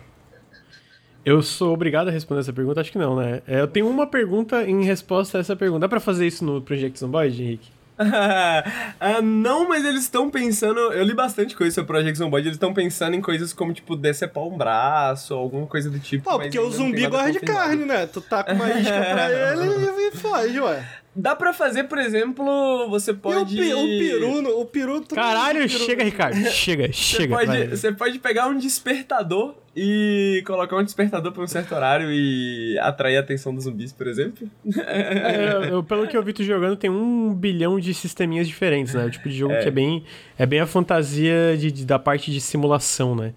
Eu 1.26 1.42
sou 1.42 1.74
obrigado 1.74 2.08
a 2.08 2.12
responder 2.12 2.42
essa 2.42 2.54
pergunta? 2.54 2.82
Acho 2.82 2.92
que 2.92 2.98
não, 2.98 3.16
né? 3.16 3.42
É, 3.46 3.62
eu 3.62 3.68
tenho 3.68 3.88
uma 3.88 4.08
pergunta 4.08 4.64
em 4.64 4.84
resposta 4.84 5.38
a 5.38 5.42
essa 5.42 5.56
pergunta. 5.56 5.82
Dá 5.82 5.90
pra 5.90 6.00
fazer 6.00 6.26
isso 6.26 6.44
no 6.44 6.62
Project 6.62 7.00
Zomboid, 7.00 7.42
Henrique? 7.42 7.78
Uh, 8.00 9.22
não, 9.24 9.68
mas 9.68 9.86
eles 9.86 10.04
estão 10.04 10.30
pensando. 10.30 10.80
Eu 10.80 11.04
li 11.04 11.14
bastante 11.14 11.56
coisa 11.56 11.74
sobre 11.74 11.88
Project 11.88 12.18
Zomboid. 12.18 12.48
Eles 12.48 12.56
estão 12.56 12.74
pensando 12.74 13.16
em 13.16 13.22
coisas 13.22 13.54
como, 13.54 13.74
tipo, 13.74 13.96
decepar 13.96 14.44
um 14.44 14.58
braço, 14.58 15.34
alguma 15.34 15.68
coisa 15.68 15.90
do 15.90 16.00
tipo. 16.00 16.24
Pô, 16.24 16.40
porque 16.40 16.60
o 16.60 16.70
zumbi 16.72 17.08
gosta 17.08 17.32
de 17.32 17.40
carne, 17.40 17.86
né? 17.86 18.06
Tu 18.08 18.22
tá 18.22 18.44
com 18.44 18.54
uma 18.54 18.70
isca 18.70 18.92
pra 18.92 19.30
ele 19.54 20.08
e 20.08 20.12
foge, 20.12 20.60
ué. 20.60 20.86
Dá 21.15 21.36
pra 21.36 21.52
fazer, 21.52 21.86
por 21.86 21.98
exemplo, 21.98 22.88
você 22.90 23.14
pode. 23.14 23.60
E 23.60 23.73
o, 23.73 23.99
peru, 23.99 24.60
o 24.60 24.65
peru. 24.65 25.02
Caralho, 25.14 25.60
peru. 25.61 25.69
chega, 25.69 26.03
Ricardo. 26.03 26.36
Chega, 26.49 26.91
chega. 26.94 27.36
Você 27.36 27.45
pode, 27.45 27.68
você 27.68 27.91
pode 27.91 28.19
pegar 28.19 28.48
um 28.48 28.57
despertador 28.57 29.56
e 29.76 30.44
colocar 30.45 30.77
um 30.77 30.84
despertador 30.84 31.31
pra 31.31 31.44
um 31.44 31.48
certo 31.48 31.73
horário 31.73 32.11
e 32.11 32.77
atrair 32.80 33.18
a 33.18 33.22
atenção 33.22 33.53
dos 33.53 33.64
zumbis, 33.64 33.91
por 33.91 34.07
exemplo. 34.07 34.48
É, 34.86 35.72
eu, 35.72 35.84
pelo 35.84 36.07
que 36.07 36.15
eu 36.15 36.23
vi 36.23 36.31
tu 36.31 36.44
jogando, 36.44 36.76
tem 36.76 36.90
um 36.90 37.34
bilhão 37.34 37.80
de 37.80 37.94
sisteminhas 37.94 38.48
diferentes, 38.48 38.94
né? 38.94 39.06
O 39.06 39.10
tipo 39.10 39.27
de 39.27 39.36
jogo 39.36 39.53
é. 39.53 39.61
que 39.61 39.68
é 39.68 39.72
bem. 39.72 40.03
É 40.38 40.45
bem 40.45 40.60
a 40.60 40.68
fantasia 40.68 41.57
de, 41.57 41.72
de 41.72 41.86
da 41.86 41.98
parte 41.98 42.31
de 42.31 42.40
simulação, 42.40 43.15
né? 43.15 43.34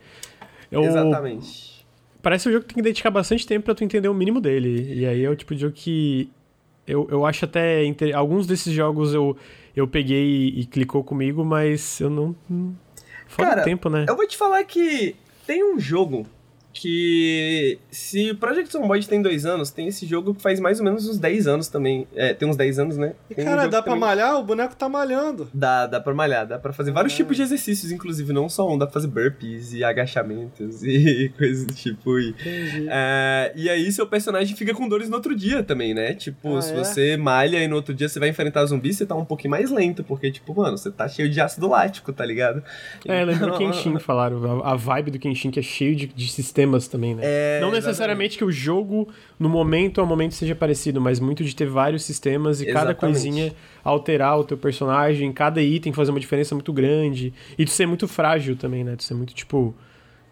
Eu, 0.70 0.82
Exatamente. 0.82 1.86
Parece 2.20 2.48
um 2.48 2.52
jogo 2.52 2.64
que 2.64 2.74
tem 2.74 2.82
que 2.82 2.88
dedicar 2.88 3.10
bastante 3.10 3.46
tempo 3.46 3.64
para 3.64 3.74
tu 3.74 3.82
entender 3.82 4.08
o 4.08 4.14
mínimo 4.14 4.40
dele. 4.40 4.92
E 4.94 5.06
aí 5.06 5.24
é 5.24 5.30
o 5.30 5.34
tipo 5.34 5.54
de 5.54 5.62
jogo 5.62 5.74
que 5.74 6.30
eu, 6.92 7.08
eu 7.10 7.26
acho 7.26 7.44
até. 7.44 7.84
Inter... 7.84 8.16
Alguns 8.16 8.46
desses 8.46 8.72
jogos 8.72 9.14
eu, 9.14 9.36
eu 9.74 9.88
peguei 9.88 10.24
e, 10.24 10.60
e 10.60 10.66
clicou 10.66 11.02
comigo, 11.02 11.44
mas 11.44 12.00
eu 12.00 12.10
não. 12.10 12.36
não... 12.48 12.76
Fora 13.26 13.48
Cara, 13.48 13.62
tempo, 13.62 13.88
né? 13.88 14.04
Eu 14.06 14.14
vou 14.14 14.26
te 14.26 14.36
falar 14.36 14.62
que 14.64 15.16
tem 15.46 15.64
um 15.64 15.80
jogo 15.80 16.26
que 16.72 17.78
se 17.90 18.30
o 18.30 18.36
Project 18.36 18.72
Zomboid 18.72 19.06
tem 19.08 19.20
dois 19.20 19.44
anos, 19.44 19.70
tem 19.70 19.88
esse 19.88 20.06
jogo 20.06 20.34
que 20.34 20.40
faz 20.40 20.58
mais 20.58 20.78
ou 20.78 20.84
menos 20.84 21.08
uns 21.08 21.18
10 21.18 21.46
anos 21.46 21.68
também. 21.68 22.06
É, 22.14 22.32
tem 22.32 22.48
uns 22.48 22.56
10 22.56 22.78
anos, 22.78 22.96
né? 22.96 23.14
E 23.30 23.34
tem 23.34 23.44
cara, 23.44 23.66
um 23.66 23.70
dá 23.70 23.82
pra 23.82 23.92
também... 23.92 24.00
malhar? 24.00 24.38
O 24.38 24.42
boneco 24.42 24.74
tá 24.74 24.88
malhando. 24.88 25.48
Dá, 25.52 25.86
dá 25.86 26.00
pra 26.00 26.14
malhar, 26.14 26.46
dá 26.46 26.58
pra 26.58 26.72
fazer 26.72 26.90
vários 26.90 27.14
tipos 27.14 27.36
de 27.36 27.42
exercícios, 27.42 27.92
inclusive, 27.92 28.32
não 28.32 28.48
só 28.48 28.70
um, 28.70 28.78
dá 28.78 28.86
pra 28.86 28.94
fazer 28.94 29.08
burpees 29.08 29.72
e 29.72 29.84
agachamentos 29.84 30.82
e 30.82 31.30
coisas 31.36 31.66
do 31.66 31.74
tipo. 31.74 32.18
E, 32.18 32.34
é, 32.88 33.52
e 33.54 33.68
aí 33.68 33.92
seu 33.92 34.06
personagem 34.06 34.56
fica 34.56 34.72
com 34.74 34.88
dores 34.88 35.08
no 35.08 35.16
outro 35.16 35.34
dia 35.34 35.62
também, 35.62 35.92
né? 35.92 36.14
Tipo, 36.14 36.56
ah, 36.56 36.62
se 36.62 36.72
é? 36.72 36.76
você 36.76 37.16
malha 37.16 37.62
e 37.62 37.68
no 37.68 37.76
outro 37.76 37.94
dia 37.94 38.08
você 38.08 38.18
vai 38.18 38.30
enfrentar 38.30 38.64
zumbi, 38.64 38.92
você 38.92 39.04
tá 39.04 39.14
um 39.14 39.24
pouquinho 39.24 39.50
mais 39.50 39.70
lento, 39.70 40.02
porque, 40.02 40.30
tipo, 40.30 40.54
mano, 40.54 40.78
você 40.78 40.90
tá 40.90 41.06
cheio 41.08 41.28
de 41.28 41.40
ácido 41.40 41.68
lático, 41.68 42.12
tá 42.12 42.24
ligado? 42.24 42.62
É, 43.06 43.24
lembra 43.24 43.48
do 43.48 43.58
Kenshin 43.58 43.98
falaram, 43.98 44.64
a 44.64 44.74
vibe 44.74 45.10
do 45.10 45.18
Kenshin 45.18 45.50
que 45.50 45.60
é 45.60 45.62
cheio 45.62 45.94
de, 45.94 46.06
de 46.06 46.32
sistemas 46.62 46.88
também, 46.88 47.14
né? 47.14 47.22
É, 47.24 47.60
não 47.60 47.70
necessariamente 47.70 48.36
exatamente. 48.36 48.38
que 48.38 48.44
o 48.44 48.52
jogo, 48.52 49.08
no 49.38 49.48
momento 49.48 50.00
ao 50.00 50.06
momento, 50.06 50.34
seja 50.34 50.54
parecido, 50.54 51.00
mas 51.00 51.18
muito 51.18 51.44
de 51.44 51.54
ter 51.54 51.66
vários 51.66 52.04
sistemas 52.04 52.60
e 52.60 52.68
exatamente. 52.68 52.86
cada 52.86 52.94
coisinha 52.94 53.52
alterar 53.84 54.38
o 54.38 54.44
teu 54.44 54.56
personagem, 54.56 55.32
cada 55.32 55.60
item 55.60 55.92
fazer 55.92 56.10
uma 56.10 56.20
diferença 56.20 56.54
muito 56.54 56.72
grande. 56.72 57.32
E 57.58 57.64
de 57.64 57.70
ser 57.70 57.86
muito 57.86 58.06
frágil 58.06 58.56
também, 58.56 58.84
né? 58.84 58.96
De 58.96 59.04
ser 59.04 59.14
muito, 59.14 59.34
tipo 59.34 59.74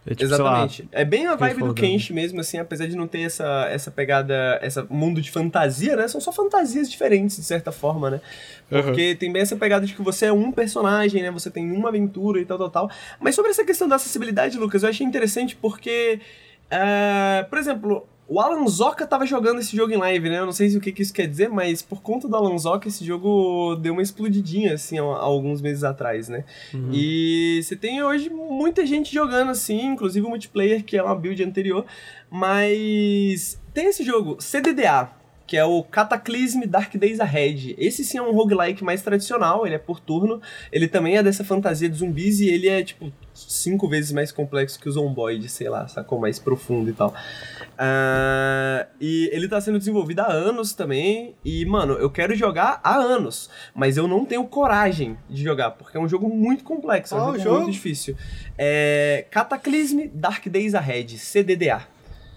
é 0.06 0.14
tipo, 0.14 0.24
Exatamente. 0.24 0.82
Lá, 0.82 0.88
é 0.92 1.04
bem 1.04 1.26
a 1.26 1.36
vibe 1.36 1.60
do 1.60 1.74
Kenshi 1.74 2.12
mesmo, 2.12 2.40
assim, 2.40 2.58
apesar 2.58 2.86
de 2.86 2.96
não 2.96 3.06
ter 3.06 3.20
essa, 3.20 3.68
essa 3.70 3.90
pegada, 3.90 4.58
esse 4.62 4.82
mundo 4.88 5.20
de 5.20 5.30
fantasia, 5.30 5.94
né? 5.94 6.08
São 6.08 6.20
só 6.20 6.32
fantasias 6.32 6.90
diferentes, 6.90 7.36
de 7.36 7.42
certa 7.42 7.70
forma, 7.70 8.10
né? 8.10 8.20
Porque 8.68 9.10
uhum. 9.10 9.16
tem 9.16 9.32
bem 9.32 9.42
essa 9.42 9.56
pegada 9.56 9.84
de 9.84 9.94
que 9.94 10.02
você 10.02 10.26
é 10.26 10.32
um 10.32 10.50
personagem, 10.50 11.22
né? 11.22 11.30
Você 11.30 11.50
tem 11.50 11.70
uma 11.70 11.90
aventura 11.90 12.40
e 12.40 12.46
tal, 12.46 12.56
tal, 12.56 12.70
tal. 12.70 12.90
Mas 13.20 13.34
sobre 13.34 13.50
essa 13.50 13.64
questão 13.64 13.86
da 13.86 13.96
acessibilidade, 13.96 14.58
Lucas, 14.58 14.82
eu 14.82 14.88
achei 14.88 15.06
interessante 15.06 15.54
porque, 15.54 16.18
uh, 16.66 17.48
por 17.50 17.58
exemplo, 17.58 18.06
o 18.30 18.38
Alan 18.38 18.64
Zoka 18.68 19.04
tava 19.04 19.26
jogando 19.26 19.58
esse 19.58 19.76
jogo 19.76 19.92
em 19.92 19.96
live, 19.96 20.30
né? 20.30 20.38
Eu 20.38 20.46
não 20.46 20.52
sei 20.52 20.76
o 20.76 20.80
que, 20.80 20.92
que 20.92 21.02
isso 21.02 21.12
quer 21.12 21.26
dizer, 21.26 21.48
mas 21.48 21.82
por 21.82 22.00
conta 22.00 22.28
do 22.28 22.36
Alan 22.36 22.56
Zoka, 22.56 22.86
esse 22.86 23.04
jogo 23.04 23.74
deu 23.74 23.92
uma 23.92 24.02
explodidinha, 24.02 24.74
assim, 24.74 25.00
há, 25.00 25.02
alguns 25.02 25.60
meses 25.60 25.82
atrás, 25.82 26.28
né? 26.28 26.44
Uhum. 26.72 26.90
E 26.92 27.60
você 27.60 27.74
tem 27.74 28.00
hoje 28.04 28.30
muita 28.30 28.86
gente 28.86 29.12
jogando, 29.12 29.50
assim, 29.50 29.84
inclusive 29.84 30.24
o 30.24 30.30
multiplayer, 30.30 30.84
que 30.84 30.96
é 30.96 31.02
uma 31.02 31.16
build 31.16 31.42
anterior, 31.42 31.84
mas 32.30 33.60
tem 33.74 33.88
esse 33.88 34.04
jogo, 34.04 34.36
CDDA, 34.40 35.10
que 35.50 35.56
é 35.56 35.64
o 35.64 35.82
Cataclysm 35.82 36.62
Dark 36.64 36.94
Days 36.94 37.18
Ahead. 37.18 37.74
Esse 37.76 38.04
sim 38.04 38.18
é 38.18 38.22
um 38.22 38.30
roguelike 38.30 38.84
mais 38.84 39.02
tradicional, 39.02 39.66
ele 39.66 39.74
é 39.74 39.78
por 39.78 39.98
turno, 39.98 40.40
ele 40.70 40.86
também 40.86 41.16
é 41.16 41.24
dessa 41.24 41.42
fantasia 41.42 41.88
de 41.88 41.96
zumbis 41.96 42.38
e 42.38 42.48
ele 42.48 42.68
é, 42.68 42.84
tipo, 42.84 43.12
cinco 43.34 43.88
vezes 43.88 44.12
mais 44.12 44.30
complexo 44.30 44.78
que 44.78 44.88
o 44.88 44.92
Zomboid, 44.92 45.48
sei 45.48 45.68
lá, 45.68 45.88
sacou? 45.88 46.20
Mais 46.20 46.38
profundo 46.38 46.88
e 46.88 46.92
tal. 46.92 47.08
Uh, 47.10 48.86
e 49.00 49.28
ele 49.32 49.48
tá 49.48 49.60
sendo 49.60 49.80
desenvolvido 49.80 50.20
há 50.20 50.30
anos 50.30 50.72
também, 50.72 51.34
e, 51.44 51.64
mano, 51.64 51.94
eu 51.94 52.10
quero 52.10 52.32
jogar 52.36 52.80
há 52.84 52.94
anos, 52.94 53.50
mas 53.74 53.96
eu 53.96 54.06
não 54.06 54.24
tenho 54.24 54.44
coragem 54.44 55.18
de 55.28 55.42
jogar, 55.42 55.72
porque 55.72 55.96
é 55.96 56.00
um 56.00 56.08
jogo 56.08 56.28
muito 56.28 56.62
complexo, 56.62 57.16
é 57.16 57.18
um 57.20 57.26
jogo, 57.26 57.38
jogo 57.40 57.56
muito 57.62 57.72
difícil. 57.72 58.16
É 58.56 59.26
Cataclysm 59.32 60.10
Dark 60.14 60.46
Days 60.46 60.76
Ahead, 60.76 61.18
CDDA. 61.18 61.88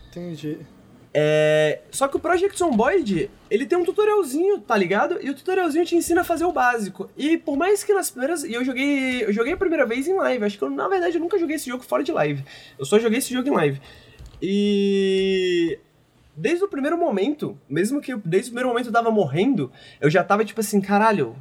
Entendi. 0.10 0.58
É... 1.14 1.82
Só 1.92 2.08
que 2.08 2.18
o 2.18 2.20
Project 2.20 2.58
Zomboid, 2.58 3.30
ele 3.50 3.66
tem 3.66 3.78
um 3.78 3.84
tutorialzinho, 3.84 4.60
tá 4.60 4.76
ligado? 4.76 5.20
E 5.22 5.30
o 5.30 5.36
tutorialzinho 5.36 5.86
te 5.86 5.96
ensina 5.96 6.22
a 6.22 6.24
fazer 6.24 6.46
o 6.46 6.52
básico. 6.52 7.10
E 7.16 7.38
por 7.38 7.56
mais 7.56 7.84
que 7.84 7.94
nas 7.94 8.10
primeiras. 8.10 8.44
E 8.44 8.54
eu 8.54 8.64
joguei. 8.66 9.24
Eu 9.24 9.32
joguei 9.32 9.54
a 9.54 9.58
primeira 9.58 9.86
vez 9.86 10.08
em 10.08 10.16
live. 10.16 10.44
Acho 10.44 10.58
que 10.58 10.64
eu, 10.64 10.70
na 10.70 10.88
verdade, 10.88 11.16
eu 11.16 11.22
nunca 11.22 11.38
joguei 11.38 11.58
esse 11.58 11.70
jogo 11.70 11.84
fora 11.84 12.04
de 12.04 12.12
live. 12.12 12.44
Eu 12.80 12.86
só 12.86 12.98
joguei 12.98 13.20
esse 13.20 13.34
jogo 13.34 13.48
em 13.48 13.52
live. 13.52 13.82
E. 14.42 15.80
Desde 16.36 16.66
o 16.66 16.68
primeiro 16.68 16.98
momento, 16.98 17.56
mesmo 17.70 18.02
que 18.02 18.12
eu, 18.12 18.20
desde 18.26 18.50
o 18.50 18.54
primeiro 18.54 18.70
momento 18.70 18.88
eu 18.88 18.92
tava 18.92 19.12
morrendo, 19.12 19.72
eu 20.02 20.10
já 20.10 20.24
tava 20.24 20.44
tipo 20.44 20.60
assim, 20.62 20.82
caralho, 20.82 21.36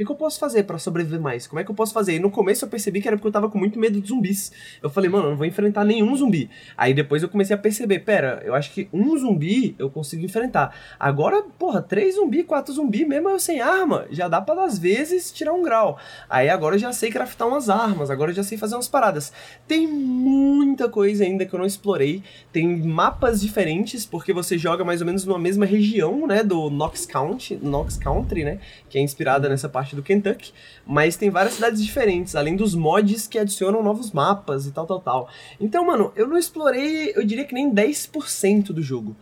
que, 0.00 0.04
que 0.06 0.10
eu 0.10 0.16
posso 0.16 0.38
fazer 0.38 0.62
para 0.64 0.78
sobreviver 0.78 1.20
mais? 1.20 1.46
Como 1.46 1.60
é 1.60 1.64
que 1.64 1.70
eu 1.70 1.74
posso 1.74 1.92
fazer? 1.92 2.14
E 2.14 2.18
no 2.18 2.30
começo 2.30 2.64
eu 2.64 2.68
percebi 2.68 3.02
que 3.02 3.08
era 3.08 3.16
porque 3.16 3.28
eu 3.28 3.32
tava 3.32 3.50
com 3.50 3.58
muito 3.58 3.78
medo 3.78 4.00
de 4.00 4.08
zumbis. 4.08 4.50
Eu 4.82 4.88
falei, 4.88 5.10
mano, 5.10 5.26
eu 5.26 5.30
não 5.30 5.36
vou 5.36 5.46
enfrentar 5.46 5.84
nenhum 5.84 6.16
zumbi. 6.16 6.48
Aí 6.76 6.94
depois 6.94 7.22
eu 7.22 7.28
comecei 7.28 7.54
a 7.54 7.58
perceber, 7.58 8.00
pera, 8.00 8.40
eu 8.44 8.54
acho 8.54 8.72
que 8.72 8.88
um 8.92 9.16
zumbi 9.18 9.74
eu 9.78 9.90
consigo 9.90 10.24
enfrentar. 10.24 10.74
Agora, 10.98 11.42
porra, 11.42 11.82
três 11.82 12.14
zumbi, 12.14 12.42
quatro 12.42 12.72
zumbi, 12.72 13.04
mesmo 13.04 13.28
eu 13.28 13.38
sem 13.38 13.60
arma, 13.60 14.06
já 14.10 14.26
dá 14.26 14.40
para 14.40 14.64
às 14.64 14.78
vezes 14.78 15.30
tirar 15.30 15.52
um 15.52 15.62
grau. 15.62 15.98
Aí 16.28 16.48
agora 16.48 16.76
eu 16.76 16.78
já 16.78 16.92
sei 16.92 17.10
craftar 17.10 17.46
umas 17.46 17.68
armas, 17.68 18.10
agora 18.10 18.30
eu 18.30 18.34
já 18.34 18.42
sei 18.42 18.56
fazer 18.56 18.76
umas 18.76 18.88
paradas. 18.88 19.32
Tem 19.68 19.86
muita 19.86 20.88
coisa 20.88 21.24
ainda 21.24 21.44
que 21.44 21.54
eu 21.54 21.58
não 21.58 21.66
explorei. 21.66 22.22
Tem 22.52 22.66
mapas 22.66 23.40
diferentes, 23.40 24.06
porque 24.06 24.32
você 24.32 24.56
joga 24.56 24.82
mais 24.82 25.00
ou 25.00 25.06
menos 25.06 25.26
numa 25.26 25.38
mesma 25.38 25.66
região, 25.66 26.26
né, 26.26 26.42
do 26.42 26.70
Knox 26.70 27.04
County, 27.04 27.58
Knox 27.62 27.98
Country, 27.98 28.44
né, 28.44 28.60
que 28.88 28.98
é 28.98 29.02
inspirada 29.02 29.48
nessa 29.48 29.68
parte 29.68 29.89
parte 29.90 29.96
do 29.96 30.02
Kentucky, 30.02 30.52
mas 30.86 31.16
tem 31.16 31.30
várias 31.30 31.54
cidades 31.54 31.82
diferentes, 31.82 32.36
além 32.36 32.56
dos 32.56 32.74
mods 32.74 33.26
que 33.26 33.38
adicionam 33.38 33.82
novos 33.82 34.12
mapas 34.12 34.66
e 34.66 34.70
tal, 34.70 34.86
tal, 34.86 35.00
tal. 35.00 35.28
Então, 35.60 35.84
mano, 35.84 36.12
eu 36.14 36.26
não 36.26 36.38
explorei, 36.38 37.12
eu 37.14 37.24
diria 37.24 37.44
que 37.44 37.54
nem 37.54 37.72
10% 37.72 38.72
do 38.72 38.82
jogo 38.82 39.16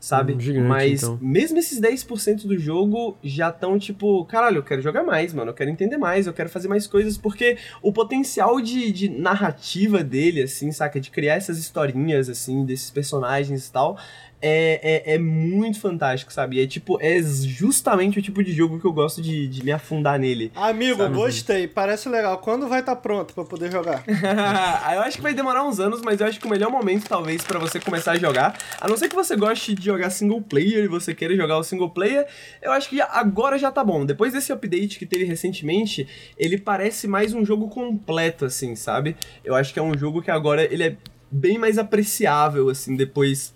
sabe? 0.00 0.34
Hum, 0.34 0.40
gigante, 0.40 0.68
Mas 0.68 1.02
então. 1.02 1.18
mesmo 1.18 1.58
esses 1.58 1.80
10% 1.80 2.46
do 2.46 2.58
jogo 2.58 3.16
já 3.24 3.48
estão 3.48 3.78
tipo, 3.78 4.22
caralho, 4.26 4.58
eu 4.58 4.62
quero 4.62 4.82
jogar 4.82 5.02
mais, 5.02 5.32
mano, 5.32 5.50
eu 5.50 5.54
quero 5.54 5.70
entender 5.70 5.96
mais, 5.96 6.26
eu 6.26 6.32
quero 6.34 6.50
fazer 6.50 6.68
mais 6.68 6.86
coisas, 6.86 7.16
porque 7.16 7.56
o 7.80 7.90
potencial 7.90 8.60
de, 8.60 8.92
de 8.92 9.08
narrativa 9.08 10.04
dele, 10.04 10.42
assim, 10.42 10.70
saca? 10.72 11.00
De 11.00 11.10
criar 11.10 11.36
essas 11.36 11.56
historinhas, 11.56 12.28
assim, 12.28 12.66
desses 12.66 12.90
personagens 12.90 13.66
e 13.66 13.72
tal, 13.72 13.96
é, 14.46 14.78
é, 14.82 15.14
é, 15.14 15.18
muito 15.18 15.80
fantástico, 15.80 16.30
sabe? 16.30 16.62
É 16.62 16.66
tipo, 16.66 16.98
é 17.00 17.18
justamente 17.22 18.18
o 18.18 18.22
tipo 18.22 18.44
de 18.44 18.52
jogo 18.52 18.78
que 18.78 18.84
eu 18.84 18.92
gosto 18.92 19.22
de, 19.22 19.48
de 19.48 19.64
me 19.64 19.72
afundar 19.72 20.18
nele. 20.18 20.52
Amigo, 20.54 20.98
sabe? 20.98 21.14
gostei, 21.14 21.66
parece 21.66 22.10
legal. 22.10 22.36
Quando 22.36 22.68
vai 22.68 22.80
estar 22.80 22.94
tá 22.94 23.00
pronto 23.00 23.32
para 23.32 23.42
poder 23.44 23.72
jogar? 23.72 24.04
eu 24.94 25.00
acho 25.00 25.16
que 25.16 25.22
vai 25.22 25.32
demorar 25.32 25.64
uns 25.64 25.80
anos, 25.80 26.02
mas 26.02 26.20
eu 26.20 26.26
acho 26.26 26.38
que 26.38 26.46
o 26.46 26.50
melhor 26.50 26.70
momento, 26.70 27.08
talvez, 27.08 27.42
para 27.42 27.58
você 27.58 27.80
começar 27.80 28.12
a 28.12 28.18
jogar, 28.18 28.58
a 28.78 28.86
não 28.86 28.98
ser 28.98 29.08
que 29.08 29.14
você 29.14 29.34
goste 29.34 29.74
de 29.74 29.82
jogar 29.82 30.10
single 30.10 30.42
player 30.42 30.84
e 30.84 30.88
você 30.88 31.14
queira 31.14 31.34
jogar 31.34 31.56
o 31.56 31.64
single 31.64 31.88
player, 31.88 32.26
eu 32.60 32.70
acho 32.70 32.90
que 32.90 33.00
agora 33.00 33.56
já 33.56 33.72
tá 33.72 33.82
bom. 33.82 34.04
Depois 34.04 34.34
desse 34.34 34.52
update 34.52 34.98
que 34.98 35.06
teve 35.06 35.24
recentemente, 35.24 36.06
ele 36.36 36.58
parece 36.58 37.08
mais 37.08 37.32
um 37.32 37.46
jogo 37.46 37.68
completo, 37.68 38.44
assim, 38.44 38.76
sabe? 38.76 39.16
Eu 39.42 39.54
acho 39.54 39.72
que 39.72 39.78
é 39.78 39.82
um 39.82 39.96
jogo 39.96 40.20
que 40.20 40.30
agora 40.30 40.62
ele 40.62 40.82
é 40.82 40.96
bem 41.30 41.56
mais 41.56 41.78
apreciável, 41.78 42.68
assim, 42.68 42.94
depois 42.94 43.53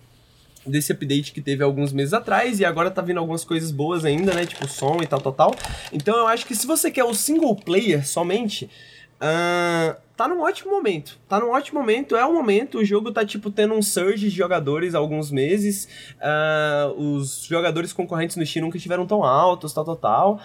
desse 0.68 0.92
update 0.92 1.32
que 1.32 1.40
teve 1.40 1.62
alguns 1.62 1.92
meses 1.92 2.12
atrás 2.12 2.60
e 2.60 2.64
agora 2.64 2.90
tá 2.90 3.02
vindo 3.02 3.18
algumas 3.18 3.44
coisas 3.44 3.70
boas 3.70 4.04
ainda, 4.04 4.34
né? 4.34 4.46
Tipo 4.46 4.68
som 4.68 4.98
e 5.02 5.06
tal, 5.06 5.20
tal, 5.20 5.32
tal. 5.32 5.54
Então 5.92 6.16
eu 6.16 6.26
acho 6.26 6.46
que 6.46 6.54
se 6.54 6.66
você 6.66 6.90
quer 6.90 7.04
o 7.04 7.14
single 7.14 7.54
player 7.56 8.06
somente, 8.06 8.70
uh, 9.16 9.96
tá 10.16 10.26
num 10.28 10.40
ótimo 10.40 10.72
momento. 10.72 11.18
Tá 11.28 11.38
num 11.40 11.50
ótimo 11.50 11.80
momento, 11.80 12.16
é 12.16 12.24
o 12.24 12.32
momento. 12.32 12.78
O 12.78 12.84
jogo 12.84 13.12
tá, 13.12 13.24
tipo, 13.24 13.50
tendo 13.50 13.74
um 13.74 13.82
surge 13.82 14.28
de 14.28 14.36
jogadores 14.36 14.94
há 14.94 14.98
alguns 14.98 15.30
meses. 15.30 15.88
Uh, 16.16 17.00
os 17.00 17.44
jogadores 17.44 17.92
concorrentes 17.92 18.36
no 18.36 18.44
Steam 18.44 18.64
nunca 18.64 18.76
estiveram 18.76 19.06
tão 19.06 19.24
altos, 19.24 19.72
tal, 19.72 19.84
tal, 19.84 19.96
tal. 19.96 20.40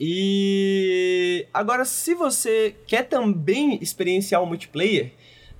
E 0.00 1.46
agora, 1.52 1.84
se 1.84 2.14
você 2.14 2.74
quer 2.86 3.02
também 3.02 3.78
experienciar 3.82 4.42
o 4.42 4.46
multiplayer, 4.46 5.12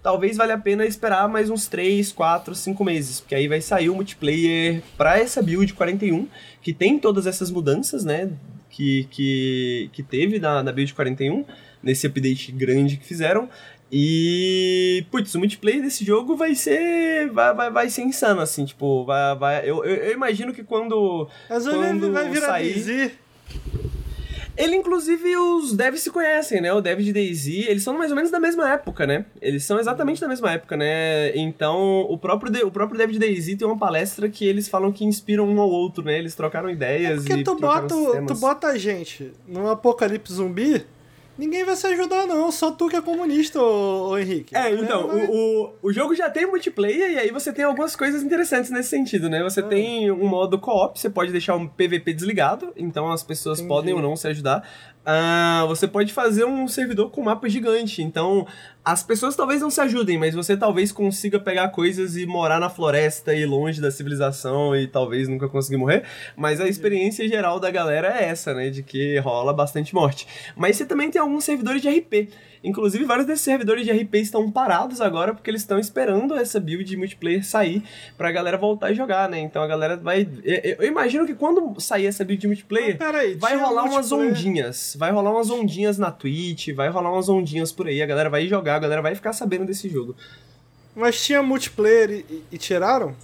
talvez 0.03 0.37
valha 0.37 0.55
a 0.55 0.59
pena 0.59 0.87
esperar 0.87 1.29
mais 1.29 1.51
uns 1.51 1.67
3, 1.67 2.13
4, 2.13 2.55
5 2.55 2.85
meses, 2.85 3.21
porque 3.21 3.35
aí 3.35 3.49
vai 3.49 3.61
sair 3.61 3.89
o 3.89 3.95
multiplayer 3.95 4.83
para 4.97 5.19
essa 5.19 5.43
build 5.43 5.73
41, 5.75 6.27
que 6.63 6.73
tem 6.73 6.99
todas 6.99 7.27
essas 7.27 7.51
mudanças, 7.51 8.05
né, 8.05 8.31
que, 8.71 9.07
que, 9.11 9.91
que 9.93 10.03
teve 10.03 10.39
na, 10.39 10.63
na 10.63 10.73
build 10.73 10.95
41, 10.95 11.45
nesse 11.83 12.07
update 12.07 12.53
grande 12.53 12.97
que 12.97 13.07
fizeram, 13.07 13.49
e, 13.91 15.05
putz, 15.11 15.35
o 15.35 15.39
multiplayer 15.39 15.81
desse 15.81 16.05
jogo 16.05 16.37
vai 16.37 16.55
ser. 16.55 17.31
Vai, 17.31 17.55
vai, 17.55 17.71
vai 17.71 17.91
ser 17.91 18.03
insano, 18.03 18.43
assim, 18.43 18.67
tipo, 18.67 19.05
vai. 19.05 19.35
vai 19.35 19.61
eu, 19.69 19.83
eu, 19.83 19.95
eu 19.97 20.13
imagino 20.13 20.53
que 20.53 20.63
quando. 20.63 21.27
Mas 21.49 21.67
quando 21.67 22.13
vai 22.13 22.29
virar 22.29 22.49
sair. 22.49 23.19
Ele, 24.59 24.75
inclusive, 24.75 25.37
os 25.37 25.73
devs 25.73 26.01
se 26.01 26.11
conhecem, 26.11 26.61
né? 26.61 26.73
O 26.73 26.81
dev 26.81 26.99
de 26.99 27.13
DayZ, 27.13 27.47
eles 27.47 27.85
são 27.85 27.97
mais 27.97 28.11
ou 28.11 28.17
menos 28.17 28.31
da 28.31 28.41
mesma 28.41 28.69
época, 28.73 29.07
né? 29.07 29.25
Eles 29.41 29.63
são 29.65 29.79
exatamente 29.79 30.21
da 30.21 30.27
mesma 30.27 30.53
época, 30.53 30.77
né? 30.77 31.37
Então, 31.37 32.01
o 32.11 32.19
próprio, 32.19 32.51
de, 32.51 32.65
o 32.65 32.71
próprio 32.71 32.99
dev 32.99 33.13
de 33.13 33.21
DayZ 33.21 33.57
tem 33.57 33.67
uma 33.67 33.79
palestra 33.79 34.29
que 34.29 34.45
eles 34.45 34.69
falam 34.69 34.91
que 34.91 35.05
inspiram 35.05 35.49
um 35.49 35.61
ao 35.61 35.71
outro, 35.71 36.03
né? 36.03 36.19
Eles 36.19 36.35
trocaram 36.35 36.69
ideias 36.69 37.25
é 37.25 37.29
porque 37.29 37.41
e 37.41 37.45
tu 37.45 37.55
bota, 37.55 37.95
tu 38.27 38.35
bota 38.35 38.67
a 38.67 38.77
gente 38.77 39.33
num 39.47 39.69
apocalipse 39.69 40.33
zumbi, 40.33 40.85
Ninguém 41.39 41.65
vai 41.65 41.77
se 41.77 41.87
ajudar, 41.87 42.27
não. 42.27 42.51
Só 42.51 42.73
tu 42.73 42.89
que 42.89 42.97
é 42.97 43.01
comunista, 43.01 43.63
ô, 43.63 44.09
ô 44.09 44.19
Henrique. 44.19 44.57
É, 44.57 44.73
então, 44.73 45.07
o, 45.07 45.31
o, 45.31 45.75
o, 45.83 45.93
jogo 45.93 46.13
já 46.13 46.29
tem 46.29 46.45
multiplayer 46.45 47.13
e 47.13 47.19
aí 47.19 47.31
você 47.31 47.53
tem 47.53 47.65
algumas 47.65 47.95
coisas 47.95 48.25
interessantes 48.25 48.73
nesse 48.73 48.89
sentido, 48.89 49.31
né? 49.31 49.41
Você 49.45 49.61
ah. 49.61 49.63
tem 49.63 50.11
um 50.11 50.27
modo 50.27 50.59
co-op, 50.59 50.99
você 50.99 51.09
pode 51.09 51.31
deixar 51.31 51.55
um 51.55 51.69
PVP 51.69 52.13
desligado, 52.13 52.73
então 52.77 53.13
as 53.13 53.23
pessoas 53.23 53.61
Entendi. 53.61 53.69
podem 53.69 53.95
ou 53.95 54.03
não 54.03 54.17
se 54.17 54.27
ajudar. 54.27 54.69
Uh, 55.09 55.67
você 55.67 55.89
pode 55.89 56.13
fazer 56.13 56.45
um 56.45 56.69
servidor 56.69 57.11
com 57.11 57.23
mapa 57.23 57.49
gigante. 57.49 58.03
Então, 58.03 58.47
as 58.85 59.03
pessoas 59.03 59.35
talvez 59.35 59.61
não 59.61 59.71
se 59.71 59.81
ajudem, 59.81 60.19
mas 60.19 60.35
você 60.35 60.57
talvez 60.57 60.93
consiga 60.93 61.41
pegar 61.41 61.69
coisas 61.71 62.17
e 62.17 62.27
morar 62.27 62.61
na 62.61 62.69
floresta 62.69 63.35
e 63.35 63.47
longe 63.47 63.81
da 63.81 63.91
civilização 63.91 64.77
e 64.77 64.87
talvez 64.87 65.29
nunca 65.29 65.49
conseguir 65.49 65.79
morrer. 65.79 66.05
Mas 66.37 66.61
a 66.61 66.69
experiência 66.69 67.27
geral 67.27 67.59
da 67.59 67.71
galera 67.71 68.09
é 68.09 68.29
essa, 68.29 68.53
né? 68.53 68.69
De 68.71 68.83
que 68.83 69.19
rola 69.19 69.53
bastante 69.53 69.95
morte. 69.95 70.27
Mas 70.55 70.77
você 70.77 70.85
também 70.85 71.11
tem 71.11 71.21
alguns 71.21 71.45
servidores 71.45 71.81
de 71.81 71.89
RP. 71.89 72.29
Inclusive, 72.63 73.05
vários 73.05 73.27
desses 73.27 73.45
servidores 73.45 73.85
de 73.85 73.93
RP 73.93 74.15
estão 74.17 74.51
parados 74.51 75.01
agora 75.01 75.33
porque 75.35 75.51
eles 75.51 75.63
estão 75.63 75.79
esperando 75.79 76.35
essa 76.35 76.59
build 76.59 76.85
de 76.85 76.97
multiplayer 76.97 77.45
sair 77.45 77.83
pra 78.17 78.33
galera 78.33 78.57
voltar 78.57 78.89
a 78.89 78.93
jogar, 78.93 79.29
né? 79.29 79.39
Então 79.39 79.63
a 79.63 79.67
galera 79.67 79.97
vai. 79.97 80.29
Eu 80.45 80.87
imagino 80.87 81.27
que 81.27 81.35
quando 81.35 81.81
sair 81.81 82.07
essa 82.07 82.25
build 82.25 82.41
de 82.41 82.47
multiplayer, 82.47 82.99
peraí, 82.99 83.35
vai 83.35 83.57
rolar 83.57 83.85
umas 83.85 84.11
ondinhas. 84.13 84.97
Vai 84.99 85.11
rolar 85.11 85.31
umas 85.31 85.51
ondinhas 85.51 85.99
na 85.99 86.11
Twitch, 86.11 86.75
vai 86.75 86.89
rolar 86.89 87.13
umas 87.13 87.29
ondinhas 87.29 87.73
por 87.73 87.87
aí. 87.87 88.03
A 88.03 88.07
galera 88.07 88.31
vai 88.31 88.47
jogar, 88.47 88.77
a 88.77 88.81
galera 88.81 89.03
vai 89.03 89.15
ficar 89.15 89.33
sabendo 89.33 89.65
desse 89.65 89.89
jogo. 89.89 90.17
Mas 90.95 91.25
tinha 91.25 91.43
multiplayer 91.43 92.25
e, 92.29 92.43
e 92.51 92.59
tiraram? 92.59 93.15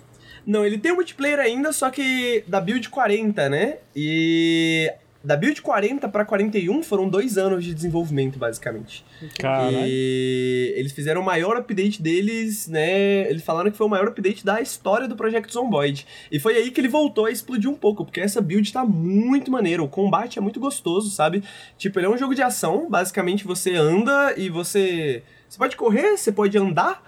Não, 0.46 0.64
ele 0.64 0.78
tem 0.78 0.92
multiplayer 0.92 1.38
ainda, 1.38 1.72
só 1.72 1.90
que 1.90 2.44
da 2.46 2.60
build 2.60 2.88
40, 2.90 3.48
né? 3.48 3.78
E 3.96 4.92
da 5.24 5.38
build 5.38 5.62
40 5.62 6.06
para 6.10 6.22
41 6.22 6.82
foram 6.82 7.08
dois 7.08 7.38
anos 7.38 7.64
de 7.64 7.72
desenvolvimento, 7.72 8.38
basicamente. 8.38 9.02
Caralho. 9.38 9.78
E 9.86 10.74
eles 10.76 10.92
fizeram 10.92 11.22
o 11.22 11.24
maior 11.24 11.56
update 11.56 12.02
deles, 12.02 12.68
né? 12.68 13.28
Eles 13.30 13.42
falaram 13.42 13.70
que 13.70 13.76
foi 13.76 13.86
o 13.86 13.90
maior 13.90 14.08
update 14.08 14.44
da 14.44 14.60
história 14.60 15.08
do 15.08 15.16
Project 15.16 15.50
Zomboid. 15.50 16.06
E 16.30 16.38
foi 16.38 16.56
aí 16.58 16.70
que 16.70 16.78
ele 16.78 16.88
voltou 16.88 17.24
a 17.24 17.30
explodir 17.30 17.70
um 17.70 17.74
pouco, 17.74 18.04
porque 18.04 18.20
essa 18.20 18.42
build 18.42 18.70
tá 18.70 18.84
muito 18.84 19.50
maneiro. 19.50 19.84
O 19.84 19.88
combate 19.88 20.38
é 20.38 20.42
muito 20.42 20.60
gostoso, 20.60 21.10
sabe? 21.10 21.42
Tipo, 21.78 21.98
ele 21.98 22.06
é 22.06 22.10
um 22.10 22.18
jogo 22.18 22.34
de 22.34 22.42
ação. 22.42 22.90
Basicamente, 22.90 23.44
você 23.44 23.74
anda 23.74 24.34
e 24.36 24.50
você. 24.50 25.22
Você 25.48 25.56
pode 25.56 25.74
correr, 25.74 26.18
você 26.18 26.32
pode 26.32 26.58
andar. 26.58 27.02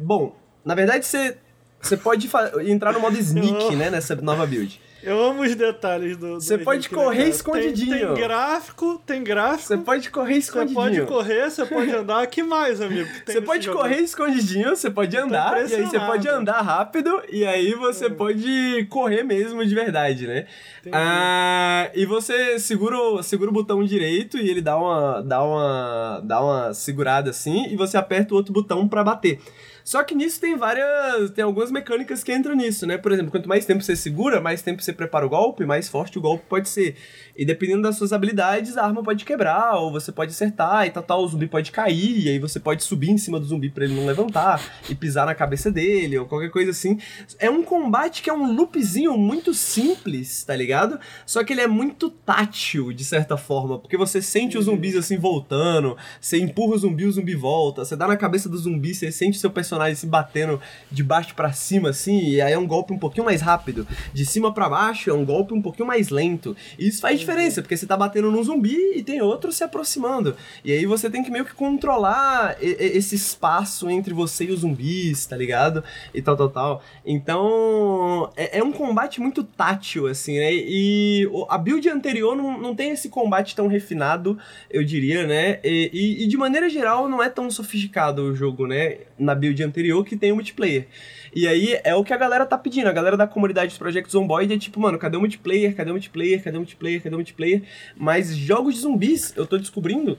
Bom, 0.00 0.36
na 0.64 0.76
verdade, 0.76 1.04
você. 1.04 1.36
Você 1.80 1.96
pode 1.96 2.28
entrar 2.66 2.92
no 2.92 3.00
modo 3.00 3.18
sneak, 3.18 3.74
né? 3.76 3.90
Nessa 3.90 4.14
nova 4.14 4.46
build. 4.46 4.80
Eu 5.02 5.22
amo 5.22 5.42
os 5.42 5.54
detalhes 5.54 6.16
do. 6.16 6.34
Você 6.34 6.58
pode 6.58 6.88
correr 6.88 7.24
né, 7.24 7.28
escondidinho. 7.28 7.90
Tem, 7.90 8.06
tem, 8.06 8.14
gráfico, 8.16 9.02
tem 9.06 9.24
gráfico. 9.24 9.68
Você 9.68 9.76
pode 9.78 10.10
correr 10.10 10.36
escondidinho. 10.36 10.74
Você 10.74 10.96
pode 10.96 11.06
correr, 11.06 11.50
você 11.50 11.66
pode 11.66 11.90
andar. 11.94 12.26
que 12.26 12.42
mais, 12.42 12.80
amigo? 12.80 13.08
Você 13.24 13.40
pode 13.40 13.64
jogo? 13.64 13.78
correr 13.78 14.00
escondidinho, 14.00 14.70
você 14.70 14.90
pode 14.90 15.16
andar. 15.16 15.68
E 15.68 15.74
aí 15.74 15.84
você 15.84 16.00
pode 16.00 16.28
andar 16.28 16.60
rápido. 16.62 17.22
E 17.30 17.46
aí 17.46 17.74
você 17.74 18.06
é. 18.06 18.10
pode 18.10 18.86
correr 18.90 19.22
mesmo 19.22 19.64
de 19.64 19.74
verdade, 19.74 20.26
né? 20.26 20.46
Ah, 20.92 21.90
e 21.94 22.04
você 22.04 22.58
segura, 22.58 23.22
segura 23.22 23.50
o 23.50 23.52
botão 23.52 23.84
direito 23.84 24.36
e 24.38 24.48
ele 24.48 24.60
dá 24.60 24.76
uma, 24.76 25.22
dá 25.22 25.42
uma, 25.42 26.20
dá 26.24 26.42
uma 26.42 26.74
segurada 26.74 27.30
assim. 27.30 27.68
E 27.70 27.76
você 27.76 27.96
aperta 27.96 28.34
o 28.34 28.36
outro 28.36 28.52
botão 28.52 28.88
para 28.88 29.04
bater. 29.04 29.40
Só 29.88 30.04
que 30.04 30.14
nisso 30.14 30.38
tem 30.38 30.54
várias. 30.54 31.30
Tem 31.30 31.42
algumas 31.42 31.70
mecânicas 31.70 32.22
que 32.22 32.30
entram 32.30 32.54
nisso, 32.54 32.86
né? 32.86 32.98
Por 32.98 33.10
exemplo, 33.10 33.30
quanto 33.30 33.48
mais 33.48 33.64
tempo 33.64 33.82
você 33.82 33.96
segura, 33.96 34.38
mais 34.38 34.60
tempo 34.60 34.82
você 34.82 34.92
prepara 34.92 35.24
o 35.24 35.30
golpe, 35.30 35.64
mais 35.64 35.88
forte 35.88 36.18
o 36.18 36.20
golpe 36.20 36.44
pode 36.46 36.68
ser. 36.68 36.94
E 37.38 37.44
dependendo 37.44 37.82
das 37.82 37.96
suas 37.96 38.12
habilidades, 38.12 38.76
a 38.76 38.84
arma 38.84 39.00
pode 39.00 39.24
quebrar, 39.24 39.76
ou 39.76 39.92
você 39.92 40.10
pode 40.10 40.32
acertar 40.32 40.86
e 40.86 40.90
tal, 40.90 41.04
tal, 41.04 41.22
o 41.22 41.28
zumbi 41.28 41.46
pode 41.46 41.70
cair, 41.70 42.26
e 42.26 42.28
aí 42.28 42.38
você 42.40 42.58
pode 42.58 42.82
subir 42.82 43.10
em 43.10 43.16
cima 43.16 43.38
do 43.38 43.46
zumbi 43.46 43.70
para 43.70 43.84
ele 43.84 43.94
não 43.94 44.04
levantar 44.04 44.60
e 44.90 44.94
pisar 44.94 45.24
na 45.24 45.36
cabeça 45.36 45.70
dele, 45.70 46.18
ou 46.18 46.26
qualquer 46.26 46.50
coisa 46.50 46.72
assim. 46.72 46.98
É 47.38 47.48
um 47.48 47.62
combate 47.62 48.22
que 48.22 48.28
é 48.28 48.32
um 48.32 48.52
loopzinho 48.56 49.16
muito 49.16 49.54
simples, 49.54 50.42
tá 50.42 50.56
ligado? 50.56 50.98
Só 51.24 51.44
que 51.44 51.52
ele 51.52 51.60
é 51.60 51.68
muito 51.68 52.10
tátil, 52.10 52.92
de 52.92 53.04
certa 53.04 53.36
forma, 53.36 53.78
porque 53.78 53.96
você 53.96 54.20
sente 54.20 54.58
os 54.58 54.64
zumbis 54.64 54.96
assim 54.96 55.16
voltando, 55.16 55.96
você 56.20 56.38
empurra 56.38 56.74
o 56.74 56.78
zumbi, 56.78 57.04
o 57.04 57.12
zumbi 57.12 57.36
volta, 57.36 57.84
você 57.84 57.94
dá 57.94 58.08
na 58.08 58.16
cabeça 58.16 58.48
do 58.48 58.58
zumbi, 58.58 58.92
você 58.92 59.12
sente 59.12 59.38
seu 59.38 59.50
personagem 59.50 59.94
se 59.94 60.08
batendo 60.08 60.60
de 60.90 61.04
baixo 61.04 61.36
para 61.36 61.52
cima, 61.52 61.90
assim, 61.90 62.18
e 62.30 62.40
aí 62.40 62.52
é 62.52 62.58
um 62.58 62.66
golpe 62.66 62.92
um 62.92 62.98
pouquinho 62.98 63.26
mais 63.26 63.40
rápido. 63.40 63.86
De 64.12 64.26
cima 64.26 64.52
para 64.52 64.68
baixo 64.68 65.08
é 65.08 65.14
um 65.14 65.24
golpe 65.24 65.54
um 65.54 65.62
pouquinho 65.62 65.86
mais 65.86 66.08
lento. 66.08 66.56
E 66.76 66.88
isso 66.88 67.00
faz 67.00 67.27
diferença, 67.28 67.60
porque 67.60 67.76
você 67.76 67.86
tá 67.86 67.96
batendo 67.96 68.30
num 68.30 68.42
zumbi 68.42 68.76
e 68.96 69.02
tem 69.02 69.20
outro 69.20 69.52
se 69.52 69.62
aproximando. 69.62 70.34
E 70.64 70.72
aí 70.72 70.86
você 70.86 71.10
tem 71.10 71.22
que 71.22 71.30
meio 71.30 71.44
que 71.44 71.54
controlar 71.54 72.56
esse 72.60 73.14
espaço 73.14 73.90
entre 73.90 74.14
você 74.14 74.44
e 74.44 74.50
os 74.50 74.60
zumbis, 74.60 75.26
tá 75.26 75.36
ligado? 75.36 75.84
E 76.14 76.22
tal, 76.22 76.36
tal, 76.36 76.48
tal. 76.48 76.82
Então, 77.04 78.30
é, 78.36 78.58
é 78.58 78.64
um 78.64 78.72
combate 78.72 79.20
muito 79.20 79.44
tátil, 79.44 80.06
assim, 80.06 80.38
né? 80.38 80.52
E 80.52 81.28
a 81.48 81.58
build 81.58 81.88
anterior 81.88 82.34
não, 82.34 82.58
não 82.58 82.74
tem 82.74 82.90
esse 82.90 83.08
combate 83.08 83.54
tão 83.54 83.66
refinado, 83.66 84.38
eu 84.70 84.82
diria, 84.82 85.26
né? 85.26 85.60
E, 85.62 85.90
e, 85.92 86.24
e 86.24 86.26
de 86.26 86.36
maneira 86.36 86.68
geral, 86.70 87.08
não 87.08 87.22
é 87.22 87.28
tão 87.28 87.50
sofisticado 87.50 88.22
o 88.22 88.34
jogo, 88.34 88.66
né? 88.66 88.98
Na 89.18 89.34
build 89.34 89.62
anterior 89.62 90.04
que 90.04 90.16
tem 90.16 90.32
o 90.32 90.36
multiplayer. 90.36 90.86
E 91.34 91.46
aí 91.46 91.78
é 91.84 91.94
o 91.94 92.04
que 92.04 92.12
a 92.12 92.16
galera 92.16 92.46
tá 92.46 92.56
pedindo. 92.56 92.88
A 92.88 92.92
galera 92.92 93.16
da 93.16 93.26
comunidade 93.26 93.68
dos 93.68 93.78
Project 93.78 94.10
Zomboid 94.10 94.52
é 94.52 94.58
tipo, 94.58 94.80
mano, 94.80 94.98
cadê 94.98 95.16
o 95.16 95.20
multiplayer? 95.20 95.74
Cadê 95.74 95.90
o 95.90 95.94
multiplayer? 95.94 96.42
Cadê 96.42 96.56
o 96.56 96.60
multiplayer? 96.60 97.02
Cadê 97.02 97.14
o 97.14 97.18
multiplayer? 97.18 97.62
Mas 97.96 98.36
jogos 98.36 98.74
de 98.74 98.80
zumbis, 98.80 99.32
eu 99.36 99.46
tô 99.46 99.58
descobrindo, 99.58 100.18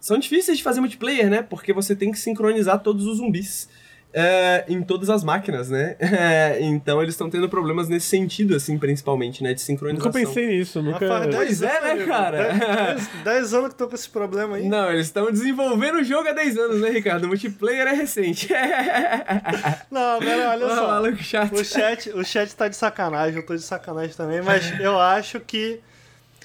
são 0.00 0.18
difíceis 0.18 0.58
de 0.58 0.64
fazer 0.64 0.80
multiplayer, 0.80 1.28
né? 1.28 1.42
Porque 1.42 1.72
você 1.72 1.94
tem 1.94 2.12
que 2.12 2.18
sincronizar 2.18 2.80
todos 2.80 3.06
os 3.06 3.18
zumbis 3.18 3.68
é, 4.12 4.64
em 4.68 4.82
todas 4.82 5.10
as 5.10 5.22
máquinas, 5.22 5.68
né? 5.70 5.96
É, 6.18 6.58
então 6.60 7.00
eles 7.00 7.14
estão 7.14 7.30
tendo 7.30 7.48
problemas 7.48 7.88
nesse 7.88 8.06
sentido, 8.06 8.56
assim, 8.56 8.76
principalmente, 8.78 9.42
né? 9.42 9.54
De 9.54 9.60
sincronização. 9.60 10.10
Nunca 10.10 10.26
pensei 10.26 10.46
nisso, 10.46 10.82
nunca... 10.82 11.06
Rapaz, 11.06 11.34
pois 11.34 11.62
é, 11.62 11.80
né, 11.94 12.04
cara? 12.06 12.96
10 13.24 13.54
anos 13.54 13.68
que 13.68 13.74
tô 13.76 13.86
com 13.86 13.94
esse 13.94 14.08
problema 14.08 14.56
aí. 14.56 14.66
Não, 14.66 14.90
eles 14.90 15.06
estão 15.06 15.30
desenvolvendo 15.30 15.96
o 15.96 16.04
jogo 16.04 16.28
há 16.28 16.32
10 16.32 16.56
anos, 16.56 16.80
né, 16.80 16.90
Ricardo? 16.90 17.24
O 17.24 17.28
multiplayer 17.28 17.86
é 17.86 17.92
recente. 17.92 18.48
Não, 19.90 20.18
pera, 20.18 20.50
olha 20.50 20.68
só. 20.68 20.86
Maluco 20.88 21.22
chato. 21.22 21.54
O 21.54 21.64
chat, 21.64 22.10
o 22.10 22.24
chat 22.24 22.54
tá 22.56 22.68
de 22.68 22.76
sacanagem, 22.76 23.36
eu 23.36 23.46
tô 23.46 23.54
de 23.54 23.62
sacanagem 23.62 24.16
também, 24.16 24.42
mas 24.42 24.78
eu 24.80 24.98
acho 24.98 25.38
que 25.40 25.80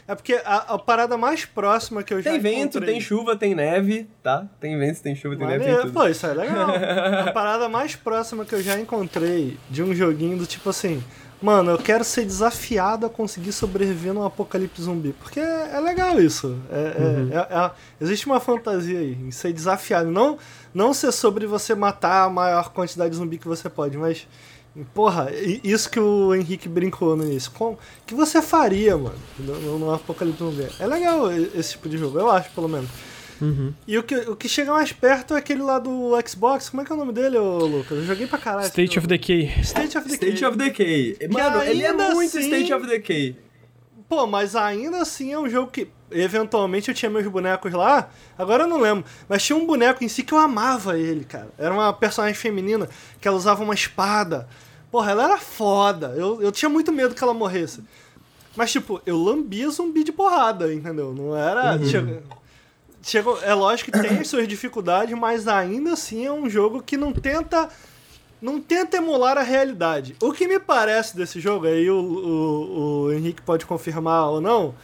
é 0.08 0.16
porque 0.16 0.34
a, 0.46 0.74
a, 0.74 0.80
parada 0.80 1.18
mais 1.18 1.46
próxima 1.46 2.04
que 2.04 2.14
eu 2.14 2.22
já 2.22 2.32
Tem 2.32 2.40
vento, 2.40 2.78
encontrei... 2.78 2.94
tem 2.94 3.02
chuva, 3.02 3.36
tem 3.36 3.56
neve, 3.56 4.08
tá? 4.22 4.48
Tem 4.60 4.78
vento, 4.78 5.02
tem 5.02 5.16
chuva, 5.16 5.36
tem 5.36 5.48
neve, 5.48 5.64
tem 5.64 5.76
tudo. 5.78 5.94
Pô, 5.94 6.08
isso 6.08 6.26
é 6.26 6.34
legal. 6.34 6.70
a 6.70 7.32
parada 7.34 7.70
mais 7.70 7.96
próxima 7.96 8.44
que 8.44 8.54
eu 8.54 8.62
já 8.62 8.80
encontrei 8.80 9.58
de 9.70 9.82
um 9.82 9.94
joguinho 9.94 10.38
do 10.38 10.46
tipo 10.46 10.70
assim... 10.70 11.04
Mano, 11.42 11.72
eu 11.72 11.78
quero 11.78 12.06
ser 12.06 12.24
desafiado 12.24 13.06
a 13.06 13.10
conseguir 13.10 13.52
sobreviver 13.52 14.14
num 14.14 14.24
apocalipse 14.24 14.82
zumbi. 14.82 15.12
Porque 15.12 15.42
é, 15.42 15.72
é 15.74 15.80
legal 15.82 16.18
isso. 16.18 16.58
É, 16.72 16.80
é 16.80 17.02
uhum. 17.02 17.30
é, 17.34 17.72
existe 18.00 18.26
uma 18.28 18.40
fantasia 18.40 18.98
aí 18.98 19.12
em 19.12 19.30
ser 19.30 19.52
desafiado. 19.52 20.10
Não, 20.10 20.38
não 20.74 20.94
ser 20.94 21.12
sobre 21.12 21.46
você 21.46 21.76
matar 21.76 22.24
a 22.24 22.30
maior 22.30 22.70
quantidade 22.70 23.10
de 23.10 23.18
zumbi 23.18 23.38
que 23.38 23.48
você 23.48 23.70
pode, 23.70 23.98
mas 23.98 24.26
Porra, 24.94 25.30
isso 25.64 25.90
que 25.90 26.00
o 26.00 26.34
Henrique 26.34 26.68
brincou 26.68 27.16
no 27.16 27.24
início. 27.24 27.52
O 27.60 27.78
que 28.08 28.16
você 28.16 28.42
faria, 28.42 28.98
mano, 28.98 29.16
no, 29.38 29.78
no 29.80 29.94
Apocalipse 29.94 30.40
Zumbi? 30.40 30.68
É 30.80 30.88
legal 30.88 31.32
esse 31.32 31.72
tipo 31.72 31.88
de 31.88 31.98
jogo, 31.98 32.20
eu 32.20 32.30
acho, 32.30 32.50
pelo 32.52 32.68
menos. 32.68 32.90
Uhum. 33.40 33.74
E 33.88 33.98
o 33.98 34.04
que, 34.04 34.16
o 34.16 34.36
que 34.36 34.48
chega 34.48 34.72
mais 34.72 34.92
perto 34.92 35.36
é 35.36 35.38
aquele 35.38 35.62
lá 35.62 35.78
do 35.78 36.12
Xbox. 36.26 36.70
Como 36.70 36.82
é 36.82 36.86
que 36.86 36.92
é 36.92 36.96
o 36.96 36.98
nome 36.98 37.12
dele, 37.12 37.38
ô, 37.38 37.66
Lucas? 37.66 37.98
Eu 37.98 38.06
joguei 38.06 38.26
pra 38.26 38.40
caralho. 38.40 38.66
State 38.66 38.98
of 38.98 39.08
Decay. 39.08 39.52
State 39.62 39.98
of 39.98 40.08
Decay. 40.08 40.30
State 40.30 40.46
of 40.46 40.58
Decay. 40.58 41.18
Mano, 41.30 41.62
ele 41.64 41.84
é 41.84 41.94
muito 41.94 42.38
assim, 42.38 42.46
State 42.48 42.74
of 42.74 42.88
Decay. 42.88 43.36
Pô, 44.14 44.28
mas 44.28 44.56
ainda 44.56 45.02
assim 45.02 45.34
é 45.34 45.40
um 45.40 45.50
jogo 45.50 45.72
que 45.72 45.88
eventualmente 46.12 46.88
eu 46.88 46.94
tinha 46.94 47.10
meus 47.10 47.26
bonecos 47.26 47.74
lá, 47.74 48.12
agora 48.38 48.64
eu 48.64 48.68
não 48.68 48.80
lembro, 48.80 49.04
mas 49.28 49.42
tinha 49.44 49.58
um 49.58 49.66
boneco 49.66 50.04
em 50.04 50.08
si 50.08 50.22
que 50.22 50.32
eu 50.32 50.38
amava 50.38 51.00
ele, 51.00 51.26
cara. 51.26 51.50
Era 51.58 51.74
uma 51.74 51.92
personagem 51.92 52.36
feminina 52.36 52.88
que 53.20 53.28
ela 53.28 53.36
usava 53.36 53.64
uma 53.64 53.74
espada. 53.74 54.48
Porra, 54.92 55.10
ela 55.10 55.24
era 55.24 55.38
foda. 55.40 56.14
Eu, 56.16 56.40
eu 56.44 56.52
tinha 56.52 56.70
muito 56.70 56.92
medo 56.92 57.16
que 57.16 57.24
ela 57.24 57.34
morresse. 57.34 57.84
Mas, 58.56 58.72
tipo, 58.72 59.02
eu 59.04 59.18
lambia 59.18 59.68
zumbi 59.72 60.04
de 60.04 60.12
porrada, 60.12 60.72
entendeu? 60.72 61.12
Não 61.12 61.36
era. 61.36 61.76
Uhum. 61.76 61.86
Chega, 61.88 62.24
chega, 63.02 63.32
é 63.42 63.54
lógico 63.56 63.92
que 63.92 64.00
tem 64.00 64.20
as 64.20 64.28
suas 64.28 64.48
dificuldades, 64.48 65.18
mas 65.18 65.48
ainda 65.48 65.94
assim 65.94 66.24
é 66.24 66.32
um 66.32 66.48
jogo 66.48 66.84
que 66.84 66.96
não 66.96 67.12
tenta. 67.12 67.68
Não 68.44 68.60
tenta 68.60 68.98
emular 68.98 69.38
a 69.38 69.42
realidade. 69.42 70.18
O 70.22 70.34
que 70.34 70.46
me 70.46 70.60
parece 70.60 71.16
desse 71.16 71.40
jogo, 71.40 71.66
aí 71.66 71.90
o, 71.90 71.96
o, 71.96 73.04
o 73.06 73.14
Henrique 73.14 73.42
pode 73.42 73.66
confirmar 73.66 74.28
ou 74.28 74.42
não, 74.42 74.76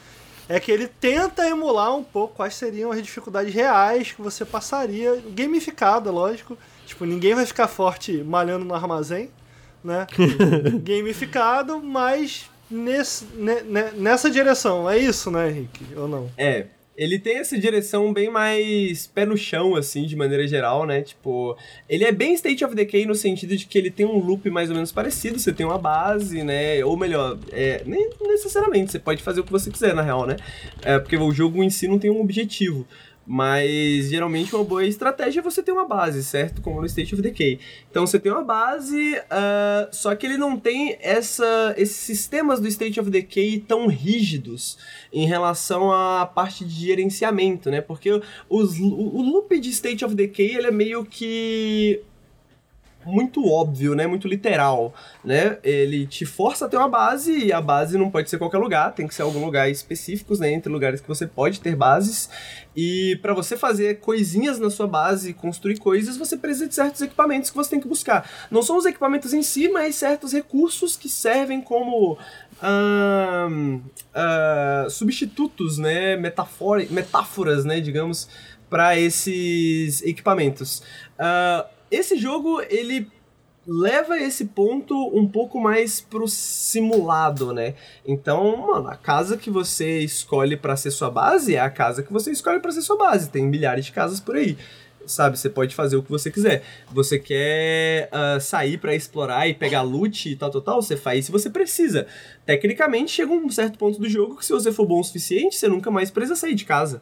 é 0.48 0.62
que 0.62 0.72
ele 0.72 0.88
tenta 0.88 1.46
emular 1.46 1.94
um 1.94 2.02
pouco 2.02 2.36
quais 2.36 2.56
seriam 2.56 2.90
as 2.90 3.04
dificuldades 3.04 3.54
reais 3.54 4.14
que 4.14 4.22
você 4.22 4.46
passaria, 4.46 5.22
gamificada, 5.32 6.10
lógico. 6.10 6.58
Tipo, 6.86 7.04
ninguém 7.04 7.36
vai 7.36 7.46
ficar 7.46 7.68
forte 7.68 8.24
malhando 8.24 8.64
no 8.64 8.74
armazém, 8.74 9.30
né? 9.84 10.08
Gamificado, 10.82 11.84
mas 11.84 12.50
nesse, 12.72 13.26
ne, 13.36 13.62
nessa 13.98 14.32
direção. 14.32 14.90
É 14.90 14.98
isso, 14.98 15.30
né, 15.30 15.50
Henrique? 15.50 15.86
Ou 15.98 16.08
não? 16.08 16.32
É. 16.38 16.68
ele 17.00 17.18
tem 17.18 17.38
essa 17.38 17.58
direção 17.58 18.12
bem 18.12 18.30
mais 18.30 19.08
pé 19.08 19.26
no 19.26 19.38
chão, 19.38 19.74
assim, 19.74 20.06
de 20.06 20.18
maneira 20.18 20.46
geral, 20.46 20.86
né? 20.86 21.02
Tipo, 21.02 21.58
ele 21.88 22.04
é 22.04 22.12
bem 22.12 22.34
State 22.34 22.66
of 22.66 22.76
Decay 22.76 23.06
no 23.06 23.16
sentido 23.16 23.56
de 23.56 23.66
que 23.66 23.78
ele 23.78 23.90
tem 23.90 24.06
um 24.06 24.20
loop 24.20 24.50
mais 24.50 24.70
ou 24.70 24.76
menos 24.76 24.92
parecido, 24.92 25.40
você 25.40 25.54
tem 25.54 25.66
uma 25.66 25.78
base, 25.78 26.44
né? 26.44 26.84
Ou 26.84 26.98
melhor, 26.98 27.40
é, 27.54 27.82
nem 27.86 28.10
necessariamente, 28.20 28.92
você 28.92 29.00
pode 29.00 29.24
fazer 29.24 29.40
o 29.40 29.46
que 29.46 29.52
você 29.52 29.72
quiser, 29.72 29.96
na 29.96 30.02
real, 30.02 30.28
né? 30.28 30.36
É, 30.82 31.00
porque 31.00 31.16
o 31.16 31.32
jogo 31.32 31.64
em 31.64 31.70
si 31.70 31.88
não 31.88 31.98
tem 31.98 32.12
um 32.12 32.20
objetivo. 32.20 32.86
Mas 33.32 34.10
geralmente 34.10 34.56
uma 34.56 34.64
boa 34.64 34.84
estratégia 34.84 35.40
é 35.40 35.44
você 35.44 35.62
ter 35.62 35.72
uma 35.72 35.86
base, 35.86 36.24
certo? 36.24 36.64
Como 36.64 36.82
no 36.82 36.88
State 36.88 37.14
of 37.14 37.22
Decay. 37.22 37.60
Então 37.88 38.08
você 38.08 38.20
tem 38.20 38.32
uma 38.32 38.44
base, 38.44 39.20
uh, 39.20 39.88
só 39.92 40.16
que 40.16 40.26
ele 40.26 40.36
não 40.36 40.58
tem 40.58 40.98
essa, 41.00 41.76
esses 41.78 41.98
sistemas 41.98 42.60
do 42.60 42.68
State 42.68 43.00
of 43.00 43.08
Decay 43.08 43.60
tão 43.60 43.86
rígidos 43.86 44.80
em 45.14 45.28
relação 45.28 45.92
à 45.92 46.26
parte 46.26 46.66
de 46.66 46.74
gerenciamento, 46.74 47.70
né? 47.70 47.82
Porque 47.82 48.10
os, 48.50 48.80
o, 48.80 48.88
o 48.88 49.22
loop 49.22 49.60
de 49.60 49.70
State 49.70 50.04
of 50.04 50.16
Decay 50.16 50.56
ele 50.56 50.66
é 50.66 50.72
meio 50.72 51.06
que 51.06 52.02
muito 53.06 53.48
óbvio, 53.48 53.96
né? 53.96 54.06
Muito 54.06 54.28
literal, 54.28 54.94
né? 55.24 55.58
Ele 55.64 56.06
te 56.06 56.26
força 56.26 56.66
a 56.66 56.70
ter 56.70 56.78
uma 56.78 56.88
base 56.88 57.46
e 57.46 57.54
a 57.54 57.62
base 57.62 57.98
não 57.98 58.12
pode 58.12 58.30
ser 58.30 58.38
qualquer 58.38 58.58
lugar, 58.58 58.94
tem 58.94 59.08
que 59.08 59.16
ser 59.16 59.22
algum 59.22 59.44
lugar 59.44 59.70
específicos, 59.70 60.40
né? 60.40 60.52
Entre 60.52 60.72
lugares 60.72 61.02
que 61.02 61.08
você 61.08 61.26
pode 61.26 61.60
ter 61.62 61.76
bases. 61.76 62.30
E 62.76 63.18
para 63.22 63.34
você 63.34 63.58
fazer 63.58 64.00
coisinhas 64.00 64.60
na 64.60 64.70
sua 64.70 64.88
base, 64.88 65.34
construir 65.34 65.78
coisas, 65.78 66.18
você 66.18 66.38
precisa 66.38 66.68
de 66.68 66.76
certos 66.76 67.02
equipamentos 67.02 67.50
que 67.50 67.56
você 67.56 67.72
tem 67.72 67.80
que 67.80 67.88
buscar. 67.88 68.30
Não 68.52 68.62
são 68.62 68.78
os 68.78 68.86
equipamentos 68.86 69.34
em 69.34 69.42
si, 69.42 69.68
mas 69.70 69.96
certos 69.96 70.32
recursos 70.34 70.96
que 70.96 71.10
servem 71.10 71.62
como 71.62 72.18
substitutos, 74.90 75.78
né? 75.78 76.16
metáforas, 76.18 77.66
né? 77.66 77.80
Digamos, 77.80 78.28
para 78.70 78.98
esses 78.98 80.02
equipamentos. 80.04 80.84
Uh, 81.18 81.79
esse 81.92 82.18
jogo, 82.18 82.62
ele 82.70 83.08
leva 83.68 84.18
esse 84.18 84.46
ponto 84.46 84.96
um 85.16 85.28
pouco 85.28 85.60
mais 85.60 86.02
pro 86.02 86.28
simulado, 86.28 87.54
né? 87.54 87.76
Então, 88.06 88.68
mano, 88.68 88.88
a 88.88 88.96
casa 88.96 89.38
que 89.38 89.50
você 89.50 90.00
escolhe 90.00 90.58
para 90.58 90.76
ser 90.76 90.90
sua 90.92 91.12
base 91.12 91.56
é 91.56 91.60
a 91.60 91.70
casa 91.70 92.02
que 92.02 92.12
você 92.12 92.32
escolhe 92.32 92.60
para 92.60 92.72
ser 92.72 92.82
sua 92.82 92.98
base. 92.98 93.30
Tem 93.30 93.46
milhares 93.46 93.86
de 93.86 93.92
casas 93.92 94.20
por 94.20 94.36
aí. 94.36 94.58
Sabe, 95.06 95.40
você 95.40 95.50
pode 95.50 95.74
fazer 95.74 95.98
o 95.98 96.04
que 96.04 96.10
você 96.10 96.30
quiser. 96.30 96.64
Você 96.92 97.18
quer 97.18 98.10
uh, 98.12 98.40
sair 98.40 98.78
para 98.78 98.96
explorar 98.96 99.48
e 99.48 99.54
pegar 99.54 99.82
loot 99.82 100.30
e 100.30 100.36
tal, 100.36 100.50
tal, 100.52 100.62
tal, 100.62 100.82
você 100.82 100.96
faz 100.96 101.26
se 101.26 101.32
você 101.32 101.50
precisa. 101.50 102.06
Tecnicamente, 102.46 103.12
chega 103.12 103.32
um 103.32 103.50
certo 103.50 103.78
ponto 103.78 104.00
do 104.00 104.10
jogo 104.10 104.36
que 104.36 104.46
se 104.46 104.54
você 104.54 104.72
for 104.72 104.86
bom 104.86 105.00
o 105.00 105.04
suficiente, 105.04 105.56
você 105.56 105.68
nunca 105.68 105.90
mais 105.90 106.12
precisa 106.12 106.36
sair 106.36 106.56
de 106.56 106.66
casa. 106.66 107.02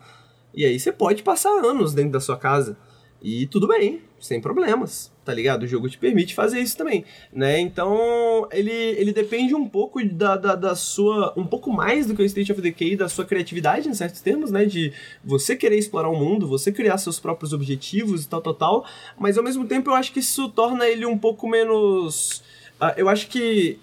E 0.53 0.65
aí 0.65 0.79
você 0.79 0.91
pode 0.91 1.23
passar 1.23 1.49
anos 1.49 1.93
dentro 1.93 2.11
da 2.11 2.19
sua 2.19 2.37
casa. 2.37 2.77
E 3.21 3.47
tudo 3.47 3.67
bem, 3.67 4.01
sem 4.19 4.39
problemas, 4.39 5.11
tá 5.25 5.33
ligado? 5.33 5.63
O 5.63 5.67
jogo 5.67 5.89
te 5.89 5.97
permite 5.97 6.35
fazer 6.35 6.59
isso 6.59 6.77
também, 6.77 7.03
né? 7.33 7.59
Então, 7.59 8.47
ele, 8.51 8.71
ele 8.71 9.11
depende 9.11 9.55
um 9.55 9.67
pouco 9.67 10.03
da, 10.05 10.37
da, 10.37 10.55
da, 10.55 10.75
sua... 10.75 11.33
Um 11.35 11.45
pouco 11.45 11.71
mais 11.71 12.05
do 12.05 12.15
que 12.15 12.21
o 12.21 12.25
State 12.25 12.51
of 12.51 12.61
Decay, 12.61 12.95
da 12.95 13.09
sua 13.09 13.25
criatividade, 13.25 13.89
em 13.89 13.93
certos 13.93 14.21
termos, 14.21 14.51
né? 14.51 14.65
De 14.65 14.93
você 15.23 15.55
querer 15.55 15.77
explorar 15.77 16.09
o 16.09 16.15
mundo, 16.15 16.47
você 16.47 16.71
criar 16.71 16.97
seus 16.99 17.19
próprios 17.19 17.53
objetivos 17.53 18.23
e 18.23 18.29
tal, 18.29 18.41
tal, 18.41 18.53
tal. 18.53 18.85
Mas, 19.17 19.37
ao 19.37 19.43
mesmo 19.43 19.65
tempo, 19.65 19.89
eu 19.89 19.95
acho 19.95 20.13
que 20.13 20.19
isso 20.19 20.49
torna 20.49 20.87
ele 20.87 21.05
um 21.05 21.17
pouco 21.17 21.47
menos... 21.47 22.43
Uh, 22.79 22.93
eu 22.97 23.09
acho 23.09 23.27
que... 23.29 23.79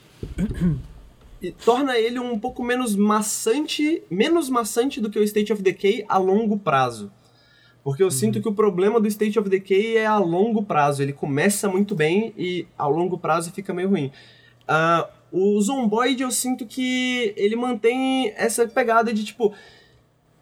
torna 1.65 1.99
ele 1.99 2.21
um 2.21 2.39
pouco 2.39 2.63
menos 2.63 2.95
maçante, 2.95 4.03
menos 4.09 4.49
maçante 4.49 5.01
do 5.01 5.11
que 5.11 5.19
o 5.19 5.25
State 5.25 5.53
of 5.53 5.61
Decay 5.61 6.05
a 6.09 6.19
longo 6.19 6.57
prazo. 6.57 7.11
Porque 7.85 8.03
eu 8.03 8.07
uhum. 8.07 8.11
sinto 8.11 8.41
que 8.41 8.49
o 8.49 8.55
problema 8.55 8.99
do 8.99 9.07
State 9.07 9.39
of 9.39 9.47
Decay 9.47 9.99
é 9.99 10.07
a 10.07 10.17
longo 10.17 10.65
prazo. 10.65 11.03
Ele 11.03 11.13
começa 11.13 11.69
muito 11.69 11.95
bem 11.95 12.33
e 12.37 12.67
ao 12.79 12.91
longo 12.91 13.19
prazo 13.19 13.53
fica 13.53 13.75
meio 13.75 13.91
ruim. 13.91 14.11
Uh, 14.67 15.07
o 15.31 15.61
Zomboid 15.61 16.23
eu 16.23 16.31
sinto 16.31 16.65
que 16.65 17.35
ele 17.37 17.55
mantém 17.55 18.33
essa 18.37 18.67
pegada 18.67 19.13
de 19.13 19.23
tipo. 19.23 19.53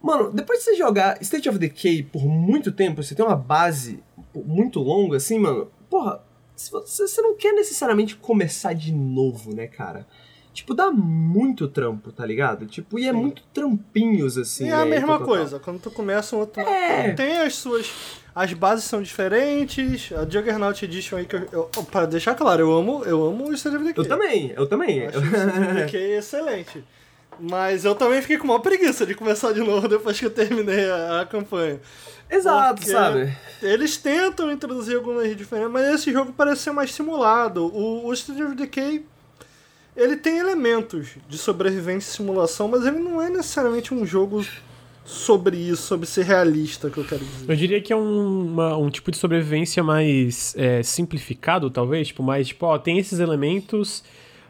Mano, 0.01 0.32
depois 0.32 0.60
de 0.60 0.66
você 0.66 0.77
jogar 0.77 1.20
State 1.20 1.48
of 1.48 1.59
Decay 1.59 2.05
por 2.05 2.24
muito 2.24 2.70
tempo, 2.70 3.02
você 3.02 3.14
tem 3.14 3.24
uma 3.24 3.36
base 3.36 4.01
muito 4.35 4.78
longa 4.81 5.16
assim, 5.16 5.39
mano. 5.39 5.69
Porra, 5.90 6.23
você 6.55 7.23
não 7.23 7.36
quer 7.36 7.52
necessariamente 7.52 8.14
começar 8.16 8.73
de 8.73 8.93
novo, 8.93 9.52
né, 9.55 9.66
cara? 9.66 10.06
Tipo, 10.52 10.74
dá 10.74 10.90
muito 10.90 11.66
trampo, 11.66 12.12
tá 12.12 12.26
ligado? 12.26 12.66
Tipo, 12.66 12.98
e 12.98 13.08
é 13.08 13.12
Sim. 13.12 13.18
muito 13.18 13.42
trampinhos, 13.54 14.36
assim. 14.36 14.66
E 14.66 14.68
é 14.68 14.72
a 14.72 14.84
né? 14.84 14.90
mesma 14.90 15.18
coisa, 15.18 15.58
quando 15.58 15.80
tu 15.80 15.90
começa 15.90 16.36
um 16.36 16.40
outro. 16.40 16.60
É. 16.60 17.12
Tem 17.12 17.38
as 17.38 17.54
suas. 17.54 17.90
As 18.34 18.52
bases 18.52 18.84
são 18.84 19.02
diferentes, 19.02 20.10
a 20.12 20.24
Juggernaut 20.28 20.82
Edition 20.84 21.16
aí 21.16 21.26
que 21.26 21.36
eu, 21.36 21.48
eu. 21.52 21.64
Pra 21.90 22.06
deixar 22.06 22.34
claro, 22.34 22.62
eu 22.62 22.72
amo, 22.72 23.02
eu 23.04 23.26
amo 23.26 23.46
o 23.46 23.50
Decay. 23.52 23.92
Eu 23.96 24.08
também, 24.08 24.52
eu 24.56 24.66
também. 24.66 24.98
Eu 24.98 25.08
acho 25.08 25.96
o 25.96 25.96
excelente. 26.18 26.84
Mas 27.40 27.84
eu 27.84 27.94
também 27.94 28.20
fiquei 28.20 28.36
com 28.36 28.44
uma 28.44 28.60
preguiça 28.60 29.06
de 29.06 29.14
começar 29.14 29.52
de 29.52 29.60
novo 29.60 29.88
depois 29.88 30.18
que 30.18 30.26
eu 30.26 30.30
terminei 30.30 30.88
a, 30.88 31.22
a 31.22 31.26
campanha. 31.26 31.80
Exato, 32.30 32.76
Porque 32.76 32.90
sabe? 32.90 33.32
Eles 33.62 33.96
tentam 33.96 34.50
introduzir 34.50 34.96
algumas 34.96 35.34
diferenças, 35.36 35.72
mas 35.72 35.94
esse 35.94 36.12
jogo 36.12 36.32
parece 36.32 36.62
ser 36.62 36.72
mais 36.72 36.92
simulado. 36.92 37.66
O, 37.66 38.06
o 38.06 38.12
State 38.12 38.42
of 38.42 38.54
Decay 38.54 39.04
ele 39.97 40.16
tem 40.16 40.39
elementos 40.39 41.09
de 41.28 41.39
sobrevivência 41.39 42.10
e 42.10 42.16
simulação, 42.16 42.69
mas 42.69 42.86
ele 42.86 42.98
não 42.98 43.20
é 43.20 43.28
necessariamente 43.28 43.93
um 43.93 44.06
jogo 44.06 44.44
sobre 45.05 45.56
isso, 45.56 45.82
sobre 45.82 46.06
ser 46.06 46.24
realista, 46.24 46.89
que 46.89 46.98
eu 46.98 47.05
quero 47.05 47.24
dizer. 47.24 47.51
Eu 47.51 47.56
diria 47.56 47.81
que 47.81 47.93
é 47.93 47.97
um, 47.97 48.47
uma, 48.52 48.77
um 48.77 48.89
tipo 48.89 49.10
de 49.10 49.16
sobrevivência 49.16 49.82
mais 49.82 50.55
é, 50.56 50.82
simplificado, 50.82 51.70
talvez, 51.70 52.09
tipo, 52.09 52.23
mais 52.23 52.48
tipo, 52.48 52.66
ó, 52.66 52.78
tem 52.78 52.98
esses 52.98 53.19
elementos 53.19 54.02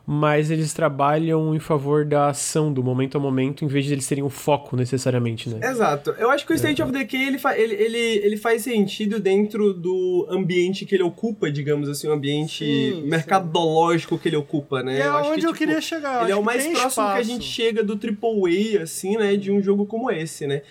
mas 0.07 0.51
eles 0.51 0.73
trabalham 0.73 1.55
em 1.55 1.61
favor 1.61 2.05
da 2.05 2.29
ação, 2.29 2.73
do 2.73 2.83
momento 2.83 3.17
a 3.17 3.21
momento, 3.21 3.65
em 3.65 3.69
vez 3.69 3.85
de 3.85 3.93
eles 3.93 4.05
serem 4.05 4.25
o 4.25 4.29
foco 4.29 4.77
necessariamente, 4.77 5.49
né? 5.49 5.61
Exato. 5.63 6.11
Eu 6.19 6.31
acho 6.31 6.45
que 6.45 6.53
o 6.53 6.57
State 6.57 6.83
é. 6.83 6.85
of 6.85 6.93
Decay 6.93 7.23
ele, 7.23 7.39
fa 7.39 7.57
ele, 7.57 7.75
ele, 7.75 7.99
ele 7.99 8.37
faz 8.37 8.63
sentido 8.63 9.21
dentro 9.21 9.73
do 9.73 10.27
ambiente 10.29 10.85
que 10.85 10.95
ele 10.95 11.05
ocupa, 11.05 11.51
digamos 11.51 11.89
assim, 11.89 12.09
o 12.09 12.13
ambiente 12.13 12.65
sim, 12.65 13.03
mercadológico 13.03 14.17
sim. 14.17 14.21
que 14.21 14.29
ele 14.29 14.37
ocupa, 14.37 14.83
né? 14.83 14.99
E 14.99 15.01
é 15.01 15.07
eu 15.07 15.15
onde 15.15 15.41
que, 15.41 15.47
eu 15.47 15.53
tipo, 15.53 15.55
queria 15.55 15.81
chegar. 15.81 16.25
Ele 16.25 16.33
é 16.33 16.37
o 16.37 16.43
mais 16.43 16.65
próximo 16.65 16.89
espaço. 16.89 17.15
que 17.15 17.21
a 17.21 17.23
gente 17.23 17.45
chega 17.45 17.85
do 17.85 17.93
AAA, 17.93 18.83
assim, 18.83 19.17
né? 19.17 19.37
De 19.37 19.53
um 19.53 19.63
jogo 19.63 19.87
como 19.87 20.11
esse, 20.11 20.47
né? 20.47 20.63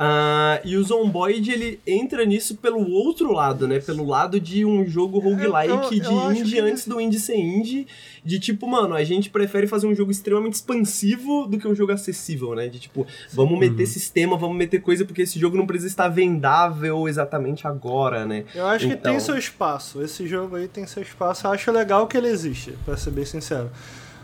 Uh, 0.00 0.56
e 0.64 0.78
o 0.78 0.82
Zomboid, 0.82 1.52
ele 1.52 1.78
entra 1.86 2.24
nisso 2.24 2.56
pelo 2.56 2.90
outro 2.90 3.34
lado, 3.34 3.68
né? 3.68 3.80
Pelo 3.80 4.06
lado 4.06 4.40
de 4.40 4.64
um 4.64 4.86
jogo 4.86 5.18
roguelike 5.18 5.68
eu, 5.68 5.76
eu, 5.76 5.82
eu 5.82 6.32
de 6.32 6.40
indie 6.40 6.58
antes 6.58 6.88
do 6.88 6.98
indie 6.98 7.20
ser 7.20 7.36
indie. 7.36 7.86
De 8.24 8.40
tipo, 8.40 8.66
mano, 8.66 8.94
a 8.94 9.04
gente 9.04 9.28
prefere 9.28 9.66
fazer 9.66 9.86
um 9.86 9.94
jogo 9.94 10.10
extremamente 10.10 10.54
expansivo 10.54 11.46
do 11.46 11.58
que 11.58 11.68
um 11.68 11.74
jogo 11.74 11.92
acessível, 11.92 12.54
né? 12.54 12.66
De 12.68 12.78
tipo, 12.78 13.06
vamos 13.30 13.58
meter 13.58 13.82
uhum. 13.82 13.86
sistema, 13.86 14.38
vamos 14.38 14.56
meter 14.56 14.80
coisa, 14.80 15.04
porque 15.04 15.20
esse 15.20 15.38
jogo 15.38 15.54
não 15.54 15.66
precisa 15.66 15.88
estar 15.88 16.08
vendável 16.08 17.06
exatamente 17.06 17.66
agora, 17.66 18.24
né? 18.24 18.46
Eu 18.54 18.66
acho 18.68 18.86
então... 18.86 18.96
que 18.96 19.02
tem 19.02 19.12
então 19.12 19.26
seu 19.26 19.36
espaço. 19.36 20.00
Esse 20.00 20.26
jogo 20.26 20.56
aí 20.56 20.66
tem 20.66 20.86
seu 20.86 21.02
espaço. 21.02 21.46
Eu 21.46 21.50
acho 21.50 21.70
legal 21.70 22.06
que 22.06 22.16
ele 22.16 22.28
existe, 22.28 22.72
pra 22.86 22.96
ser 22.96 23.10
bem 23.10 23.26
sincero. 23.26 23.70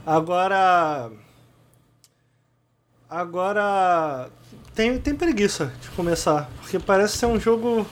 Agora. 0.06 1.10
Agora 3.08 4.30
tem, 4.76 4.98
tem 4.98 5.14
preguiça 5.14 5.72
de 5.80 5.88
começar, 5.90 6.50
porque 6.60 6.78
parece 6.78 7.16
ser 7.16 7.26
um 7.26 7.40
jogo 7.40 7.86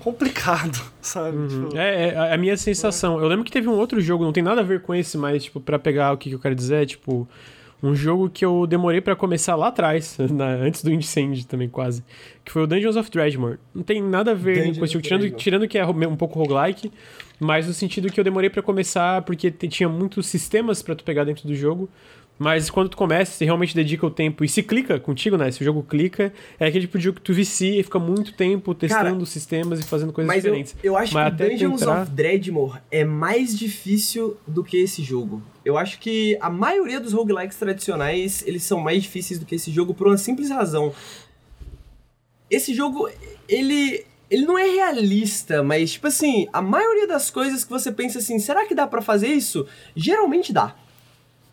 complicado, 0.00 0.76
sabe? 1.00 1.36
Uhum. 1.36 1.48
Tipo... 1.48 1.78
É, 1.78 2.08
é, 2.08 2.34
a 2.34 2.36
minha 2.36 2.56
sensação. 2.56 3.18
É. 3.18 3.22
Eu 3.22 3.28
lembro 3.28 3.44
que 3.44 3.52
teve 3.52 3.68
um 3.68 3.74
outro 3.74 4.00
jogo, 4.00 4.24
não 4.24 4.32
tem 4.32 4.42
nada 4.42 4.60
a 4.60 4.64
ver 4.64 4.82
com 4.82 4.94
esse, 4.94 5.16
mas, 5.16 5.44
tipo, 5.44 5.60
pra 5.60 5.78
pegar 5.78 6.12
o 6.12 6.18
que, 6.18 6.28
que 6.28 6.34
eu 6.34 6.40
quero 6.40 6.54
dizer, 6.54 6.82
é, 6.82 6.86
tipo, 6.86 7.28
um 7.80 7.94
jogo 7.94 8.28
que 8.28 8.44
eu 8.44 8.66
demorei 8.66 9.00
para 9.00 9.14
começar 9.14 9.54
lá 9.54 9.68
atrás, 9.68 10.18
na, 10.30 10.46
antes 10.46 10.82
do 10.82 10.92
Incend 10.92 11.46
também, 11.46 11.68
quase, 11.68 12.02
que 12.44 12.50
foi 12.50 12.62
o 12.62 12.66
Dungeons 12.66 12.96
of 12.96 13.08
Dredmor. 13.08 13.58
Não 13.72 13.84
tem 13.84 14.02
nada 14.02 14.32
a 14.32 14.34
ver 14.34 14.56
Dungeons 14.56 14.78
com 14.78 14.84
esse 14.84 14.94
jogo, 14.94 15.04
tirando, 15.04 15.30
tirando 15.30 15.68
que 15.68 15.78
é 15.78 15.86
um 15.86 16.16
pouco 16.16 16.40
roguelike, 16.40 16.90
mas 17.38 17.68
no 17.68 17.72
sentido 17.72 18.10
que 18.10 18.18
eu 18.18 18.24
demorei 18.24 18.50
para 18.50 18.62
começar 18.62 19.22
porque 19.22 19.50
tinha 19.50 19.88
muitos 19.88 20.26
sistemas 20.26 20.82
para 20.82 20.96
tu 20.96 21.04
pegar 21.04 21.22
dentro 21.22 21.46
do 21.46 21.54
jogo, 21.54 21.88
mas 22.38 22.68
quando 22.68 22.90
tu 22.90 22.96
começa, 22.96 23.32
você 23.32 23.44
realmente 23.44 23.74
dedica 23.74 24.04
o 24.04 24.10
tempo 24.10 24.44
e 24.44 24.48
se 24.48 24.62
clica 24.62 25.00
contigo, 25.00 25.36
né? 25.36 25.50
Se 25.50 25.62
o 25.62 25.64
jogo 25.64 25.82
clica, 25.82 26.32
é 26.60 26.66
aquele 26.66 26.86
tipo 26.86 26.98
de 26.98 27.04
jogo 27.04 27.16
que 27.16 27.22
tu 27.22 27.32
vicia 27.32 27.80
e 27.80 27.82
fica 27.82 27.98
muito 27.98 28.34
tempo 28.34 28.74
testando 28.74 29.12
Cara, 29.12 29.26
sistemas 29.26 29.80
e 29.80 29.82
fazendo 29.82 30.12
coisas 30.12 30.28
mas 30.28 30.42
diferentes. 30.42 30.76
Eu, 30.82 30.92
eu 30.92 30.98
acho 30.98 31.14
mas 31.14 31.34
que 31.34 31.48
Dungeons 31.48 31.82
entrar... 31.82 32.02
of 32.02 32.10
Dreadmore 32.10 32.78
é 32.90 33.04
mais 33.04 33.58
difícil 33.58 34.36
do 34.46 34.62
que 34.62 34.76
esse 34.76 35.02
jogo. 35.02 35.42
Eu 35.64 35.78
acho 35.78 35.98
que 35.98 36.36
a 36.40 36.50
maioria 36.50 37.00
dos 37.00 37.12
roguelikes 37.12 37.56
tradicionais, 37.56 38.44
eles 38.46 38.62
são 38.62 38.80
mais 38.80 39.02
difíceis 39.02 39.38
do 39.40 39.46
que 39.46 39.54
esse 39.54 39.70
jogo 39.70 39.94
por 39.94 40.06
uma 40.06 40.18
simples 40.18 40.50
razão. 40.50 40.92
Esse 42.50 42.74
jogo, 42.74 43.08
ele 43.48 44.04
ele 44.28 44.44
não 44.44 44.58
é 44.58 44.64
realista, 44.64 45.62
mas 45.62 45.92
tipo 45.92 46.08
assim, 46.08 46.48
a 46.52 46.60
maioria 46.60 47.06
das 47.06 47.30
coisas 47.30 47.62
que 47.62 47.70
você 47.70 47.92
pensa 47.92 48.18
assim, 48.18 48.38
será 48.40 48.66
que 48.66 48.74
dá 48.74 48.86
para 48.86 49.00
fazer 49.00 49.28
isso? 49.28 49.66
Geralmente 49.94 50.52
dá. 50.52 50.74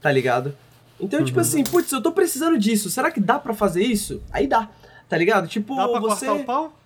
Tá 0.01 0.11
ligado? 0.11 0.55
Então, 1.03 1.19
tipo 1.19 1.19
uhum. 1.19 1.25
tipo 1.25 1.39
assim, 1.39 1.63
putz, 1.63 1.91
eu 1.91 2.01
tô 2.01 2.11
precisando 2.11 2.57
disso, 2.57 2.89
será 2.89 3.11
que 3.11 3.19
dá 3.19 3.37
para 3.37 3.53
fazer 3.53 3.83
isso? 3.83 4.21
Aí 4.31 4.47
dá. 4.47 4.69
tá 5.09 5.17
ligado? 5.17 5.47
Tipo, 5.47 5.75
dá 5.75 5.87
pra 5.87 5.99
você... 5.99 6.25
cortar 6.25 6.41
o 6.41 6.45
pau? 6.45 6.73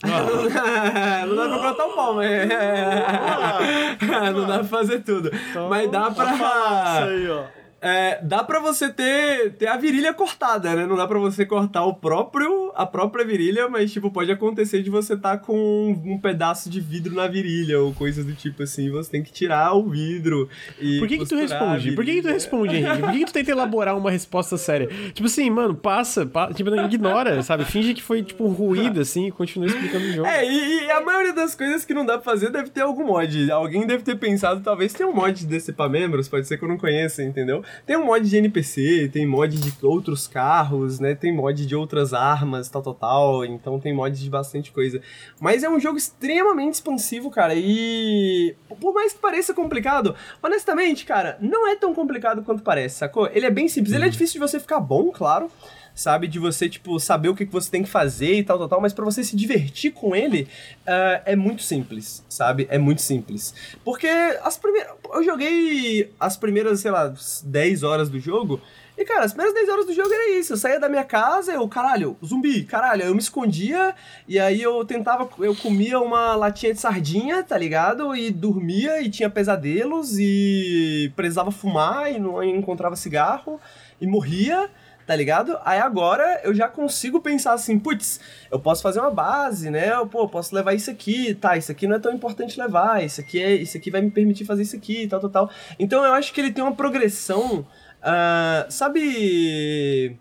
Ah. 0.00 1.26
não 1.26 1.34
dá 1.34 1.48
pra 1.48 1.58
cortar 1.58 1.86
o 1.86 1.92
pau, 1.92 2.14
mas. 2.14 2.48
Não 4.32 4.46
dá 4.46 4.58
pra 4.60 4.68
fazer 4.68 5.00
tudo. 5.00 5.28
Então, 5.50 5.68
mas 5.68 5.90
dá 5.90 6.08
pra. 6.08 6.32
Isso 6.32 7.10
aí, 7.10 7.28
ó. 7.28 7.57
É, 7.80 8.20
dá 8.22 8.42
pra 8.42 8.58
você 8.58 8.92
ter, 8.92 9.52
ter 9.52 9.68
a 9.68 9.76
virilha 9.76 10.12
cortada, 10.12 10.74
né? 10.74 10.84
Não 10.84 10.96
dá 10.96 11.06
pra 11.06 11.18
você 11.18 11.46
cortar 11.46 11.84
o 11.84 11.94
próprio, 11.94 12.72
a 12.74 12.84
própria 12.84 13.24
virilha, 13.24 13.68
mas, 13.68 13.92
tipo, 13.92 14.10
pode 14.10 14.32
acontecer 14.32 14.82
de 14.82 14.90
você 14.90 15.16
tá 15.16 15.38
com 15.38 15.56
um, 15.56 16.14
um 16.14 16.18
pedaço 16.18 16.68
de 16.68 16.80
vidro 16.80 17.14
na 17.14 17.28
virilha 17.28 17.80
ou 17.80 17.94
coisas 17.94 18.24
do 18.24 18.32
tipo 18.32 18.64
assim. 18.64 18.90
Você 18.90 19.10
tem 19.10 19.22
que 19.22 19.30
tirar 19.30 19.74
o 19.74 19.88
vidro 19.88 20.48
e. 20.80 20.98
Por 20.98 21.06
que 21.06 21.18
que 21.18 21.26
tu 21.26 21.36
responde? 21.36 21.92
Por 21.92 22.04
que 22.04 22.14
que 22.14 22.22
tu 22.22 22.28
responde, 22.28 22.76
Henrique? 22.76 22.98
Por 23.00 23.12
que 23.12 23.18
que 23.20 23.26
tu 23.26 23.32
tenta 23.32 23.50
elaborar 23.52 23.96
uma 23.96 24.10
resposta 24.10 24.56
séria? 24.56 24.88
Tipo 25.12 25.26
assim, 25.26 25.48
mano, 25.48 25.74
passa, 25.74 26.26
passa 26.26 26.54
tipo, 26.54 26.74
ignora, 26.74 27.42
sabe? 27.42 27.64
Finge 27.64 27.94
que 27.94 28.02
foi, 28.02 28.22
tipo, 28.22 28.44
um 28.44 28.52
ruído, 28.52 29.00
assim, 29.00 29.28
e 29.28 29.30
continua 29.30 29.66
explicando 29.66 30.04
o 30.04 30.12
jogo. 30.12 30.26
É, 30.28 30.44
e, 30.44 30.84
e, 30.84 30.90
a 30.90 31.00
maioria 31.00 31.32
das 31.32 31.54
coisas 31.54 31.84
que 31.84 31.94
não 31.94 32.04
dá 32.04 32.14
pra 32.14 32.22
fazer 32.22 32.50
deve 32.50 32.70
ter 32.70 32.80
algum 32.80 33.06
mod. 33.06 33.50
Alguém 33.50 33.86
deve 33.86 34.02
ter 34.02 34.16
pensado, 34.16 34.60
talvez 34.62 34.92
tenha 34.92 35.08
um 35.08 35.14
mod 35.14 35.38
de 35.38 35.46
decepar 35.46 35.88
membros, 35.88 36.28
pode 36.28 36.46
ser 36.48 36.58
que 36.58 36.64
eu 36.64 36.68
não 36.68 36.76
conheça, 36.76 37.22
entendeu? 37.22 37.62
Tem 37.86 37.96
um 37.96 38.04
mod 38.04 38.28
de 38.28 38.36
NPC, 38.36 39.08
tem 39.12 39.26
mod 39.26 39.56
de 39.56 39.72
outros 39.84 40.26
carros, 40.26 40.98
né? 41.00 41.14
Tem 41.14 41.32
mod 41.32 41.66
de 41.66 41.76
outras 41.76 42.12
armas, 42.12 42.68
tal, 42.68 42.82
tal, 42.82 42.94
tal. 42.94 43.44
Então 43.44 43.78
tem 43.78 43.92
mod 43.92 44.18
de 44.18 44.30
bastante 44.30 44.72
coisa. 44.72 45.00
Mas 45.40 45.62
é 45.62 45.68
um 45.68 45.80
jogo 45.80 45.98
extremamente 45.98 46.74
expansivo, 46.74 47.30
cara. 47.30 47.54
E 47.54 48.54
por 48.80 48.92
mais 48.92 49.12
que 49.12 49.18
pareça 49.18 49.54
complicado, 49.54 50.14
honestamente, 50.42 51.04
cara, 51.04 51.38
não 51.40 51.68
é 51.68 51.76
tão 51.76 51.94
complicado 51.94 52.42
quanto 52.42 52.62
parece, 52.62 52.98
sacou? 52.98 53.28
Ele 53.32 53.46
é 53.46 53.50
bem 53.50 53.68
simples. 53.68 53.94
Ele 53.94 54.04
é 54.04 54.06
uhum. 54.06 54.12
difícil 54.12 54.34
de 54.34 54.46
você 54.46 54.60
ficar 54.60 54.80
bom, 54.80 55.10
claro 55.10 55.50
sabe? 55.98 56.28
De 56.28 56.38
você, 56.38 56.68
tipo, 56.68 57.00
saber 57.00 57.28
o 57.28 57.34
que, 57.34 57.44
você 57.44 57.68
tem 57.68 57.82
que 57.82 57.88
fazer 57.88 58.34
e 58.34 58.44
tal, 58.44 58.56
tal, 58.56 58.68
tal, 58.68 58.80
mas 58.80 58.92
para 58.92 59.04
você 59.04 59.24
se 59.24 59.34
divertir 59.34 59.90
com 59.90 60.14
ele, 60.14 60.46
uh, 60.86 61.20
é 61.24 61.34
muito 61.34 61.62
simples, 61.62 62.24
sabe? 62.28 62.68
É 62.70 62.78
muito 62.78 63.02
simples. 63.02 63.52
Porque 63.84 64.06
as 64.06 64.56
primeiras. 64.56 64.92
Eu 65.12 65.24
joguei 65.24 66.12
as 66.20 66.36
primeiras, 66.36 66.80
sei 66.80 66.92
lá, 66.92 67.12
10 67.44 67.82
horas 67.82 68.08
do 68.08 68.20
jogo. 68.20 68.60
E, 68.96 69.04
cara, 69.04 69.24
as 69.24 69.32
primeiras 69.32 69.54
10 69.54 69.68
horas 69.68 69.86
do 69.86 69.94
jogo 69.94 70.12
era 70.12 70.38
isso. 70.38 70.52
Eu 70.52 70.56
saía 70.56 70.78
da 70.78 70.88
minha 70.88 71.04
casa, 71.04 71.52
eu, 71.52 71.66
caralho, 71.68 72.16
zumbi, 72.24 72.64
caralho. 72.64 73.02
Eu 73.02 73.14
me 73.14 73.20
escondia 73.20 73.94
e 74.26 74.38
aí 74.38 74.62
eu 74.62 74.84
tentava, 74.84 75.28
eu 75.40 75.54
comia 75.56 76.00
uma 76.00 76.34
latinha 76.36 76.74
de 76.74 76.80
sardinha, 76.80 77.42
tá 77.42 77.56
ligado? 77.58 78.14
E 78.14 78.30
dormia 78.30 79.00
e 79.00 79.10
tinha 79.10 79.30
pesadelos 79.30 80.16
e 80.18 81.12
precisava 81.16 81.50
fumar 81.50 82.12
e 82.12 82.18
não 82.18 82.42
encontrava 82.42 82.94
cigarro 82.94 83.60
e 84.00 84.06
morria 84.06 84.68
tá 85.08 85.16
ligado? 85.16 85.58
Aí 85.64 85.80
agora 85.80 86.42
eu 86.44 86.54
já 86.54 86.68
consigo 86.68 87.18
pensar 87.18 87.54
assim, 87.54 87.78
putz, 87.78 88.20
eu 88.50 88.60
posso 88.60 88.82
fazer 88.82 89.00
uma 89.00 89.10
base, 89.10 89.70
né? 89.70 89.90
Eu, 89.90 90.06
pô, 90.06 90.28
posso 90.28 90.54
levar 90.54 90.74
isso 90.74 90.90
aqui, 90.90 91.34
tá, 91.34 91.56
isso 91.56 91.72
aqui 91.72 91.86
não 91.86 91.96
é 91.96 91.98
tão 91.98 92.12
importante 92.12 92.60
levar, 92.60 93.02
isso 93.02 93.18
aqui 93.18 93.42
é, 93.42 93.54
isso 93.54 93.74
aqui 93.78 93.90
vai 93.90 94.02
me 94.02 94.10
permitir 94.10 94.44
fazer 94.44 94.64
isso 94.64 94.76
aqui, 94.76 95.08
tal, 95.08 95.18
tal, 95.18 95.30
tal. 95.30 95.50
Então 95.78 96.04
eu 96.04 96.12
acho 96.12 96.30
que 96.30 96.38
ele 96.42 96.52
tem 96.52 96.62
uma 96.62 96.74
progressão, 96.74 97.60
uh, 98.02 98.70
sabe 98.70 100.18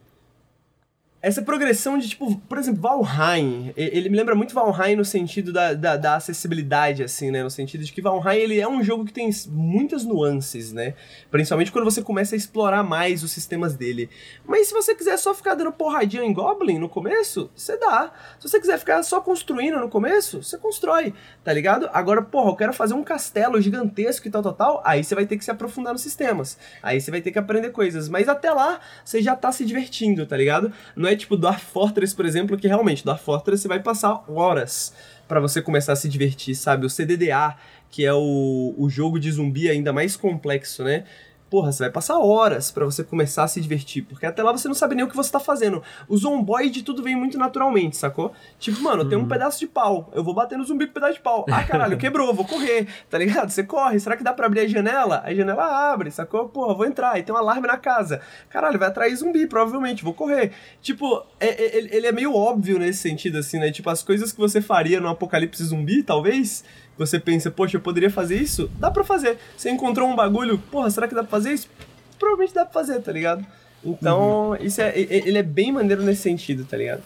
essa 1.28 1.42
progressão 1.42 1.98
de, 1.98 2.08
tipo, 2.08 2.38
por 2.48 2.58
exemplo, 2.58 2.82
Valheim, 2.82 3.74
ele 3.76 4.08
me 4.08 4.16
lembra 4.16 4.34
muito 4.34 4.56
Valheim 4.56 4.96
no 4.96 5.04
sentido 5.04 5.52
da, 5.52 5.74
da, 5.74 5.98
da, 5.98 6.16
acessibilidade, 6.16 7.04
assim, 7.04 7.32
né? 7.32 7.44
No 7.44 7.50
sentido 7.50 7.84
de 7.84 7.92
que 7.92 8.02
Valheim, 8.02 8.40
ele 8.40 8.62
é 8.62 8.68
um 8.68 8.82
jogo 8.82 9.04
que 9.04 9.12
tem 9.12 9.30
muitas 9.50 10.06
nuances, 10.06 10.72
né? 10.72 10.94
Principalmente 11.30 11.70
quando 11.70 11.84
você 11.84 12.02
começa 12.02 12.34
a 12.34 12.38
explorar 12.38 12.82
mais 12.82 13.24
os 13.24 13.32
sistemas 13.34 13.76
dele. 13.76 14.10
Mas 14.46 14.70
se 14.70 14.74
você 14.74 14.96
quiser 14.96 15.18
só 15.18 15.34
ficar 15.34 15.56
dando 15.56 15.74
porradinha 15.74 16.24
em 16.24 16.32
Goblin 16.32 16.80
no 16.80 16.88
começo, 16.88 17.52
você 17.54 17.78
dá. 17.78 18.10
Se 18.40 18.48
você 18.48 18.58
quiser 18.58 18.80
ficar 18.80 19.04
só 19.04 19.20
construindo 19.20 19.80
no 19.80 19.90
começo, 19.90 20.42
você 20.42 20.58
constrói, 20.58 21.14
tá 21.44 21.52
ligado? 21.52 21.90
Agora, 21.92 22.22
porra, 22.22 22.52
eu 22.52 22.56
quero 22.56 22.72
fazer 22.72 22.94
um 22.94 23.04
castelo 23.04 23.60
gigantesco 23.60 24.30
e 24.30 24.32
tal, 24.32 24.42
tal, 24.42 24.54
tal, 24.54 24.82
aí 24.86 25.04
você 25.04 25.14
vai 25.14 25.26
ter 25.26 25.38
que 25.38 25.44
se 25.44 25.52
aprofundar 25.52 25.92
nos 25.92 26.04
sistemas. 26.04 26.58
Aí 26.82 27.02
você 27.02 27.12
vai 27.12 27.20
ter 27.20 27.32
que 27.32 27.40
aprender 27.40 27.72
coisas. 27.72 28.08
Mas 28.08 28.30
até 28.30 28.50
lá, 28.50 28.80
você 29.04 29.22
já 29.22 29.36
tá 29.36 29.52
se 29.52 29.66
divertindo, 29.66 30.26
tá 30.26 30.38
ligado? 30.38 30.72
Não 30.96 31.10
é 31.10 31.17
tipo 31.18 31.36
Dark 31.36 31.60
Fortress, 31.60 32.16
por 32.16 32.26
exemplo, 32.26 32.58
que 32.58 32.68
realmente 32.68 33.06
Dark 33.06 33.22
Fortress 33.22 33.62
você 33.62 33.68
vai 33.68 33.82
passar 33.82 34.24
horas 34.30 34.94
para 35.28 35.40
você 35.40 35.62
começar 35.62 35.94
a 35.94 35.96
se 35.96 36.08
divertir, 36.08 36.56
sabe? 36.56 36.86
O 36.86 36.90
CDDA, 36.90 37.56
que 37.90 38.06
é 38.06 38.14
o, 38.14 38.74
o 38.78 38.90
jogo 38.90 39.20
de 39.20 39.32
zumbi 39.32 39.70
ainda 39.70 39.92
mais 39.92 40.16
complexo, 40.16 40.84
né? 40.84 41.04
Porra, 41.50 41.72
você 41.72 41.84
vai 41.84 41.92
passar 41.92 42.18
horas 42.20 42.72
para 42.72 42.86
você 42.86 43.04
começar 43.04 43.44
a 43.44 43.48
se 43.48 43.62
divertir, 43.62 44.04
porque 44.04 44.26
até 44.26 44.44
lá 44.44 44.52
você 44.52 44.68
não 44.68 44.76
sabe 44.76 44.96
nem 44.96 45.06
o 45.06 45.08
que 45.08 45.16
você 45.16 45.32
tá 45.32 45.40
fazendo. 45.40 45.82
O 46.08 46.18
zomboid 46.18 46.84
tudo 46.84 47.02
vem 47.02 47.16
muito 47.16 47.38
naturalmente, 47.38 47.98
sacou? 47.98 48.34
Tipo, 48.60 48.82
mano, 48.82 49.04
uhum. 49.04 49.10
tem 49.10 49.18
um 49.18 49.28
pedaço 49.28 49.60
de 49.60 49.68
pau, 49.68 50.12
eu 50.14 50.24
vou 50.24 50.34
bater 50.34 50.58
no 50.58 50.64
zumbi 50.64 50.86
com 50.86 50.92
um 50.92 50.94
pedaço 50.94 51.14
de 51.14 51.20
pau. 51.20 51.46
Ah, 51.50 51.64
caralho, 51.64 51.98
quebrou, 52.00 52.34
vou 52.34 52.46
correr, 52.46 52.88
tá 53.10 53.18
ligado? 53.18 53.50
Você 53.50 53.64
corre, 53.64 54.00
será 54.00 54.18
que 54.18 54.24
dá 54.24 54.34
pra 54.34 54.46
abrir 54.46 54.62
a 54.62 54.68
janela? 54.68 55.22
A 55.26 55.34
janela 55.34 55.92
abre, 55.92 56.12
sacou? 56.12 56.50
Porra, 56.50 56.74
vou 56.74 56.86
entrar, 56.86 57.18
e 57.20 57.24
tem 57.24 57.34
um 57.34 57.38
alarme 57.38 57.68
na 57.68 57.78
casa. 57.78 58.22
Caralho, 58.50 58.80
vai 58.80 58.88
atrair 58.88 59.16
zumbi, 59.16 59.48
provavelmente, 59.48 60.04
vou 60.04 60.14
correr. 60.14 60.52
Tipo, 60.82 61.24
é, 61.40 61.48
é, 61.48 61.78
ele 61.78 62.08
é 62.08 62.12
meio 62.12 62.36
óbvio 62.36 62.80
nesse 62.80 63.00
sentido, 63.00 63.38
assim, 63.38 63.60
né? 63.60 63.72
Tipo, 63.72 63.90
as 63.90 64.04
coisas 64.04 64.32
que 64.32 64.40
você 64.40 64.62
faria 64.62 65.00
no 65.00 65.08
apocalipse 65.08 65.64
zumbi, 65.64 66.04
talvez 66.04 66.64
você 66.98 67.20
pensa, 67.20 67.52
poxa, 67.52 67.78
eu 67.78 67.82
poderia 67.82 68.10
fazer 68.10 68.36
isso? 68.36 68.70
Dá 68.78 68.90
pra 68.90 69.04
fazer. 69.04 69.38
Você 69.56 69.70
encontrou 69.70 70.08
um 70.08 70.16
bagulho, 70.16 70.58
porra, 70.72 70.90
será 70.90 71.08
que 71.08 71.16
dá 71.16 71.22
pra 71.22 71.32
fazer 71.32 71.54
isso? 71.54 71.70
Provavelmente 72.18 72.54
dá 72.54 72.66
pra 72.66 72.74
fazer, 72.74 73.00
tá 73.02 73.12
ligado? 73.12 73.46
Então, 73.84 74.50
uhum. 74.50 74.56
isso 74.60 74.82
é, 74.82 74.94
ele 74.98 75.38
é 75.38 75.44
bem 75.44 75.72
maneiro 75.72 76.04
nesse 76.04 76.22
sentido, 76.22 76.66
tá 76.66 76.76
ligado? 76.76 77.04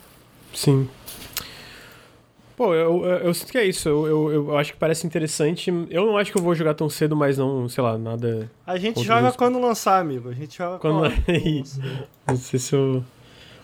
Sim. 0.53 0.87
Pô, 2.55 2.75
eu, 2.75 3.03
eu, 3.03 3.17
eu 3.17 3.33
sinto 3.33 3.51
que 3.51 3.57
é 3.57 3.65
isso. 3.65 3.89
Eu, 3.89 4.07
eu, 4.07 4.31
eu, 4.33 4.57
acho 4.57 4.73
que 4.73 4.77
parece 4.77 5.07
interessante. 5.07 5.73
Eu 5.89 6.05
não 6.05 6.17
acho 6.17 6.31
que 6.31 6.37
eu 6.37 6.43
vou 6.43 6.53
jogar 6.53 6.73
tão 6.73 6.89
cedo, 6.89 7.15
mas 7.15 7.37
não, 7.37 7.67
sei 7.67 7.83
lá, 7.83 7.97
nada. 7.97 8.51
A 8.67 8.77
gente 8.77 9.03
joga 9.03 9.31
quando 9.31 9.59
lançar, 9.59 9.99
amigo. 9.99 10.29
A 10.29 10.33
gente 10.33 10.57
joga 10.57 10.77
quando. 10.77 11.09
quando... 11.09 11.23
não 12.27 12.35
sei 12.37 12.59
se 12.59 12.75
eu. 12.75 13.03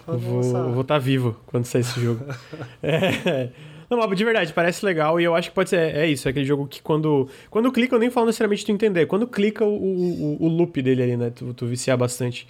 vou, 0.08 0.42
eu 0.42 0.72
vou 0.72 0.82
estar 0.82 0.96
tá 0.96 1.00
vivo 1.00 1.36
quando 1.46 1.66
sair 1.66 1.82
esse 1.82 2.00
jogo. 2.02 2.26
é. 2.82 3.50
Não, 3.90 4.14
de 4.14 4.26
verdade, 4.26 4.52
parece 4.52 4.86
legal 4.86 5.20
e 5.20 5.24
eu 5.24 5.34
acho 5.34 5.50
que 5.50 5.56
pode 5.56 5.70
ser. 5.70 5.96
É 5.96 6.06
isso, 6.06 6.28
é 6.28 6.32
aquele 6.32 6.46
jogo 6.46 6.68
que 6.68 6.82
quando. 6.82 7.30
Quando 7.50 7.72
clica, 7.72 7.96
eu 7.96 8.00
nem 8.00 8.10
falo 8.10 8.26
necessariamente 8.26 8.66
tu 8.66 8.72
entender. 8.72 9.06
Quando 9.06 9.26
clica 9.26 9.64
o, 9.64 9.74
o, 9.74 10.38
o 10.44 10.48
loop 10.48 10.82
dele 10.82 11.04
ali, 11.04 11.18
né? 11.18 11.30
Tu, 11.30 11.54
tu 11.54 11.66
viciar 11.66 11.98
bastante. 11.98 12.48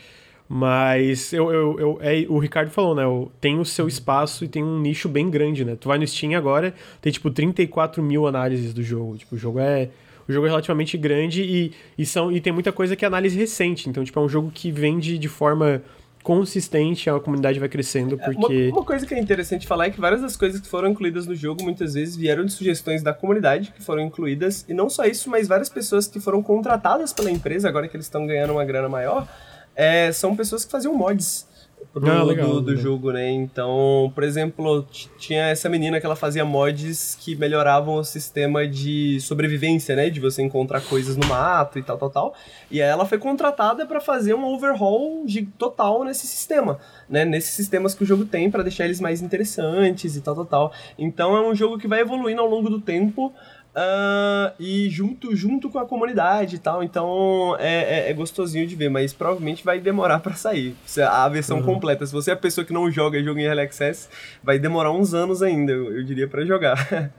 Mas 0.50 1.34
eu, 1.34 1.52
eu, 1.52 1.80
eu, 1.80 2.00
é, 2.02 2.26
o 2.30 2.40
Ricardo 2.40 2.70
falou, 2.70 2.96
né? 2.96 3.04
Tem 3.40 3.60
o 3.60 3.66
seu 3.66 3.88
espaço 3.88 4.46
e 4.46 4.48
tem 4.48 4.64
um 4.64 4.80
nicho 4.80 5.10
bem 5.10 5.30
grande, 5.30 5.66
né? 5.66 5.76
Tu 5.76 5.88
vai 5.88 5.98
no 5.98 6.08
Steam 6.08 6.36
agora, 6.36 6.74
tem 7.02 7.12
tipo 7.12 7.30
34 7.30 8.02
mil 8.02 8.26
análises 8.26 8.74
do 8.74 8.82
jogo. 8.82 9.18
Tipo, 9.18 9.36
o 9.36 9.38
jogo 9.38 9.60
é. 9.60 9.90
O 10.28 10.34
jogo 10.34 10.46
é 10.46 10.50
relativamente 10.50 10.98
grande 10.98 11.42
e, 11.42 11.72
e, 11.98 12.06
são, 12.06 12.30
e 12.30 12.42
tem 12.42 12.52
muita 12.52 12.74
coisa 12.74 12.98
que 12.98 13.06
é 13.06 13.08
análise 13.08 13.38
recente. 13.38 13.90
Então, 13.90 14.04
tipo, 14.04 14.20
é 14.20 14.22
um 14.22 14.28
jogo 14.28 14.52
que 14.54 14.70
vende 14.70 15.18
de 15.18 15.30
forma 15.30 15.82
consistente, 16.28 17.10
a 17.10 17.18
comunidade 17.22 17.58
vai 17.58 17.70
crescendo, 17.70 18.20
é, 18.20 18.26
porque... 18.26 18.68
Uma, 18.68 18.80
uma, 18.80 18.84
coisa 18.84 19.06
que 19.06 19.14
é 19.14 19.18
interessante 19.18 19.66
falar 19.66 19.86
é 19.86 19.90
que 19.92 20.02
várias 20.02 20.22
das 20.22 20.36
coisas 20.36 20.60
que 20.60 20.68
foram 20.68 20.90
incluídas 20.90 21.26
no 21.26 21.34
jogo, 21.34 21.64
muitas 21.64 21.94
vezes 21.94 22.18
vieram 22.18 22.44
de 22.44 22.52
sugestões 22.52 23.02
da 23.02 23.14
comunidade, 23.14 23.72
que 23.72 23.82
foram 23.82 24.02
incluídas, 24.02 24.66
e 24.68 24.74
não 24.74 24.90
só 24.90 25.06
isso, 25.06 25.30
mas 25.30 25.48
várias 25.48 25.70
pessoas 25.70 26.06
que 26.06 26.20
foram 26.20 26.44
contratadas 26.44 27.14
pela 27.14 27.32
empresa, 27.32 27.70
agora 27.70 27.88
que 27.88 27.96
eles 27.96 28.08
estão 28.08 28.28
ganhando 28.28 28.52
uma 28.52 28.66
grana 28.66 28.90
maior, 28.90 29.26
é, 29.74 30.12
são 30.12 30.36
pessoas 30.36 30.66
que 30.66 30.72
faziam 30.72 30.94
mods 30.94 31.48
pro, 31.94 32.10
ah, 32.10 32.24
legal, 32.24 32.54
do, 32.54 32.62
do 32.62 32.76
jogo, 32.76 33.12
né? 33.12 33.30
Então, 33.30 34.12
por 34.14 34.24
exemplo, 34.24 34.86
tinha 35.18 35.48
essa 35.48 35.70
menina 35.70 36.00
que 36.00 36.06
ela 36.06 36.16
fazia 36.16 36.46
mods 36.46 37.18
que 37.20 37.36
melhoravam 37.36 37.96
o 37.96 38.04
sistema 38.04 38.68
de 38.68 39.20
sobrevivência, 39.22 39.96
né? 39.96 40.10
De 40.10 40.20
você 40.20 40.42
encontrar 40.42 40.82
coisas 40.82 41.16
no 41.16 41.28
mato 41.28 41.80
e 41.80 41.84
tal, 41.84 41.98
tal, 41.98 42.10
tal. 42.10 42.34
E 42.70 42.82
aí 42.82 42.90
ela 42.90 43.06
foi 43.06 43.18
contratada 43.18 43.86
para 43.86 44.00
fazer 44.00 44.34
um 44.34 44.46
overhaul 44.46 45.26
de, 45.26 45.44
total 45.44 46.04
nesse 46.04 46.28
sistema, 46.28 46.80
né? 47.10 47.26
Nesses 47.26 47.52
sistemas 47.52 47.94
que 47.94 48.04
o 48.04 48.08
jogo 48.08 48.26
tem 48.26 48.50
para 48.50 48.64
deixar 48.64 48.86
eles 48.86 49.00
mais 49.00 49.22
interessantes 49.22 50.16
e 50.16 50.22
tal, 50.22 50.36
tal, 50.36 50.46
tal. 50.46 50.74
Então 50.98 51.36
é 51.36 51.48
um 51.48 51.56
jogo 51.56 51.78
que 51.78 51.88
vai 51.88 52.02
evoluindo 52.02 52.42
ao 52.42 52.48
longo 52.48 52.70
do 52.70 52.80
tempo. 52.80 53.34
Uh, 53.78 54.52
e 54.60 54.90
junto, 54.90 55.36
junto 55.36 55.70
com 55.70 55.78
a 55.78 55.86
comunidade 55.86 56.56
e 56.56 56.60
tal. 56.60 56.82
Então 56.82 57.56
é, 57.60 58.08
é, 58.08 58.10
é 58.10 58.14
gostosinho 58.14 58.66
de 58.66 58.76
ver, 58.76 58.90
mas 58.90 59.14
provavelmente 59.14 59.64
vai 59.64 59.80
demorar 59.80 60.20
para 60.20 60.34
sair. 60.34 60.76
A 61.08 61.30
versão 61.30 61.58
uhum. 61.60 61.64
completa. 61.64 62.04
Se 62.04 62.12
você 62.12 62.32
é 62.32 62.34
a 62.34 62.38
pessoa 62.38 62.66
que 62.66 62.74
não 62.74 62.90
joga 62.90 63.22
jogo 63.22 63.40
em 63.40 63.44
Early 63.44 63.62
Access, 63.62 64.10
vai 64.44 64.58
demorar 64.58 64.92
uns 64.92 65.14
anos 65.14 65.44
ainda, 65.44 65.72
eu, 65.72 65.96
eu 65.96 66.04
diria, 66.04 66.28
para 66.28 66.44
jogar. 66.44 67.12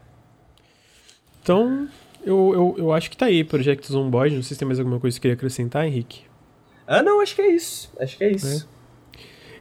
então, 1.41 1.87
eu, 2.27 2.53
eu, 2.53 2.75
eu 2.79 2.93
acho 2.93 3.09
que 3.09 3.17
tá 3.17 3.27
aí, 3.27 3.45
Project 3.45 3.87
Zomboid. 3.87 4.35
Não 4.35 4.43
sei 4.43 4.55
se 4.55 4.59
tem 4.59 4.67
mais 4.67 4.81
alguma 4.81 4.99
coisa 4.99 5.17
que 5.17 5.23
queria 5.23 5.37
acrescentar, 5.37 5.87
Henrique. 5.87 6.23
Ah, 6.89 7.05
não, 7.05 7.21
acho 7.21 7.37
que 7.37 7.43
é 7.43 7.53
isso. 7.53 7.93
Acho 8.01 8.19
que 8.19 8.25
é 8.25 8.33
isso. 8.33 8.69
É. 8.75 8.79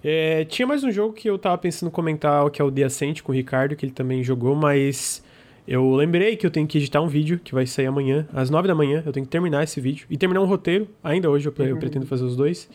É, 0.03 0.45
tinha 0.45 0.65
mais 0.65 0.83
um 0.83 0.89
jogo 0.91 1.13
que 1.13 1.29
eu 1.29 1.37
tava 1.37 1.57
pensando 1.59 1.91
comentar, 1.91 2.49
que 2.49 2.59
é 2.59 2.65
o 2.65 2.71
The 2.71 2.83
Ascent 2.85 3.21
com 3.21 3.31
o 3.31 3.35
Ricardo, 3.35 3.75
que 3.75 3.85
ele 3.85 3.93
também 3.93 4.23
jogou, 4.23 4.55
mas 4.55 5.23
Eu 5.67 5.93
lembrei 5.95 6.37
que 6.37 6.47
eu 6.47 6.49
tenho 6.49 6.65
que 6.65 6.77
editar 6.77 7.01
um 7.01 7.09
vídeo 7.09 7.41
que 7.43 7.53
vai 7.53 7.67
sair 7.67 7.87
amanhã, 7.87 8.25
às 8.33 8.49
9 8.49 8.69
da 8.69 8.73
manhã. 8.73 9.03
Eu 9.05 9.11
tenho 9.11 9.25
que 9.25 9.29
terminar 9.29 9.65
esse 9.65 9.81
vídeo. 9.81 10.07
E 10.09 10.17
terminar 10.17 10.39
um 10.39 10.45
roteiro. 10.45 10.87
Ainda 11.03 11.29
hoje 11.29 11.45
eu, 11.45 11.53
eu 11.59 11.73
uhum. 11.73 11.79
pretendo 11.79 12.05
fazer 12.05 12.23
os 12.23 12.37
dois. 12.37 12.69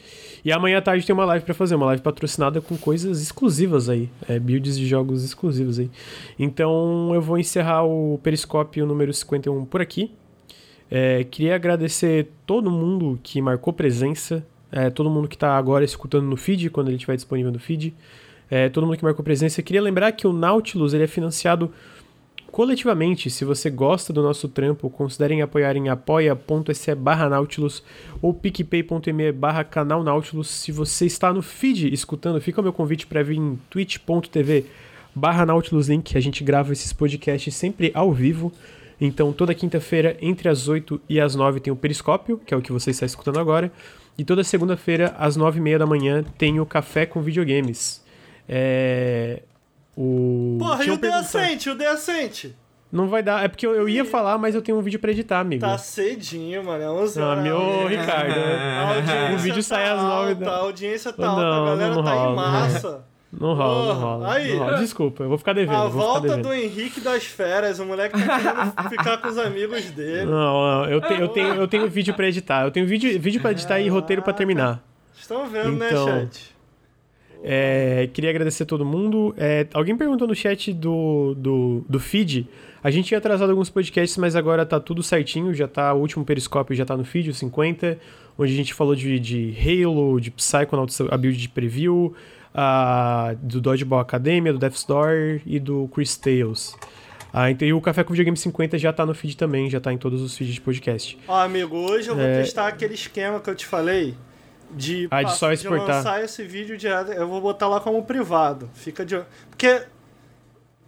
E 0.45 0.53
amanhã 0.53 0.77
à 0.77 0.83
tarde 0.83 1.07
tem 1.07 1.15
uma 1.15 1.25
live 1.25 1.43
para 1.43 1.55
fazer. 1.55 1.75
Uma 1.75 1.87
live 1.87 2.03
patrocinada 2.03 2.61
com 2.61 2.77
coisas 2.77 3.23
exclusivas 3.23 3.89
aí. 3.89 4.11
É, 4.29 4.39
builds 4.39 4.77
de 4.79 4.87
jogos 4.87 5.25
exclusivos 5.25 5.79
aí. 5.79 5.91
Então 6.39 7.13
eu 7.15 7.23
vou 7.23 7.39
encerrar 7.39 7.83
o 7.83 8.21
Periscópio 8.23 8.85
número 8.85 9.11
51 9.11 9.65
por 9.65 9.81
aqui. 9.81 10.11
É, 10.91 11.25
queria 11.25 11.55
agradecer 11.55 12.29
todo 12.45 12.71
mundo 12.71 13.19
que 13.23 13.41
marcou 13.41 13.73
presença. 13.73 14.45
É, 14.71 14.91
todo 14.91 15.09
mundo 15.09 15.29
que 15.29 15.37
está 15.37 15.57
agora 15.57 15.83
escutando 15.83 16.27
no 16.27 16.37
feed, 16.37 16.69
quando 16.69 16.89
ele 16.89 16.97
estiver 16.97 17.17
disponível 17.17 17.51
no 17.51 17.59
feed. 17.59 17.95
É, 18.51 18.69
todo 18.69 18.87
mundo 18.87 18.99
que 18.99 19.05
marcou 19.05 19.25
presença. 19.25 19.63
Queria 19.63 19.81
lembrar 19.81 20.13
que 20.13 20.27
o 20.27 20.33
Nautilus 20.35 20.93
ele 20.93 21.05
é 21.05 21.07
financiado 21.07 21.73
coletivamente, 22.53 23.31
se 23.31 23.47
você 23.47 23.71
gosta 23.71 24.13
do 24.13 24.23
nosso 24.23 24.47
trampo, 24.47 24.91
considerem 24.91 25.41
apoiar 25.41 25.75
em 25.75 25.89
apoia.se 25.89 26.95
barra 26.95 27.29
Nautilus 27.31 27.83
ou 28.21 28.35
picpay.me 28.35 29.33
barra 29.33 29.65
canal 29.65 30.05
Nautilus. 30.05 30.49
Se 30.49 30.71
você 30.71 31.07
está 31.07 31.33
no 31.33 31.41
feed 31.41 31.93
escutando, 31.93 32.41
fica 32.43 32.61
o 32.61 32.63
meu 32.63 32.73
convite 32.73 33.07
para 33.07 33.23
vir 33.23 33.39
em 33.39 33.59
twitch.tv 33.71 34.67
barra 35.15 35.47
Nautilus 35.47 35.89
Link. 35.89 36.17
A 36.17 36.21
gente 36.21 36.45
grava 36.45 36.75
esses 36.75 36.93
podcasts 36.93 37.55
sempre 37.55 37.91
ao 37.95 38.13
vivo. 38.13 38.53
Então, 39.01 39.33
toda 39.33 39.55
quinta-feira, 39.55 40.17
entre 40.21 40.49
as 40.49 40.69
8 40.69 41.01
e 41.09 41.19
as 41.19 41.35
9, 41.35 41.59
tem 41.59 41.73
o 41.73 41.77
Periscópio, 41.77 42.39
que 42.39 42.53
é 42.53 42.57
o 42.57 42.63
que 42.63 42.71
você 42.71 42.91
está 42.91 43.07
escutando 43.07 43.41
agora. 43.41 43.73
E 44.17 44.25
toda 44.25 44.45
segunda-feira, 44.45 45.15
às 45.19 45.37
9 45.37 45.59
e 45.59 45.63
meia 45.63 45.79
da 45.79 45.87
manhã, 45.87 46.23
tem 46.37 46.61
o 46.61 46.67
Café 46.67 47.07
com 47.07 47.23
Videogames. 47.23 48.05
É... 48.47 49.43
O... 49.97 50.57
Porra, 50.59 50.85
e 50.85 50.91
o 50.91 50.99
The 50.99 51.13
Ascent? 51.13 51.67
O 51.67 51.77
The 51.77 51.87
Ascent? 51.87 52.47
Não 52.93 53.09
vai 53.09 53.23
dar. 53.23 53.43
É 53.43 53.49
porque 53.49 53.67
eu, 53.67 53.75
eu, 53.75 53.89
ia 53.89 54.05
falar, 54.05 54.37
mas 54.37 54.55
eu 54.55 54.61
tenho 54.61 54.77
um 54.77 54.83
vídeo 54.83 55.01
pra 55.01 55.11
editar, 55.11 55.41
amigo. 55.41 55.63
Tá 55.63 55.79
cedinho, 55.79 56.63
mano. 56.63 56.83
É 56.85 56.91
11 56.91 57.21
horas. 57.21 57.39
Ah, 57.39 57.43
meu 57.43 57.87
Ricardo. 57.87 59.35
o 59.35 59.39
vídeo 59.39 59.63
sai 59.63 59.89
às 59.89 60.03
9 60.03 60.35
da... 60.35 60.51
A 60.51 60.57
audiência 60.59 61.11
tá 61.11 61.27
alta, 61.27 61.41
a 61.41 61.65
galera 61.65 61.89
não, 61.89 61.97
não 61.97 62.05
tá 62.05 62.13
rola, 62.13 62.33
em 62.33 62.37
massa. 62.37 63.05
Não 63.33 63.55
rola, 63.55 63.95
não 63.95 64.01
rola, 64.01 64.35
Aí, 64.35 64.53
não 64.53 64.59
rola. 64.59 64.79
Desculpa, 64.79 65.23
eu 65.23 65.29
vou 65.31 65.39
ficar 65.39 65.55
devendo. 65.55 65.75
A 65.75 65.89
volta 65.89 66.37
do 66.37 66.53
Henrique 66.53 67.01
das 67.01 67.25
férias, 67.25 67.79
o 67.79 67.87
moleque 67.87 68.15
tá 68.23 68.39
querendo 68.39 68.73
ficar 68.91 69.17
com 69.17 69.29
os 69.29 69.39
amigos 69.39 69.91
dele. 69.93 70.27
Não, 70.27 70.85
eu, 70.85 71.01
te, 71.01 71.15
eu, 71.15 71.29
tenho, 71.29 71.55
eu 71.55 71.67
tenho 71.67 71.89
vídeo 71.89 72.13
pra 72.13 72.29
editar. 72.29 72.65
Eu 72.65 72.71
tenho 72.71 72.87
vídeo, 72.87 73.19
vídeo 73.19 73.41
pra 73.41 73.53
editar 73.53 73.81
e 73.81 73.89
roteiro 73.89 74.21
pra 74.21 74.35
terminar. 74.35 74.83
Estão 75.17 75.47
vendo, 75.47 75.73
né, 75.79 75.89
então, 75.89 76.05
né, 76.05 76.29
chat? 76.31 76.52
É, 77.45 78.09
queria 78.13 78.31
agradecer 78.31 78.63
a 78.63 78.67
todo 78.67 78.85
mundo. 78.85 79.35
É, 79.37 79.67
alguém 79.75 79.97
perguntou 79.97 80.29
no 80.29 80.35
chat 80.35 80.73
do, 80.73 81.35
do, 81.37 81.85
do 81.89 81.99
feed. 81.99 82.49
A 82.83 82.91
gente 82.91 83.07
tinha 83.07 83.19
atrasado 83.19 83.51
alguns 83.51 83.71
podcasts, 83.71 84.17
mas 84.17 84.37
agora 84.37 84.65
tá 84.65 84.79
tudo 84.79 85.03
certinho. 85.03 85.53
Já 85.53 85.67
tá, 85.67 85.93
o 85.93 86.01
último 86.01 86.25
periscópio 86.25 86.75
já 86.75 86.85
tá 86.85 86.97
no 86.97 87.05
feed, 87.05 87.31
o 87.31 87.35
50, 87.35 87.99
onde 88.39 88.53
a 88.53 88.57
gente 88.57 88.73
falou 88.73 88.95
de, 88.95 89.19
de 89.19 89.55
Halo, 89.59 90.21
de 90.21 90.31
Psychonauts, 90.31 91.01
a 91.01 91.17
build 91.17 91.37
de 91.37 91.49
preview, 91.49 92.15
a, 92.55 93.35
do 93.41 93.61
Dodgeball 93.61 94.01
Academia, 94.01 94.53
do 94.53 94.59
Death's 94.59 94.85
Door 94.85 95.41
e 95.45 95.59
do 95.59 95.89
Chris 95.93 96.17
Tales. 96.17 96.77
Ah, 97.33 97.51
então, 97.51 97.67
e 97.67 97.73
o 97.73 97.81
Café 97.81 98.05
com 98.05 98.13
Videogame 98.13 98.37
50 98.37 98.79
já 98.79 98.93
tá 98.93 99.07
no 99.07 99.15
feed 99.15 99.37
também, 99.37 99.71
já 99.71 99.81
tá 99.81 99.91
em 99.93 99.97
todos 99.97 100.21
os 100.21 100.37
feeds 100.37 100.55
de 100.55 100.61
podcast. 100.61 101.19
Ó, 101.27 101.41
amigo, 101.41 101.77
hoje 101.77 102.09
eu 102.09 102.15
vou 102.15 102.25
é... 102.25 102.43
testar 102.43 102.67
aquele 102.67 102.95
esquema 102.95 103.41
que 103.41 103.49
eu 103.49 103.55
te 103.55 103.65
falei 103.65 104.15
de, 104.75 105.09
ah, 105.11 105.23
de 105.23 105.37
só 105.37 105.53
exportar. 105.53 105.87
de 105.87 105.93
lançar 105.93 106.25
esse 106.25 106.43
vídeo 106.45 106.77
direto. 106.77 107.13
Eu 107.13 107.29
vou 107.29 107.41
botar 107.41 107.69
lá 107.69 107.81
como 107.81 108.03
privado. 108.05 108.69
Fica 108.75 109.05
de. 109.05 109.21
Porque. 109.51 109.83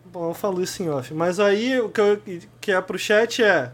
Bom, 0.07 0.31
eu 0.31 0.35
falo 0.35 0.63
isso 0.63 0.83
em 0.83 0.89
off. 0.89 1.13
Mas 1.13 1.41
aí 1.41 1.81
o 1.81 1.89
que, 1.89 2.01
eu, 2.01 2.23
que 2.61 2.73
é 2.73 2.81
pro 2.81 2.99
chat 2.99 3.43
é. 3.43 3.73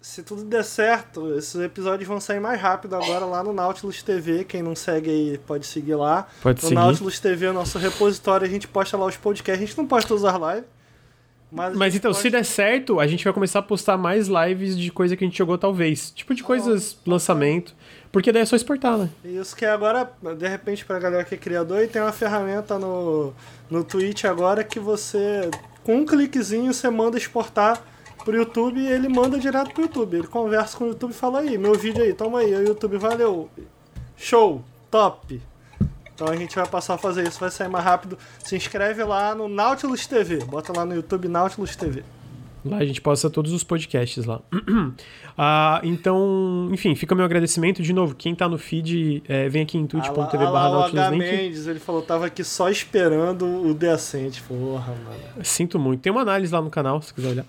Se 0.00 0.22
tudo 0.22 0.44
der 0.44 0.64
certo, 0.64 1.36
esses 1.36 1.60
episódios 1.60 2.06
vão 2.06 2.20
sair 2.20 2.38
mais 2.38 2.60
rápido 2.60 2.94
agora 2.94 3.24
lá 3.24 3.42
no 3.42 3.52
Nautilus 3.52 4.04
TV. 4.04 4.44
Quem 4.44 4.62
não 4.62 4.76
segue 4.76 5.10
aí 5.10 5.38
pode 5.38 5.66
seguir 5.66 5.96
lá. 5.96 6.28
Pode 6.40 6.62
no 6.62 6.68
seguir. 6.68 6.74
Nautilus 6.76 7.18
TV 7.18 7.46
é 7.46 7.50
o 7.50 7.52
nosso 7.52 7.76
repositório. 7.76 8.46
A 8.46 8.50
gente 8.50 8.68
posta 8.68 8.96
lá 8.96 9.04
os 9.04 9.16
podcasts. 9.16 9.60
A 9.60 9.66
gente 9.66 9.76
não 9.76 9.86
posta 9.86 10.14
usar 10.14 10.36
live. 10.36 10.64
Mas, 11.50 11.76
mas 11.76 11.94
então, 11.94 12.12
se 12.12 12.28
der 12.28 12.44
certo, 12.44 12.98
a 12.98 13.06
gente 13.06 13.24
vai 13.24 13.32
começar 13.32 13.60
a 13.60 13.62
postar 13.62 13.96
mais 13.96 14.28
lives 14.28 14.76
de 14.76 14.90
coisa 14.90 15.16
que 15.16 15.24
a 15.24 15.26
gente 15.26 15.38
jogou, 15.38 15.56
talvez. 15.56 16.10
Tipo 16.10 16.34
de 16.34 16.42
coisas, 16.42 16.98
oh, 17.04 17.10
lançamento. 17.10 17.74
Porque 18.16 18.32
daí 18.32 18.40
é 18.40 18.46
só 18.46 18.56
exportar, 18.56 18.96
né? 18.96 19.10
Isso 19.22 19.54
que 19.54 19.66
agora, 19.66 20.10
de 20.38 20.48
repente, 20.48 20.86
pra 20.86 20.98
galera 20.98 21.22
que 21.22 21.34
é 21.34 21.36
criador, 21.36 21.82
e 21.82 21.86
tem 21.86 22.00
uma 22.00 22.12
ferramenta 22.12 22.78
no, 22.78 23.34
no 23.68 23.84
Twitch 23.84 24.24
agora 24.24 24.64
que 24.64 24.80
você, 24.80 25.50
com 25.84 25.96
um 25.96 26.06
cliquezinho, 26.06 26.72
você 26.72 26.88
manda 26.88 27.18
exportar 27.18 27.78
pro 28.24 28.34
YouTube 28.34 28.80
e 28.80 28.88
ele 28.88 29.06
manda 29.06 29.38
direto 29.38 29.74
pro 29.74 29.82
YouTube. 29.82 30.16
Ele 30.16 30.26
conversa 30.28 30.78
com 30.78 30.84
o 30.84 30.88
YouTube 30.88 31.10
e 31.10 31.14
fala 31.14 31.40
aí, 31.40 31.58
meu 31.58 31.74
vídeo 31.74 32.02
aí, 32.02 32.14
toma 32.14 32.38
aí. 32.38 32.54
O 32.54 32.66
YouTube, 32.66 32.96
valeu. 32.96 33.50
Show, 34.16 34.64
top. 34.90 35.42
Então 36.14 36.26
a 36.26 36.36
gente 36.36 36.56
vai 36.56 36.66
passar 36.66 36.94
a 36.94 36.98
fazer 36.98 37.28
isso, 37.28 37.38
vai 37.38 37.50
sair 37.50 37.68
mais 37.68 37.84
rápido. 37.84 38.16
Se 38.42 38.56
inscreve 38.56 39.04
lá 39.04 39.34
no 39.34 39.46
Nautilus 39.46 40.06
TV. 40.06 40.38
Bota 40.38 40.72
lá 40.74 40.86
no 40.86 40.94
YouTube 40.94 41.28
Nautilus 41.28 41.76
TV. 41.76 42.02
Lá 42.64 42.78
a 42.78 42.84
gente 42.84 43.00
posta 43.00 43.30
todos 43.30 43.52
os 43.52 43.62
podcasts 43.62 44.24
lá. 44.24 44.40
ah, 45.38 45.80
então, 45.84 46.68
enfim, 46.72 46.94
fica 46.94 47.14
meu 47.14 47.24
agradecimento. 47.24 47.82
De 47.82 47.92
novo, 47.92 48.14
quem 48.14 48.34
tá 48.34 48.48
no 48.48 48.58
feed, 48.58 49.22
é, 49.28 49.48
vem 49.48 49.62
aqui 49.62 49.78
em 49.78 49.86
twitch.tv 49.86 50.44
barra. 50.46 51.10
Mendes, 51.10 51.66
ele 51.66 51.78
falou, 51.78 52.02
tava 52.02 52.26
aqui 52.26 52.42
só 52.42 52.68
esperando 52.68 53.46
o 53.46 53.74
Decente. 53.74 54.42
Porra, 54.42 54.94
mano. 54.94 55.44
Sinto 55.44 55.78
muito. 55.78 56.00
Tem 56.00 56.10
uma 56.10 56.22
análise 56.22 56.52
lá 56.52 56.60
no 56.60 56.70
canal, 56.70 57.00
se 57.00 57.14
quiser 57.14 57.28
olhar. 57.28 57.46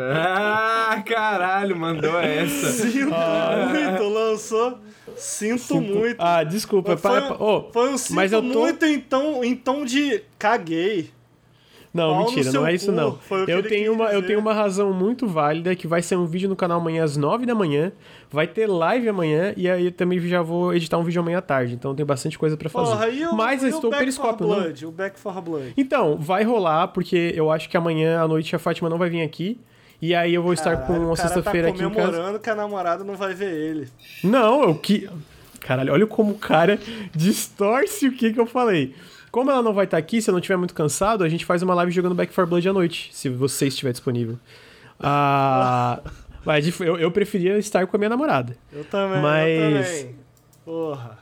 ah, 0.00 1.02
caralho, 1.06 1.76
mandou 1.76 2.18
essa. 2.18 2.70
Sinto 2.70 3.14
ah. 3.14 3.68
muito, 3.70 4.08
lançou. 4.08 4.78
Sinto, 5.16 5.62
sinto, 5.62 5.80
muito. 5.80 6.16
Ah, 6.18 6.42
desculpa. 6.44 6.96
Foi, 6.96 7.20
para, 7.20 7.36
oh, 7.38 7.70
foi 7.72 7.90
um 7.90 7.98
sinto 7.98 8.14
mas 8.14 8.32
eu 8.32 8.40
tô... 8.40 8.60
muito 8.60 8.84
em 8.84 9.00
tom, 9.00 9.44
em 9.44 9.54
tom 9.54 9.84
de 9.84 10.22
caguei. 10.38 11.10
Não, 11.92 12.10
Pau 12.10 12.24
mentira, 12.24 12.52
não 12.52 12.66
é 12.66 12.74
isso 12.74 12.86
cu. 12.86 12.92
não. 12.92 13.18
Eu 13.46 13.62
tenho, 13.62 13.92
uma, 13.92 14.06
eu 14.12 14.26
tenho 14.26 14.38
uma 14.38 14.54
razão 14.54 14.92
muito 14.92 15.26
válida 15.26 15.76
que 15.76 15.86
vai 15.86 16.00
ser 16.00 16.16
um 16.16 16.24
vídeo 16.24 16.48
no 16.48 16.56
canal 16.56 16.80
amanhã 16.80 17.04
às 17.04 17.16
9 17.16 17.44
da 17.44 17.54
manhã, 17.54 17.92
vai 18.30 18.46
ter 18.46 18.66
live 18.66 19.08
amanhã 19.08 19.52
e 19.56 19.68
aí 19.68 19.86
eu 19.86 19.92
também 19.92 20.18
já 20.20 20.40
vou 20.40 20.74
editar 20.74 20.96
um 20.96 21.04
vídeo 21.04 21.20
amanhã 21.20 21.38
à 21.38 21.42
tarde, 21.42 21.74
então 21.74 21.94
tem 21.94 22.04
bastante 22.06 22.38
coisa 22.38 22.56
para 22.56 22.70
fazer. 22.70 22.92
Porra, 22.92 23.08
e 23.08 23.26
o, 23.26 23.34
Mas 23.34 23.62
eu 23.62 23.68
estou 23.68 23.90
periscópio, 23.90 24.46
Blood, 24.46 24.86
O 24.86 24.90
Back 24.90 25.20
for 25.20 25.40
Blood. 25.40 25.74
Então, 25.76 26.16
vai 26.16 26.44
rolar 26.44 26.88
porque 26.88 27.32
eu 27.36 27.50
acho 27.50 27.68
que 27.68 27.76
amanhã 27.76 28.20
à 28.20 28.26
noite 28.26 28.56
a 28.56 28.58
Fátima 28.58 28.88
não 28.88 28.98
vai 28.98 29.10
vir 29.10 29.22
aqui. 29.22 29.60
E 30.00 30.16
aí 30.16 30.34
eu 30.34 30.42
vou 30.42 30.52
estar 30.52 30.78
com 30.78 30.94
uma 30.94 31.14
sexta-feira 31.14 31.68
tá 31.68 31.74
aqui 31.74 31.84
em 31.84 31.90
casa. 31.90 32.08
comemorando 32.08 32.40
que 32.40 32.50
a 32.50 32.56
namorada 32.56 33.04
não 33.04 33.14
vai 33.14 33.34
ver 33.34 33.54
ele. 33.54 33.88
Não, 34.24 34.64
eu 34.64 34.74
que 34.74 35.08
Caralho, 35.62 35.92
olha 35.92 36.06
como 36.06 36.32
o 36.32 36.38
cara 36.38 36.78
distorce 37.14 38.08
o 38.08 38.12
que 38.12 38.32
que 38.32 38.40
eu 38.40 38.46
falei. 38.46 38.94
Como 39.32 39.50
ela 39.50 39.62
não 39.62 39.72
vai 39.72 39.86
estar 39.86 39.96
aqui, 39.96 40.20
se 40.20 40.28
eu 40.28 40.32
não 40.32 40.40
estiver 40.40 40.58
muito 40.58 40.74
cansado, 40.74 41.24
a 41.24 41.28
gente 41.28 41.46
faz 41.46 41.62
uma 41.62 41.74
live 41.74 41.90
jogando 41.90 42.14
Back 42.14 42.34
4 42.34 42.48
Blood 42.48 42.68
à 42.68 42.72
noite, 42.72 43.08
se 43.12 43.30
você 43.30 43.66
estiver 43.66 43.90
disponível. 43.90 44.38
Ah, 45.00 46.02
mas 46.44 46.78
eu, 46.78 46.98
eu 46.98 47.10
preferia 47.10 47.56
estar 47.56 47.86
com 47.86 47.96
a 47.96 47.98
minha 47.98 48.10
namorada. 48.10 48.54
Eu 48.70 48.84
também, 48.84 49.22
mas, 49.22 49.58
eu 49.58 50.00
também. 50.00 50.16
Porra. 50.66 51.18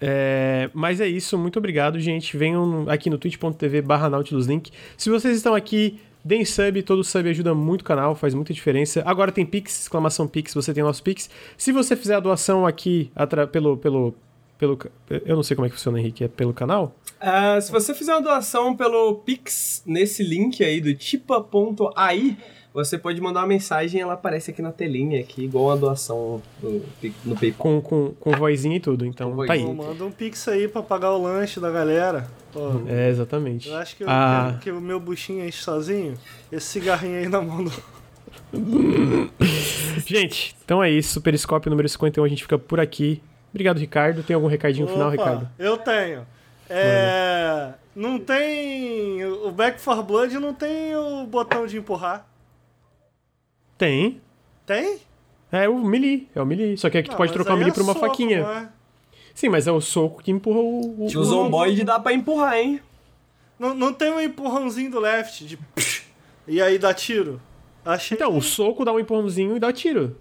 É, 0.00 0.68
mas 0.74 1.00
é 1.00 1.06
isso, 1.06 1.38
muito 1.38 1.56
obrigado, 1.56 2.00
gente. 2.00 2.36
Venham 2.36 2.86
aqui 2.90 3.08
no 3.08 3.18
twitch.tv 3.18 3.82
barra 3.82 4.10
Nautiluslink. 4.10 4.72
Se 4.96 5.08
vocês 5.08 5.36
estão 5.36 5.54
aqui, 5.54 6.00
deem 6.24 6.44
sub, 6.44 6.82
todo 6.82 7.04
sub 7.04 7.28
ajuda 7.28 7.54
muito 7.54 7.82
o 7.82 7.84
canal, 7.84 8.16
faz 8.16 8.34
muita 8.34 8.52
diferença. 8.52 9.00
Agora 9.06 9.30
tem 9.30 9.46
Pix, 9.46 9.82
exclamação 9.82 10.26
Pix, 10.26 10.52
você 10.52 10.74
tem 10.74 10.82
o 10.82 10.86
nosso 10.86 11.04
Pix. 11.04 11.30
Se 11.56 11.70
você 11.70 11.94
fizer 11.94 12.16
a 12.16 12.20
doação 12.20 12.66
aqui 12.66 13.12
pelo, 13.52 13.76
pelo, 13.76 14.12
pelo... 14.58 14.78
Eu 15.24 15.36
não 15.36 15.42
sei 15.42 15.56
como 15.56 15.66
é 15.66 15.68
que 15.68 15.76
funciona, 15.76 15.98
Henrique, 15.98 16.24
é 16.24 16.28
pelo 16.28 16.52
canal? 16.52 16.94
Uh, 17.20 17.60
se 17.60 17.72
você 17.72 17.94
fizer 17.94 18.14
uma 18.14 18.22
doação 18.22 18.76
pelo 18.76 19.16
Pix, 19.16 19.82
nesse 19.86 20.22
link 20.22 20.62
aí 20.62 20.80
do 20.80 20.94
tipa.ai, 20.94 22.36
você 22.74 22.98
pode 22.98 23.20
mandar 23.20 23.40
uma 23.40 23.46
mensagem 23.46 24.00
e 24.00 24.02
ela 24.02 24.14
aparece 24.14 24.50
aqui 24.50 24.60
na 24.60 24.72
telinha, 24.72 25.20
aqui, 25.20 25.44
igual 25.44 25.66
uma 25.66 25.76
doação 25.76 26.42
no, 26.60 26.82
no 27.24 27.36
PayPal. 27.36 27.58
Com, 27.58 27.80
com, 27.80 28.14
com 28.18 28.32
vozinha 28.32 28.76
e 28.76 28.80
tudo, 28.80 29.06
então 29.06 29.46
tá 29.46 29.52
aí. 29.52 29.64
Manda 29.64 30.04
um 30.04 30.10
Pix 30.10 30.48
aí 30.48 30.66
pra 30.66 30.82
pagar 30.82 31.12
o 31.12 31.22
lanche 31.22 31.60
da 31.60 31.70
galera. 31.70 32.28
Pô, 32.52 32.82
é, 32.88 33.08
exatamente. 33.08 33.68
Eu 33.68 33.76
acho 33.76 33.96
que, 33.96 34.02
eu, 34.02 34.08
ah. 34.10 34.56
que, 34.58 34.64
que, 34.64 34.70
o 34.72 34.80
meu 34.80 34.98
buchinho 34.98 35.46
enche 35.46 35.62
sozinho. 35.62 36.14
Esse 36.50 36.66
cigarrinho 36.66 37.18
aí 37.18 37.28
na 37.28 37.40
mão 37.40 37.62
do... 37.62 37.72
gente, 40.04 40.56
então 40.64 40.82
é 40.82 40.90
isso. 40.90 41.20
Periscópio 41.20 41.70
número 41.70 41.88
51, 41.88 42.24
a 42.24 42.28
gente 42.28 42.42
fica 42.42 42.58
por 42.58 42.80
aqui. 42.80 43.22
Obrigado, 43.54 43.78
Ricardo. 43.78 44.24
Tem 44.24 44.34
algum 44.34 44.48
recadinho 44.48 44.84
Opa, 44.84 44.94
final, 44.94 45.10
Ricardo? 45.10 45.48
Eu 45.56 45.78
tenho. 45.78 46.26
É. 46.68 47.72
Não 47.94 48.18
tem. 48.18 49.24
O 49.24 49.52
Back 49.52 49.80
for 49.80 50.02
Blood 50.02 50.36
não 50.40 50.52
tem 50.52 50.96
o 50.96 51.24
botão 51.24 51.64
de 51.64 51.78
empurrar. 51.78 52.26
Tem. 53.78 54.20
Tem? 54.66 54.98
É 55.52 55.68
o 55.68 55.78
melee, 55.78 56.28
é 56.34 56.42
o 56.42 56.46
melee. 56.46 56.76
Só 56.76 56.90
que 56.90 56.98
aqui 56.98 57.08
tu 57.08 57.16
pode 57.16 57.32
trocar 57.32 57.54
o 57.54 57.56
melee 57.56 57.70
é 57.70 57.74
por 57.74 57.84
uma 57.84 57.92
soco, 57.92 58.06
faquinha. 58.06 58.40
É? 58.40 58.68
Sim, 59.32 59.50
mas 59.50 59.68
é 59.68 59.72
o 59.72 59.80
soco 59.80 60.20
que 60.20 60.32
empurra 60.32 60.58
o. 60.58 61.02
o... 61.02 61.04
O 61.04 61.24
Zomboid 61.24 61.84
dá 61.84 62.00
pra 62.00 62.12
empurrar, 62.12 62.54
hein? 62.54 62.80
Não, 63.56 63.72
não 63.72 63.92
tem 63.92 64.10
um 64.10 64.20
empurrãozinho 64.20 64.90
do 64.90 64.98
left 64.98 65.46
de. 65.46 65.58
E 66.48 66.60
aí 66.60 66.76
dá 66.76 66.92
tiro? 66.92 67.40
Achei... 67.84 68.16
Então, 68.16 68.36
o 68.36 68.42
soco 68.42 68.84
dá 68.84 68.92
um 68.92 68.98
empurrãozinho 68.98 69.56
e 69.56 69.60
dá 69.60 69.72
tiro. 69.72 70.18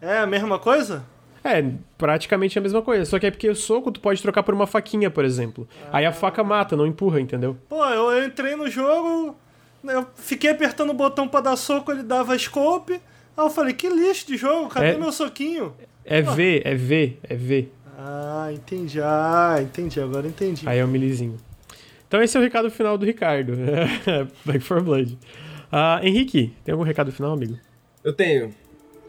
É 0.00 0.18
a 0.18 0.26
mesma 0.26 0.58
coisa? 0.58 1.04
É, 1.44 1.62
praticamente 1.98 2.58
a 2.58 2.62
mesma 2.62 2.80
coisa. 2.80 3.04
Só 3.04 3.18
que 3.18 3.26
é 3.26 3.30
porque 3.30 3.48
o 3.50 3.54
soco 3.54 3.92
tu 3.92 4.00
pode 4.00 4.22
trocar 4.22 4.42
por 4.42 4.54
uma 4.54 4.66
faquinha, 4.66 5.10
por 5.10 5.26
exemplo. 5.26 5.68
Ah. 5.84 5.98
Aí 5.98 6.06
a 6.06 6.12
faca 6.12 6.42
mata, 6.42 6.74
não 6.74 6.86
empurra, 6.86 7.20
entendeu? 7.20 7.54
Pô, 7.68 7.84
eu 7.84 8.24
entrei 8.24 8.56
no 8.56 8.70
jogo, 8.70 9.36
eu 9.84 10.06
fiquei 10.16 10.50
apertando 10.50 10.90
o 10.90 10.94
botão 10.94 11.28
para 11.28 11.40
dar 11.40 11.56
soco, 11.56 11.92
ele 11.92 12.02
dava 12.02 12.36
scope. 12.38 12.94
Aí 12.94 13.44
eu 13.44 13.50
falei, 13.50 13.74
que 13.74 13.88
lixo 13.90 14.26
de 14.26 14.38
jogo, 14.38 14.70
cadê 14.70 14.92
é, 14.92 14.96
meu 14.96 15.12
soquinho? 15.12 15.74
É 16.02 16.22
Pô. 16.22 16.32
V, 16.32 16.62
é 16.64 16.74
V, 16.74 17.18
é 17.22 17.34
V. 17.34 17.68
Ah, 17.98 18.48
entendi. 18.50 19.00
Ah, 19.02 19.56
entendi, 19.60 20.00
agora 20.00 20.26
entendi. 20.26 20.66
Aí 20.66 20.78
é 20.78 20.84
o 20.84 20.88
milizinho. 20.88 21.36
Então 22.08 22.22
esse 22.22 22.36
é 22.36 22.40
o 22.40 22.42
recado 22.42 22.70
final 22.70 22.96
do 22.96 23.04
Ricardo. 23.04 23.52
Back 24.46 24.60
for 24.60 24.82
Blood. 24.82 25.18
Uh, 25.70 26.06
Henrique, 26.06 26.54
tem 26.64 26.72
algum 26.72 26.84
recado 26.84 27.12
final, 27.12 27.32
amigo? 27.32 27.58
Eu 28.02 28.12
tenho. 28.12 28.54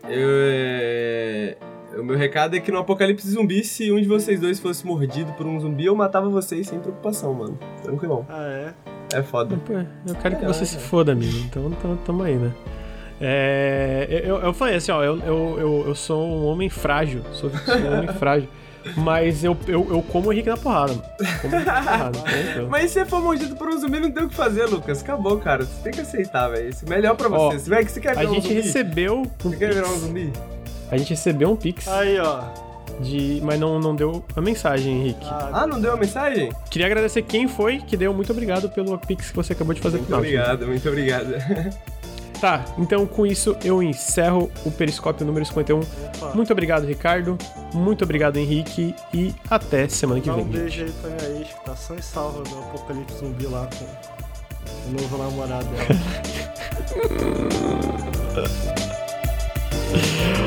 Eu, 0.03 0.29
é... 0.41 1.57
O 1.97 2.03
meu 2.03 2.17
recado 2.17 2.55
é 2.55 2.59
que 2.59 2.71
no 2.71 2.79
apocalipse 2.79 3.29
zumbi, 3.29 3.63
se 3.63 3.91
um 3.91 3.99
de 3.99 4.07
vocês 4.07 4.39
dois 4.39 4.59
fosse 4.59 4.85
mordido 4.85 5.31
por 5.33 5.45
um 5.45 5.59
zumbi, 5.59 5.85
eu 5.85 5.95
matava 5.95 6.29
vocês 6.29 6.67
sem 6.67 6.79
preocupação, 6.79 7.33
mano. 7.33 7.57
Tranquilão. 7.81 8.25
Ah, 8.29 8.43
é? 8.43 8.73
É 9.17 9.23
foda. 9.23 9.55
Eu 10.05 10.15
quero 10.15 10.35
é, 10.35 10.39
que 10.39 10.45
você 10.45 10.63
é. 10.63 10.65
se 10.65 10.77
foda, 10.77 11.13
amigo. 11.13 11.37
Então, 11.37 11.67
então 11.67 11.95
tamo 11.97 12.23
aí, 12.23 12.35
né? 12.35 12.51
É, 13.21 14.23
eu, 14.25 14.37
eu 14.37 14.53
falei 14.53 14.75
assim, 14.75 14.91
ó, 14.91 15.01
eu, 15.01 15.17
eu, 15.19 15.55
eu, 15.57 15.83
eu 15.87 15.95
sou 15.95 16.27
um 16.27 16.45
homem 16.45 16.69
frágil. 16.69 17.21
Sou, 17.31 17.49
sou 17.49 17.77
um 17.77 17.97
homem 17.97 18.09
frágil. 18.19 18.49
Mas 18.97 19.43
eu, 19.43 19.57
eu, 19.67 19.87
eu 19.89 20.01
como 20.03 20.29
o 20.29 20.33
Henrique 20.33 20.49
na 20.49 20.57
porrada, 20.57 20.93
mano. 20.93 21.03
Como 21.41 21.55
Henrique 21.55 21.71
na 21.71 21.81
porrada. 21.81 22.19
Mas 22.69 22.91
se 22.91 22.99
você 22.99 23.05
for 23.05 23.21
mordido 23.21 23.55
por 23.55 23.69
um 23.69 23.79
zumbi, 23.79 23.99
não 24.01 24.11
tem 24.11 24.23
o 24.25 24.29
que 24.29 24.35
fazer, 24.35 24.65
Lucas. 24.65 25.01
Acabou, 25.01 25.39
cara. 25.39 25.63
Você 25.63 25.83
tem 25.83 25.93
que 25.93 26.01
aceitar, 26.01 26.49
velho. 26.49 26.69
Isso 26.69 26.85
é 26.85 26.89
melhor 26.89 27.15
pra 27.15 27.29
você. 27.29 27.37
Ó, 27.37 27.51
você, 27.51 27.69
vai, 27.69 27.83
você 27.85 28.01
quer 28.01 28.17
virar 28.17 28.29
a 28.29 28.33
gente 28.33 28.53
recebeu. 28.53 29.23
Você 29.39 29.55
quer 29.55 29.73
virar 29.73 29.87
um 29.87 29.97
zumbi? 29.97 30.33
A 30.91 30.97
gente 30.97 31.09
recebeu 31.09 31.49
um 31.49 31.55
pix. 31.55 31.87
Aí, 31.87 32.19
ó. 32.19 32.41
De, 32.99 33.41
mas 33.43 33.59
não, 33.59 33.77
não 33.79 33.95
deu 33.95 34.23
a 34.35 34.41
mensagem, 34.41 34.93
Henrique. 35.01 35.25
Ah, 35.25 35.49
ah, 35.53 35.67
não 35.67 35.81
deu 35.81 35.93
a 35.93 35.97
mensagem? 35.97 36.51
Queria 36.69 36.87
agradecer 36.87 37.21
quem 37.23 37.47
foi 37.47 37.79
que 37.79 37.97
deu. 37.97 38.13
Muito 38.13 38.31
obrigado 38.31 38.69
pelo 38.69 38.97
Pix 38.97 39.31
que 39.31 39.35
você 39.35 39.51
acabou 39.53 39.73
de 39.73 39.81
fazer 39.81 39.97
Muito 39.97 40.15
obrigado, 40.15 40.65
muito 40.67 40.87
obrigado. 40.87 41.35
Tá, 42.39 42.65
então 42.77 43.05
com 43.07 43.25
isso 43.25 43.55
eu 43.63 43.81
encerro 43.81 44.51
o 44.65 44.71
Periscópio 44.71 45.25
número 45.25 45.45
51. 45.45 45.79
Opa. 45.79 46.33
Muito 46.35 46.51
obrigado, 46.51 46.85
Ricardo. 46.85 47.37
Muito 47.73 48.03
obrigado, 48.03 48.37
Henrique. 48.37 48.93
E 49.13 49.33
até 49.49 49.87
semana 49.87 50.19
que 50.19 50.27
Dá 50.27 50.35
vem. 50.35 50.43
Um 50.43 50.47
beijo 50.49 50.83
aí 50.83 50.91
pra 51.01 51.09
minha 51.11 51.39
ex, 51.39 51.47
que 51.47 51.65
tá 51.65 51.75
só 51.75 51.95
em 51.95 52.01
salva 52.01 52.43
do 52.43 52.59
Apocalipse 52.59 53.19
Zumbi 53.19 53.47
lá 53.47 53.67
com 53.77 53.85
o 54.89 55.01
novo 55.01 55.17
namorado 55.17 55.65
dela. 55.65 55.87